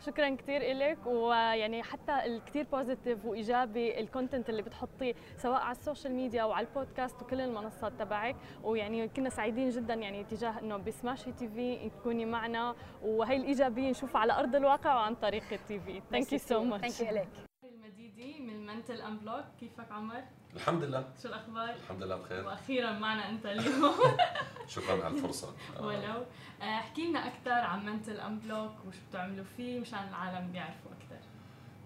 شكرا 0.06 0.36
كثير 0.36 0.78
لك 0.78 1.06
ويعني 1.06 1.84
حتى 1.84 2.26
الكثير 2.26 2.66
positive 2.72 3.26
وإيجابي 3.26 4.00
ال 4.00 4.06
content 4.06 4.50
اللي 4.50 4.62
بتحطيه 4.62 5.14
سواء 5.38 5.62
على 5.62 5.72
ال 5.72 5.78
social 5.78 6.14
media 6.14 6.42
أو 6.42 6.52
على 6.52 6.68
البودكاست 6.68 7.22
وكل 7.22 7.42
المنصات 7.42 7.94
تبعك. 8.00 8.36
ويعني 8.64 9.08
كنا 9.08 9.30
سعيدين 9.30 9.70
جدا 9.70 9.94
يعني 9.94 10.24
تجاه 10.24 10.60
إنه 10.60 10.78
ب 10.78 11.32
Smashi 11.32 11.48
TV 11.48 11.90
تكوني 11.90 12.26
معنا. 12.26 12.76
وهي 13.04 13.36
الإيجابية 13.36 13.90
نشوفها 13.90 14.22
على 14.22 14.34
أرض 14.40 14.56
الواقع 14.56 14.96
وعن 14.96 15.16
طريق 15.16 15.44
ال 15.52 15.80
TV. 15.80 16.02
thank 16.12 16.34
you 16.34 16.40
so 16.40 16.64
much 16.64 16.92
thank 16.92 17.12
you 17.12 17.18
لك 17.18 17.28
المديدي 17.64 18.40
من 18.40 18.66
Mental 18.66 19.02
Unblock 19.02 19.46
كيفك 19.60 19.92
عمر؟ 19.92 20.24
الحمد 20.56 20.84
لله. 20.84 21.04
شو 21.22 21.28
الأخبار؟ 21.28 21.70
الحمد 21.84 22.04
لله 22.04 22.16
بخير. 22.16 22.46
وأخيرا 22.46 22.92
معنا 22.92 23.30
أنت 23.30 23.46
اليوم. 23.46 23.94
شكرا 24.68 25.06
على 25.06 25.14
الفرصة. 25.14 25.48
آه، 25.78 25.82
ولو. 25.86 26.24
آه، 26.62 26.64
احكي 26.64 27.08
لنا 27.08 27.28
أكثر 27.28 27.52
عن 27.52 27.86
Mental 27.86 28.20
Unblock 28.20 28.72
وشو 28.88 28.98
بتعملوا 29.10 29.46
فيه 29.58 29.80
مشان 29.80 30.00
العالم 30.10 30.56
يعرفوا 30.56 30.92
أكثر 30.92 31.26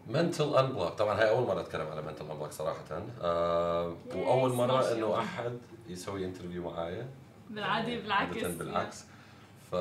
Mental 0.08 0.56
Unblock 0.58 0.94
طبعا 0.94 1.20
هاي 1.20 1.30
أول 1.30 1.48
مرة 1.48 1.62
أتكلم 1.62 1.88
على 1.88 2.02
Mental 2.02 2.32
Unblock 2.32 2.52
صراحة. 2.52 3.02
آه 3.22 3.96
وأول 4.16 4.54
مرة 4.54 4.92
إنه. 4.92 5.20
أحد 5.20 5.58
يسوي 5.88 6.26
interview 6.26 6.72
معايا. 6.72 7.08
بالعادي 7.50 7.92
يعني 7.92 8.02
بالعكس 8.04 8.44
بالعكس. 8.44 9.06
ف 9.72 9.76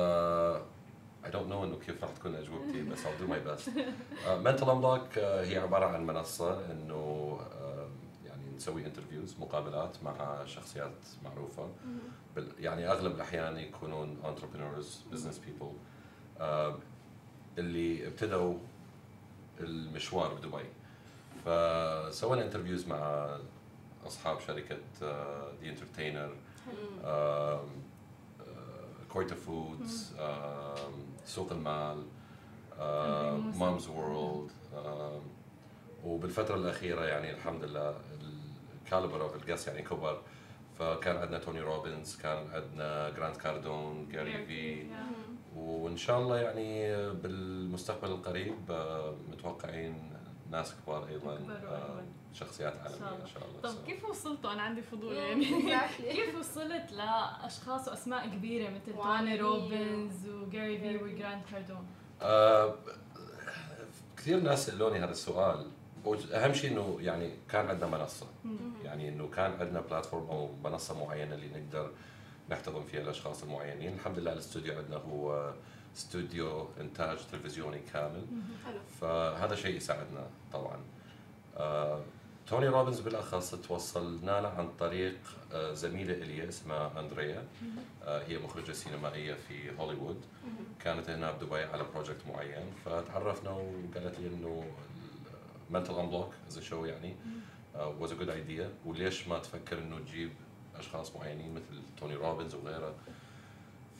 I 1.23 1.25
don't 1.25 1.49
know 1.51 1.63
إنه 1.63 1.79
كيف 1.85 2.03
راح 2.03 2.11
تكون 2.11 2.35
أجوبتي 2.35 2.81
بس 2.81 3.03
I'll 3.03 3.21
do 3.23 3.29
my 3.31 3.49
best. 3.49 3.69
Mental 4.45 4.69
Unblock 4.69 5.17
هي 5.17 5.57
عبارة 5.57 5.85
عن 5.85 6.05
منصة 6.05 6.71
إنه 6.71 7.39
نسوي 8.63 8.85
interviews 8.85 9.35
مقابلات 9.39 10.03
مع 10.03 10.45
شخصيات 10.45 10.91
معروفة. 11.23 11.69
بال- 12.35 12.51
يعني 12.59 12.91
أغلب 12.91 13.15
الأحيان 13.15 13.57
يكونون 13.57 14.17
business 15.13 15.35
people. 15.47 15.73
آه، 16.41 16.79
اللي 17.57 18.07
ابتدوا 18.07 18.57
المشوار 19.59 20.33
بدبي. 20.33 20.65
فسوينا 21.45 22.45
interviews 22.45 22.87
مع 22.87 23.29
أصحاب 24.07 24.39
شركة 24.39 24.77
The 25.61 25.69
Entertainer 25.69 26.35
كويتا 29.09 29.35
Foods 29.35 30.13
سوق 31.25 31.51
المال. 31.51 32.03
Mumzworld 33.59 34.51
وبالفترة 36.05 36.55
الأخيرة 36.55 37.01
يعني 37.05 37.31
الحمد 37.33 37.63
لله 37.63 37.95
ال 38.93 38.97
caliber 38.97 39.21
of 39.23 39.35
ال 39.35 39.40
guests 39.40 39.67
يعني 39.67 39.81
كبر 39.81 40.21
فكان 40.79 41.17
عندنا 41.17 41.37
توني 41.39 41.61
روبنز 41.61 42.15
كان 42.15 42.37
عندنا 42.53 43.09
جرانت 43.09 43.35
كاردون 43.35 44.09
جاري 44.09 44.45
في. 44.45 44.85
وإن 45.55 45.97
شاء 45.97 46.19
الله 46.19 46.37
يعني 46.37 46.93
بالمستقبل 47.13 48.11
القريب 48.11 48.55
آه، 48.71 49.15
متوقعين 49.31 50.13
ناس 50.51 50.75
كبار 50.75 51.07
أيضا 51.07 51.31
آه، 51.33 51.35
وأيضاً. 51.37 52.05
شخصيات 52.33 52.73
إن 52.75 52.83
شاء 52.83 52.91
عالميه 52.93 53.07
الله. 53.09 53.21
إن 53.21 53.27
شاء 53.27 53.43
الله. 53.47 53.61
طب 53.61 53.69
So- 53.83 53.85
كيف 53.87 54.05
وصلتوا؟ 54.09 54.51
أنا 54.53 54.61
عندي 54.61 54.81
فضول 54.81 55.13
يعني. 55.13 55.45
كيف 56.11 56.35
وصلت 56.39 56.91
لأشخاص 56.91 57.87
وأسماء 57.87 58.27
كبيرة 58.29 58.69
مثل 58.69 58.93
توني. 58.95 59.35
روبنز 59.37 60.27
وجاري 60.29 60.77
في 60.79 61.03
وجرانت 61.03 61.41
كاردون؟ 61.51 61.87
آه، 62.21 62.75
كثير 64.17 64.39
ناس 64.39 64.65
سألوني 64.65 64.99
هذا 64.99 65.11
السؤال. 65.11 65.67
واهم 66.05 66.53
شيء 66.53 66.71
إنه 66.71 66.97
يعني 67.01 67.33
كان 67.49 67.67
عندنا 67.67 67.97
منصة. 67.97 68.25
يعني 68.83 69.09
إنه 69.09 69.27
كان 69.27 69.51
عندنا 69.51 69.81
platform 69.81 70.25
أو 70.29 70.49
منصة 70.63 71.05
معينة 71.05 71.35
اللي 71.35 71.47
نقدر 71.47 71.91
نحتضن 72.49 72.83
فيها 72.83 73.01
الأشخاص 73.01 73.43
المعينين. 73.43 73.93
الحمد 73.93 74.19
لله 74.19 74.33
الاستوديو 74.33 74.77
عندنا 74.77 74.97
هو 74.97 75.53
استوديو 75.95 76.67
إنتاج 76.79 77.17
تلفزيوني 77.31 77.79
كامل. 77.93 78.25
فهذا 79.01 79.55
شيء 79.55 79.75
يساعدنا 79.75 80.25
طبعا. 80.53 80.79
آه، 81.57 82.01
توني 82.47 82.67
روبنز 82.67 82.99
بالأخص 82.99 83.55
توصلنا 83.55 84.41
له 84.41 84.47
عن 84.47 84.69
طريق 84.79 85.15
آه، 85.53 85.73
زميلة 85.73 86.13
الي 86.13 86.49
اسمها 86.49 86.99
أندريا. 86.99 87.43
آه، 88.03 88.23
هي 88.27 88.37
مخرجة 88.37 88.71
سينمائية 88.71 89.33
في 89.33 89.77
هوليوود. 89.79 90.21
كانت 90.79 91.09
هنا 91.09 91.31
بدبي 91.31 91.63
على 91.63 91.83
project 91.93 92.27
معين. 92.27 92.65
فتعرفنا 92.85 93.49
وقالت 93.51 94.19
لي 94.19 94.27
إنه 94.27 94.63
Mental 95.73 95.93
Unblock 95.93 96.33
as 96.47 96.59
show 96.59 96.85
يعني 96.85 97.15
was 97.75 98.11
a 98.11 98.15
good 98.15 98.29
idea 98.29 98.69
وليش 98.85 99.27
ما 99.27 99.39
تفكر 99.39 99.77
إنه 99.79 99.99
تجيب 99.99 100.31
أشخاص 100.79 101.15
معينين 101.15 101.53
مثل 101.53 101.81
توني 101.99 102.15
روبنز 102.15 102.55
وغيره؟ 102.55 102.93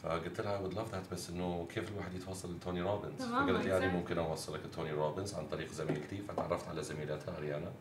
فقلت 0.03 0.41
لها 0.41 0.61
would 0.69 0.73
love 0.73 0.93
that 0.93 1.13
بس 1.13 1.29
إنه 1.29 1.67
كيف 1.73 1.91
الواحد 1.91 2.13
يتوصل 2.13 2.55
لتوني 2.55 2.81
روبنز؟ 2.81 3.21
فقالت 3.21 3.65
لي 3.65 3.69
يعني. 3.69 3.87
ممكن 3.97 4.17
أوصلك 4.17 4.59
لتوني 4.65 4.91
روبنز 4.91 5.33
عن 5.33 5.47
طريق 5.47 5.71
زميلتي. 5.71 6.17
فتعرفت 6.27 6.67
على 6.67 6.83
زميلتها 6.83 7.37
أريانا. 7.37 7.71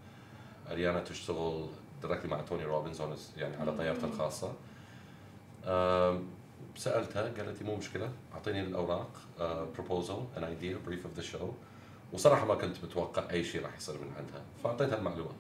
أريانا 0.71 1.01
تشتغل 1.01 1.67
directly 2.03 2.31
مع 2.31 2.41
توني 2.41 2.65
روبنز 2.65 3.03
a- 3.03 3.05
يعني 3.39 3.57
على 3.57 3.77
طيارته 3.77 4.05
الخاصة. 4.07 4.53
سألتها 6.77 7.23
قالت 7.23 7.63
لي 7.63 7.67
مو 7.69 7.77
مشكلة 7.77 8.13
أعطيني 8.35 8.61
الأوراق 8.61 9.11
proposal 9.75 10.25
an 10.37 10.45
idea 10.45 10.79
brief 10.87 11.07
of 11.07 11.15
the 11.17 11.23
show 11.23 11.49
وصراحة 12.13 12.47
ما 12.47 12.55
كنت 12.55 12.85
متوقع 12.85 13.31
أي 13.31 13.45
شيء 13.45 13.63
راح 13.63 13.77
يصير 13.77 13.95
من 13.95 14.13
عندها 14.19 14.43
فأعطيتها 14.65 14.99
المعلومات. 14.99 15.35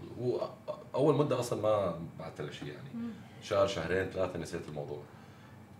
واول 0.94 1.14
مدة 1.14 1.40
أصلا 1.40 1.62
ما 1.62 2.00
بعثت 2.18 2.40
لها 2.40 2.50
شيء 2.50 2.68
يعني. 2.68 2.88
شهر 3.42 3.66
شهرين 3.66 4.10
ثلاثة 4.10 4.38
نسيت 4.38 4.68
الموضوع. 4.68 5.02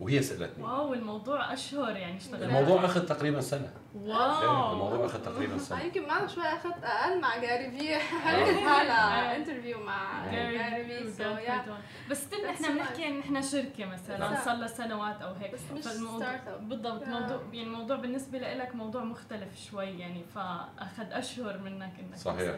وهي 0.01 0.23
سألتني 0.23 0.64
wow 0.64 0.94
الموضوع 0.94 1.52
أشهر 1.52 1.97
يعني 1.97 2.16
اشتغل 2.16 2.43
الموضوع 2.43 2.85
أخذ 2.85 3.06
تقريبا 3.06 3.40
سنة 3.40 3.73
إيه، 3.94 4.01
wow 4.14 4.73
الموضوع 4.73 5.06
أخذ 5.06 5.23
تقريبا 5.23 5.59
سنة 5.59 5.81
يمكن 5.82 6.06
معنا 6.06 6.27
شوي 6.27 6.44
أخذت 6.44 6.85
أقل 6.85 7.20
مع 7.20 7.39
جاري 7.39 7.70
في 7.70 7.98
حالها 7.98 9.32
آه. 9.32 9.36
interview 9.36 9.81
مع 9.85 10.31
جاري 10.32 11.10
في. 11.10 11.23
بس 12.10 12.24
That's 12.24 12.44
إحنا 12.44 12.69
بنحكي 12.69 13.09
إن 13.09 13.19
إحنا 13.19 13.40
شركة 13.40 13.85
مثلا. 13.85 14.44
صار 14.44 14.55
لها 14.55 14.66
سنوات 14.69 15.23
أو 15.23 15.35
هيك 15.35 15.55
بس 15.55 15.60
مش 15.74 15.85
فالموضوع. 15.85 16.36
بالضبط. 16.60 17.02
موضوع 17.02 17.40
يعني 17.52 17.62
الموضوع 17.62 17.97
بالنسبة 17.97 18.39
لك 18.39 18.74
موضوع 18.74 19.05
مختلف 19.05 19.60
شوي 19.70 19.98
يعني 19.98 20.24
فأخذ 20.35 21.12
أشهر 21.12 21.59
منك 21.59 21.93
إنك 22.01 22.16
صحيح. 22.16 22.56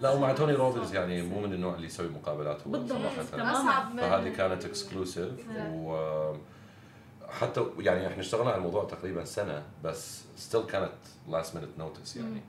لا 0.00 0.10
ومع 0.10 0.32
توني 0.32 0.52
روبنز 0.52 0.94
يعني 0.94 1.22
مو 1.22 1.40
من 1.40 1.52
النوع 1.52 1.74
اللي 1.74 1.86
يسوي 1.86 2.08
مقابلات 2.08 2.66
هو 2.66 2.70
بالضبط. 2.70 2.98
صراحة 3.32 3.96
فهذه 3.96 4.28
كانت 4.28 4.64
exclusive 4.64 5.32
و 5.74 5.96
حتى 7.30 7.64
يعني 7.78 8.06
إحنا 8.06 8.20
اشتغلنا 8.20 8.50
على 8.50 8.58
الموضوع 8.58 8.84
تقريبا 8.84 9.24
سنة 9.24 9.62
بس 9.84 10.24
still 10.36 10.62
كانت 10.62 10.92
last 11.28 11.56
minute 11.56 11.78
notice 11.78 12.16
يعني. 12.16 12.40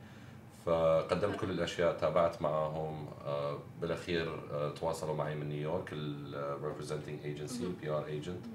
فقدمت 0.66 1.36
كل 1.40 1.49
الأشياء 1.52 1.98
تابعت 1.98 2.41
معهم 2.41 3.08
آه، 3.26 3.58
بالأخير 3.82 4.40
آه، 4.52 4.70
تواصلوا 4.70 5.16
معي 5.16 5.36
من 5.36 5.49
نيويورك 5.49 5.90
ال 5.94 7.20
representing 7.24 7.74
agency 7.82 7.90
PR 7.90 8.06
agent 8.06 8.45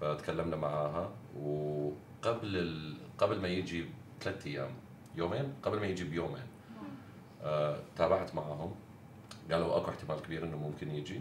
فتكلمنا 0.00 0.56
معاها 0.56 1.10
وقبل 1.40 2.56
ال... 2.56 2.96
قبل 3.18 3.40
ما 3.40 3.48
يجي 3.48 3.84
ثلاث 4.20 4.46
أيام 4.46 4.70
يومين؟ 5.16 5.54
قبل 5.62 5.80
ما 5.80 5.86
يجي 5.86 6.04
بيومين 6.04 6.46
آه، 7.42 7.78
تابعت 7.96 8.34
معاهم. 8.34 8.74
قالوا 9.50 9.76
أكو 9.76 9.90
احتمال 9.90 10.22
كبير 10.22 10.44
إنه 10.44 10.56
ممكن 10.56 10.90
يجي. 10.90 11.20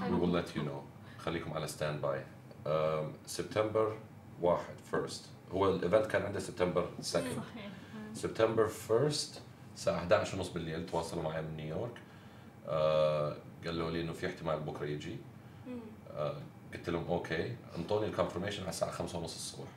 we 0.00 0.22
will 0.22 0.42
let 0.42 0.56
you 0.56 0.62
know. 0.62 0.82
خليكم 1.18 1.52
على 1.52 1.68
standby 1.68 2.24
سبتمبر 3.26 3.96
واحد 4.40 4.74
first 4.90 5.28
هو 5.52 5.68
ال 5.68 5.74
event 5.74 6.06
كان 6.06 6.22
عنده 6.22 6.38
سبتمبر 6.40 6.84
2 6.84 7.02
صحيح. 7.02 7.44
سبتمبر 8.14 8.70
1 8.90 9.12
الساعة 9.74 9.96
11 9.96 10.36
ونص 10.36 10.48
بالليل 10.48 10.86
تواصلوا 10.86 11.22
معي 11.22 11.42
من 11.42 11.56
نيويورك. 11.56 11.98
آه 12.68 13.36
قالوا 13.64 13.90
لي 13.90 14.00
إنه 14.00 14.12
في 14.12 14.26
احتمال 14.26 14.60
بكرة 14.60 14.86
يجي. 14.86 15.16
آه 16.10 16.36
قلت 16.74 16.90
لهم 16.90 17.06
okay 17.06 17.56
أنطوني 17.78 18.06
ال 18.06 18.10
confirmation 18.10 18.60
على 18.62 18.70
الساعة 18.70 18.90
5 18.90 19.18
ونص 19.18 19.34
الصبح. 19.34 19.68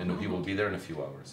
إنه 0.00 0.20
in 0.70 0.74
a 0.74 0.78
few 0.78 0.96
hours. 0.96 1.30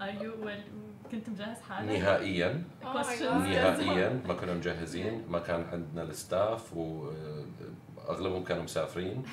Are 0.00 0.22
you 0.22 0.46
well 0.46 0.62
كنت 1.10 1.30
مجهز 1.30 1.60
حالك؟ 1.60 1.88
نهائيا. 1.88 2.64
Oh. 2.82 2.86
نهائيا. 3.22 4.22
ما 4.28 4.34
كنا 4.34 4.54
مجهزين. 4.54 5.24
ما 5.28 5.38
كان 5.38 5.64
عندنا 5.72 6.02
ال 6.02 6.14
staff 6.14 6.72
واغلبهم 8.08 8.44
كانوا 8.44 8.62
مسافرين. 8.62 9.22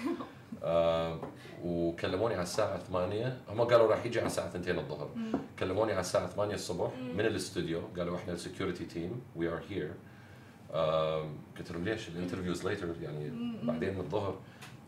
آه، 0.63 1.19
وكلموني 1.63 2.33
على 2.33 2.43
الساعة 2.43 2.79
8 2.79 3.37
هم 3.49 3.61
قالوا 3.61 3.87
راح 3.87 4.05
يجي 4.05 4.19
على 4.19 4.27
الساعة 4.27 4.47
2 4.47 4.79
الظهر. 4.79 5.09
كلموني 5.59 5.91
على 5.91 6.01
الساعة 6.01 6.27
8 6.27 6.55
الصبح 6.55 6.91
من 6.97 7.25
الاستوديو. 7.25 7.81
قالوا 7.97 8.17
إحنا 8.17 8.33
ال 8.33 8.39
security 8.39 8.85
team 8.85 9.21
we 9.35 9.47
are 9.47 9.61
here 9.69 9.91
قلت 11.57 11.71
لهم 11.71 11.83
ليش؟ 11.83 12.09
ال 12.09 12.14
interview's 12.14 12.67
later 12.67 12.87
يعني 13.01 13.31
بعدين 13.63 13.93
من 13.93 13.99
الظهر. 13.99 14.35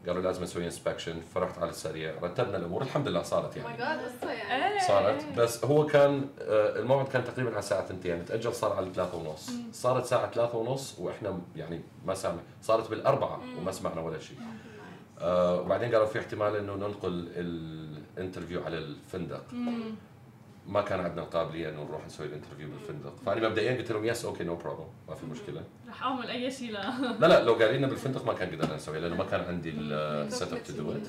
قالوا 0.07 0.21
لازم 0.21 0.43
نسوي 0.43 0.65
inspection 0.65 1.21
فرحت 1.35 1.57
على 1.57 1.69
السريع 1.69 2.13
رتبنا 2.23 2.57
الأمور 2.57 2.81
الحمد 2.81 3.07
لله 3.07 3.21
صارت 3.23 3.57
oh 3.57 3.63
my 3.63 3.73
يعني 3.79 3.97
جاد 4.01 4.05
قصة 4.11 4.31
يعني. 4.31 4.73
إيه. 4.73 4.87
صارت 4.87 5.25
بس 5.37 5.65
هو 5.65 5.85
كان 5.85 6.27
آه، 6.41 6.79
الموعد 6.79 7.07
كان 7.07 7.23
تقريبا 7.23 7.49
على 7.49 7.59
الساعة 7.59 7.85
2 7.85 8.25
تأجل 8.25 8.53
صار 8.53 8.73
على 8.73 8.93
3 8.93 9.17
ونص. 9.17 9.49
صارت 9.71 10.05
ساعة 10.05 10.31
3 10.31 10.57
ونص 10.57 10.99
وإحنا 10.99 11.39
يعني 11.55 11.81
ما 12.05 12.13
سامع 12.13 12.39
صارت 12.61 12.89
بالأربعة 12.89 13.41
وما 13.57 13.71
سمعنا 13.71 14.01
ولا 14.01 14.19
شيء. 14.19 14.37
آه 15.19 15.61
وبعدين 15.61 15.91
قالوا 15.91 16.07
في 16.07 16.19
احتمال 16.19 16.55
إنه 16.55 16.75
ننقل 16.75 17.27
ال 17.35 17.48
interview 17.48 18.63
على 18.63 18.77
الفندق. 18.77 19.43
مم. 19.53 19.83
ما 20.67 20.81
كان 20.81 20.99
عندنا 20.99 21.21
القابلية 21.21 21.69
إنه 21.69 21.83
نروح 21.83 22.05
نسوي 22.05 22.25
ال 22.27 22.31
interview 22.31 22.69
بالفندق. 22.69 23.13
فأنا 23.25 23.49
مبدئيا 23.49 23.77
قلت 23.77 23.91
لهم 23.91 24.05
yes 24.05 24.25
okay 24.25 24.43
no 24.43 24.55
problem 24.55 24.87
ما 25.09 25.15
في 25.15 25.25
مشكلة. 25.25 25.63
رح 25.89 26.03
أعمل 26.03 26.29
أي 26.29 26.51
شيء 26.51 26.71
لا 26.71 26.89
لا 27.19 27.27
لا 27.27 27.43
لو 27.43 27.53
قايلين 27.53 27.77
لنا 27.77 27.87
بالفندق 27.87 28.25
ما 28.25 28.33
كان 28.33 28.49
قدرنا 28.55 28.75
نسوي 28.75 28.99
لأنه 28.99 29.15
ما 29.15 29.23
كان 29.23 29.41
عندي 29.41 29.69
ال 29.69 30.53
setup 30.53 30.63
to 30.63 30.73
do 30.73 30.91
it. 30.91 31.07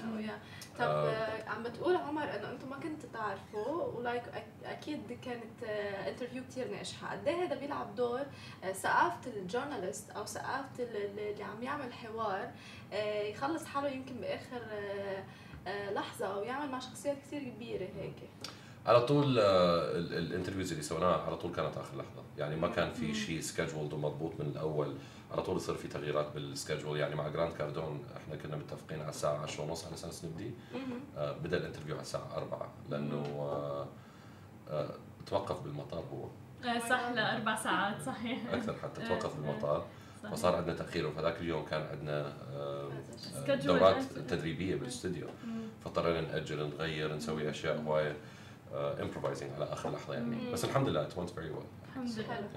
طب 0.79 0.85
آه، 0.85 1.49
عم 1.51 1.63
بتقول 1.63 1.97
عمر 1.97 2.23
إنه 2.23 2.51
أنتم 2.51 2.71
ما 2.71 2.77
كنتوا 2.77 3.09
تعرفوا 3.13 3.83
و 3.85 3.93
like 3.93 4.23
أكيد 4.65 5.19
كانت 5.25 5.63
interview 6.09 6.43
كثير 6.51 6.71
ناجحة، 6.71 7.13
قد 7.13 7.29
إيه 7.29 7.45
هذا 7.47 7.55
بيلعب 7.55 7.95
دور 7.95 8.21
آه، 8.65 8.73
ثقافة 8.73 9.31
ال 9.37 9.44
journalist 9.44 10.11
أو 10.11 10.25
ثقافة 10.27 10.69
ال- 10.85 10.97
ال- 10.97 11.19
اللي 11.33 11.45
عم 11.45 11.63
يعمل 11.63 11.93
حوار 11.93 12.51
آه، 12.93 13.23
يخلص 13.23 13.65
حاله 13.65 13.89
يمكن 13.89 14.15
بآخر 14.15 14.61
آه، 14.73 15.25
آه، 15.67 15.93
لحظة 15.93 16.27
أو 16.27 16.43
يعمل 16.43 16.71
مع 16.71 16.79
شخصيات 16.79 17.17
كثير 17.27 17.43
كبيرة 17.45 17.89
هيك؟ 17.97 18.15
على 18.87 19.01
طول 19.01 19.39
آه، 19.39 19.91
ال- 19.99 20.15
ال 20.15 20.20
interviews 20.20 20.71
اللي 20.71 20.83
سويناها 20.83 21.17
على 21.23 21.37
طول 21.37 21.53
كانت 21.53 21.77
آخر 21.77 21.97
لحظة. 21.97 22.23
يعني 22.39 22.57
ما 22.57 22.69
كان 22.69 22.93
في 22.93 23.15
شيء 23.15 23.41
scheduled 23.41 23.93
ومضبوط 23.93 24.33
من 24.41 24.47
الأول. 24.47 24.95
على 25.33 25.43
طول 25.43 25.57
يصير 25.57 25.75
في 25.75 25.89
تغييرات 25.89 26.27
بال 26.35 26.48
schedule 26.48 26.99
يعني 26.99 27.15
مع 27.15 27.29
جرانت 27.29 27.53
كاردون 27.53 28.05
إحنا 28.17 28.37
كنا 28.37 28.57
متفقين 28.57 29.01
على 29.01 29.09
الساعة 29.09 29.43
10 29.43 29.63
ونص 29.65 29.85
على 29.87 29.95
أساس 29.95 30.25
نبدي 30.25 30.51
آه، 31.17 31.33
بدأ 31.33 31.57
ال 31.57 31.61
interview 31.61 31.95
على 31.95 32.03
الساعة 32.03 32.29
4 32.37 32.73
لأنه 32.91 33.23
آه، 33.39 33.87
آه، 34.71 34.89
توقف 35.27 35.61
بالمطار 35.61 36.05
هو. 36.13 36.29
صح 36.89 37.09
لأربع 37.15 37.57
ساعات 37.57 38.03
صحيح. 38.03 38.39
أكثر 38.53 38.75
حتى 38.83 39.09
توقف 39.09 39.37
بالمطار. 39.37 39.87
فصار 40.33 40.57
عندنا 40.57 40.75
تأخير. 40.77 41.07
وفذاك 41.07 41.41
اليوم 41.41 41.65
كان 41.65 41.83
عندنا 41.83 42.33
دورات. 43.65 44.03
تدريبية 44.29 44.77
بالاستوديو 44.77 45.27
مم. 45.47 45.63
فاضطرينا 45.85 46.21
نأجل 46.21 46.69
نغير 46.69 47.15
نسوي 47.15 47.51
أشياء 47.51 47.81
هواية. 47.81 48.17
improvising 48.75 49.51
على 49.53 49.65
آخر 49.65 49.91
لحظة 49.91 50.15
يعني. 50.15 50.53
بس 50.53 50.65
الحمد 50.65 50.89
لله 50.89 51.03
it 51.03 51.13
went 51.31 51.41
very 51.41 51.51
well 51.51 51.65
الحمد 51.89 52.09
لله. 52.19 52.49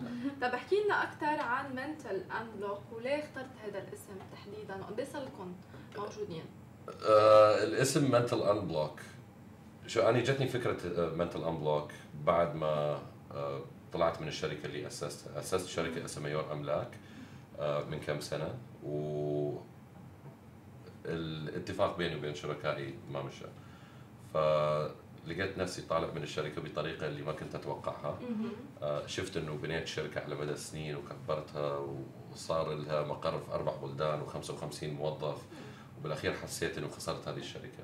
طب 0.41 0.53
احكي 0.53 0.75
لنا 0.85 1.03
أكثر 1.03 1.41
عن 1.41 1.75
Mental 1.75 2.23
Unblock 2.31 2.81
وليه 2.91 3.19
اخترت 3.23 3.49
هذا 3.63 3.79
الاسم 3.79 4.13
تحديدا؟ 4.31 4.75
وقد 4.75 4.99
إيه 4.99 5.05
صار 5.05 5.23
لكم 5.23 5.53
موجودين؟ 5.97 6.43
آه 7.09 7.63
الاسم 7.63 8.11
Mental 8.11 8.41
Unblock 8.43 8.99
show 9.87 10.01
أنا 10.01 10.19
جتني 10.19 10.47
فكرة 10.47 11.09
Mental 11.15 11.43
Unblock 11.43 11.91
بعد 12.25 12.55
ما 12.55 12.99
آه 13.31 13.61
طلعت 13.93 14.21
من 14.21 14.27
الشركة 14.27 14.65
اللي 14.65 14.87
اسستها 14.87 15.39
أسست 15.39 15.67
شركة 15.67 16.05
اسمها 16.05 16.29
ميور 16.29 16.51
أملاك 16.51 16.89
آه 17.59 17.83
من 17.83 17.99
كم 17.99 18.19
سنة. 18.19 18.53
و 18.83 19.57
الاتفاق 21.05 21.97
بيني 21.97 22.15
وبين 22.15 22.35
شركائي 22.35 22.93
ما 23.11 23.21
مشى. 23.21 23.45
فلقيت 25.27 25.57
نفسي 25.57 25.81
طالع 25.81 26.07
من 26.15 26.23
الشركة 26.23 26.61
بطريقة 26.61 27.07
اللي 27.07 27.21
ما 27.21 27.31
كنت 27.31 27.55
أتوقعها. 27.55 28.19
آه، 28.81 29.05
شفت 29.07 29.37
إنه 29.37 29.55
بنيت 29.55 29.83
الشركة 29.83 30.21
على 30.21 30.35
مدى 30.35 30.51
السنين 30.51 30.95
وكبرتها 30.95 31.77
وصار 32.31 32.73
لها 32.73 33.03
مقر 33.03 33.39
في 33.39 33.51
أربع 33.51 33.75
بلدان 33.75 34.21
و55 34.25 34.83
موظف. 34.83 35.37
وبالأخير 35.99 36.33
حسيت 36.33 36.77
إنه 36.77 36.87
خسرت 36.87 37.27
هذه 37.27 37.37
الشركة. 37.37 37.83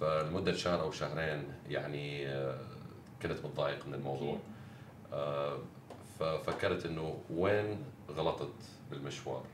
فلمدة 0.00 0.52
شهر 0.52 0.80
أو 0.80 0.90
شهرين 0.90 1.44
يعني 1.68 2.28
آه، 2.28 2.58
كنت 3.22 3.44
متضايق 3.44 3.86
من 3.86 3.94
الموضوع. 3.94 4.38
آه، 5.12 5.58
ففكرت 6.18 6.86
إنه 6.86 7.18
وين 7.30 7.84
غلطت 8.10 8.54
بالمشوار؟ 8.90 9.44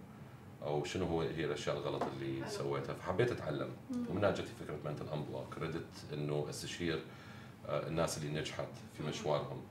أو 0.66 0.84
شنو 0.84 1.06
هو 1.06 1.20
هي 1.20 1.44
الأشياء 1.44 1.76
الغلط 1.76 2.02
اللي 2.02 2.48
سويتها؟ 2.50 2.94
فحبيت 2.94 3.32
أتعلم. 3.32 3.68
ومنها 4.10 4.30
جتني 4.30 4.46
فكرة 4.64 4.76
Mental 4.90 5.04
Unblock 5.14 5.58
ردت 5.60 5.84
إنه 6.12 6.46
استشير 6.50 7.02
آه، 7.68 7.86
الناس 7.88 8.18
اللي 8.18 8.40
نجحت 8.40 8.68
في 8.96 9.02
مشوارهم 9.02 9.62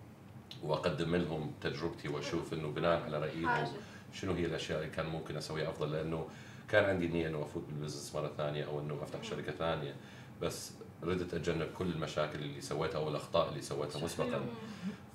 وأقدم 0.63 1.15
لهم 1.15 1.51
تجربتي 1.61 2.07
وأشوف 2.07 2.53
إنه 2.53 2.67
بناء 2.71 3.03
على 3.03 3.19
رأيهم 3.19 3.67
شنو 4.13 4.33
هي 4.33 4.45
الأشياء 4.45 4.79
اللي 4.79 4.91
كان 4.91 5.05
ممكن 5.05 5.37
أسويها 5.37 5.69
أفضل. 5.69 5.91
لأنه 5.91 6.27
كان 6.69 6.85
عندي 6.85 7.07
نية 7.07 7.27
إنه 7.27 7.41
أفوت 7.43 7.63
بالبزنس 7.63 8.15
مرة 8.15 8.31
ثانية 8.37 8.65
أو 8.65 8.79
إنه 8.79 8.99
أفتح 9.03 9.23
شركة 9.23 9.51
ثانية. 9.51 9.95
بس 10.41 10.71
ردت 11.03 11.33
أتجنب 11.33 11.67
كل 11.77 11.85
المشاكل 11.85 12.39
اللي 12.39 12.61
سويتها 12.61 12.97
أو 12.97 13.09
الأخطاء 13.09 13.49
اللي 13.49 13.61
سويتها 13.61 14.03
مسبقا. 14.03 14.41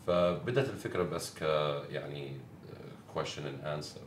فبدت 0.06 0.68
الفكرة 0.68 1.02
بس 1.02 1.34
ك 1.34 1.42
يعني 1.90 2.36
question 3.16 3.40
and 3.40 3.66
answer. 3.66 4.05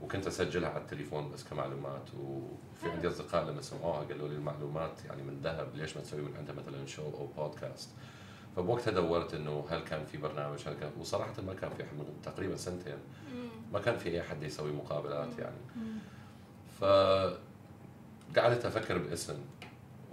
وكنت 0.00 0.26
أسجلها 0.26 0.68
على 0.70 0.82
التليفون 0.82 1.30
بس 1.32 1.44
كمعلومات 1.44 2.10
وفي 2.14 2.90
عندي 2.90 3.08
أصدقاء 3.08 3.44
لما 3.44 3.62
سمعوها 3.62 3.98
قالوا 4.04 4.28
لي 4.28 4.34
المعلومات 4.34 5.04
يعني 5.04 5.22
من 5.22 5.40
ذهب 5.42 5.68
ليش 5.74 5.96
ما 5.96 6.02
تسوي 6.02 6.22
من 6.22 6.36
عندها 6.36 6.54
مثلا 6.54 6.86
شو 6.86 7.02
أو 7.02 7.26
بودكاست 7.26 7.90
فبوقتها 8.56 8.90
دورت 8.90 9.34
إنه 9.34 9.66
هل 9.70 9.80
كان 9.80 10.04
في 10.06 10.18
برنامج 10.18 10.58
هل 10.68 10.74
كان 10.74 10.90
وصراحه 11.00 11.42
ما 11.42 11.54
كان 11.54 11.70
في 11.70 11.82
من 11.82 12.04
تقريبا 12.22 12.56
سنتين. 12.56 12.98
ما 13.72 13.80
كان 13.80 13.96
في 13.96 14.08
أي 14.10 14.22
حد 14.22 14.42
يسوي 14.42 14.72
مقابلات 14.72 15.38
يعني. 15.38 15.56
ف 16.80 16.84
قعدت 18.38 18.64
أفكر 18.64 18.98
باسم 18.98 19.34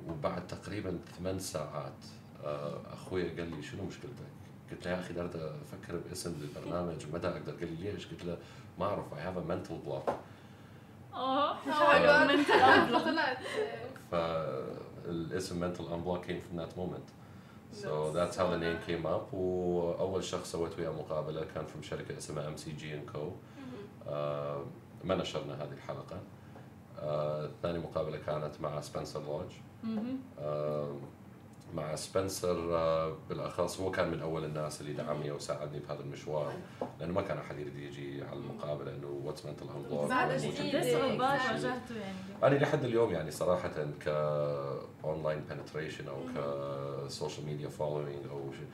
وبعد 0.07 0.47
تقريبا 0.47 0.99
ثمان 1.17 1.39
ساعات 1.39 1.93
آه، 2.43 2.81
أخوي 2.93 3.29
قال 3.29 3.55
لي 3.55 3.63
شنو 3.63 3.83
مشكلتك؟ 3.83 4.33
قلت 4.71 4.85
له 4.85 4.91
يا 4.91 4.99
أخي 4.99 5.13
قاعد 5.13 5.35
أفكر 5.35 5.97
باسم 6.09 6.35
للبرنامج 6.41 7.05
متى 7.13 7.27
أقدر؟ 7.27 7.51
قال 7.51 7.81
لي 7.81 7.91
ليش؟ 7.91 8.07
قلت 8.07 8.25
له 8.25 8.37
ما 8.79 8.85
أعرف 8.85 9.13
I 9.13 9.21
have 9.21 9.37
a 9.37 9.41
mental 9.41 9.77
block 9.85 10.09
آه. 11.13 11.57
طلعت. 13.05 13.37
فالاسم 14.11 15.59
mental 15.73 15.81
unblock 15.83 16.27
came 16.27 16.39
from 16.41 16.57
that 16.57 16.77
moment. 16.77 17.07
So 17.83 18.11
that's 18.17 18.35
how 18.37 18.47
the 18.49 18.57
name 18.57 18.77
came 18.87 19.05
up. 19.05 19.33
وأول 19.33 20.23
شخص 20.23 20.51
سويت 20.51 20.79
وياه 20.79 20.89
مقابلة 20.91 21.45
كان 21.55 21.65
في 21.65 21.87
شركة 21.87 22.17
اسمها 22.17 22.47
MCG & 22.47 22.93
Co 22.95 23.31
ما 25.03 25.15
نشرنا 25.15 25.63
هذه 25.63 25.71
الحلقة. 25.71 26.19
آه، 26.99 27.49
ثاني 27.61 27.79
مقابلة 27.79 28.17
كانت 28.17 28.61
مع 28.61 28.81
سبنسر 28.81 29.23
لودج 29.23 29.51
آه، 30.39 30.95
مع 31.75 31.95
سبنسر 31.95 32.77
آه، 32.77 33.17
بالأخص 33.29 33.79
هو 33.79 33.91
كان 33.91 34.11
من 34.11 34.19
أول 34.21 34.45
الناس 34.45 34.81
اللي 34.81 34.93
دعمني 34.93 35.31
وساعدني 35.31 35.79
بهذا 35.79 35.99
المشوار 35.99 36.53
لأنه 36.99 37.13
ما 37.13 37.21
كان 37.21 37.37
أحد 37.37 37.59
يريد 37.59 37.75
يجي 37.75 38.23
على 38.23 38.39
المقابله 38.39 38.91
انه 38.91 39.21
what's 39.23 39.45
Mental 39.45 39.65
صعوبات 40.83 41.39
واجهته 41.51 41.95
يعني. 41.95 42.17
أنا 42.43 42.55
لحد 42.55 42.83
اليوم 42.83 43.11
يعني 43.11 43.31
صراحة 43.31 43.69
ك 44.05 44.07
online 45.03 45.41
penetration 45.49 46.05
أو 46.07 46.17
ك 47.07 47.13
social 47.13 47.45
media 47.45 47.69
following 47.69 48.27
أو 48.31 48.51
شيء 48.51 48.67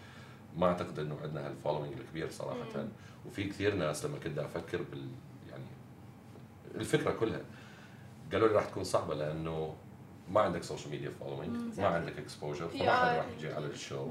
ما 0.58 0.68
أعتقد 0.68 1.00
إنه 1.00 1.18
عندنا 1.24 1.48
هال 1.48 1.56
following 1.56 1.94
الكبير 2.00 2.30
صراحة. 2.30 2.86
وفي 3.28 3.44
كثير 3.44 3.76
ناس 3.76 4.06
لما 4.06 4.18
كنت 4.18 4.40
أفكر 4.40 4.82
بال 4.92 5.08
يعني 5.50 5.64
الفكرة 6.76 7.12
كلها 7.12 7.42
قالوا 8.32 8.48
لي 8.48 8.54
راح 8.54 8.66
تكون 8.66 8.84
صعبة 8.84 9.16
لأنه 9.16 9.76
ما 10.30 10.42
عندك 10.42 10.64
social 10.64 10.92
media 10.92 11.10
following 11.10 11.80
ما 11.80 11.88
عندك 11.88 12.20
exposure 12.20 12.68
فما 12.68 12.96
حد 12.96 13.18
راح 13.18 13.26
يجي 13.38 13.54
على 13.54 13.66
ال 13.66 13.74
show 13.74 14.08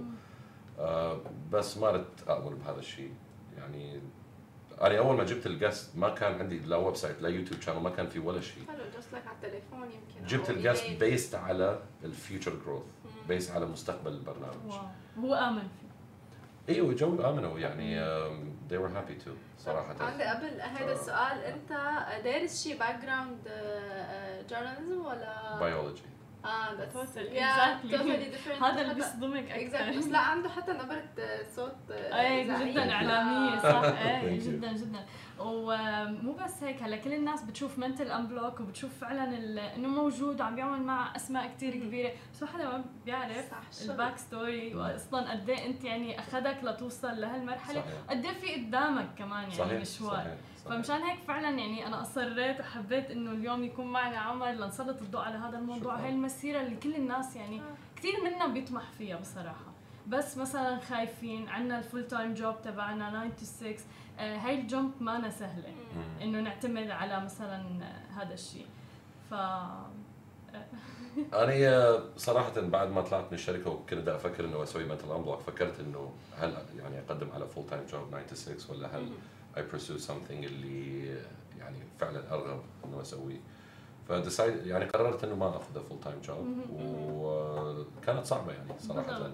آه 0.78 1.20
بس 1.52 1.76
ما 1.76 1.90
ردت 1.90 2.28
اامر 2.28 2.54
بهذا 2.54 2.78
الشيء. 2.78 3.12
يعني 3.56 4.00
أنا 4.80 4.98
أول 4.98 5.16
ما 5.16 5.24
جبت 5.24 5.46
ال 5.46 5.55
guest 5.55 5.96
ما 5.96 6.08
كان 6.08 6.38
عندي 6.40 6.58
لا 6.58 6.76
website 6.76 7.22
لا 7.22 7.28
YouTube 7.28 7.60
channel 7.60 7.80
ما 7.80 7.90
كان 7.90 8.06
في 8.06 8.18
ولا 8.18 8.40
شيء. 8.40 8.66
حلو 8.68 8.84
just 8.98 9.12
like 9.12 9.26
على 9.26 9.36
التليفون 9.36 9.82
يمكن. 9.82 10.26
جبت 10.26 10.50
ال 10.50 10.56
guest. 10.56 10.90
based 11.00 11.34
على 11.34 11.78
ال 12.04 12.11
future 12.11 12.52
growth 12.66 12.82
based 13.28 13.50
على 13.50 13.66
مستقبل 13.66 14.12
البرنامج. 14.12 14.54
واو. 14.66 14.80
هو 15.18 15.34
آمن 15.34 15.60
فيه. 15.60 15.87
أيوه 16.68 16.94
جو 16.94 17.28
آمنوا 17.28 17.58
يعني 17.58 17.98
they 18.70 18.76
were 18.76 18.92
happy 18.98 19.24
to 19.24 19.30
صراحة 19.58 19.94
عندي 20.04 20.24
قبل 20.24 20.60
هذا 20.60 20.90
آه. 20.90 20.92
السؤال 20.92 21.38
أنت 21.44 21.68
دارس 22.24 22.64
شيء 22.64 22.78
background 22.78 23.38
journalism 24.50 25.06
ولا 25.06 25.58
بيولوجي 25.60 26.02
آه 26.44 26.76
exactly. 26.76 27.90
totally 27.90 28.34
different 28.34 28.62
هذا 28.64 28.80
اللي 28.82 28.94
بيصدمك. 28.94 29.50
أكثر 29.50 29.98
بس 29.98 30.06
لا 30.06 30.18
عنده 30.18 30.48
حتى 30.48 30.72
نبرة 30.72 31.04
آه، 31.18 31.42
صوت 31.56 31.72
آه، 31.90 32.20
إيه 32.20 32.42
إذاعية. 32.44 32.72
جدا 32.72 32.92
إعلامية 32.92 33.58
صح 33.58 33.82
إيه 34.06 34.20
Thank 34.20 34.42
you. 34.42 34.46
جدا 34.46 34.72
جدا 34.72 35.04
ومو 35.40 36.32
بس 36.32 36.62
هيك 36.62 36.82
هلا 36.82 36.96
كل 36.96 37.12
الناس 37.12 37.42
بتشوف 37.42 37.78
Mental 37.78 38.10
Unblock 38.10 38.60
وبتشوف 38.60 38.98
فعلا 39.00 39.24
ال- 39.38 39.58
إنه 39.58 39.88
موجود 39.88 40.40
وعم 40.40 40.54
بيعمل 40.54 40.82
مع 40.82 41.16
أسماء 41.16 41.48
كتير 41.56 41.74
كبيرة. 41.74 42.10
بس 42.34 42.42
ما 42.42 42.48
حدا 42.48 42.64
ما 42.64 42.84
بيعرف 43.04 43.52
ال 43.90 44.18
backstory 44.18 44.74
واصلا 44.74 45.30
قد 45.30 45.48
إيه 45.50 45.66
أنت 45.66 45.84
يعني 45.84 46.18
أخذك 46.18 46.58
لتوصل 46.62 47.20
لهالمرحلة. 47.20 47.80
صحيح. 47.80 47.94
قد 48.10 48.24
إيه 48.24 48.32
في 48.32 48.54
قدامك 48.54 49.08
كمان 49.18 49.42
يعني 49.42 49.54
صحيح 49.54 49.80
مشوار. 49.80 50.12
صحيح 50.16 50.34
صحيح. 50.64 50.76
فمشان 50.76 51.02
هيك 51.02 51.18
فعلا 51.20 51.48
يعني 51.50 51.86
أنا 51.86 52.02
أصريت 52.02 52.60
وحبيت 52.60 53.10
إنه 53.10 53.30
اليوم 53.30 53.64
يكون 53.64 53.86
معنا 53.86 54.18
عمر 54.18 54.50
لنسلط 54.50 55.02
الضوء 55.02 55.20
على 55.20 55.36
هذا 55.38 55.58
الموضوع. 55.58 55.96
هاي 55.96 56.08
المسيرة 56.10 56.60
اللي 56.60 56.76
كل 56.76 56.94
الناس 56.94 57.36
يعني 57.36 57.60
كثير 57.96 58.14
منا 58.24 58.46
بيطمح 58.46 58.82
فيها 58.98 59.16
بصراحة. 59.16 59.67
بس 60.08 60.36
مثلا 60.36 60.80
خايفين 60.80 61.48
عنا 61.48 61.78
ال 61.78 62.08
full-time 62.08 62.34
job 62.34 62.62
تبعنا 62.62 63.28
9 63.28 63.30
to 63.40 63.44
6 63.44 63.84
آه، 64.18 64.36
هاي 64.36 64.60
ال 64.60 64.66
jump 64.66 64.90
ما 65.00 65.30
سهلة. 65.30 65.72
إنه 66.22 66.40
نعتمد 66.40 66.90
على 66.90 67.24
مثلا 67.24 67.84
آه، 67.84 68.22
هذا 68.22 68.34
الشيء. 68.34 68.66
ف 69.30 69.34
أنا 71.34 72.00
صراحة 72.16 72.60
بعد 72.60 72.90
ما 72.90 73.00
طلعت 73.00 73.24
من 73.24 73.34
الشركة 73.34 73.70
وكنت 73.70 73.94
بدي 73.94 74.14
أفكر 74.14 74.44
إنه 74.44 74.62
أسوي 74.62 74.84
Mental 74.84 75.12
Unblock 75.12 75.40
فكرت 75.40 75.80
إنه 75.80 76.12
هل 76.38 76.56
يعني 76.78 76.98
أقدم 76.98 77.30
على 77.30 77.46
full-time 77.46 77.86
job 77.86 78.10
9 78.10 78.56
to 78.56 78.58
6 78.60 78.72
ولا 78.72 78.96
هل 78.96 79.10
I 79.56 79.64
pursue 79.70 80.00
something 80.08 80.30
اللي 80.30 81.06
يعني 81.58 81.78
فعلا 82.00 82.32
أرغب 82.34 82.62
إنه 82.84 83.00
أسويه. 83.00 83.40
ف 84.08 84.17
decide 84.17 84.66
يعني 84.66 84.84
قررت 84.84 85.24
إنه 85.24 85.34
ما 85.34 85.56
آخذ 85.56 85.88
full-time 85.88 86.20
job 86.20 86.46
وكانت 86.72 88.24
صعبة 88.26 88.52
يعني 88.52 88.72
صراحة. 88.78 89.30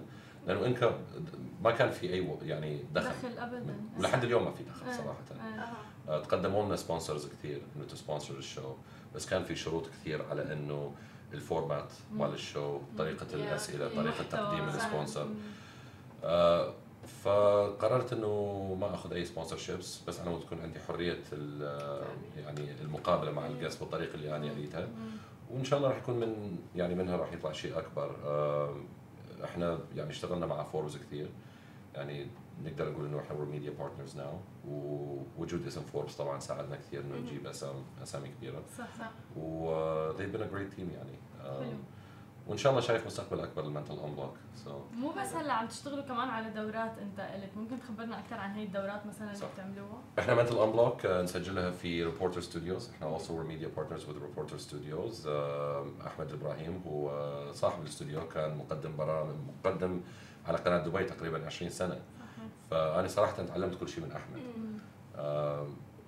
لأنه 0.46 0.66
income 0.66 0.90
ما 1.62 1.70
كان 1.70 1.90
في 1.90 2.12
أي 2.12 2.28
يعني 2.42 2.84
دخل. 2.94 3.08
دخل 3.08 3.38
ابدا. 3.38 3.76
ولحد 3.98 4.24
اليوم 4.24 4.44
ما 4.44 4.50
في 4.50 4.64
دخل 4.64 4.86
آه، 4.88 4.92
صراحة. 4.96 5.20
آه. 5.40 6.10
آه، 6.12 6.20
تقدموا 6.22 6.64
لنا 6.64 6.76
sponsors 6.76 7.26
كثير 7.28 7.62
إنه 7.76 7.84
ت 7.84 7.91
sponsor 7.91 8.34
ال 8.38 8.46
show 8.46 8.74
بس 9.14 9.26
كان 9.26 9.44
في 9.44 9.54
شروط 9.56 9.86
كثير 9.88 10.24
على 10.30 10.52
إنه 10.52 10.92
ال 11.34 11.43
format 11.43 11.92
مال 12.12 12.32
ال 12.34 12.43
show 12.43 12.78
طريقة. 12.98 13.26
الأسئلة 13.34 13.88
طريقة. 13.88 14.22
تقديم. 14.30 14.68
ال 14.68 14.76
sponsor 14.76 15.28
آه، 16.24 16.74
فقررت 17.22 18.12
إنه 18.12 18.76
ما 18.80 18.94
أخذ 18.94 19.12
أي 19.12 19.24
sponsorships 19.24 20.00
بس 20.08 20.20
أنا 20.20 20.38
تكون 20.38 20.60
عندي 20.60 20.78
حرية 20.80 21.18
ال- 21.32 22.04
يعني 22.36 22.80
المقابلة 22.80 23.30
مع 23.32 23.46
ال 23.46 23.52
guest 23.52 23.80
بالطريقة 23.80 24.14
اللي 24.14 24.36
أنا 24.36 24.50
أريدها. 24.50 24.88
وإن 25.50 25.64
شاء 25.64 25.78
الله 25.78 25.88
راح 25.90 25.98
يكون 25.98 26.14
من 26.20 26.56
يعني 26.76 26.94
منها 26.94 27.16
راح 27.16 27.32
يطلع 27.32 27.52
شيء 27.52 27.78
أكبر. 27.78 28.16
آه، 28.24 28.76
إحنا 29.44 29.78
يعني 29.96 30.10
اشتغلنا 30.10 30.46
مع 30.46 30.62
فوربس 30.62 30.96
كثير 30.96 31.28
يعني 31.94 32.26
نقدر 32.64 32.92
نقول 32.92 33.06
إنه 33.06 33.20
إحنا 33.20 33.36
media 33.44 33.70
partners 33.70 34.16
now 34.16 34.38
ووجود 34.68 35.66
اسم 35.66 35.80
فوربس 35.82 36.16
طبعا 36.16 36.38
ساعدنا 36.40 36.76
كثير 36.76 37.00
إنه 37.00 37.16
نجيب 37.16 37.46
اسامي 37.46 37.82
أسامي 38.02 38.28
كبيرة. 38.28 38.62
صح 38.78 38.98
صح. 38.98 39.10
و 39.36 40.12
they've 40.12 40.32
been 40.36 40.42
a 40.42 40.54
great 40.54 40.76
team 40.76 40.90
يعني. 40.94 41.14
حلو. 41.42 41.78
وإن 42.46 42.58
شاء 42.58 42.72
الله 42.72 42.82
شايف 42.82 43.06
مستقبل 43.06 43.40
أكبر 43.40 43.62
لل 43.62 43.71
Mental 43.71 43.98
Unblock 43.98 44.36
so 44.64 44.80
مو 44.94 45.08
بس 45.08 45.32
هلأ 45.34 45.52
عم 45.52 45.66
تشتغلوا 45.66 46.02
كمان 46.02 46.28
على 46.28 46.50
دورات 46.50 46.98
أنت 46.98 47.20
قلت 47.20 47.56
ممكن 47.56 47.80
تخبرنا 47.80 48.18
أكثر 48.18 48.36
عن 48.36 48.54
هي 48.54 48.64
الدورات 48.64 49.06
مثلا 49.06 49.32
اللي. 49.32 49.46
بتعملوها؟ 49.54 49.98
إحنا 50.18 50.34
Mental 50.34 50.58
Unblock 50.58 51.06
نسجلها 51.06 51.70
في 51.70 52.04
Reporter 52.04 52.40
Studios 52.40 52.90
إحنا 52.90 53.18
also 53.18 53.22
we're 53.22 53.48
media 53.50 53.78
partners 53.78 54.02
with 54.08 54.22
Reporter 54.22 54.58
Studios 54.58 55.26
أحمد 56.06 56.32
إبراهيم 56.32 56.82
هو 56.86 57.52
صاحب 57.52 57.82
الاستوديو 57.82 58.28
كان 58.28 58.56
مقدم 58.56 58.96
برامج 58.96 59.34
مقدم 59.64 60.00
على 60.46 60.58
قناة 60.58 60.78
دبي 60.78 61.04
تقريبا 61.04 61.46
20 61.46 61.70
سنة. 61.70 62.00
فأنا 62.70 63.08
صراحة 63.08 63.42
تعلمت 63.42 63.80
كل 63.80 63.88
شيء 63.88 64.04
من 64.04 64.12
أحمد. 64.12 64.42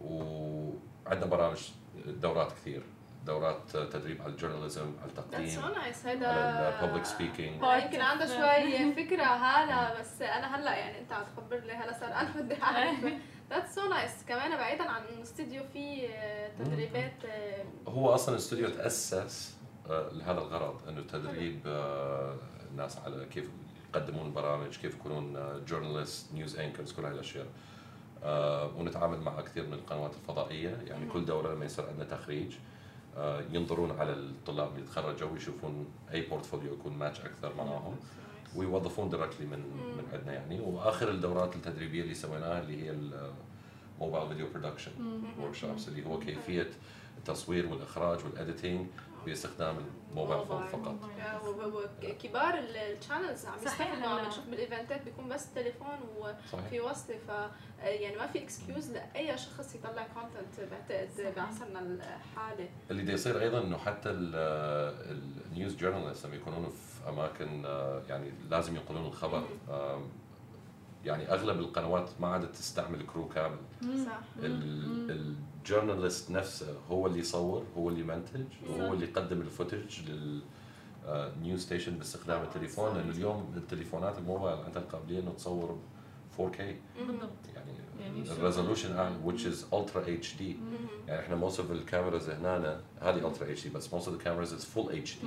وعندنا 0.00 1.26
برامج 1.26 1.70
دورات 2.06 2.52
كثير. 2.52 2.82
دورات 3.26 3.76
تدريب 3.76 4.22
على 4.22 4.32
ال 4.32 4.37
journalism 4.37 4.82
على 5.02 5.10
That's 5.10 5.18
التقديم 5.18 5.60
so 5.62 5.76
nice 5.76 6.06
هيدا 6.06 6.28
على 6.28 6.84
ال 6.84 6.87
public 6.87 7.04
speaking 7.04 7.62
أنا 7.64 7.84
يمكن 7.84 8.00
عنده 8.00 8.26
شوي 8.26 8.92
فكرة 8.94 9.24
هلا 9.24 10.00
بس 10.00 10.22
أنا 10.22 10.56
هلا 10.56 10.74
يعني 10.76 10.98
أنت 10.98 11.12
عم 11.12 11.24
تخبر 11.24 11.56
لي 11.58 11.72
هلا 11.72 11.92
صار 11.92 12.08
أنا 12.08 12.30
بدي 12.40 12.62
أعرف. 12.62 12.96
That's 13.50 13.74
so 13.74 13.80
nice. 13.92 14.28
كمان 14.28 14.56
بعيدا 14.56 14.84
عن 14.90 15.02
فيه 15.72 16.08
آه، 16.08 16.50
تدريبات 16.58 17.24
آه، 17.24 17.64
هو 17.88 18.14
أصلا 18.14 18.34
الاستوديو 18.34 18.68
تأسس 18.68 19.56
آه، 19.90 20.08
لهذا 20.12 20.38
الغرض 20.38 20.88
إنه 20.88 21.00
تدريب 21.00 21.60
آه، 21.66 22.36
الناس 22.70 22.98
على 22.98 23.26
كيف 23.26 23.50
يقدمون 23.88 24.32
برامج 24.32 24.76
كيف 24.76 24.94
يكونون 24.94 25.36
journalist 25.66 26.32
news 26.34 26.58
anchors 26.58 26.92
كل 26.92 27.04
هاي 27.04 27.12
الأشياء. 27.12 27.46
آه، 28.22 28.66
ونتعامل 28.76 29.20
مع 29.20 29.40
كثير 29.40 29.66
من 29.66 29.72
القنوات 29.72 30.14
الفضائية. 30.14 30.78
يعني 30.86 31.06
كل 31.10 31.24
دورة 31.24 31.54
لما 31.54 31.64
يصير 31.64 31.86
عندنا 31.88 32.04
تخريج. 32.04 32.52
آه، 32.54 32.75
ينظرون 33.52 33.90
على 33.90 34.12
الطلاب 34.12 34.74
اللي 34.74 34.86
تخرجوا 34.86 35.30
ويشوفون 35.30 35.86
أي 36.12 36.20
portfolio 36.20 36.72
يكون 36.74 36.93
ماتش 36.93 37.20
أكثر 37.20 37.55
معاهم. 37.55 37.97
ويوظفون 38.56 39.09
directly 39.08 39.46
من 39.47 39.59
من 39.97 40.05
عندنا 40.12 40.32
يعني. 40.32 40.60
وآخر 40.60 41.10
الدورات 41.10 41.56
التدريبية 41.56 42.02
اللي 42.02 42.14
سويناها 42.14 42.60
اللي 42.62 42.82
هي 42.84 42.90
ال 44.00 44.28
mobile 44.28 44.46
video 44.54 44.90
production 45.40 45.54
workshops 45.54 45.88
اللي 45.88 46.06
هو 46.06 46.18
كيفية 46.18 46.70
التصوير 47.18 47.66
والإخراج 47.66 48.24
وال 48.24 48.38
editing 48.38 48.86
باستخدام 49.26 49.76
ال 50.10 50.16
mobile 50.16 50.46
phone. 50.46 50.66
فقط. 50.66 50.94
كبار 52.22 52.54
ال 52.58 52.68
channels 52.68 53.46
عم 53.46 53.58
يستخدموا 53.64 54.08
عم. 54.08 54.26
نشوف 54.28 54.44
بال 54.46 54.60
eventات 54.60 55.02
بيكون 55.04 55.28
بس 55.28 55.52
تليفون 55.54 55.98
وفي 56.18 56.80
وصلة 56.80 57.16
ف 57.28 57.30
يعني 57.82 58.16
ما 58.16 58.26
في 58.26 58.42
excuse 58.42 58.90
لأي 58.92 59.38
شخص 59.38 59.74
يطلع 59.74 60.06
content 60.14 60.70
بعتقد 60.70 61.34
بعصرنا 61.36 61.80
الحالي 61.80 62.68
اللي 62.90 63.02
دا 63.02 63.12
يصير 63.12 63.40
أيضا 63.40 63.60
إنه 63.60 63.76
حتى 63.78 64.10
ال 64.10 64.44
news 64.44 65.76
journalist 65.76 66.26
لما 66.26 66.34
يكونون 66.36 66.68
في 66.70 67.08
أماكن 67.08 67.64
آه، 67.66 68.02
يعني 68.08 68.32
لازم 68.50 68.76
ينقلون 68.76 69.06
الخبر. 69.06 69.42
يعني 71.04 71.32
أغلب 71.32 71.58
القنوات 71.58 72.10
ما 72.20 72.28
عادت 72.28 72.54
تستعمل 72.56 73.06
crew 73.06 73.28
كامل 73.28 73.58
صح. 73.82 74.20
ال 75.66 75.72
journalist 75.72 76.30
نفسه 76.30 76.74
هو 76.90 77.06
اللي 77.06 77.18
يصور 77.18 77.64
هو 77.76 77.88
اللي 77.88 78.01
يمنتج 78.01 78.44
وهو 78.68 78.93
اللي 78.93 79.06
يقدم 79.06 79.40
ال 79.40 79.48
footage 79.48 80.00
لل 80.09 80.43
news 81.42 81.60
station 81.62 81.98
باستخدام 81.98 82.43
التليفون. 82.43 82.97
لأنه 82.97 83.10
اليوم 83.10 83.52
التليفونات 83.56 84.18
الموبايل 84.18 84.59
عندها 84.59 84.82
القابليه 84.82 85.20
إنه 85.20 85.30
تصور 85.30 85.78
4K 86.38 86.60
بالضبط. 87.06 87.30
يعني 87.55 87.70
يعني 88.01 88.30
ال 88.30 88.36
resolution 88.36 88.96
أعلى 88.97 89.14
which 89.26 89.40
is 89.40 89.74
ultra 89.74 90.24
HD 90.24 90.43
يعني 91.09 91.20
إحنا 91.20 91.48
most 91.48 91.55
of 91.55 91.70
ال 91.70 91.78
cameras 91.78 92.30
هنا 92.30 92.80
هذه 93.01 93.32
ultra 93.32 93.59
HD 93.60 93.68
بس 93.74 93.88
most 93.88 94.06
of 94.06 94.10
the 94.10 94.24
cameras 94.24 94.52
is 94.52 94.64
full 94.76 94.90
HD 94.93 95.26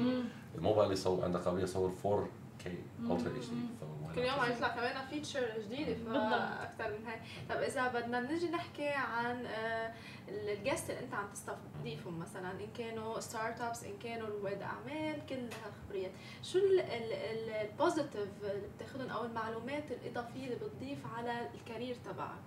الموبايل 0.55 0.91
يصور 0.91 1.23
عنده 1.23 1.39
قابلية 1.39 1.63
يصور 1.63 1.91
4K 2.03 2.67
ultra 3.09 3.27
HD 3.27 3.83
كل 4.19 4.25
يوم 4.25 4.39
عم 4.39 4.51
يطلع 4.51 4.67
كمان 4.67 5.07
feature 5.07 5.59
جديده. 5.59 5.95
فاكثر 5.95 6.97
من 6.97 7.05
هاي. 7.05 7.19
طب 7.49 7.55
إذا 7.55 7.87
بدنا 7.87 8.19
نجي 8.19 8.49
نحكي 8.49 8.87
عن 8.87 9.45
آه، 9.45 9.93
ال 10.29 10.39
guest 10.39 10.89
اللي 10.89 11.01
أنت 11.01 11.13
عم 11.13 11.27
تستضيفهم 11.33 12.19
مثلا 12.19 12.51
إن 12.51 12.67
كانوا 12.77 13.19
startups 13.19 13.83
إن 13.83 13.97
كانوا 14.03 14.27
رواد 14.27 14.61
أعمال 14.61 15.25
كل 15.29 15.35
هالخبريات 15.35 16.11
شو 16.43 16.59
ال 16.59 16.78
positive 16.78 18.27
اللي 18.43 18.67
بتاخذهم 18.75 19.09
أو 19.09 19.25
المعلومات 19.25 19.91
الإضافية 19.91 20.43
اللي 20.45 20.55
بتضيف 20.55 20.99
على 21.17 21.49
ال 21.55 21.61
career 21.61 21.95
تبعك؟ 22.05 22.43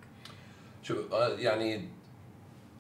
شو 0.83 0.95
آه، 1.13 1.29
يعني 1.29 1.89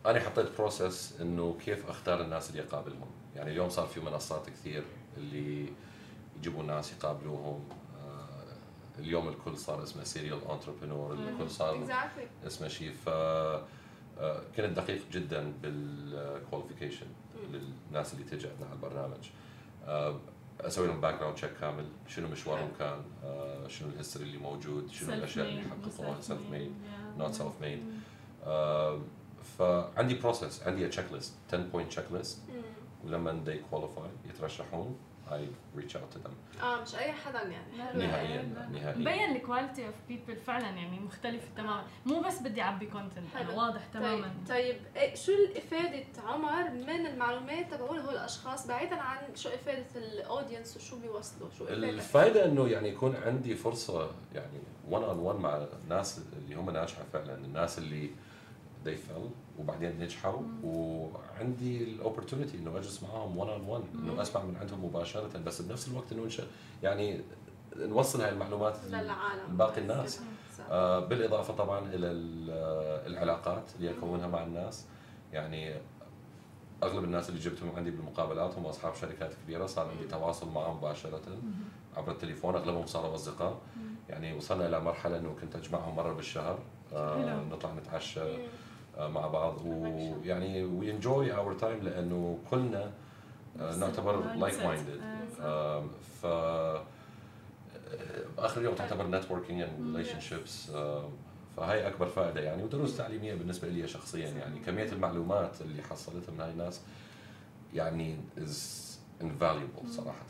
أنا 0.06 0.20
حطيت 0.20 0.59
process 0.59 1.20
إنه 1.20 1.59
كيف 1.64 1.89
أختار 1.90 2.20
الناس 2.20 2.51
اللي 2.51 2.62
أقابلهم. 2.62 3.10
يعني 3.36 3.51
اليوم 3.51 3.69
صار 3.69 3.86
في 3.86 4.01
منصات 4.01 4.51
كثير 4.51 4.85
اللي 5.16 5.73
يجيبوا 6.36 6.62
ناس 6.62 6.93
يقابلوهم. 6.93 7.69
اليوم 8.98 9.28
الكل 9.28 9.56
صار 9.56 9.82
اسمه 9.82 10.05
serial 10.04 10.50
entrepreneur 10.50 11.12
الكل 11.12 11.51
صار 11.51 11.77
exactly 11.76 12.26
اسمه 12.47 12.69
شيء 12.69 12.93
ف 12.93 13.09
آه، 14.19 14.43
كنت 14.56 14.77
دقيق 14.77 15.02
جدا 15.12 15.52
بال 15.62 15.82
qualification 15.82 17.06
للناس 17.51 18.14
اللي 18.14 18.24
تجي 18.24 18.48
عندنا 18.48 18.66
على 18.66 18.74
البرنامج. 18.74 19.28
آه، 19.86 20.20
أسوي 20.60 20.86
لهم 20.86 21.01
background 21.00 21.36
check 21.36 21.52
كامل. 21.60 21.85
شنو 22.09 22.28
مشوارهم 22.28 22.69
كان؟ 22.78 23.02
آه، 23.24 23.69
شنو 23.69 23.89
ال 23.88 23.93
history 23.93 24.24
اللي 24.27 24.39
موجود؟ 24.39 24.90
شنو 24.90 25.12
الأشياء 25.12 25.48
اللي 25.48 25.62
حققوها 25.62 26.20
self-made 26.20 26.72
not 27.18 27.34
self-made 27.34 27.82
فعندي 29.59 30.14
process 30.14 30.62
عندي 30.62 30.89
checklist 30.88 31.34
10 31.48 31.62
point 31.62 31.90
checklist 31.90 32.38
ولما 33.05 33.44
they 33.47 33.74
qualify 33.74 34.28
يترشحون. 34.31 34.97
I 35.38 35.78
reach 35.80 35.92
out 35.96 36.14
to 36.14 36.18
them. 36.26 36.62
آه 36.62 36.82
مش 36.82 36.94
أي 36.94 37.12
حدا 37.12 37.42
يعني. 37.42 37.76
نهائيا. 37.94 38.42
نهائيا 38.72 38.96
مبين 38.98 39.36
ال 39.36 39.43
quality 39.43 39.86
of 39.86 39.94
people 40.09 40.36
فعلا 40.36 40.68
يعني 40.68 41.00
مختلفه 41.00 41.48
تماما. 41.56 41.84
مو 42.06 42.20
بس 42.20 42.38
بدي 42.42 42.62
أعبي 42.62 42.86
content 42.86 43.26
حلو. 43.34 43.59
واضح 43.59 43.86
تماما. 43.86 44.34
طيب, 44.48 44.48
طيب 44.48 44.76
إيه 44.96 45.14
شو 45.14 45.32
الإفادة 45.32 46.04
عمر 46.26 46.70
من 46.70 47.06
المعلومات؟ 47.06 47.70
تبعول 47.74 47.98
هول 47.98 48.14
الأشخاص 48.14 48.66
بعيدا 48.66 48.96
عن 48.96 49.36
شو 49.36 49.48
إفادة 49.48 49.86
ال 49.96 50.05
audience 50.05 50.76
وشو 50.76 50.98
بيوصلوا 50.98 51.48
شو 51.59 51.68
الفائده 51.68 52.44
إنه 52.44 52.68
يعني 52.68 52.88
يكون 52.88 53.16
عندي 53.16 53.54
فرصة 53.54 54.10
يعني 54.34 54.59
1 54.88 55.04
on 55.04 55.18
1 55.18 55.38
مع 55.38 55.66
الناس 55.82 56.20
اللي 56.36 56.54
هم 56.54 56.70
ناجحة 56.70 57.02
فعلا 57.12 57.34
الناس 57.34 57.78
اللي 57.78 58.10
they 58.86 58.94
fail 59.10 59.22
وبعدين 59.59 60.00
نجحوا 60.00 60.42
وعندي 60.64 61.84
ال 61.84 61.90
opportunity 61.90 62.56
إنه 62.59 62.76
أجلس 62.78 63.02
معاهم 63.02 63.36
1 63.36 63.50
on 63.50 63.60
1 63.68 63.82
انه 63.94 64.22
أسمع 64.22 64.42
من 64.42 64.56
عندهم 64.56 64.84
مباشرة 64.84 65.38
بس 65.38 65.62
بنفس 65.62 65.88
الوقت 65.88 66.12
إنه 66.12 66.24
نش- 66.24 66.42
يعني 66.82 67.20
نوصل 67.76 68.20
هاي 68.20 68.30
المعلومات 68.30 68.76
للعالم 69.02 69.56
باقي 69.56 69.80
الناس. 69.80 70.20
آه، 70.70 70.98
بالإضافة 70.98 71.54
طبعا 71.54 71.78
إلى 71.78 72.06
ال- 72.10 72.50
العلاقات 73.12 73.64
اللي 73.76 73.90
اكونها 73.90 74.26
مع 74.26 74.42
الناس. 74.42 74.86
يعني 75.32 75.74
أغلب 76.82 77.04
الناس 77.04 77.28
اللي 77.28 77.40
جبتهم 77.40 77.76
عندي 77.76 77.90
بالمقابلات 77.90 78.54
هم 78.59 78.66
اصحاب 78.66 78.94
شركات 78.94 79.32
كبيرة 79.44 79.66
صار 79.66 79.88
عندي 79.90 80.04
تواصل 80.04 80.48
معهم 80.50 80.76
مباشرة 80.76 81.20
عبر 81.96 82.12
التليفون. 82.12 82.54
أغلبهم 82.54 82.86
صاروا 82.86 83.14
أصدقاء. 83.14 83.59
يعني 84.09 84.32
وصلنا 84.36 84.66
إلى 84.68 84.80
مرحلة 84.80 85.18
إنه 85.18 85.34
كنت 85.40 85.56
أجمعهم 85.56 85.96
مرة 85.96 86.12
بالشهر. 86.12 86.59
آه،. 86.92 87.44
نطلع 87.50 87.72
نتعشى. 87.72 88.20
آه، 88.20 88.38
مع 88.98 89.27
بعض. 89.27 89.66
ويعني 89.66 90.64
we 90.64 90.90
enjoy 90.90 91.32
our 91.34 91.54
time 91.54 91.82
لأنه 91.82 92.39
كلنا 92.51 92.90
آه، 93.60 93.77
نعتبر. 93.77 94.35
like-minded 94.34 95.00
آه، 95.40 95.85
ف 96.23 96.27
باخر 98.36 98.60
اليوم 98.60 98.74
تعتبر 98.74 99.06
networking 99.06 99.60
and 99.62 99.96
relationships 99.96 100.70
فهاي 101.56 101.86
أكبر 101.89 102.06
فائدة 102.06 102.40
يعني. 102.40 102.62
ودروس 102.62 102.97
تعليمية 102.97 103.35
بالنسبة 103.35 103.69
لي 103.69 103.89
شخصيا 103.89 104.28
يعني. 104.28 104.59
كمية 104.60 104.93
المعلومات 104.93 105.60
اللي 105.60 105.82
حصلتها 105.82 106.32
من 106.32 106.40
هاي 106.40 106.51
الناس 106.51 106.81
يعني 107.74 108.16
is 108.38 108.82
invaluable 109.20 109.86
صراحة. 109.90 110.24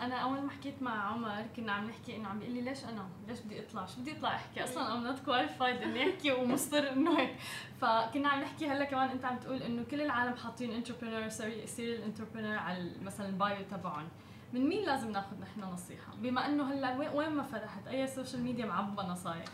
أنا 0.00 0.14
أول 0.16 0.40
ما 0.40 0.50
حكيت 0.50 0.82
مع 0.82 1.04
عمر 1.12 1.44
كنا 1.56 1.72
عم 1.72 1.88
نحكي 1.88 2.16
إنه 2.16 2.28
عم 2.28 2.38
بيقول 2.38 2.54
لي 2.54 2.60
ليش 2.60 2.84
أنا؟ 2.84 3.08
ليش 3.28 3.40
بدي 3.40 3.60
أطلع؟ 3.66 3.86
شو 3.86 4.00
بدي 4.00 4.12
أطلع 4.12 4.34
أحكي؟ 4.34 4.64
أصلا 4.64 4.94
I'm 4.94 5.04
not 5.04 5.18
qualified 5.24 5.82
إني 5.82 6.10
أحكي 6.10 6.32
ومصر 6.32 6.78
إنه 6.92 7.18
هيك، 7.20 7.34
فكنا 7.80 8.28
عم 8.28 8.40
نحكي 8.40 8.66
هلأ 8.68 8.84
كمان 8.84 9.08
أنت 9.08 9.24
عم 9.24 9.38
تقول 9.38 9.62
إنه 9.62 9.84
كل 9.90 10.00
العالم 10.00 10.34
حاطين 10.36 10.72
entrepreneur 10.72 11.28
serial 11.28 12.02
entrepreneur 12.02 12.56
على 12.58 12.90
مثلا 13.02 13.26
ال 13.28 13.37
bio 13.37 13.64
تبعهم، 13.70 14.08
من 14.52 14.68
مين 14.68 14.84
لازم 14.86 15.10
ناخذ 15.10 15.40
نحن 15.40 15.60
نصيحة؟ 15.60 16.12
بما 16.18 16.46
إنه 16.46 16.72
هلأ 16.72 16.96
وين- 16.98 17.08
وين 17.14 17.30
ما 17.30 17.42
فتحت 17.42 17.86
أي 17.88 18.06
social 18.06 18.42
media 18.42 18.66
معبى 18.66 19.02
نصايح، 19.02 19.44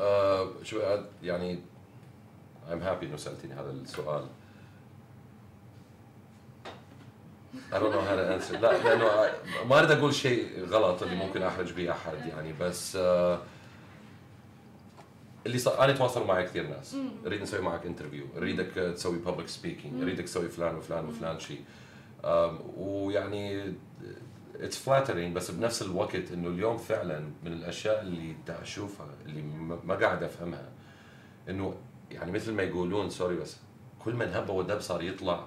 آه، 0.00 0.62
شو 0.62 0.80
يعني 1.22 1.60
I'm 2.70 2.82
happy 2.82 3.02
إنه 3.04 3.16
سألتيني 3.16 3.54
هذا 3.54 3.70
السؤال 3.70 4.26
I 7.72 7.78
don't 7.78 7.92
know 7.92 8.00
how 8.00 8.16
to 8.16 8.34
answer. 8.34 8.52
لا 8.60 8.82
لأنه 8.82 9.04
ما 9.68 9.78
أريد 9.78 9.90
أقول 9.90 10.14
شيء 10.14 10.64
غلط 10.64 11.02
اللي 11.02 11.14
ممكن 11.16 11.42
أحرج 11.42 11.72
به 11.72 11.90
أحد 11.90 12.26
يعني 12.26 12.52
بس 12.60 12.96
آه، 12.96 13.38
اللي 15.46 15.58
صار 15.58 15.84
أنا 15.84 15.92
تواصلوا 15.92 16.26
معي 16.26 16.44
كثير 16.44 16.66
ناس. 16.66 16.96
أريد 17.26 17.42
نسوي 17.42 17.60
معك 17.60 17.86
interview 17.86 18.26
أريدك 18.36 18.70
تسوي 18.94 19.18
public 19.18 19.48
speaking 19.48 20.02
أريدك 20.02 20.24
تسوي 20.24 20.48
فلان 20.48 20.76
وفلان 20.76 21.08
وفلان 21.08 21.38
شيء. 21.38 21.60
ويعني 22.76 23.74
it's 24.60 24.78
flattering 24.78 25.36
بس 25.36 25.50
بنفس 25.50 25.82
الوقت 25.82 26.32
إنه 26.32 26.48
اليوم 26.48 26.78
فعلا 26.78 27.20
من 27.44 27.52
الأشياء 27.52 28.02
اللي 28.02 28.36
دا 28.46 28.62
أشوفها 28.62 29.06
اللي 29.26 29.42
ما 29.84 29.94
قاعد 29.94 30.22
أفهمها. 30.22 30.68
إنه 31.48 31.74
يعني 32.10 32.32
مثل 32.32 32.52
ما 32.52 32.62
يقولون 32.62 33.10
sorry 33.10 33.36
بس 33.36 33.56
كل 34.04 34.14
من 34.14 34.28
هب 34.28 34.50
ودب 34.50 34.80
صار 34.80 35.02
يطلع. 35.02 35.46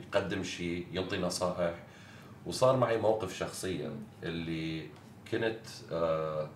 يقدم 0.00 0.42
شيء 0.42 0.86
يعطي 0.92 1.18
نصائح. 1.18 1.74
وصار 2.46 2.76
معي 2.76 2.98
موقف 2.98 3.36
شخصيا 3.38 3.90
اللي 4.22 4.86
كنت 5.30 5.66
آه 5.92 6.48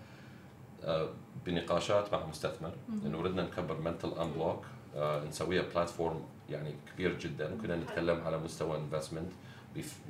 آه 0.84 1.08
بنقاشات 1.46 2.12
مع 2.12 2.26
مستثمر. 2.26 2.72
إنه 3.06 3.22
ردنا 3.22 3.42
نكبر 3.42 3.80
Mental 3.80 4.08
Unblock 4.18 4.64
آه 4.96 5.24
نسويها 5.24 5.62
platform 5.74 6.22
يعني 6.50 6.74
كبير 6.94 7.18
جدا. 7.18 7.54
وكنا 7.54 7.76
نتكلم 7.76 8.20
على 8.20 8.38
مستوى 8.38 8.76
investment 8.76 9.32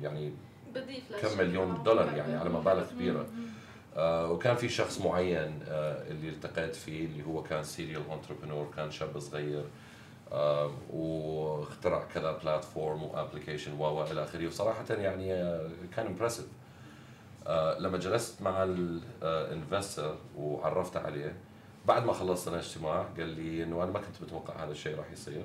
يعني 0.01 0.33
كم. 1.21 1.37
مليون 1.37 1.83
دولار 1.83 2.17
يعني 2.17 2.35
على 2.35 2.49
مبالغ 2.49 2.91
كبيرة. 2.91 3.25
آه 3.97 4.31
وكان 4.31 4.55
في 4.55 4.69
شخص 4.69 5.01
معين 5.01 5.59
آه 5.67 6.11
اللي 6.11 6.29
التقيت 6.29 6.75
فيه 6.75 7.05
اللي 7.05 7.23
هو 7.25 7.43
كان 7.43 7.63
serial 7.63 8.11
entrepreneur 8.11 8.71
كان 8.75 8.91
شاب 8.91 9.19
صغير. 9.19 9.63
واخترع 10.93 12.03
كذا 12.13 12.31
platform 12.31 13.03
و 13.03 13.09
application 13.09 13.73
و 13.79 14.03
إلى 14.03 14.23
آخره. 14.23 14.47
وصراحه 14.47 14.85
يعني 14.89 15.33
آه 15.33 15.69
كان 15.95 16.05
impressive 16.05 16.47
آه 17.47 17.79
لما 17.79 17.97
جلست 17.97 18.41
مع 18.41 18.63
ال 18.63 18.80
investor 18.80 20.15
وعرفت 20.37 20.97
عليه 20.97 21.35
بعد 21.87 22.05
ما 22.05 22.13
خلصنا 22.13 22.53
الاجتماع 22.55 23.01
قال 23.17 23.27
لي 23.29 23.63
إنه 23.63 23.83
أنا 23.83 23.91
ما 23.91 23.99
كنت 23.99 24.21
متوقع 24.21 24.63
هذا 24.63 24.71
الشيء 24.71 24.97
راح 24.97 25.11
يصير. 25.11 25.43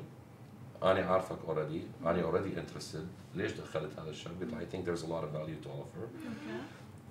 أنا 0.82 1.06
عارفك 1.06 1.36
already 1.48 1.82
أنا 2.04 2.22
already 2.22 2.60
interested 2.60 3.06
ليش 3.34 3.52
دخلت 3.52 3.98
هذا 4.00 4.10
الشاب 4.10 4.32
قلت 4.40 4.52
له 4.52 4.58
I 4.60 4.62
think 4.72 4.86
there's 4.88 5.04
a 5.04 5.08
lot 5.10 5.24
of 5.24 5.36
value 5.38 5.66
to 5.66 5.68
offer. 5.68 6.06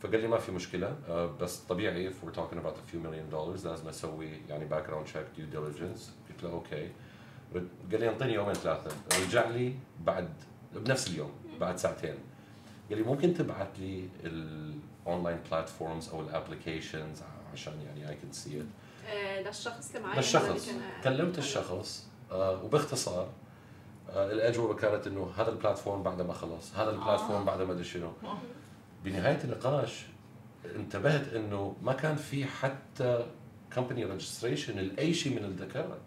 فقال 0.02 0.22
لي 0.22 0.28
ما 0.28 0.38
في 0.38 0.52
مشكلة 0.52 0.95
آه، 1.10 1.26
بس 1.41 1.58
طبيعي 1.60 2.10
if 2.10 2.14
we're 2.14 2.36
talking 2.36 2.58
about 2.58 2.76
a 2.76 2.91
few 2.94 3.00
million 3.08 3.34
dollars 3.36 3.66
لازم 3.66 3.88
أسوي 3.90 4.30
يعني 4.50 4.66
background 4.66 5.06
check 5.06 5.26
due 5.36 5.45
diligence 5.64 6.14
قلت 6.30 6.44
له 6.44 6.50
okay 6.52 6.84
رد- 6.86 6.91
قال 7.54 8.00
لي 8.00 8.10
انطيني 8.10 8.34
يومين 8.34 8.54
ثلاثة. 8.54 8.92
رجع 9.22 9.50
لي 9.50 9.74
بعد 10.06 10.30
بنفس 10.76 11.08
اليوم 11.08 11.32
بعد 11.60 11.78
ساعتين. 11.78 12.16
قال 12.90 12.98
لي 12.98 13.04
ممكن 13.04 13.34
تبعت 13.34 13.80
لي 13.80 14.10
ال 14.24 14.40
online 14.40 15.38
platforms 15.52 16.10
أو 16.10 16.22
ال 16.22 16.29
applications 16.29 17.22
عشان 17.54 17.74
يعني 17.82 18.10
اي 18.10 18.16
كان 18.16 18.32
see 18.32 18.62
it 18.62 18.66
آه، 19.08 19.42
للشخص 19.42 19.96
اللي 19.96 20.08
معي 20.08 20.18
للشخص 20.18 20.70
كلمت 21.04 21.38
الشخص 21.38 22.08
آه، 22.32 22.64
وباختصار 22.64 23.30
آه، 24.10 24.32
الأجوبة 24.32 24.74
كانت 24.76 25.08
إنه 25.08 25.32
هذا 25.38 25.50
ال 25.50 25.56
platform 25.56 26.04
بعد 26.04 26.22
ما 26.22 26.34
خلص 26.34 26.76
هذا 26.76 26.90
ال 26.90 26.96
platform 26.96 27.45
بعد 27.46 27.62
ما 27.62 27.72
أدري 27.74 27.84
شنو. 27.84 28.12
بنهاية 29.04 29.44
النقاش 29.44 30.06
انتبهت 30.76 31.34
إنه 31.34 31.76
ما 31.82 31.94
كان 31.94 32.16
في 32.16 32.46
حتى 32.46 33.26
company 33.72 34.06
registration 34.06 34.80
لأي 34.80 35.14
شيء 35.14 35.40
من 35.40 35.46
الذكاء 35.46 35.98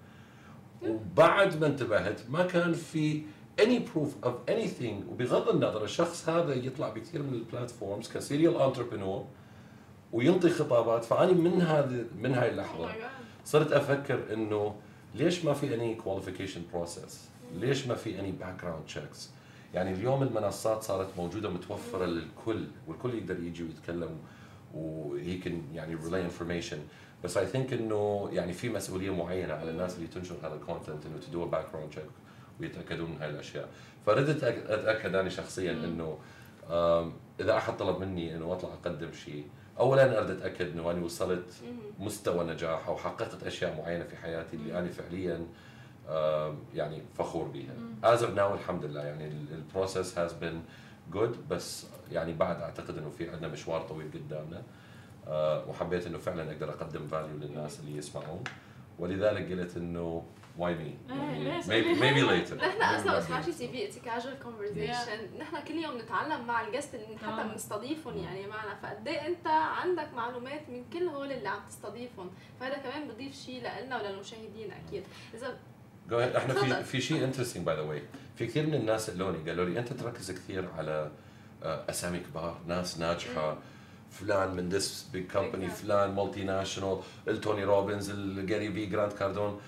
وبعد 0.89 1.61
ما 1.61 1.67
انتبهت 1.67 2.21
ما 2.31 2.43
كان 2.47 2.73
في 2.73 3.23
any 3.61 3.81
proof 3.95 4.27
of 4.27 4.51
anything 4.51 5.11
وبغض 5.11 5.49
النظر 5.49 5.85
الشخص 5.85 6.29
هذا 6.29 6.55
يطلع 6.55 6.89
بكثير 6.89 7.23
من 7.23 7.35
ال 7.35 7.43
platforms 7.43 8.13
ك 8.13 8.19
serial 8.19 8.57
entrepreneur 8.57 9.27
وينطي 10.13 10.51
خطابات 10.51 11.05
فأني 11.05 11.33
من 11.33 11.63
هذه 11.63 12.05
من 12.19 12.35
هاي 12.35 12.51
اللحظة 12.51 12.91
صرت 13.45 13.73
أفكر 13.73 14.33
إنه 14.33 14.75
ليش 15.15 15.45
ما 15.45 15.55
في 15.55 15.75
any 15.75 15.95
qualification 15.95 16.63
process؟ 16.73 17.29
ليش 17.55 17.87
ما 17.87 17.95
في 17.95 18.21
any 18.21 18.33
background 18.33 18.85
checks؟ 18.85 19.31
يعني 19.75 19.93
اليوم 19.93 20.23
المنصات 20.23 20.83
صارت 20.83 21.09
موجودة 21.17 21.51
متوفرة 21.51 22.05
للكل 22.07 22.65
والكل 22.87 23.15
يقدر 23.15 23.39
يجي 23.43 23.63
ويتكلم 23.63 24.19
و 24.75 25.37
he 25.37 25.47
can 25.47 25.63
يعني 25.75 25.95
relay 25.95 26.25
information 26.25 26.79
بس 27.27 27.37
I 27.37 27.47
think 27.47 27.73
إنه 27.73 28.29
يعني 28.33 28.53
في 28.53 28.69
مسؤولية 28.69 29.15
معينة 29.15 29.55
على 29.55 29.71
الناس 29.71 29.97
اللي 29.97 30.07
تنشر 30.07 30.35
هذا 30.43 30.55
ال 30.55 30.61
content 30.61 31.07
إنه 31.07 31.19
to 31.27 31.45
do 31.47 31.73
background 31.73 31.91
check 31.91 32.05
ويتأكدون 32.61 33.11
من 33.11 33.17
هاي 33.21 33.31
الأشياء. 33.31 33.69
فردت 34.07 34.45
أتأكد 34.45 35.15
أنا 35.15 35.29
شخصيا 35.29 35.73
إنه 35.73 36.19
إذا 37.41 37.57
أحد 37.57 37.77
طلب 37.77 38.01
مني 38.01 38.37
إنه 38.37 38.53
أطلع 38.53 38.71
أقدم 38.73 39.13
شيء 39.13 39.47
اولا 39.79 40.19
أريد 40.19 40.31
أتأكد 40.31 40.73
إنه 40.73 40.91
أنا 40.91 41.05
وصلت 41.05 41.55
مستوى 41.99 42.45
نجاح 42.45 42.89
أو 42.89 42.97
حققت 42.97 43.43
أشياء 43.43 43.77
معينة 43.79 44.05
في 44.05 44.17
حياتي 44.17 44.57
اللي 44.57 44.79
أنا 44.79 44.89
فعليا 44.89 45.47
يعني 46.75 47.03
فخور 47.19 47.45
بها. 47.45 47.75
As 48.17 48.21
of 48.21 48.37
now 48.37 48.53
الحمد 48.61 48.85
لله 48.85 49.05
يعني 49.05 49.27
ال 49.27 49.38
process 49.38 50.19
has 50.19 50.33
been 50.33 50.63
good 51.13 51.49
بس 51.49 51.87
يعني 52.13 52.33
بعد 52.33 52.61
أعتقد 52.61 52.99
إنه 52.99 53.11
في 53.11 53.31
عندنا 53.31 53.49
مشوار 53.49 53.83
طويل 53.83 54.11
قدامنا. 54.15 54.63
وحبيت 55.69 56.07
إنه 56.07 56.19
فعلا 56.19 56.53
أقدر 56.53 56.71
أقدم 56.71 57.09
value 57.09 57.37
للناس 57.37 57.81
اللي 57.81 57.99
يسمعون. 57.99 58.45
ولذلك 58.99 59.53
قلت 59.53 59.77
إنه 59.77 60.25
why 60.59 60.75
me 60.75 60.95
maybe 61.97 62.29
later. 62.29 62.55
نحن 62.55 62.83
أصلا 62.97 63.19
اسمع 63.19 63.41
TV 63.41 63.85
it's 63.85 63.99
casual 63.99 64.39
conversation 64.43 65.39
نحن 65.39 65.65
كل 65.65 65.75
يوم 65.75 65.99
نتعلم 65.99 66.47
مع 66.47 66.69
ال 66.69 66.73
guest 66.73 66.95
اللي 66.95 67.19
حتى 67.19 67.41
آه. 67.41 67.53
بنستضيفهم 67.53 68.17
يعني 68.17 68.47
معنا. 68.47 68.75
فقد 68.83 69.09
إيه 69.09 69.27
أنت 69.27 69.47
عندك 69.47 70.09
معلومات 70.15 70.69
من 70.69 70.85
كل 70.93 71.03
هول 71.09 71.33
اللي 71.33 71.49
عم 71.49 71.61
تستضيفهم؟ 71.69 72.31
فهذا 72.61 72.75
كمان 72.75 73.09
بضيف 73.09 73.35
شيء 73.35 73.61
لنا 73.61 74.03
وللمشاهدين 74.03 74.73
أكيد. 74.73 75.05
إذا. 75.35 75.59
إحنا 76.37 76.55
في. 76.55 76.85
في 76.85 77.01
شيء 77.01 77.25
interesting 77.25 77.67
by 77.67 77.77
the 77.77 77.81
way 77.81 78.03
في 78.37 78.47
كثير 78.47 78.67
من 78.67 78.75
الناس 78.75 79.09
اللوني 79.11 79.51
قالوا 79.51 79.65
لي 79.65 79.79
أنت 79.79 79.93
تركز 79.93 80.31
كثير 80.31 80.69
على 80.79 81.11
آه، 81.63 81.85
اسامي 81.91 82.19
كبار 82.19 82.61
ناس 82.67 82.99
ناجحة. 82.99 83.59
فلان 84.21 84.55
من 84.57 84.69
this 84.69 85.07
big 85.13 85.31
company. 85.33 85.69
فلان 85.69 86.15
multinational 86.15 86.99
التوني 87.29 87.65
روبنز 87.65 88.11
الجاري 88.11 88.73
في 88.73 88.87
جراند 88.87 89.13
كاردون 89.13 89.61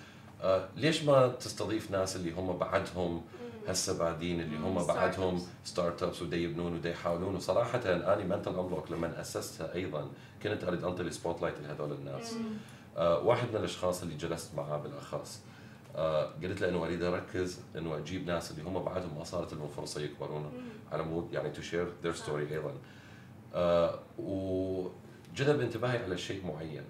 آه، 0.42 0.68
ليش 0.76 1.02
ما 1.02 1.28
تستضيف 1.28 1.90
ناس 1.90 2.16
اللي 2.16 2.32
هم 2.32 2.56
بعدهم 2.58 3.22
هسه 3.68 3.98
بعدين 3.98 4.40
اللي 4.40 4.56
هم. 4.56 4.86
بعدهم 4.86 5.42
startups 5.64 6.22
ودي 6.22 6.44
يبنون 6.44 6.74
ودي 6.74 6.90
يحاولون؟ 6.90 7.34
وصراحة 7.36 7.80
أنا 7.84 8.24
Mental 8.24 8.50
Unblock 8.58 8.90
لما 8.90 9.20
أسستها 9.20 9.74
أيضا 9.74 10.08
كنت 10.42 10.64
أريد 10.64 10.84
أنطي 10.84 11.10
spotlight 11.10 11.54
لهذول 11.60 11.92
الناس. 11.92 12.34
آه، 12.96 13.18
واحد 13.18 13.48
من 13.48 13.56
الأشخاص 13.56 14.02
اللي 14.02 14.14
جلست 14.16 14.54
معاه 14.54 14.76
بالأخص 14.78 15.40
آه، 15.96 16.30
قلت 16.42 16.60
له 16.60 16.68
إنه 16.68 16.84
أريد 16.84 17.02
أركز 17.02 17.58
إنه 17.76 17.96
أجيب 17.98 18.26
ناس 18.26 18.50
اللي 18.50 18.62
هم 18.62 18.82
بعدهم 18.84 19.18
ما 19.18 19.24
صارت 19.24 19.54
لهم 19.54 19.68
فرصه 19.68 20.00
يكبرون 20.00 20.52
على 20.92 21.02
مود 21.02 21.32
يعني 21.32 21.50
to 21.50 21.62
share 21.62 21.88
their 22.02 22.14
story 22.14 22.54
أيضا. 22.54 22.72
آه، 23.54 23.98
وجذب 24.18 25.60
انتباهي 25.60 25.98
على 25.98 26.18
شيء 26.18 26.46
معين. 26.46 26.84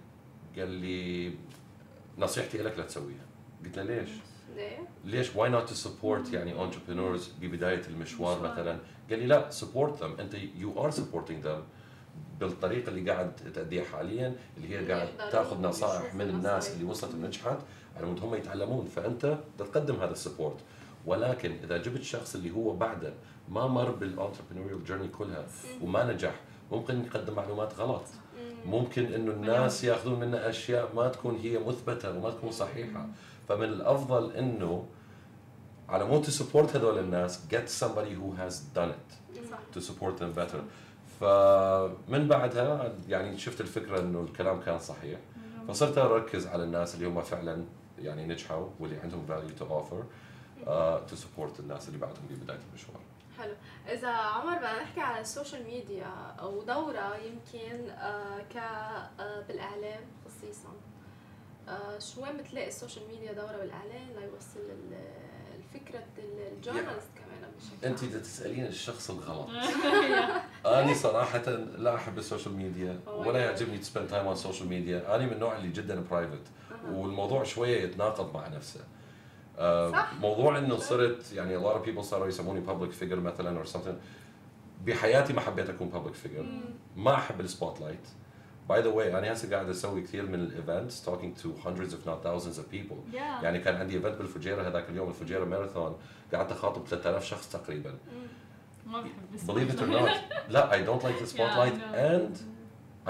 قال 0.58 0.68
لي 0.70 1.32
نصيحتي 2.18 2.58
لك 2.58 2.78
لا 2.78 2.84
تسويها. 2.84 3.26
قلت 3.64 3.78
له 3.78 3.82
ليش؟ 3.82 4.10
ليش؟ 5.04 5.36
why 5.36 5.50
not 5.50 5.68
to 5.68 5.74
support 5.74 6.32
يعني 6.32 6.54
entrepreneurs 6.54 7.22
ببدايه 7.40 7.82
المشوار 7.88 8.42
مثلا؟ 8.42 8.78
قال 9.10 9.18
لي 9.18 9.26
لا 9.26 9.50
support 9.50 10.00
them. 10.00 10.20
أنت 10.20 10.34
you 10.34 10.84
are 10.84 10.90
supporting 10.90 11.44
them 11.44 11.60
بالطريقة 12.40 12.88
اللي 12.88 13.10
قاعد 13.10 13.36
تأديها 13.54 13.84
حاليا 13.84 14.34
اللي 14.56 14.68
هي 14.68 14.92
قاعد 14.92 15.08
تأخذ 15.18 15.60
نصائح 15.60 16.14
من 16.14 16.28
الناس. 16.28 16.72
اللي 16.74 16.84
وصلت 16.84 17.14
ونجحت 17.14 17.58
على 17.96 18.06
مود 18.06 18.20
هم 18.20 18.34
يتعلمون. 18.34 18.86
فأنت 18.86 19.38
تقدم 19.58 19.94
هذا 19.94 20.12
ال 20.12 20.18
support 20.18 20.56
ولكن 21.06 21.52
إذا 21.64 21.76
جبت 21.76 22.02
شخص 22.02 22.34
اللي 22.34 22.50
هو 22.50 22.76
بعده 22.76 23.12
ما 23.48 23.66
مر 23.66 23.90
بال 23.90 24.01
entrepreneurial 24.01 24.84
journey 24.84 25.08
كلها 25.08 25.46
وما 25.82 26.12
نجح 26.12 26.40
ممكن 26.72 27.04
يقدم 27.04 27.34
معلومات 27.34 27.74
غلط. 27.78 28.02
ممكن 28.66 29.12
إنه 29.12 29.32
الناس 29.32 29.84
ياخذون 29.84 30.20
منه 30.20 30.36
أشياء 30.36 30.94
ما 30.94 31.08
تكون 31.08 31.36
هي 31.36 31.58
مثبتة 31.58 32.18
وما 32.18 32.30
تكون 32.30 32.50
صحيحة. 32.50 33.06
فمن 33.48 33.64
الأفضل 33.64 34.32
إنه 34.32 34.86
على 35.88 36.04
مود 36.04 36.24
to 36.24 36.28
support 36.28 36.76
هذول 36.76 36.98
الناس 36.98 37.40
get 37.50 37.68
somebody 37.82 38.14
who 38.14 38.32
has 38.40 38.54
done 38.78 38.90
it 38.90 39.36
to 39.74 39.80
support 39.80 40.18
them 40.18 40.32
better. 40.38 40.60
فمن 41.20 42.28
بعدها 42.28 42.92
يعني 43.08 43.38
شفت 43.38 43.60
الفكرة 43.60 44.00
إنه 44.00 44.20
الكلام 44.20 44.60
كان 44.60 44.78
صحيح. 44.78 45.18
فصرت 45.68 45.98
أركز 45.98 46.46
على 46.46 46.64
الناس 46.64 46.94
اللي 46.94 47.06
هم 47.06 47.22
فعلا 47.22 47.64
يعني 47.98 48.26
نجحوا 48.26 48.66
واللي 48.80 48.96
عندهم 48.96 49.26
to 49.58 49.62
offer 49.62 50.02
uh, 50.66 50.70
to 51.10 51.16
support 51.16 51.60
الناس 51.60 51.88
اللي 51.88 51.98
بعدهم 51.98 52.24
ببداية 52.30 52.58
المشوار. 52.68 53.00
حلو. 53.38 53.52
إذا 53.88 54.08
عمر 54.08 54.56
بدنا 54.56 54.82
نحكي 54.82 55.00
على 55.00 55.20
ال 55.20 55.27
social 55.27 55.64
media 55.64 56.12
أو 56.40 56.62
دورة 56.62 57.16
يمكن 57.16 57.90
آه 57.90 58.38
ك 58.52 58.56
آه 58.56 59.40
بالإعلام 59.48 60.00
خصيصا. 60.26 60.68
آه 61.68 61.98
شو 61.98 62.22
وين 62.22 62.36
بتلاقي 62.36 62.68
ال 62.68 62.73
social 62.73 63.04
media 63.08 63.32
دورة 63.32 63.56
بالإعلام؟ 63.56 64.08
ليوصل 64.20 64.60
ال- 64.70 65.18
الفكرة 65.58 66.02
ال 66.18 66.26
journalist 66.26 67.08
كمان 67.16 67.50
بشكل 67.58 67.86
أنت؟ 67.86 68.02
إذا 68.02 68.18
تسالين 68.18 68.66
الشخص 68.66 69.10
الغلط. 69.10 69.48
أنا 70.66 70.94
صراحة 70.94 71.38
لا 71.78 71.94
أحب 71.94 72.18
ال 72.18 72.23
social 72.23 72.54
media 72.54 73.00
Oh 73.06 73.10
ولا. 73.10 73.38
يعجبني 73.38 73.78
to 73.78 73.87
spend 73.87 74.08
time 74.08 74.24
on 74.24 74.32
ال 74.32 74.37
social 74.37 74.68
media 74.68 75.14
أنا 75.16 75.26
من 75.26 75.32
النوع 75.32 75.56
اللي 75.56 75.68
جدا 75.68 76.04
private. 76.10 76.42
والموضوع 76.92 77.42
شوية 77.44 77.82
يتناقض 77.82 78.34
مع 78.34 78.48
نفسه. 78.48 78.80
صح. 79.92 80.12
موضوع 80.20 80.58
انه 80.58 80.76
صرت 80.76 81.32
يعني 81.32 81.58
a 81.58 81.62
lot 81.62 81.74
of 81.76 81.88
people 81.88 82.00
صاروا 82.00 82.28
يسموني 82.28 82.66
public 82.66 83.02
figure 83.04 83.12
مثلا 83.18 83.64
or 83.64 83.66
something 83.66 83.94
بحياتي 84.86 85.32
ما 85.32 85.40
حبيت 85.40 85.70
اكون 85.70 85.90
public 85.92 86.26
figure 86.26 86.44
ما 86.96 87.14
احب 87.14 87.40
ال 87.40 87.80
spotlight 87.80 88.08
by 88.68 88.80
the 88.82 88.88
way 88.88 89.18
أنا 89.18 89.32
هسه 89.32 89.50
قاعد 89.54 89.68
أسوي 89.68 90.02
كثير 90.02 90.26
من 90.26 90.34
ال 90.34 90.45
events 90.45 91.08
talking 91.10 91.40
to 91.42 91.66
hundreds 91.66 91.92
if 91.92 92.06
not 92.08 92.22
thousands 92.26 92.58
of 92.58 92.74
people 92.74 93.14
Yeah. 93.14 93.16
يعني 93.42 93.58
كان 93.58 93.76
عندي 93.76 93.94
event 93.94 94.14
بالفجيره 94.18 94.68
هذاك 94.68 94.88
اليوم 94.88 95.08
الفجيره 95.08 95.44
ماراثون 95.44 95.96
قعدت 96.34 96.52
اخاطب 96.52 96.86
3000 96.86 97.24
شخص 97.24 97.48
تقريبا 97.52 97.94
ما 98.86 99.00
بحب 99.00 99.38
believe 99.46 99.72
it 99.72 99.78
or 99.80 99.86
not 99.86 100.50
لا 100.52 100.70
I 100.70 100.86
don't 100.88 101.02
like 101.04 101.24
the 101.24 101.34
spotlight 101.36 101.78
Yeah, 101.94 102.16
and 102.16 102.36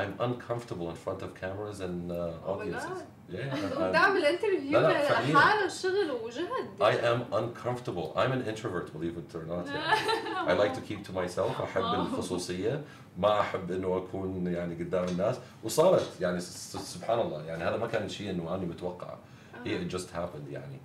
I'm 0.01 0.13
uncomfortable 0.29 0.89
in 0.91 0.97
front 1.07 1.21
of 1.23 1.31
cameras 1.45 1.81
and 1.81 2.13
uh, 2.13 2.17
Oh 2.47 2.53
audiences 2.53 2.85
God. 2.89 3.18
Yeah 3.33 3.35
interview. 3.35 4.81
لحاله 4.81 5.69
شغل 5.69 6.11
وجهد 6.11 6.69
I 6.81 6.95
am 6.95 7.35
uncomfortable. 7.35 8.13
I'm 8.17 8.33
an 8.33 8.43
introvert, 8.51 8.93
believe 8.93 9.17
it 9.19 9.35
or 9.35 9.45
not. 9.49 9.67
يعني. 9.67 10.49
I 10.49 10.53
like 10.53 10.75
to 10.75 10.81
keep 10.81 11.05
to 11.09 11.13
myself. 11.13 11.61
أحب 11.61 11.83
الخصوصية. 11.83 12.83
ما 13.19 13.41
أحب 13.41 13.73
إنه 13.73 13.97
أكون 13.97 14.47
يعني 14.47 14.75
قدام 14.75 15.05
الناس. 15.05 15.37
وصارت 15.65 16.21
يعني 16.21 16.41
سبحان 16.41 17.21
الله 17.21 17.45
يعني 17.45 17.65
هذا 17.65 17.77
ما 17.77 17.87
كان 17.87 18.09
شيء 18.09 18.31
إنه 18.31 18.55
أنا 18.55 18.65
متوقعه. 18.65 19.19
هي 19.65 19.89
it 19.89 19.93
just 19.93 20.09
happened 20.15 20.53
يعني. 20.53 20.81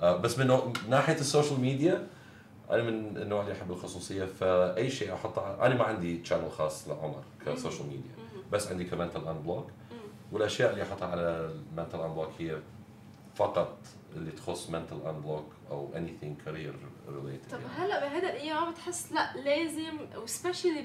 آه، 0.00 0.16
بس 0.16 0.38
من 0.38 0.72
ناحية 0.88 1.14
ال 1.14 1.21
social 1.21 1.60
media 1.60 2.06
أنا 2.70 2.82
من 2.82 3.16
النوع 3.16 3.40
اللي 3.40 3.52
يحب 3.52 3.70
الخصوصية 3.70 4.24
فأي 4.24 4.90
شيء 4.90 5.14
أحطه 5.14 5.66
أنا 5.66 5.74
ما 5.74 5.84
عندي 5.84 6.24
channel 6.24 6.50
خاص 6.50 6.88
لعمر 6.88 7.22
ك 7.46 7.52
social 7.52 7.86
media. 7.86 8.10
بس 8.52 8.68
عندي 8.68 8.84
ك 8.84 8.90
Mental 8.90 9.28
Unblock. 9.28 9.70
والأشياء 10.32 10.70
اللي 10.70 10.82
أحطها 10.82 11.08
على 11.08 11.50
ال 11.72 11.76
Mental 11.76 12.00
Unblock 12.00 12.30
هي 12.38 12.58
فقط 13.34 13.78
اللي 14.16 14.30
تخص 14.30 14.70
mental 14.70 15.06
unblock 15.06 15.70
أو 15.70 15.88
anything 15.94 16.46
career 16.46 16.74
related 17.08 17.50
طب 17.50 17.60
يعني. 17.60 17.72
هلا 17.76 18.00
بهذا 18.00 18.32
الأيام 18.32 18.70
بتحس 18.72 19.12
لا 19.12 19.36
لازم 19.36 19.98
و 20.22 20.27
especially 20.27 20.82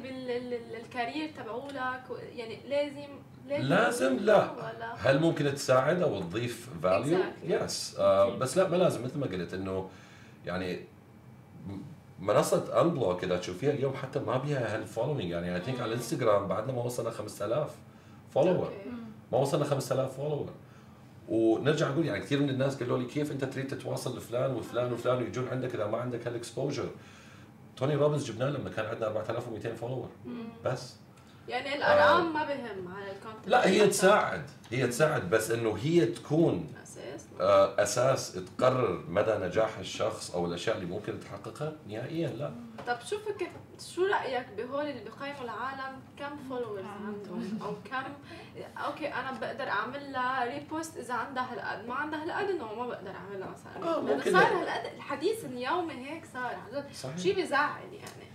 بال 0.72 0.87
career 0.87 1.32
تبعولك 1.38 2.04
يعني 2.36 2.60
لازم 2.70 3.08
لازم 3.48 4.18
لا 4.18 4.52
ولا 4.52 4.94
هل 4.98 5.20
ممكن 5.20 5.56
تساعد 5.56 6.02
أو 6.02 6.20
تضيف 6.20 6.70
value؟ 6.84 7.18
Exactly. 7.18 7.46
yes 7.45 7.95
آه 8.00 8.38
بس 8.38 8.58
لا 8.58 8.70
ما 8.70 8.76
لازم 8.76 9.04
مثل 9.04 9.20
ما 9.20 9.26
قلت 9.26 9.54
إنه 9.54 9.90
يعني 10.46 10.80
منصة 12.20 12.82
Unblock 12.82 13.24
إذا 13.24 13.38
تشوفيها 13.38 13.72
اليوم 13.72 13.94
حتى 13.94 14.20
ما 14.20 14.38
بيها 14.38 14.76
هال 14.76 14.85
following 14.85 15.30
يعني 15.32 15.56
I 15.56 15.62
think 15.62 15.80
على 15.80 15.90
الانستغرام 15.90 16.48
بعدنا 16.48 16.74
ما 16.74 16.84
وصلنا 16.84 17.10
5000 17.10 17.76
follower 18.32 18.66
okay. 18.66 19.01
ما 19.32 19.38
وصلنا 19.38 19.66
5000 19.66 20.16
follower 20.18 20.49
ونرجع 21.30 21.90
نقول 21.90 22.06
يعني 22.06 22.20
كثير 22.20 22.40
من 22.40 22.49
الناس 22.49 22.76
قالوا 22.76 22.99
لي 22.99 23.06
كيف 23.06 23.32
أنت 23.32 23.45
تريد 23.45 23.68
تتواصل 23.68 24.18
لفلان 24.18 24.53
وفلان 24.53 24.94
وفلان 24.94 25.18
ويجون 25.18 25.48
عندك 25.48 25.76
إذا 25.76 25.88
ما 25.88 25.98
عندك 25.98 26.28
هال 26.28 26.40
exposure 26.40 26.90
توني 27.78 27.95
روبنز 27.95 28.32
جبناه 28.32 28.49
لما 28.49 28.70
كان 28.70 28.86
عندنا 28.86 29.08
4200 29.08 29.76
followers 29.76 30.10
بس. 30.66 30.95
يعني 31.48 31.76
الارقام 31.76 32.34
ما 32.34 32.44
بهم 32.44 32.94
على 32.94 33.12
ال 33.12 33.16
content 33.16 33.48
لا 33.48 33.68
هي 33.68 33.88
تساعد. 33.88 34.44
هي 34.72 34.88
تساعد 34.88 35.30
بس 35.30 35.52
إنه 35.52 35.78
هي 35.82 36.06
تكون 36.06 36.74
أساس. 36.84 37.26
آه، 37.40 37.84
أساس 37.84 38.40
تقرر 38.58 39.03
مدى 39.10 39.32
نجاح 39.32 39.78
الشخص 39.78 40.32
أو 40.36 40.45
الأشياء 40.45 40.76
اللي 40.76 40.88
ممكن 40.88 41.20
تحققها. 41.20 41.74
نهائيا 41.88 42.28
لا. 42.30 42.52
طب 42.88 42.98
شو 43.06 43.20
فكر 43.20 43.48
شو 43.94 44.06
رأيك 44.06 44.45
بهول 44.58 44.86
اللي 44.86 45.03
بيقيموا 45.03 45.41
العالم؟ 45.44 45.99
كم 46.20 46.38
followers 46.49 46.86
عندهم؟ 46.86 47.60
أو 47.62 47.74
كم 47.91 48.14
okay 48.86 49.08
أنا 49.08 49.32
بقدر 49.41 49.70
أعمل 49.70 50.12
لها 50.12 50.45
repost 50.45 50.98
إذا 50.98 51.14
عندها 51.14 51.53
هالقد. 51.53 51.88
ما 51.88 51.95
عندها 51.95 52.24
هالقد 52.24 52.49
إنه 52.49 52.74
ما 52.74 52.88
بقدر 52.88 53.12
أعملها 53.12 53.49
مثلا. 53.49 53.95
آه، 53.95 54.02
ممكن. 54.02 54.32
صار 54.32 54.44
هالقد 54.44 54.94
الحديث 54.95 55.45
اليومي 55.45 55.94
هيك 55.94 56.24
صار. 56.34 56.56
عن. 57.03 57.18
شيء 57.18 57.36
بيزعل 57.36 57.82
يعني. 57.94 58.32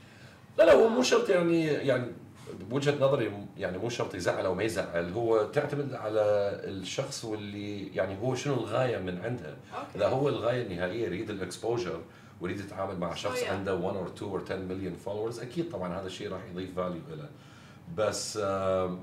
لا 0.59 0.65
لا 0.65 0.73
هو 0.73 0.89
مو 0.89 1.03
شرط 1.03 1.29
يعني 1.29 1.65
يعني 1.67 2.13
بوجهه 2.61 2.95
نظري 3.01 3.47
يعني 3.57 3.79
مو 3.79 3.89
شرط 3.89 4.15
يزعل 4.15 4.47
أو 4.47 4.55
ما 4.55 4.63
يزعل. 4.63 5.13
هو 5.13 5.45
تعتمد 5.45 5.95
على 5.95 6.21
الشخص 6.65 7.25
واللي 7.25 7.87
يعني 7.87 8.19
هو 8.23 8.35
شنو 8.35 8.55
الغاية 8.55 8.99
من 8.99 9.21
عندها. 9.25 9.57
إذا 9.95 10.09
هو 10.09 10.29
الغاية 10.29 10.63
النهائية 10.63 11.05
يريد 11.07 11.31
ال 11.31 11.39
exposure 11.39 12.01
ويريد 12.41 12.61
يتعامل 12.61 12.99
مع 12.99 13.15
شخص. 13.15 13.43
عنده 13.43 13.75
1 13.75 13.97
or 13.97 14.07
2 14.07 14.31
or 14.31 14.43
10 14.43 14.57
مليون 14.57 14.95
followers 14.95 15.41
أكيد 15.41 15.71
طبعا 15.71 16.01
هذا 16.01 16.07
الشيء 16.07 16.33
راح 16.33 16.41
يضيف 16.51 16.75
value 16.77 17.01
له 17.11 17.29
بس 17.97 18.37
آه، 18.43 18.99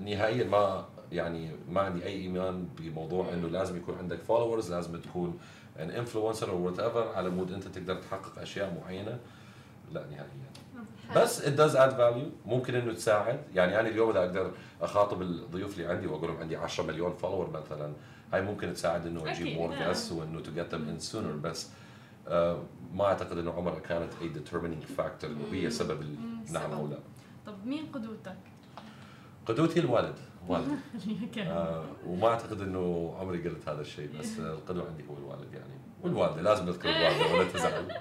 نهائيا 0.00 0.44
ما 0.44 0.84
يعني 1.12 1.50
ما 1.68 1.80
عندي 1.80 2.04
أي 2.04 2.12
إيمان 2.12 2.68
بموضوع 2.78 3.32
إنه 3.32 3.48
لازم 3.48 3.76
يكون 3.76 3.98
عندك 3.98 4.18
followers 4.22 4.72
لازم 4.72 5.00
تكون 5.00 5.38
an 5.78 5.90
influencer 5.90 6.50
أو 6.50 6.66
whatever 6.66 7.08
على 7.08 7.30
مود 7.30 7.52
أنت 7.52 7.68
تقدر 7.68 7.94
تحقق 7.94 8.38
أشياء 8.38 8.80
معينة. 8.82 9.18
لا 9.92 10.04
نهائيا. 10.06 10.50
بس 11.16 11.42
it 11.42 11.56
does 11.58 11.74
add 11.74 11.92
value. 11.98 12.48
ممكن 12.48 12.74
إنه 12.74 12.92
تساعد. 12.92 13.40
يعني 13.54 13.80
أنا 13.80 13.88
اليوم 13.88 14.10
إذا 14.10 14.18
أقدر 14.18 14.50
أخاطب 14.82 15.22
الضيوف 15.22 15.78
اللي 15.78 15.86
عندي 15.86 16.06
وأقول 16.06 16.28
لهم 16.28 16.36
عندي 16.40 16.56
10 16.56 16.84
مليون 16.84 17.12
followers 17.12 17.50
مثلا 17.50 17.92
هاي 18.32 18.42
ممكن 18.42 18.72
تساعد 18.74 19.06
إنه 19.06 19.30
أجيب 19.30 19.58
more. 19.58 19.74
guests 19.74 20.12
وإنه 20.12 20.40
to 20.40 20.52
get 20.52 20.74
them 20.74 20.88
in 20.88 20.98
sooner 20.98 21.32
بس 21.32 21.68
ما 22.94 23.04
أعتقد 23.04 23.38
إنه 23.38 23.52
عمرها 23.52 23.78
كانت 23.78 24.12
a 24.22 24.30
determining 24.34 24.98
factor 25.00 25.24
انه 25.24 25.44
هي 25.52 25.70
سبب 25.70 26.00
ال- 26.00 26.16
نعم 26.52 26.70
أو 26.72 26.86
لا. 26.86 26.98
طب 27.46 27.66
مين 27.66 27.86
قدوتك؟ 27.92 28.36
قدوتي 29.46 29.80
الوالد. 29.80 30.14
والدي 30.48 30.72
آه 31.42 31.84
وما 32.06 32.28
أعتقد 32.28 32.60
إنه 32.60 33.14
عمري 33.20 33.48
قلت 33.48 33.68
هذا 33.68 33.80
الشيء 33.80 34.18
بس 34.18 34.38
آه، 34.38 34.52
القدوة 34.58 34.86
عندي 34.88 35.02
هو 35.10 35.16
الوالد 35.18 35.52
يعني. 35.54 35.79
والوالده 36.02 36.42
لازم 36.42 36.66
نذكر 36.66 36.88
الوالده 36.88 37.34
ولا 37.34 37.48
تزعل 37.48 37.96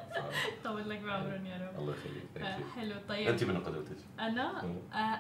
طول 0.63 0.89
لك 0.89 0.99
بعمرهم 0.99 1.45
يا 1.45 1.57
رب 1.57 1.80
الله 1.80 1.93
يخليك. 1.93 2.65
حلو 2.76 2.95
طيب 3.09 3.27
انت 3.27 3.43
من 3.43 3.59
قدوتك 3.59 3.97
أنا 4.19 4.63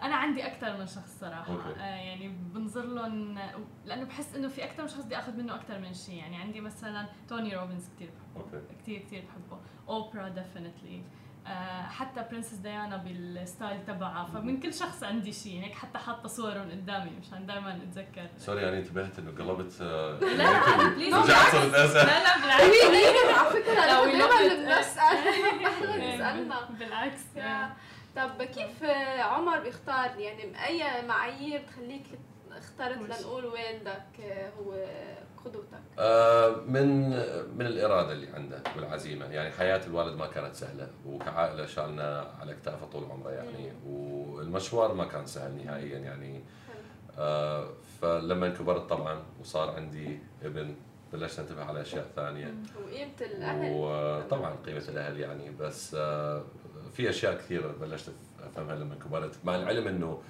أنا 0.05 0.15
عندي 0.15 0.47
أكثر 0.47 0.77
من 0.77 0.87
شخص 0.87 1.19
صراحة 1.19 1.53
okay. 1.53 1.79
يعني 1.79 2.27
بنظر 2.27 2.85
لهم 2.85 3.39
لأنه 3.85 4.03
بحس 4.03 4.35
انه 4.35 4.47
في 4.47 4.63
أكثر 4.63 4.81
من 4.83 4.89
شخص 4.89 5.05
بدي 5.05 5.17
اخذ 5.17 5.37
منه 5.37 5.55
أكثر 5.55 5.79
من 5.79 5.93
شيء 5.93 6.15
يعني 6.15 6.37
عندي 6.37 6.61
مثلا 6.61 7.05
توني 7.29 7.55
روبنز 7.55 7.89
كثير 7.95 8.09
بحبه 8.35 8.61
كثير 8.81 8.99
كثير 8.99 9.23
بحبه 9.25 9.61
اوبرا 9.89 10.29
definitely 10.29 11.03
حتى 11.89 12.25
Princess 12.31 12.53
ديانا 12.53 12.97
بال 12.97 13.22
style 13.22 13.85
تبعها. 13.85 14.25
فمن 14.25 14.59
كل 14.59 14.73
شخص 14.73 15.03
عندي 15.03 15.33
شيء 15.33 15.63
هيك 15.63 15.73
حتى 15.73 15.97
حاطة 15.97 16.27
صورهم 16.27 16.71
قدامي 16.71 17.11
مشان 17.21 17.45
دائما 17.45 17.75
اتذكر 17.75 18.27
sorry 18.37 18.61
يعني 18.61 18.77
انتبهت 18.77 19.19
إنه 19.19 19.31
قلبت 19.31 19.81
آه، 19.81 20.19
لا،. 20.19 20.49
رجعت 21.17 21.51
صرت 21.51 21.73
اسال 21.73 22.07
لا 22.07 22.23
لا 22.23 22.37
بالعكس. 22.41 22.63
على 23.39 23.49
فكرة 23.49 23.85
دائما 23.85 24.55
بنسال 24.55 25.17
نحن 25.63 26.01
يسالنا 26.01 26.69
بالعكس 26.79 27.21
يا. 27.35 27.73
طب 28.15 28.43
كيف 28.43 28.83
عمر 29.19 29.59
بيختار 29.59 30.19
يعني 30.19 30.65
اي 30.65 31.07
معايير 31.07 31.61
تخليك 31.61 32.03
اخترت 32.51 32.97
لنقول 32.97 33.45
والدك 33.45 34.21
هو 34.59 34.73
قدوتك 35.49 35.79
آه، 35.99 36.55
من 36.67 37.09
من 37.57 37.65
الإرادة 37.65 38.11
اللي 38.11 38.27
عنده 38.27 38.63
والعزيمة. 38.75 39.25
يعني 39.25 39.51
حياة 39.51 39.85
الوالد 39.87 40.17
ما 40.17 40.27
كانت 40.27 40.55
سهلة 40.55 40.87
وكعائلة 41.05 41.65
شالنا 41.65 42.27
على 42.41 42.53
كتافه 42.53 42.85
طول 42.85 43.03
عمره 43.11 43.31
يعني 43.31 43.71
والمشوار 43.87 44.93
ما 44.93 45.05
كان 45.05 45.25
سهل 45.25 45.65
نهائيا 45.65 45.97
يعني. 45.99 46.43
آه، 47.17 47.67
فلما 48.01 48.49
كبرت 48.49 48.89
طبعا 48.89 49.23
وصار 49.41 49.69
عندي 49.71 50.19
ابن 50.43 50.75
بلشت 51.13 51.39
انتبه 51.39 51.63
على 51.63 51.81
أشياء 51.81 52.05
ثانية. 52.15 52.53
وقيمة 52.85 53.11
الأهل. 53.21 53.71
وطبعا 53.75 54.55
قيمة 54.65 54.83
الأهل 54.89 55.19
يعني 55.19 55.49
بس 55.59 55.95
آه، 55.99 56.43
في 56.93 57.09
أشياء 57.09 57.35
كثيرة 57.37 57.71
بلشت 57.81 58.11
أفهمها 58.47 58.75
لما 58.75 58.95
كبرت. 58.95 59.35
مع 59.43 59.55
العلم 59.55 59.87
إنه 59.87 60.21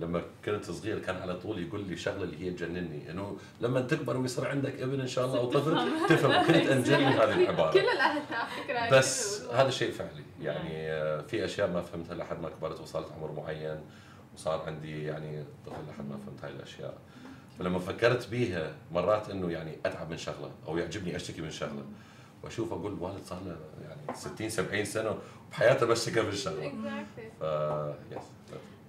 لما 0.00 0.22
كنت 0.44 0.70
صغير 0.70 0.98
كان 0.98 1.16
على 1.16 1.34
طول 1.34 1.62
يقول 1.62 1.84
لي 1.84 1.96
شغلة 1.96 2.22
اللي 2.22 2.46
هي 2.46 2.50
تجنني. 2.50 3.10
إنه 3.10 3.36
لما 3.60 3.80
تكبر 3.80 4.16
ويصير 4.16 4.48
عندك 4.48 4.80
ابن 4.80 5.00
إن 5.00 5.06
شاء 5.06 5.24
الله 5.26 5.38
أو 5.38 5.50
طفل 5.50 5.88
تفهم. 6.08 6.46
كنت 6.46 6.56
انجلي 6.76 7.04
هذه 7.04 7.34
كل 7.34 7.40
العبارة. 7.42 7.72
الاهل 7.80 7.98
على 8.34 8.46
فكرة 8.64 8.98
بس. 8.98 9.42
هذا 9.52 9.70
شيء 9.70 9.92
فعلي. 9.92 10.22
يعني 10.42 10.92
آه، 10.92 11.20
في 11.20 11.44
أشياء 11.44 11.70
ما 11.70 11.82
فهمتها 11.82 12.14
لحد 12.14 12.40
ما 12.42 12.48
كبرت 12.48 12.80
وصلت 12.80 13.06
عمر 13.16 13.32
معين 13.32 13.80
وصار 14.34 14.62
عندي 14.66 15.04
يعني 15.04 15.44
طفل 15.66 15.76
لحد 15.90 16.08
ما 16.08 16.16
فهمت 16.26 16.44
هاي 16.44 16.50
الأشياء. 16.50 16.98
فلما 17.58 17.78
فكرت 17.78 18.28
بيها 18.28 18.72
مرات 18.92 19.30
إنه 19.30 19.50
يعني 19.50 19.76
أتعب 19.86 20.10
من 20.10 20.16
شغلة 20.16 20.50
أو 20.68 20.78
يعجبني 20.78 21.16
أشتكي 21.16 21.42
من 21.42 21.50
شغلة. 21.50 21.84
وأشوف 22.42 22.72
أقول 22.72 22.92
والد 23.00 23.24
صار 23.24 23.38
له 23.46 23.56
يعني 23.88 24.16
60 24.18 24.48
70 24.48 24.84
سنة 24.84 25.14
وبحياته 25.48 25.86
بشتكى 25.86 26.22
من 26.22 26.32
شغله. 26.32 26.72
ف 27.40 27.42
يس 28.12 28.22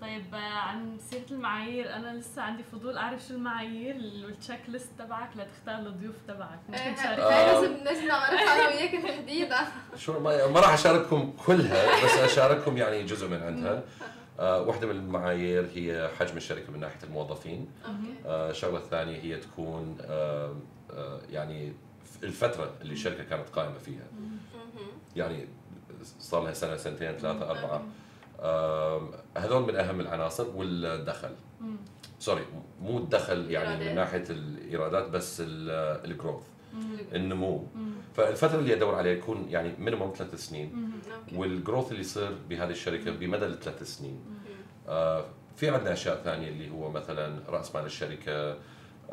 طيب 0.01 0.35
آه، 0.35 0.37
عن 0.37 0.97
سيرة 1.09 1.25
المعايير 1.31 1.95
أنا 1.95 2.17
لسه 2.17 2.41
عندي 2.41 2.63
فضول 2.63 2.97
أعرف 2.97 3.27
شو 3.27 3.33
المعايير 3.33 3.95
والتشيك 4.25 4.59
ليست 4.67 4.89
تبعك 4.99 5.29
لتختار 5.35 5.79
الضيوف 5.79 6.15
تبعك. 6.27 6.59
إيه، 6.69 6.69
ممكن 6.69 6.81
هاي 6.81 6.93
تشارك 6.95 7.19
لازم 7.19 7.73
نجمع 7.73 8.31
مرة 8.31 8.39
أنا 8.39 8.67
وياك 8.67 9.03
تحديدا 9.03 9.57
شو 10.03 10.19
ما, 10.19 10.47
ما 10.47 10.59
راح 10.59 10.73
أشارككم 10.73 11.33
كلها 11.45 12.05
بس 12.05 12.11
أشارككم 12.17 12.77
يعني 12.77 13.03
جزء 13.03 13.27
من 13.27 13.43
عندها. 13.43 13.83
آه، 14.39 14.61
واحدة 14.61 14.87
من 14.87 14.95
المعايير 14.95 15.69
هي 15.75 16.09
حجم 16.19 16.37
الشركة 16.37 16.71
من 16.71 16.79
ناحية 16.79 17.03
الموظفين. 17.03 17.69
آه، 18.25 18.49
الشغلة 18.49 18.77
الثانية 18.77 19.19
هي 19.19 19.37
تكون 19.37 19.97
آه، 20.01 20.55
آه، 20.93 21.19
يعني 21.29 21.73
الفترة 22.23 22.71
اللي 22.81 22.93
الشركة 22.93 23.23
كانت 23.23 23.49
قائمة 23.49 23.77
فيها. 23.77 24.07
يعني 25.15 25.47
صار 26.19 26.43
لها 26.43 26.53
سنة 26.53 26.77
سنتين 26.77 27.11
ثلاثة 27.11 27.49
أربعة. 27.51 27.83
هذول 29.37 29.61
من 29.63 29.75
أهم 29.75 29.99
العناصر 29.99 30.47
والدخل. 30.55 31.29
sorry 32.19 32.41
مو 32.81 32.97
الدخل 32.97 33.51
يعني 33.51 33.75
من 33.75 33.81
إيرادات. 33.81 33.95
ناحية 33.95 34.23
الإيرادات 34.29 35.09
بس 35.09 35.43
ال 35.45 35.57
growth. 35.57 36.43
النمو 37.15 37.67
مم. 37.75 37.91
فالفترة 38.15 38.59
اللي 38.59 38.73
أدور 38.73 38.95
عليها 38.95 39.13
يكون 39.13 39.45
يعني 39.49 39.73
minimum 39.79 40.13
ثلاث 40.17 40.35
سنين 40.35 40.91
وال 41.35 41.49
growth 41.49 41.89
اللي 41.91 42.01
يصير 42.01 42.31
بهذه 42.49 42.69
الشركة 42.69 43.11
بمدى 43.11 43.45
الثلاث 43.45 43.83
سنين. 43.83 44.19
آه 44.87 45.25
في 45.55 45.69
عندنا 45.69 45.93
أشياء 45.93 46.21
ثانية 46.23 46.49
اللي 46.49 46.69
هو 46.69 46.91
مثلا 46.91 47.39
رأس 47.49 47.75
مال 47.75 47.85
الشركة 47.85 48.57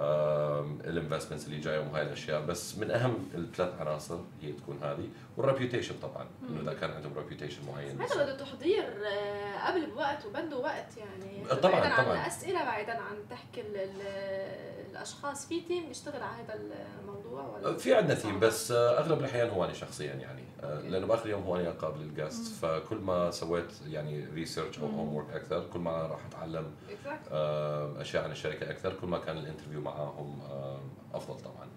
ال 0.01 0.13
investments 0.13 1.47
اللي 1.47 1.61
جاية 1.61 1.79
وهاي 1.79 2.03
الأشياء. 2.03 2.41
بس 2.47 2.79
من 2.79 2.91
أهم 2.91 3.29
الثلاث 3.35 3.81
عناصر 3.81 4.19
هي 4.43 4.53
تكون 4.53 4.79
هذه 4.83 5.09
وال 5.37 5.47
reputation 5.47 5.95
طبعا 6.03 6.27
إنه 6.51 6.61
إذا 6.61 6.75
كان 6.81 6.91
عندهم 6.91 7.13
reputation 7.19 7.61
معين. 7.73 8.01
هذا 8.03 8.15
بده 8.25 8.37
تحضير 8.37 8.85
آه، 9.07 9.69
قبل 9.71 9.87
بوقت 9.91 10.27
وبده 10.27 10.57
وقت 10.57 10.97
يعني. 10.97 11.45
طبعاً، 11.61 11.81
بعيدا 11.81 11.95
عن 11.95 12.05
طبعاً. 12.05 12.15
الأسئلة 12.23 12.65
بعيدا 12.65 12.93
عن 12.93 13.17
تحكي 13.31 13.61
ال- 13.61 13.77
ال- 13.77 14.89
الأشخاص. 14.91 15.47
في 15.47 15.61
team 15.61 15.89
بيشتغل 15.89 16.23
على 16.23 16.43
هذا 16.45 16.61
الموضوع 17.01 17.43
ولا؟ 17.47 17.77
في 17.77 17.95
عندنا 17.95 18.15
team 18.15 18.41
بس 18.41 18.73
آه، 18.73 18.99
أغلب 18.99 19.19
الأحيان 19.21 19.51
هو 19.51 19.65
أنا 19.65 19.73
شخصيا 19.73 20.15
يعني. 20.15 20.43
آه، 20.58 20.58
لأنه 20.63 21.07
بآخر 21.07 21.29
يوم 21.29 21.43
هو 21.43 21.57
أنا 21.57 21.71
قابل 21.71 22.01
ال 22.01 22.10
guest 22.10 22.55
فكل 22.65 22.97
ما 22.97 23.31
سويت 23.31 23.73
يعني 23.89 24.27
research 24.35 24.79
أو 24.79 24.87
homework 24.87 25.31
أكثر 25.31 25.67
كل 25.67 25.79
ما 25.79 25.91
راح 26.07 26.27
أتعلم 26.27 26.71
Exactly. 26.89 27.29
آه، 27.33 28.01
أشياء 28.01 28.25
عن 28.25 28.31
الشركة 28.31 28.71
أكثر 28.71 28.93
كل 29.01 29.07
ما 29.07 29.19
كان 29.19 29.39
ال 29.39 29.43
interview 29.43 29.81
معاهم 29.81 30.41
آه، 30.51 30.81
أفضل 31.15 31.41
طبعا. 31.41 31.69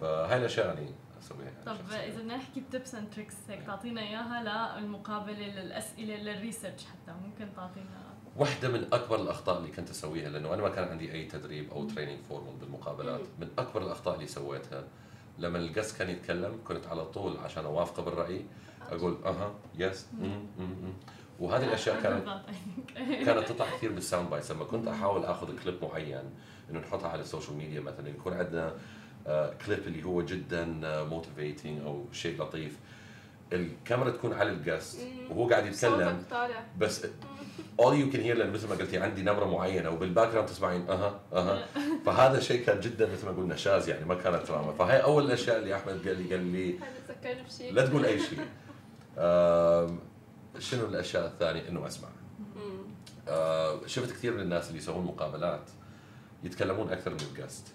فهاي 0.00 0.38
الأشياء 0.38 0.66
يعني 0.66 0.90
أسويها 1.22 1.44
يعني 1.44 1.64
طب. 1.66 1.76
إذا 1.92 2.20
بدنا 2.20 2.36
نحكي 2.36 2.60
ب 2.60 2.67
tips 2.67 2.94
and 2.94 3.10
tricks 3.10 3.34
هيك 3.48 3.62
تعطينا 3.66 4.00
إياها 4.00 4.78
للمقابلة 4.80 5.46
للأسئلة 5.46 6.16
لل 6.16 6.30
research 6.30 6.84
حتى 6.84 7.12
ممكن 7.24 7.54
تعطينا؟ 7.56 8.04
واحدة 8.36 8.68
من 8.68 8.86
أكبر 8.92 9.20
الأخطاء 9.20 9.58
اللي 9.58 9.70
كنت 9.70 9.90
أسويها 9.90 10.28
لأنه 10.28 10.54
أنا 10.54 10.62
ما 10.62 10.68
كان 10.68 10.88
عندي 10.88 11.12
أي 11.12 11.24
تدريب 11.24 11.70
أو 11.70 11.88
training 11.88 12.24
formal 12.28 12.54
بالمقابلات، 12.56 13.20
من 13.40 13.48
أكبر 13.58 13.82
الأخطاء 13.82 14.14
اللي 14.14 14.26
سويتها 14.26 14.84
لما 15.38 15.58
ال 15.58 15.65
guest 15.65 15.98
كان 15.98 16.10
يتكلم 16.10 16.58
كنت 16.64 16.86
على 16.86 17.04
طول 17.04 17.36
عشان 17.36 17.64
أوافقه 17.64 18.02
بالرأي 18.02 18.44
أقول 18.90 19.18
أها 19.24 19.54
yes 19.74 20.06
وهذه 21.40 21.64
الأشياء 21.64 22.02
كانت 22.02 22.28
كانت 23.26 23.48
تطلع 23.48 23.66
كثير 23.76 23.92
بال 23.92 24.03
sound 24.03 24.30
bites. 24.30 24.50
لما 24.50 24.64
كنت 24.64 24.88
أحاول 24.88 25.24
آخذ 25.24 25.58
كليب 25.64 25.84
معين 25.84 26.22
إنه 26.70 26.80
نحطها 26.80 27.08
على 27.08 27.20
ال 27.20 27.25
social 27.25 27.56
media 27.56 27.80
مثلا 27.80 28.08
يكون 28.08 28.32
عندنا 28.32 28.74
كليب 29.66 29.78
اللي 29.86 30.02
هو 30.04 30.22
جدا 30.22 30.64
motivating 31.04 31.80
أو 31.82 32.04
شيء 32.12 32.42
لطيف. 32.42 32.78
الكاميرا 33.52 34.10
تكون 34.10 34.32
على 34.32 34.50
ال 34.50 34.58
guest 34.58 35.00
وهو 35.30 35.48
قاعد 35.48 35.66
يتكلم. 35.66 36.24
بس 36.78 37.06
all 37.80 37.94
you 37.94 38.14
can 38.14 38.20
hear 38.20 38.36
لأن 38.36 38.52
مثل 38.52 38.68
ما 38.68 38.74
قلتي 38.74 38.98
عندي 38.98 39.22
نبرة 39.22 39.44
معينة 39.44 39.90
وبال 39.90 40.28
background 40.28 40.48
تسمعين 40.48 40.88
أها 40.88 41.20
أها. 41.32 41.66
فهذا 42.06 42.40
شيء 42.40 42.64
كان 42.64 42.80
جدا 42.80 43.12
مثل 43.12 43.26
ما 43.26 43.32
قلنا 43.32 43.56
شاذ 43.56 43.88
يعني 43.88 44.04
ما 44.04 44.14
كانت 44.14 44.48
دراما 44.48 44.72
فهي 44.72 45.02
أول 45.02 45.24
الأشياء 45.24 45.58
اللي 45.58 45.76
أحمد 45.76 46.08
قال 46.08 46.22
لي 46.22 46.34
قال 46.34 46.46
لي 46.46 46.78
لا 47.70 47.86
تقول 47.86 48.04
أي 48.04 48.18
شيء. 48.18 48.38
شنو 50.58 50.86
الأشياء 50.86 51.26
الثانية؟ 51.26 51.68
إنه 51.68 51.86
أسمع. 51.86 52.08
شفت 53.86 54.10
كثير 54.10 54.34
من 54.34 54.40
الناس 54.40 54.68
اللي 54.68 54.78
يسوون 54.78 55.04
مقابلات 55.04 55.70
يتكلمون 56.44 56.92
أكثر 56.92 57.10
من 57.10 57.20
الجست 57.20 57.74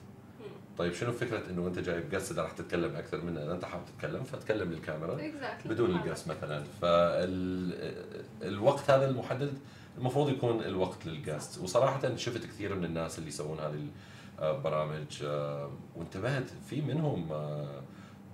طيب 0.80 0.94
شنو 0.94 1.12
فكرة 1.12 1.50
إنه 1.50 1.68
انت 1.68 1.80
جايب 1.80 2.10
جست 2.10 2.32
اذا 2.32 2.42
راح 2.42 2.52
تتكلم 2.52 2.96
أكثر 2.96 3.22
منه 3.22 3.52
أنت 3.52 3.66
حابب 3.66 3.84
تتكلم 3.86 4.24
فتكلم 4.24 4.72
للكاميرا 4.72 5.18
Exactly. 5.18 5.68
بدون 5.68 5.92
الجست 5.92 6.28
مثلا. 6.28 6.64
فالوقت 8.42 8.90
هذا 8.92 9.10
المحدد 9.10 9.54
المفروض 9.98 10.30
يكون 10.30 10.62
الوقت 10.64 11.06
للجست 11.06 11.62
وصراحه 11.62 12.16
شفت 12.16 12.46
كثير 12.46 12.76
من 12.76 12.86
الناس 12.86 13.18
اللي 13.20 13.30
يسوون 13.30 13.60
هذه 13.60 13.88
البرامج 14.42 15.24
آه، 15.24 15.72
وانتبهت 15.96 16.50
في 16.70 16.82
منهم 16.82 17.32
آه، 17.32 17.82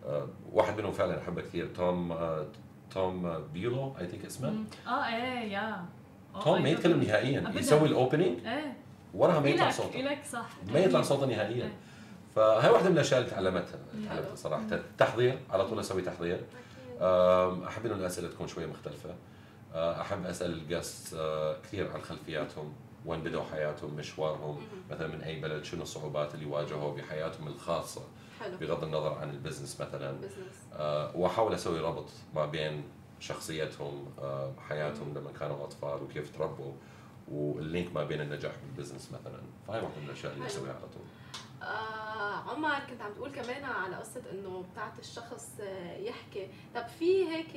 آه، 0.06 0.28
واحد 0.52 0.78
منهم 0.78 0.92
فعلا 0.92 1.22
أحبه 1.22 1.42
كثير 1.42 1.68
توم 1.76 2.18
توم 2.92 3.44
بيلو 3.54 3.94
I 4.00 4.08
think 4.08 4.26
اسمه. 4.26 4.64
آه 4.88 5.06
إيه 5.08 5.52
yeah. 5.52 5.86
آه، 6.36 6.44
توم 6.44 6.64
ما. 6.64 6.70
يتكلم 6.70 7.04
نهائيا. 7.04 7.52
يسوي 7.56 7.88
ال 7.88 7.95
opening 7.95 8.46
إيه. 8.46 8.78
وراها 9.14 9.40
ما 9.40 9.50
يطلع 9.50 9.72
صوته. 9.72 10.00
إلك 10.00 10.26
صح. 10.32 10.50
ما 10.74 10.80
يطلع 10.80 11.02
صوته 11.02 11.26
نهائيا. 11.26 11.64
إيه. 11.66 11.74
فهي 12.36 12.70
واحدة 12.70 12.90
من 12.90 12.96
الأشياء 12.96 13.20
اللي 13.20 13.32
تعلمتها 13.32 13.80
تعلمتها 14.08 14.36
صراحة. 14.36 14.80
تحضير 14.98 15.40
على 15.50 15.68
طول 15.68 15.80
أسوي 15.80 16.02
تحضير. 16.02 16.42
أحب 17.68 17.86
إنه 17.86 17.96
الأسئلة 17.96 18.28
تكون 18.28 18.48
شوية 18.48 18.66
مختلفة. 18.66 19.16
أحب 19.76 20.26
أسأل 20.26 20.54
ال 20.54 20.64
guest 20.64 21.16
كثير 21.64 21.92
عن 21.92 22.02
خلفياتهم 22.02 22.74
وين 23.06 23.24
بدوا 23.24 23.44
حياتهم 23.44 23.94
مشوارهم 23.94 24.62
مثلا 24.92 25.08
من 25.08 25.22
أي 25.22 25.40
بلد 25.40 25.64
شنو 25.64 25.84
الصعوبات 25.84 26.36
اللي 26.36 26.46
واجهوا 26.46 26.94
بحياتهم 26.98 27.48
الخاصة. 27.48 28.02
حلو. 28.40 28.58
بغض 28.58 28.84
النظر 28.84 29.14
عن 29.14 29.30
ال 29.30 29.36
business 29.36 29.82
مثلا. 29.82 30.16
أه، 30.74 31.12
وأحاول 31.16 31.54
أسوي 31.54 31.80
ربط 31.80 32.06
ما 32.36 32.46
بين 32.46 32.84
شخصيتهم 33.20 34.06
أه، 34.20 34.54
حياتهم 34.70 35.14
لما 35.14 35.32
كانوا 35.40 35.64
أطفال 35.64 36.04
وكيف 36.04 36.38
تربوا 36.38 36.74
وال 37.32 37.53
link 37.53 37.94
ما 37.96 38.04
بين 38.04 38.22
النجاح 38.22 38.52
بال 38.64 38.74
business 38.74 39.12
مثلا. 39.12 39.40
فهي 39.68 39.82
واحدة 39.82 40.00
من 40.02 40.06
الأشياء 40.06 40.34
اللي. 40.34 40.46
أسويها 40.46 40.74
على 40.74 40.88
طول. 40.94 41.04
آه 41.66 42.50
عمر 42.52 42.80
كنت 42.90 43.02
عم 43.02 43.14
تقول 43.14 43.32
كمان 43.32 43.64
على 43.64 43.96
قصة 43.96 44.22
إنه 44.32 44.64
بتاعت 44.72 45.00
الشخص 45.00 45.50
آه، 45.62 45.98
يحكي، 45.98 46.48
طب 46.76 46.86
في 47.00 47.28
هيك 47.30 47.52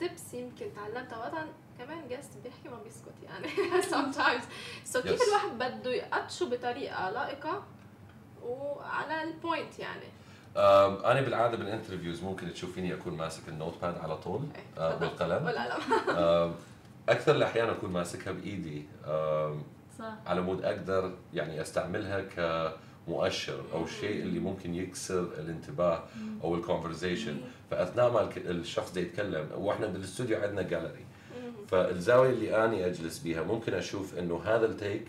tips 0.00 0.34
يمكن 0.34 0.66
تعلمتها؟ 0.76 1.18
وقتا 1.18 1.46
كمان 1.78 2.08
guest 2.08 2.30
بيحكي 2.44 2.68
ما 2.68 2.82
بيسكت 2.82 3.14
يعني. 3.22 3.48
Sometimes. 3.92 4.42
so 4.84 5.00
so 5.00 5.02
كيف 5.02 5.20
Yes. 5.20 5.28
الواحد 5.28 5.58
بده 5.58 5.90
يقطشه 5.90 6.46
بطريقة 6.50 7.10
لائقة 7.10 7.62
وعلى 8.42 9.22
ال 9.22 9.31
point 9.31 9.78
يعني؟ 9.78 10.06
أنا 11.04 11.20
بالعادة 11.20 11.56
بال 11.56 11.67
interviews 11.67 12.22
ممكن 12.22 12.52
تشوفيني 12.52 12.94
أكون 12.94 13.16
ماسك 13.16 13.48
ال 13.48 13.74
notepad 13.82 13.98
على 13.98 14.16
طول 14.16 14.42
إيه، 14.54 14.82
أه، 14.84 14.92
تفضل. 14.94 15.08
بالقلم. 15.40 16.54
أكثر 17.08 17.36
الأحيان 17.36 17.68
أكون 17.68 17.90
ماسكها 17.90 18.32
بإيدي. 18.32 18.86
صح. 19.98 20.12
على 20.26 20.40
مود 20.40 20.64
أقدر 20.64 21.14
يعني 21.34 21.60
أستعملها 21.60 22.20
كمؤشر 23.06 23.60
أو 23.72 23.86
شيء 23.86 24.22
اللي 24.22 24.40
ممكن 24.40 24.74
يكسر 24.74 25.22
الانتباه 25.22 26.04
أو 26.44 26.54
ال 26.54 26.60
conversation 26.60 27.36
فأثناء 27.70 28.12
ما 28.12 28.28
الشخص 28.36 28.92
ده 28.92 29.00
يتكلم 29.00 29.48
وإحنا 29.56 29.86
بالاستوديو 29.86 30.40
عندنا 30.40 30.62
جاليري 30.62 31.04
فالزاوية 31.68 32.30
اللي 32.30 32.64
أني 32.64 32.86
أجلس 32.86 33.18
بيها 33.18 33.42
ممكن 33.42 33.74
أشوف 33.74 34.18
إنه 34.18 34.40
هذا 34.44 34.66
التيك 34.66 35.08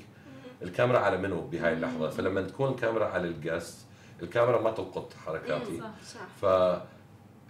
الكاميرا 0.62 1.00
على 1.00 1.18
منو 1.18 1.42
بهاي 1.42 1.74
اللحظة. 1.74 2.10
فلما 2.10 2.42
تكون 2.42 2.72
الكاميرا 2.72 3.06
على 3.06 3.28
الجست 3.28 3.78
الكاميرا 4.24 4.62
ما 4.62 4.72
تلقط 4.72 5.14
حركاتي. 5.26 5.82
صح 6.08 6.20
ف 6.42 6.44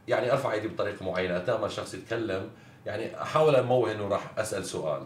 يعني 0.08 0.32
أرفع 0.32 0.54
إيدي 0.54 0.68
بطريقة 0.68 1.06
معينة 1.06 1.38
أثناء 1.38 1.60
ما 1.60 1.66
الشخص 1.66 1.94
يتكلم. 1.94 2.50
يعني 2.86 3.22
أحاول 3.22 3.56
انوه 3.56 3.92
انه 3.92 4.08
راح 4.08 4.40
أسأل 4.40 4.66
سؤال. 4.66 5.04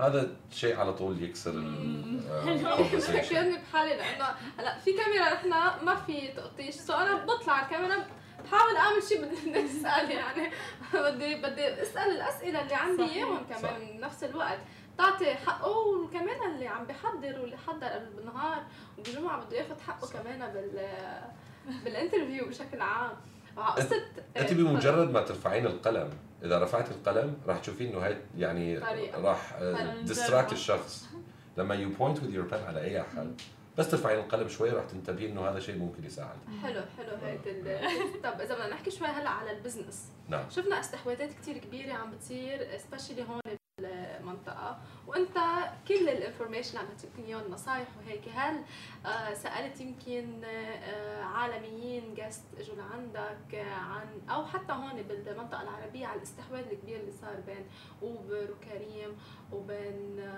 هذا 0.00 0.30
شيء 0.50 0.76
على 0.76 0.92
طول 0.92 1.22
يكسر 1.22 1.50
ال 1.50 2.20
آه،. 2.30 2.82
فكرني 2.98 3.56
بحالي 3.56 3.96
لأنه 3.96 4.24
هلا 4.58 4.78
في 4.78 4.92
كاميرا 4.92 5.34
نحن 5.34 5.48
ما 5.84 5.94
في 5.94 6.28
تقطيش 6.28 6.74
سو 6.74 6.92
أنا 6.92 7.24
بطلع 7.24 7.52
على 7.52 7.66
الكاميرا 7.66 8.06
بحاول 8.44 8.76
أعمل 8.76 9.02
شيء 9.02 9.24
بدي 9.24 9.64
أسأل 9.64 10.10
يعني 10.10 10.50
بدي 10.94 11.34
بدي 11.34 11.82
أسأل 11.82 12.10
الأسئلة 12.10 12.62
اللي 12.62 12.74
عندي. 12.74 13.02
إياهم. 13.02 13.46
كمان 13.50 13.96
بنفس 13.96 14.24
الوقت 14.24 14.58
تعطي 14.98 15.34
حقه 15.34 15.78
وكمان 15.78 16.50
اللي 16.54 16.66
عم 16.66 16.84
بيحضر 16.86 17.40
واللي 17.40 17.56
حضر 17.56 17.86
قبل 17.86 18.06
بالنهار 18.16 18.62
وبالجمعه 18.98 19.44
بده 19.46 19.56
ياخذ 19.56 19.80
حقه 19.80 20.08
كمان 20.08 20.52
بال 20.52 20.88
بال 21.84 21.96
interview 21.96 22.48
بشكل 22.48 22.80
عام 22.80 23.12
وعلى 23.56 23.82
قصه 23.82 24.02
أنت 24.36 24.52
بمجرد 24.52 25.10
ما 25.10 25.20
ترفعين 25.20 25.66
القلم 25.66 26.10
إذا 26.44 26.58
رفعت 26.58 26.90
القلم 26.90 27.36
راح 27.46 27.58
تشوفين 27.58 27.92
إنه 27.92 28.06
هي 28.06 28.16
يعني. 28.38 28.78
راح. 29.14 29.54
distract 30.02 30.52
الشخص 30.52 31.08
لما 31.56 31.74
you 31.74 31.88
point 31.88 32.22
with 32.22 32.34
your 32.34 32.46
pen 32.46 32.58
على 32.66 32.80
أي 32.80 33.00
احد 33.00 33.40
بس 33.78 33.90
ترفعين 33.90 34.18
القلم 34.18 34.48
شوي 34.48 34.70
راح 34.70 34.84
تنتبهين 34.84 35.30
إنه 35.30 35.48
هذا 35.48 35.60
شيء 35.60 35.78
ممكن 35.78 36.04
يساعد 36.04 36.36
حلو 36.62 36.80
حلو 36.98 37.18
ال- 37.46 38.22
طب 38.22 38.40
إذا 38.40 38.54
بدنا 38.54 38.68
نحكي 38.70 38.90
شوي 38.90 39.06
هلأ 39.08 39.30
على 39.30 39.50
ال 39.50 39.56
business 39.56 40.08
نعم. 40.28 40.50
شفنا 40.50 40.80
استحواذات 40.80 41.32
كتير 41.32 41.58
كبيرة 41.58 41.92
عم 41.92 42.10
بتصير 42.10 42.78
specially 42.78 43.22
هون 43.22 43.40
بالمنطقة 43.80 44.78
وأنت 45.06 45.38
كل 45.88 46.08
ال 46.08 46.14
information 46.14 46.78
عم 46.78 46.86
تعطيني 47.02 47.28
اياهم 47.28 47.50
نصايح 47.50 47.88
وهيك. 47.98 48.22
هل 48.34 48.60
آه، 49.06 49.34
سألت 49.34 49.80
يمكن 49.80 50.44
آه، 50.44 51.22
عالميين 51.22 52.14
guests 52.14 52.44
اجوا 52.58 52.74
لعندك 52.76 53.54
آه، 53.54 53.74
عن 53.74 54.06
أو 54.30 54.44
حتى 54.46 54.72
هون 54.72 55.02
بالمنطقة 55.02 55.62
العربية 55.62 56.06
على 56.06 56.18
الاستحواذ 56.18 56.64
الكبير 56.72 57.00
اللي 57.00 57.12
صار 57.12 57.40
بين 57.46 57.66
اوبر 58.02 58.48
وكريم 58.50 59.16
وبين 59.52 60.30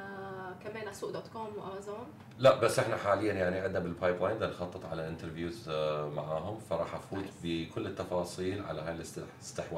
كمان 0.64 0.92
سوق 0.92 1.10
دوت 1.10 1.28
كوم 1.28 1.56
وأمازون؟ 1.56 2.06
لا 2.38 2.60
بس 2.60 2.78
إحنا 2.78 2.96
حاليا 2.96 3.32
يعني 3.32 3.58
عندنا 3.58 3.78
بال 3.78 4.23
pipeline 4.23 4.39
نخطط 4.38 4.84
على 4.84 5.08
interviews 5.09 5.68
معاهم. 6.16 6.58
فراح 6.58 6.94
أفوت. 6.94 7.24
بكل 7.42 7.86
التفاصيل 7.86 8.64
على 8.64 8.80
هاي 8.80 8.92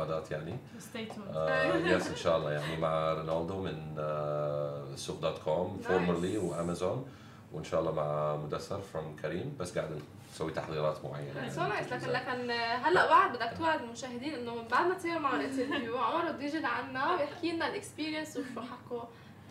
الاستحواذات 0.02 0.30
يعني. 0.30 0.56
ستي 0.78 1.08
آه 1.34 1.76
yes 1.76 2.06
إن 2.06 2.16
شاء 2.16 2.36
الله 2.38 2.52
يعني 2.52 2.76
مع 2.76 3.12
رونالدو 3.12 3.62
من 3.62 3.94
آه 3.98 4.84
سوق 4.96 5.20
دوت 5.20 5.38
كوم. 5.38 5.80
formerly 5.84 6.38
وأمازون 6.38 7.08
وإن 7.52 7.64
شاء 7.64 7.80
الله 7.80 7.92
مع 7.92 8.36
مدثر 8.36 8.80
from 8.80 9.16
كريم. 9.22 9.56
بس 9.60 9.78
قاعد 9.78 10.00
نسوي 10.34 10.52
تحضيرات 10.52 11.04
معينة 11.04 11.36
يعني. 11.38 11.50
so 11.50 11.62
nice 11.62 11.92
لكن 11.92 12.08
لكن 12.08 12.50
هلا 12.84 13.08
بعد 13.08 13.36
بدك 13.36 13.54
توعد 13.58 13.82
المشاهدين 13.82 14.34
إنه 14.34 14.54
من 14.54 14.68
بعد 14.68 14.86
ما 14.86 14.94
تصير 14.94 15.18
معهم 15.18 15.40
interview 15.40 15.98
عمر 15.98 16.32
بده 16.32 16.44
يجي 16.44 16.58
لعنا 16.60 17.12
ويحكي 17.12 17.52
لنا 17.52 17.68
ال 17.68 17.75
experience 17.75 18.36
وشو 18.36 18.60
حكوا. 18.60 19.02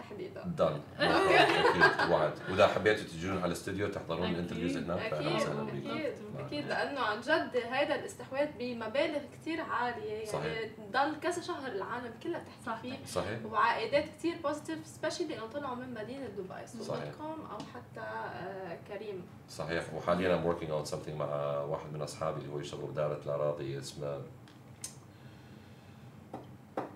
تحديدا 0.09 0.43
done 0.59 0.79
أكيد 0.99 2.11
وعد. 2.11 2.33
وإذا 2.49 2.67
حبيتوا 2.67 3.03
تجون 3.03 3.37
على 3.37 3.45
الاستوديو 3.45 3.87
تحضرون. 3.87 4.25
ال 4.29 4.34
interviews 4.34 4.77
هناك 4.77 4.99
فاهلا 4.99 5.27
أكيد 5.27 5.35
وسهلا 5.41 5.63
بكم 5.63 5.77
أكيد 5.89 6.13
نعم. 6.35 6.45
أكيد 6.45 6.67
لأنه 6.67 7.01
عن 7.01 7.21
جد 7.21 7.57
هذا 7.71 7.95
الاستحواذ 7.95 8.47
بمبالغ 8.59 9.19
كثير 9.41 9.61
عالية. 9.61 10.11
يعني 10.13 10.25
صحيح. 10.25 10.69
ضل 10.91 11.19
كذا 11.19 11.41
شهر 11.41 11.67
العالم 11.71 12.13
كلها 12.23 12.39
تحكي 12.39 12.65
صح. 12.65 12.81
فيه. 12.81 12.97
صحيح. 13.05 13.39
وعائدات 13.51 14.05
كثير 14.17 14.35
positive 14.43 14.87
specially 14.87 15.37
انه 15.37 15.47
طلعوا 15.47 15.75
من 15.75 15.93
مدينة 15.93 16.27
دبي 16.27 17.11
كوم 17.17 17.39
أو 17.51 17.57
حتى 17.73 17.99
آه، 18.07 18.77
كريم. 18.87 19.25
صحيح. 19.49 19.93
وحاليا 19.93 20.37
I'm 20.41 20.45
working 20.45 20.69
on 20.69 20.91
something 20.93 21.11
مع 21.19 21.59
واحد 21.59 21.93
من 21.93 22.01
أصحابي 22.01 22.41
اللي 22.41 22.53
هو 22.53 22.59
يشتغل 22.59 22.81
باداره 22.81 23.19
الأراضي 23.25 23.77
اسمه 23.79 24.21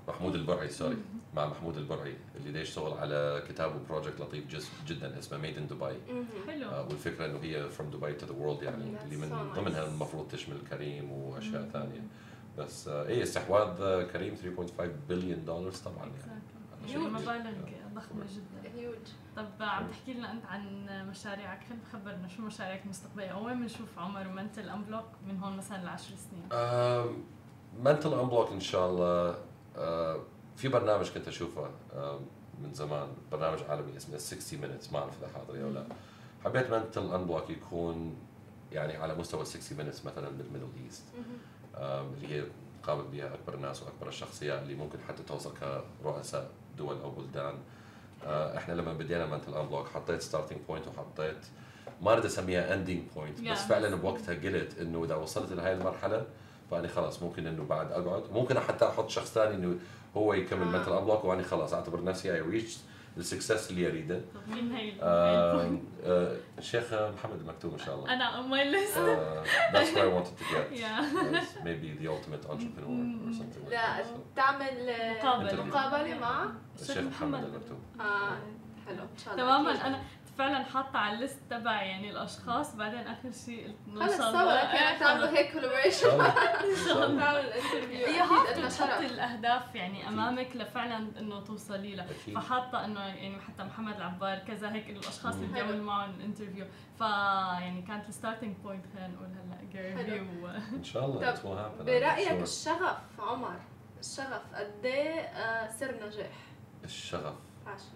محمود 0.08 0.36
البرعي 0.36 0.70
sorry 0.70 0.98
مع 1.36 1.46
محمود 1.46 1.78
البرعي 1.78 2.16
اللي 2.36 2.52
دا 2.52 2.62
يشتغل 2.62 2.94
على 2.94 3.44
كتاب 3.50 3.76
و 3.76 3.81
project 3.81 4.20
لطيف 4.20 4.68
جدا 4.88 5.20
اسمه 5.20 5.38
made 5.38 5.58
in 5.58 5.68
دبي 5.68 6.00
حلو. 6.48 6.70
آه، 6.70 6.82
والفكرة 6.88 7.26
إنه 7.26 7.40
هي 7.44 7.70
from 7.70 7.96
Dubai 7.96 8.22
to 8.22 8.26
the 8.26 8.34
world 8.34 8.64
يعني 8.64 9.04
اللي 9.04 9.18
من. 9.18 9.52
ضمنها 9.56 9.86
المفروض 9.86 10.28
تشمل 10.28 10.58
كريم 10.70 11.12
وأشياء 11.12 11.70
ثانية. 11.74 12.02
بس 12.58 12.88
آه، 12.88 13.08
إيه 13.08 13.24
استحواذ 13.24 13.82
آه، 13.82 14.04
كريم 14.04 14.36
3.5 14.36 14.90
بليون 15.10 15.46
دولار 15.46 15.72
طبعا 15.72 15.98
يعني. 15.98 16.42
كبير. 16.88 17.00
مبالغ 17.00 17.52
ضخمة 17.96 18.26
جدا. 18.26 18.80
هيوج 18.80 18.96
طب 19.36 19.46
عم 19.60 19.88
تحكي 19.88 20.14
لنا 20.14 20.32
أنت 20.32 20.46
عن 20.46 20.86
مشاريعك. 21.10 21.60
خلينا 21.70 21.84
خبرنا 21.94 22.28
شو 22.28 22.42
مشاريعك 22.42 22.82
المستقبلية؟ 22.86 23.28
أو 23.28 23.46
وين 23.46 23.60
بنشوف 23.62 24.00
عمر 24.00 24.28
و 24.28 24.34
Mental 24.34 24.70
Unblock 24.70 25.06
من 25.28 25.38
هون 25.40 25.58
مثلا 25.58 25.84
لعشر 25.84 26.14
سنين؟ 26.16 26.44
Mental 27.84 28.14
Unblock 28.14 28.52
إن 28.52 28.60
شاء 28.60 28.90
الله 28.90 29.36
في 30.58 30.68
برنامج 30.68 31.10
كنت 31.10 31.28
أشوفه 31.28 31.70
آه، 31.96 32.20
من 32.64 32.74
زمان 32.74 33.08
برنامج 33.32 33.60
عالمي 33.70 33.98
اسمه 33.98 34.18
60 34.18 34.60
minutes 34.62 34.94
ما 34.94 35.00
أعرف 35.00 35.18
إذا 35.20 35.28
حاضر 35.34 35.64
أو 35.64 35.70
لا. 35.70 35.84
حبيت 36.46 36.72
Mental 36.72 37.14
Unblock 37.14 37.50
يكون 37.50 38.16
يعني 38.72 38.98
على 38.98 39.16
مستوى 39.16 39.46
60 39.46 39.78
minutes 39.78 40.06
مثلا 40.06 40.30
بال 40.30 40.39
Middle 40.39 40.68
East 40.84 41.04
اللي 41.78 42.36
هي 42.36 42.44
قابل 42.84 43.04
بها 43.04 43.34
أكبر 43.34 43.54
الناس 43.54 43.84
وأكبر 43.84 44.08
الشخصيات 44.08 44.62
اللي 44.62 44.76
ممكن 44.76 45.00
حتى 45.08 45.24
توصل 45.24 45.52
كرؤساء 46.04 46.50
دول 46.78 47.02
أو 47.02 47.12
بلدان. 47.12 47.54
آه، 48.26 48.58
إحنا 48.58 48.74
لما 48.74 48.94
بدينا 48.94 49.26
Mental 49.26 49.54
Unblock 49.54 49.88
حطيت 49.88 50.22
starting 50.22 50.60
point 50.68 50.88
وحطيت 50.88 51.38
ما 52.02 52.14
أريد 52.14 52.26
أسميها 52.26 52.74
ending 52.74 53.02
point. 53.16 53.42
بس 53.42 53.60
فعلا 53.60 53.96
بوقتها 53.96 54.36
قلت 54.36 54.78
إنه 54.80 55.04
إذا 55.04 55.16
وصلت 55.16 55.52
لهي 55.54 55.74
المرحلة 55.74 56.26
فأني 56.72 56.88
خلاص 56.88 57.24
ممكن 57.24 57.48
إنه 57.48 57.64
بعد 57.64 57.92
أقعد 57.92 58.24
ممكن 58.34 58.60
حتى 58.60 58.86
أحط 58.88 59.10
شخص 59.10 59.34
ثاني 59.34 59.56
إنه 59.56 59.76
هو 60.18 60.34
يكمل 60.34 60.62
آه. 60.62 60.66
Mental 60.80 60.94
Unblock 60.94 61.26
وأني 61.26 61.44
خلاص 61.44 61.74
أعتبر 61.74 62.04
نفسي 62.04 62.34
I 62.34 62.42
reach 62.42 62.78
ال 63.18 63.25
success 63.25 63.72
اللي 63.72 63.88
أريده 63.88 64.22
مين 64.48 64.72
هي 64.72 64.94
آه، 65.02 65.78
آه، 66.06 66.36
الشيخ 66.58 66.94
محمد 66.94 67.40
المكتوم 67.42 67.72
إن 67.74 67.80
شاء 67.80 67.96
الله 67.96 68.14
أنا 68.14 68.32
on 68.32 68.46
my 68.52 68.74
list 68.76 68.98
Uh, 68.98 69.74
that's 69.74 69.92
where 69.96 70.06
I 70.06 70.14
wanted 70.18 70.36
to 70.38 70.44
get. 70.54 70.66
Yeah. 70.84 71.40
As 71.42 71.64
maybe 71.66 71.88
the 72.02 72.08
ultimate 72.16 72.44
entrepreneur 72.50 72.90
or 73.28 73.34
something 73.34 73.64
like 73.66 73.72
لا 73.72 73.98
that. 74.04 74.06
So, 74.06 74.36
تعمل 74.36 74.90
آه، 74.90 75.14
مقابلة. 75.24 75.64
مقابلة 75.64 76.20
مع 76.20 76.46
الشيخ 76.82 76.98
محمد 76.98 77.44
المكتوم. 77.44 77.80
آه 78.00 78.38
حلو 78.88 79.04
إن 79.04 79.18
شاء 79.26 79.34
الله 79.34 79.44
تماما. 79.46 79.88
أنا 79.88 80.02
فعلا 80.42 80.64
حاطة 80.64 81.00
على 81.00 81.16
ال 81.16 81.21
list 81.21 81.40
تبعي 81.50 81.88
يعني 81.90 82.10
الأشخاص 82.10 82.76
بعدين 82.76 83.08
آخر 83.08 83.32
شيء 83.32 83.68
قلت 83.68 84.02
إن 84.02 84.08
خلص 84.08 84.18
شاء 84.18 84.30
الله. 84.30 84.62
كان 84.74 84.94
إيه، 84.94 85.00
تعملوا 85.00 85.28
خلص. 85.28 85.38
هيك 85.38 85.56
إن 85.56 85.92
شاء 86.88 87.06
الله. 87.06 87.40
ال 87.40 87.47
interview 87.47 88.08
you 88.08 88.24
have 88.24 88.78
تحطي 88.80 89.06
الأهداف 89.06 89.76
يعني 89.76 90.08
أمامك 90.08 90.56
لفعلا 90.56 90.98
إنه 91.20 91.40
توصلي 91.44 91.96
لها. 91.96 92.08
فحاطة 92.36 92.86
إنه 92.86 93.00
يعني 93.00 93.42
حتى 93.42 93.64
محمد 93.64 93.96
العبار 93.96 94.40
كذا 94.40 94.72
هيك 94.74 94.90
الأشخاص 94.90 95.34
اللي 95.36 95.46
مم. 95.48 95.52
بدي 95.52 95.62
اعمل 95.62 95.74
حلو. 95.74 95.84
معهم 95.84 96.22
interview 96.22 96.66
ف 97.00 97.02
يعني 97.02 97.82
كانت 97.82 98.10
ال 98.10 98.15
starting 98.15 98.56
point 98.58 98.86
خلينا 98.94 99.08
نقول 99.08 99.26
هلا 99.28 99.72
جاري 99.74 100.20
إن 100.74 100.84
شاء 100.84 101.06
الله 101.06 101.72
برأيك. 101.80 102.42
الشغف 102.42 102.98
عمر 103.20 103.60
الشغف 104.00 104.42
قد 104.56 104.86
إيه 104.86 105.20
آه، 105.20 105.68
سر 105.72 106.08
نجاح 106.08 106.36
الشغف 106.84 107.36
عشان 107.68 107.94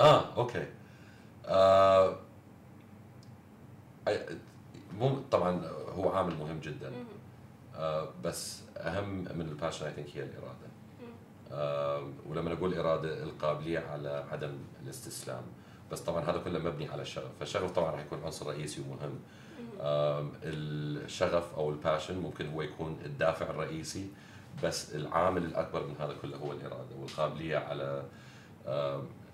آه 0.00 0.34
okay 0.36 0.66
آه 1.46 2.16
مو 4.98 5.20
طبعا 5.30 5.62
هو 5.94 6.08
عامل 6.10 6.36
مهم 6.36 6.60
جدا. 6.60 6.92
آه 7.76 8.08
بس 8.24 8.62
أهم 8.76 9.24
من 9.34 9.48
ال 9.48 9.53
passion 9.53 9.86
I 9.86 9.92
think 9.92 10.16
هي 10.16 10.22
الإرادة. 10.22 10.68
مم. 11.02 11.08
آه 11.52 12.08
ولما 12.28 12.52
أقول 12.52 12.74
إرادة 12.74 13.22
القابلية 13.22 13.78
على 13.78 14.24
عدم 14.32 14.58
الاستسلام. 14.82 15.42
بس 15.92 16.00
طبعا 16.00 16.22
هذا 16.24 16.38
كله 16.38 16.58
مبني 16.58 16.88
على 16.88 17.02
الشغف. 17.02 17.30
فالشغف 17.40 17.70
طبعا 17.70 17.90
راح 17.90 18.00
يكون 18.00 18.24
عنصر 18.24 18.46
رئيسي 18.46 18.80
ومهم. 18.80 19.18
آم، 19.80 20.32
الشغف 20.42 21.54
أو 21.54 21.70
ال 21.70 21.76
passion 21.76 22.18
ممكن 22.18 22.48
هو 22.52 22.62
يكون 22.62 22.98
الدافع 23.04 23.50
الرئيسي 23.50 24.10
بس 24.64 24.94
العامل 24.94 25.44
الأكبر 25.44 25.86
من 25.86 25.94
هذا 26.00 26.14
كله 26.22 26.36
هو 26.36 26.52
الإرادة 26.52 26.96
والقابلية 27.00 27.56
على 27.58 28.04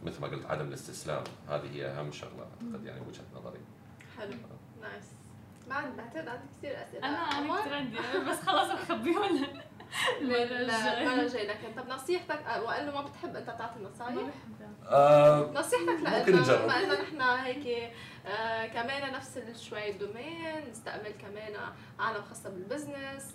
مثل 0.02 0.20
ما 0.20 0.26
قلت 0.28 0.46
عدم 0.46 0.68
الاستسلام. 0.68 1.24
هذه 1.48 1.70
هي 1.74 1.86
أهم 1.86 2.12
شغلة 2.12 2.46
أعتقد 2.62 2.86
يعني 2.86 3.00
وجهة 3.00 3.24
نظري. 3.34 3.60
حلو. 4.18 4.34
nice 4.82 5.04
ما 5.68 5.74
عندي 5.74 5.96
بعتقد 5.96 6.28
عندي 6.28 6.44
كثير 6.58 6.82
أسئلة. 6.82 7.08
أنا 7.08 7.18
أنا؟ 7.18 7.60
كثير 7.60 7.74
عندي. 7.74 7.96
بس 8.30 8.40
خلاص 8.40 8.70
رح 8.70 8.80
اخبيهم 8.90 9.22
المره 9.24 9.62
المره 10.20 10.42
الجايه 10.42 11.22
الجايه 11.22 11.48
لكن 11.48 11.82
طب 11.82 11.88
نصيحتك 11.88 12.40
وقال 12.64 12.86
له 12.86 12.94
ما 12.94 13.02
بتحب 13.02 13.36
أنت 13.36 13.46
تعطي 13.46 13.80
ما 13.80 13.88
نصايح 13.90 14.12
بحبها. 14.14 14.68
آه، 14.88 15.50
نصيحتك 15.54 15.88
ممكن 15.88 16.32
لنا 16.32 16.40
نجرب. 16.40 16.62
بما 16.62 16.78
إنه 16.84 16.94
نحن 17.02 17.20
هيك 17.20 17.92
آه 18.26 18.66
كمان 18.66 19.12
نفس 19.12 19.38
شوي 19.68 19.90
ال 19.90 20.02
domain 20.02 20.70
نستقبل 20.70 21.10
كمان 21.10 21.52
عالم 21.98 22.22
خاصه 22.22 22.50
بال 22.50 22.67
business 22.67 23.34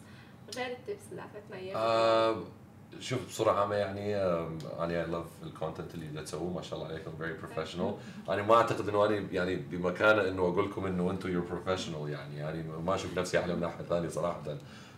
غير 0.56 0.72
ال 0.72 0.78
tips 0.78 1.04
اللي 1.12 1.22
أعطيتنا 1.22 1.58
إياها. 1.58 1.78
آه، 1.78 2.44
شوف 3.00 3.28
بصورة 3.28 3.52
عامة 3.52 3.76
يعني 3.76 4.16
أنا 4.80 5.06
I 5.06 5.10
love 5.10 5.46
ال 5.46 5.52
content 5.52 5.96
اللي 5.96 6.22
تسووه 6.22 6.54
ما 6.54 6.62
شاء 6.62 6.80
الله 6.80 6.92
عليكم 6.92 7.12
very 7.20 7.46
professional. 7.46 8.30
أنا 8.30 8.42
ما 8.42 8.56
أعتقد 8.56 8.90
إنه 8.90 9.06
أنا 9.06 9.16
يعني 9.32 9.56
بمكانة 9.56 10.28
إنه 10.30 10.42
أقول 10.42 10.70
لكم 10.70 10.86
إنه 10.86 11.12
أنتم 11.12 11.30
you're 11.42 11.46
professional 11.52 12.10
يعني 12.10 12.38
يعني 12.38 12.64
ما 12.64 12.96
أشوف 12.96 13.18
نفسي 13.18 13.38
أعلى 13.38 13.56
من 13.56 13.64
أحد 13.64 13.86
ثاني 13.86 14.10
صراحة. 14.10 14.58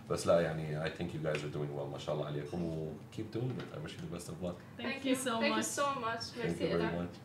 بس 0.09 0.27
لا 0.27 0.39
يعني 0.41 0.85
I 0.85 0.87
think 0.89 1.05
you 1.13 1.27
guys 1.27 1.37
are 1.37 1.55
doing 1.57 1.77
well 1.77 1.91
ما 1.91 1.97
شاء 1.97 2.15
الله 2.15 2.25
عليكم 2.25 2.63
و 2.63 2.91
keep 3.17 3.35
doing 3.37 3.51
it. 3.59 3.77
I 3.77 3.85
wish 3.85 3.93
you 3.93 4.01
the 4.09 4.17
best 4.17 4.29
of 4.29 4.43
luck. 4.43 4.57
Thank 4.77 5.05
you 5.05 5.15
so 5.15 5.31
Thank 5.39 5.43
you 5.43 5.55
much. 5.55 5.65
so 5.65 5.85
much. 5.99 6.23
Thank 6.35 6.45
ميرسي 6.45 6.69
you 6.69 6.71
very 6.71 6.81
إلك 6.81 6.91
much. 6.93 7.24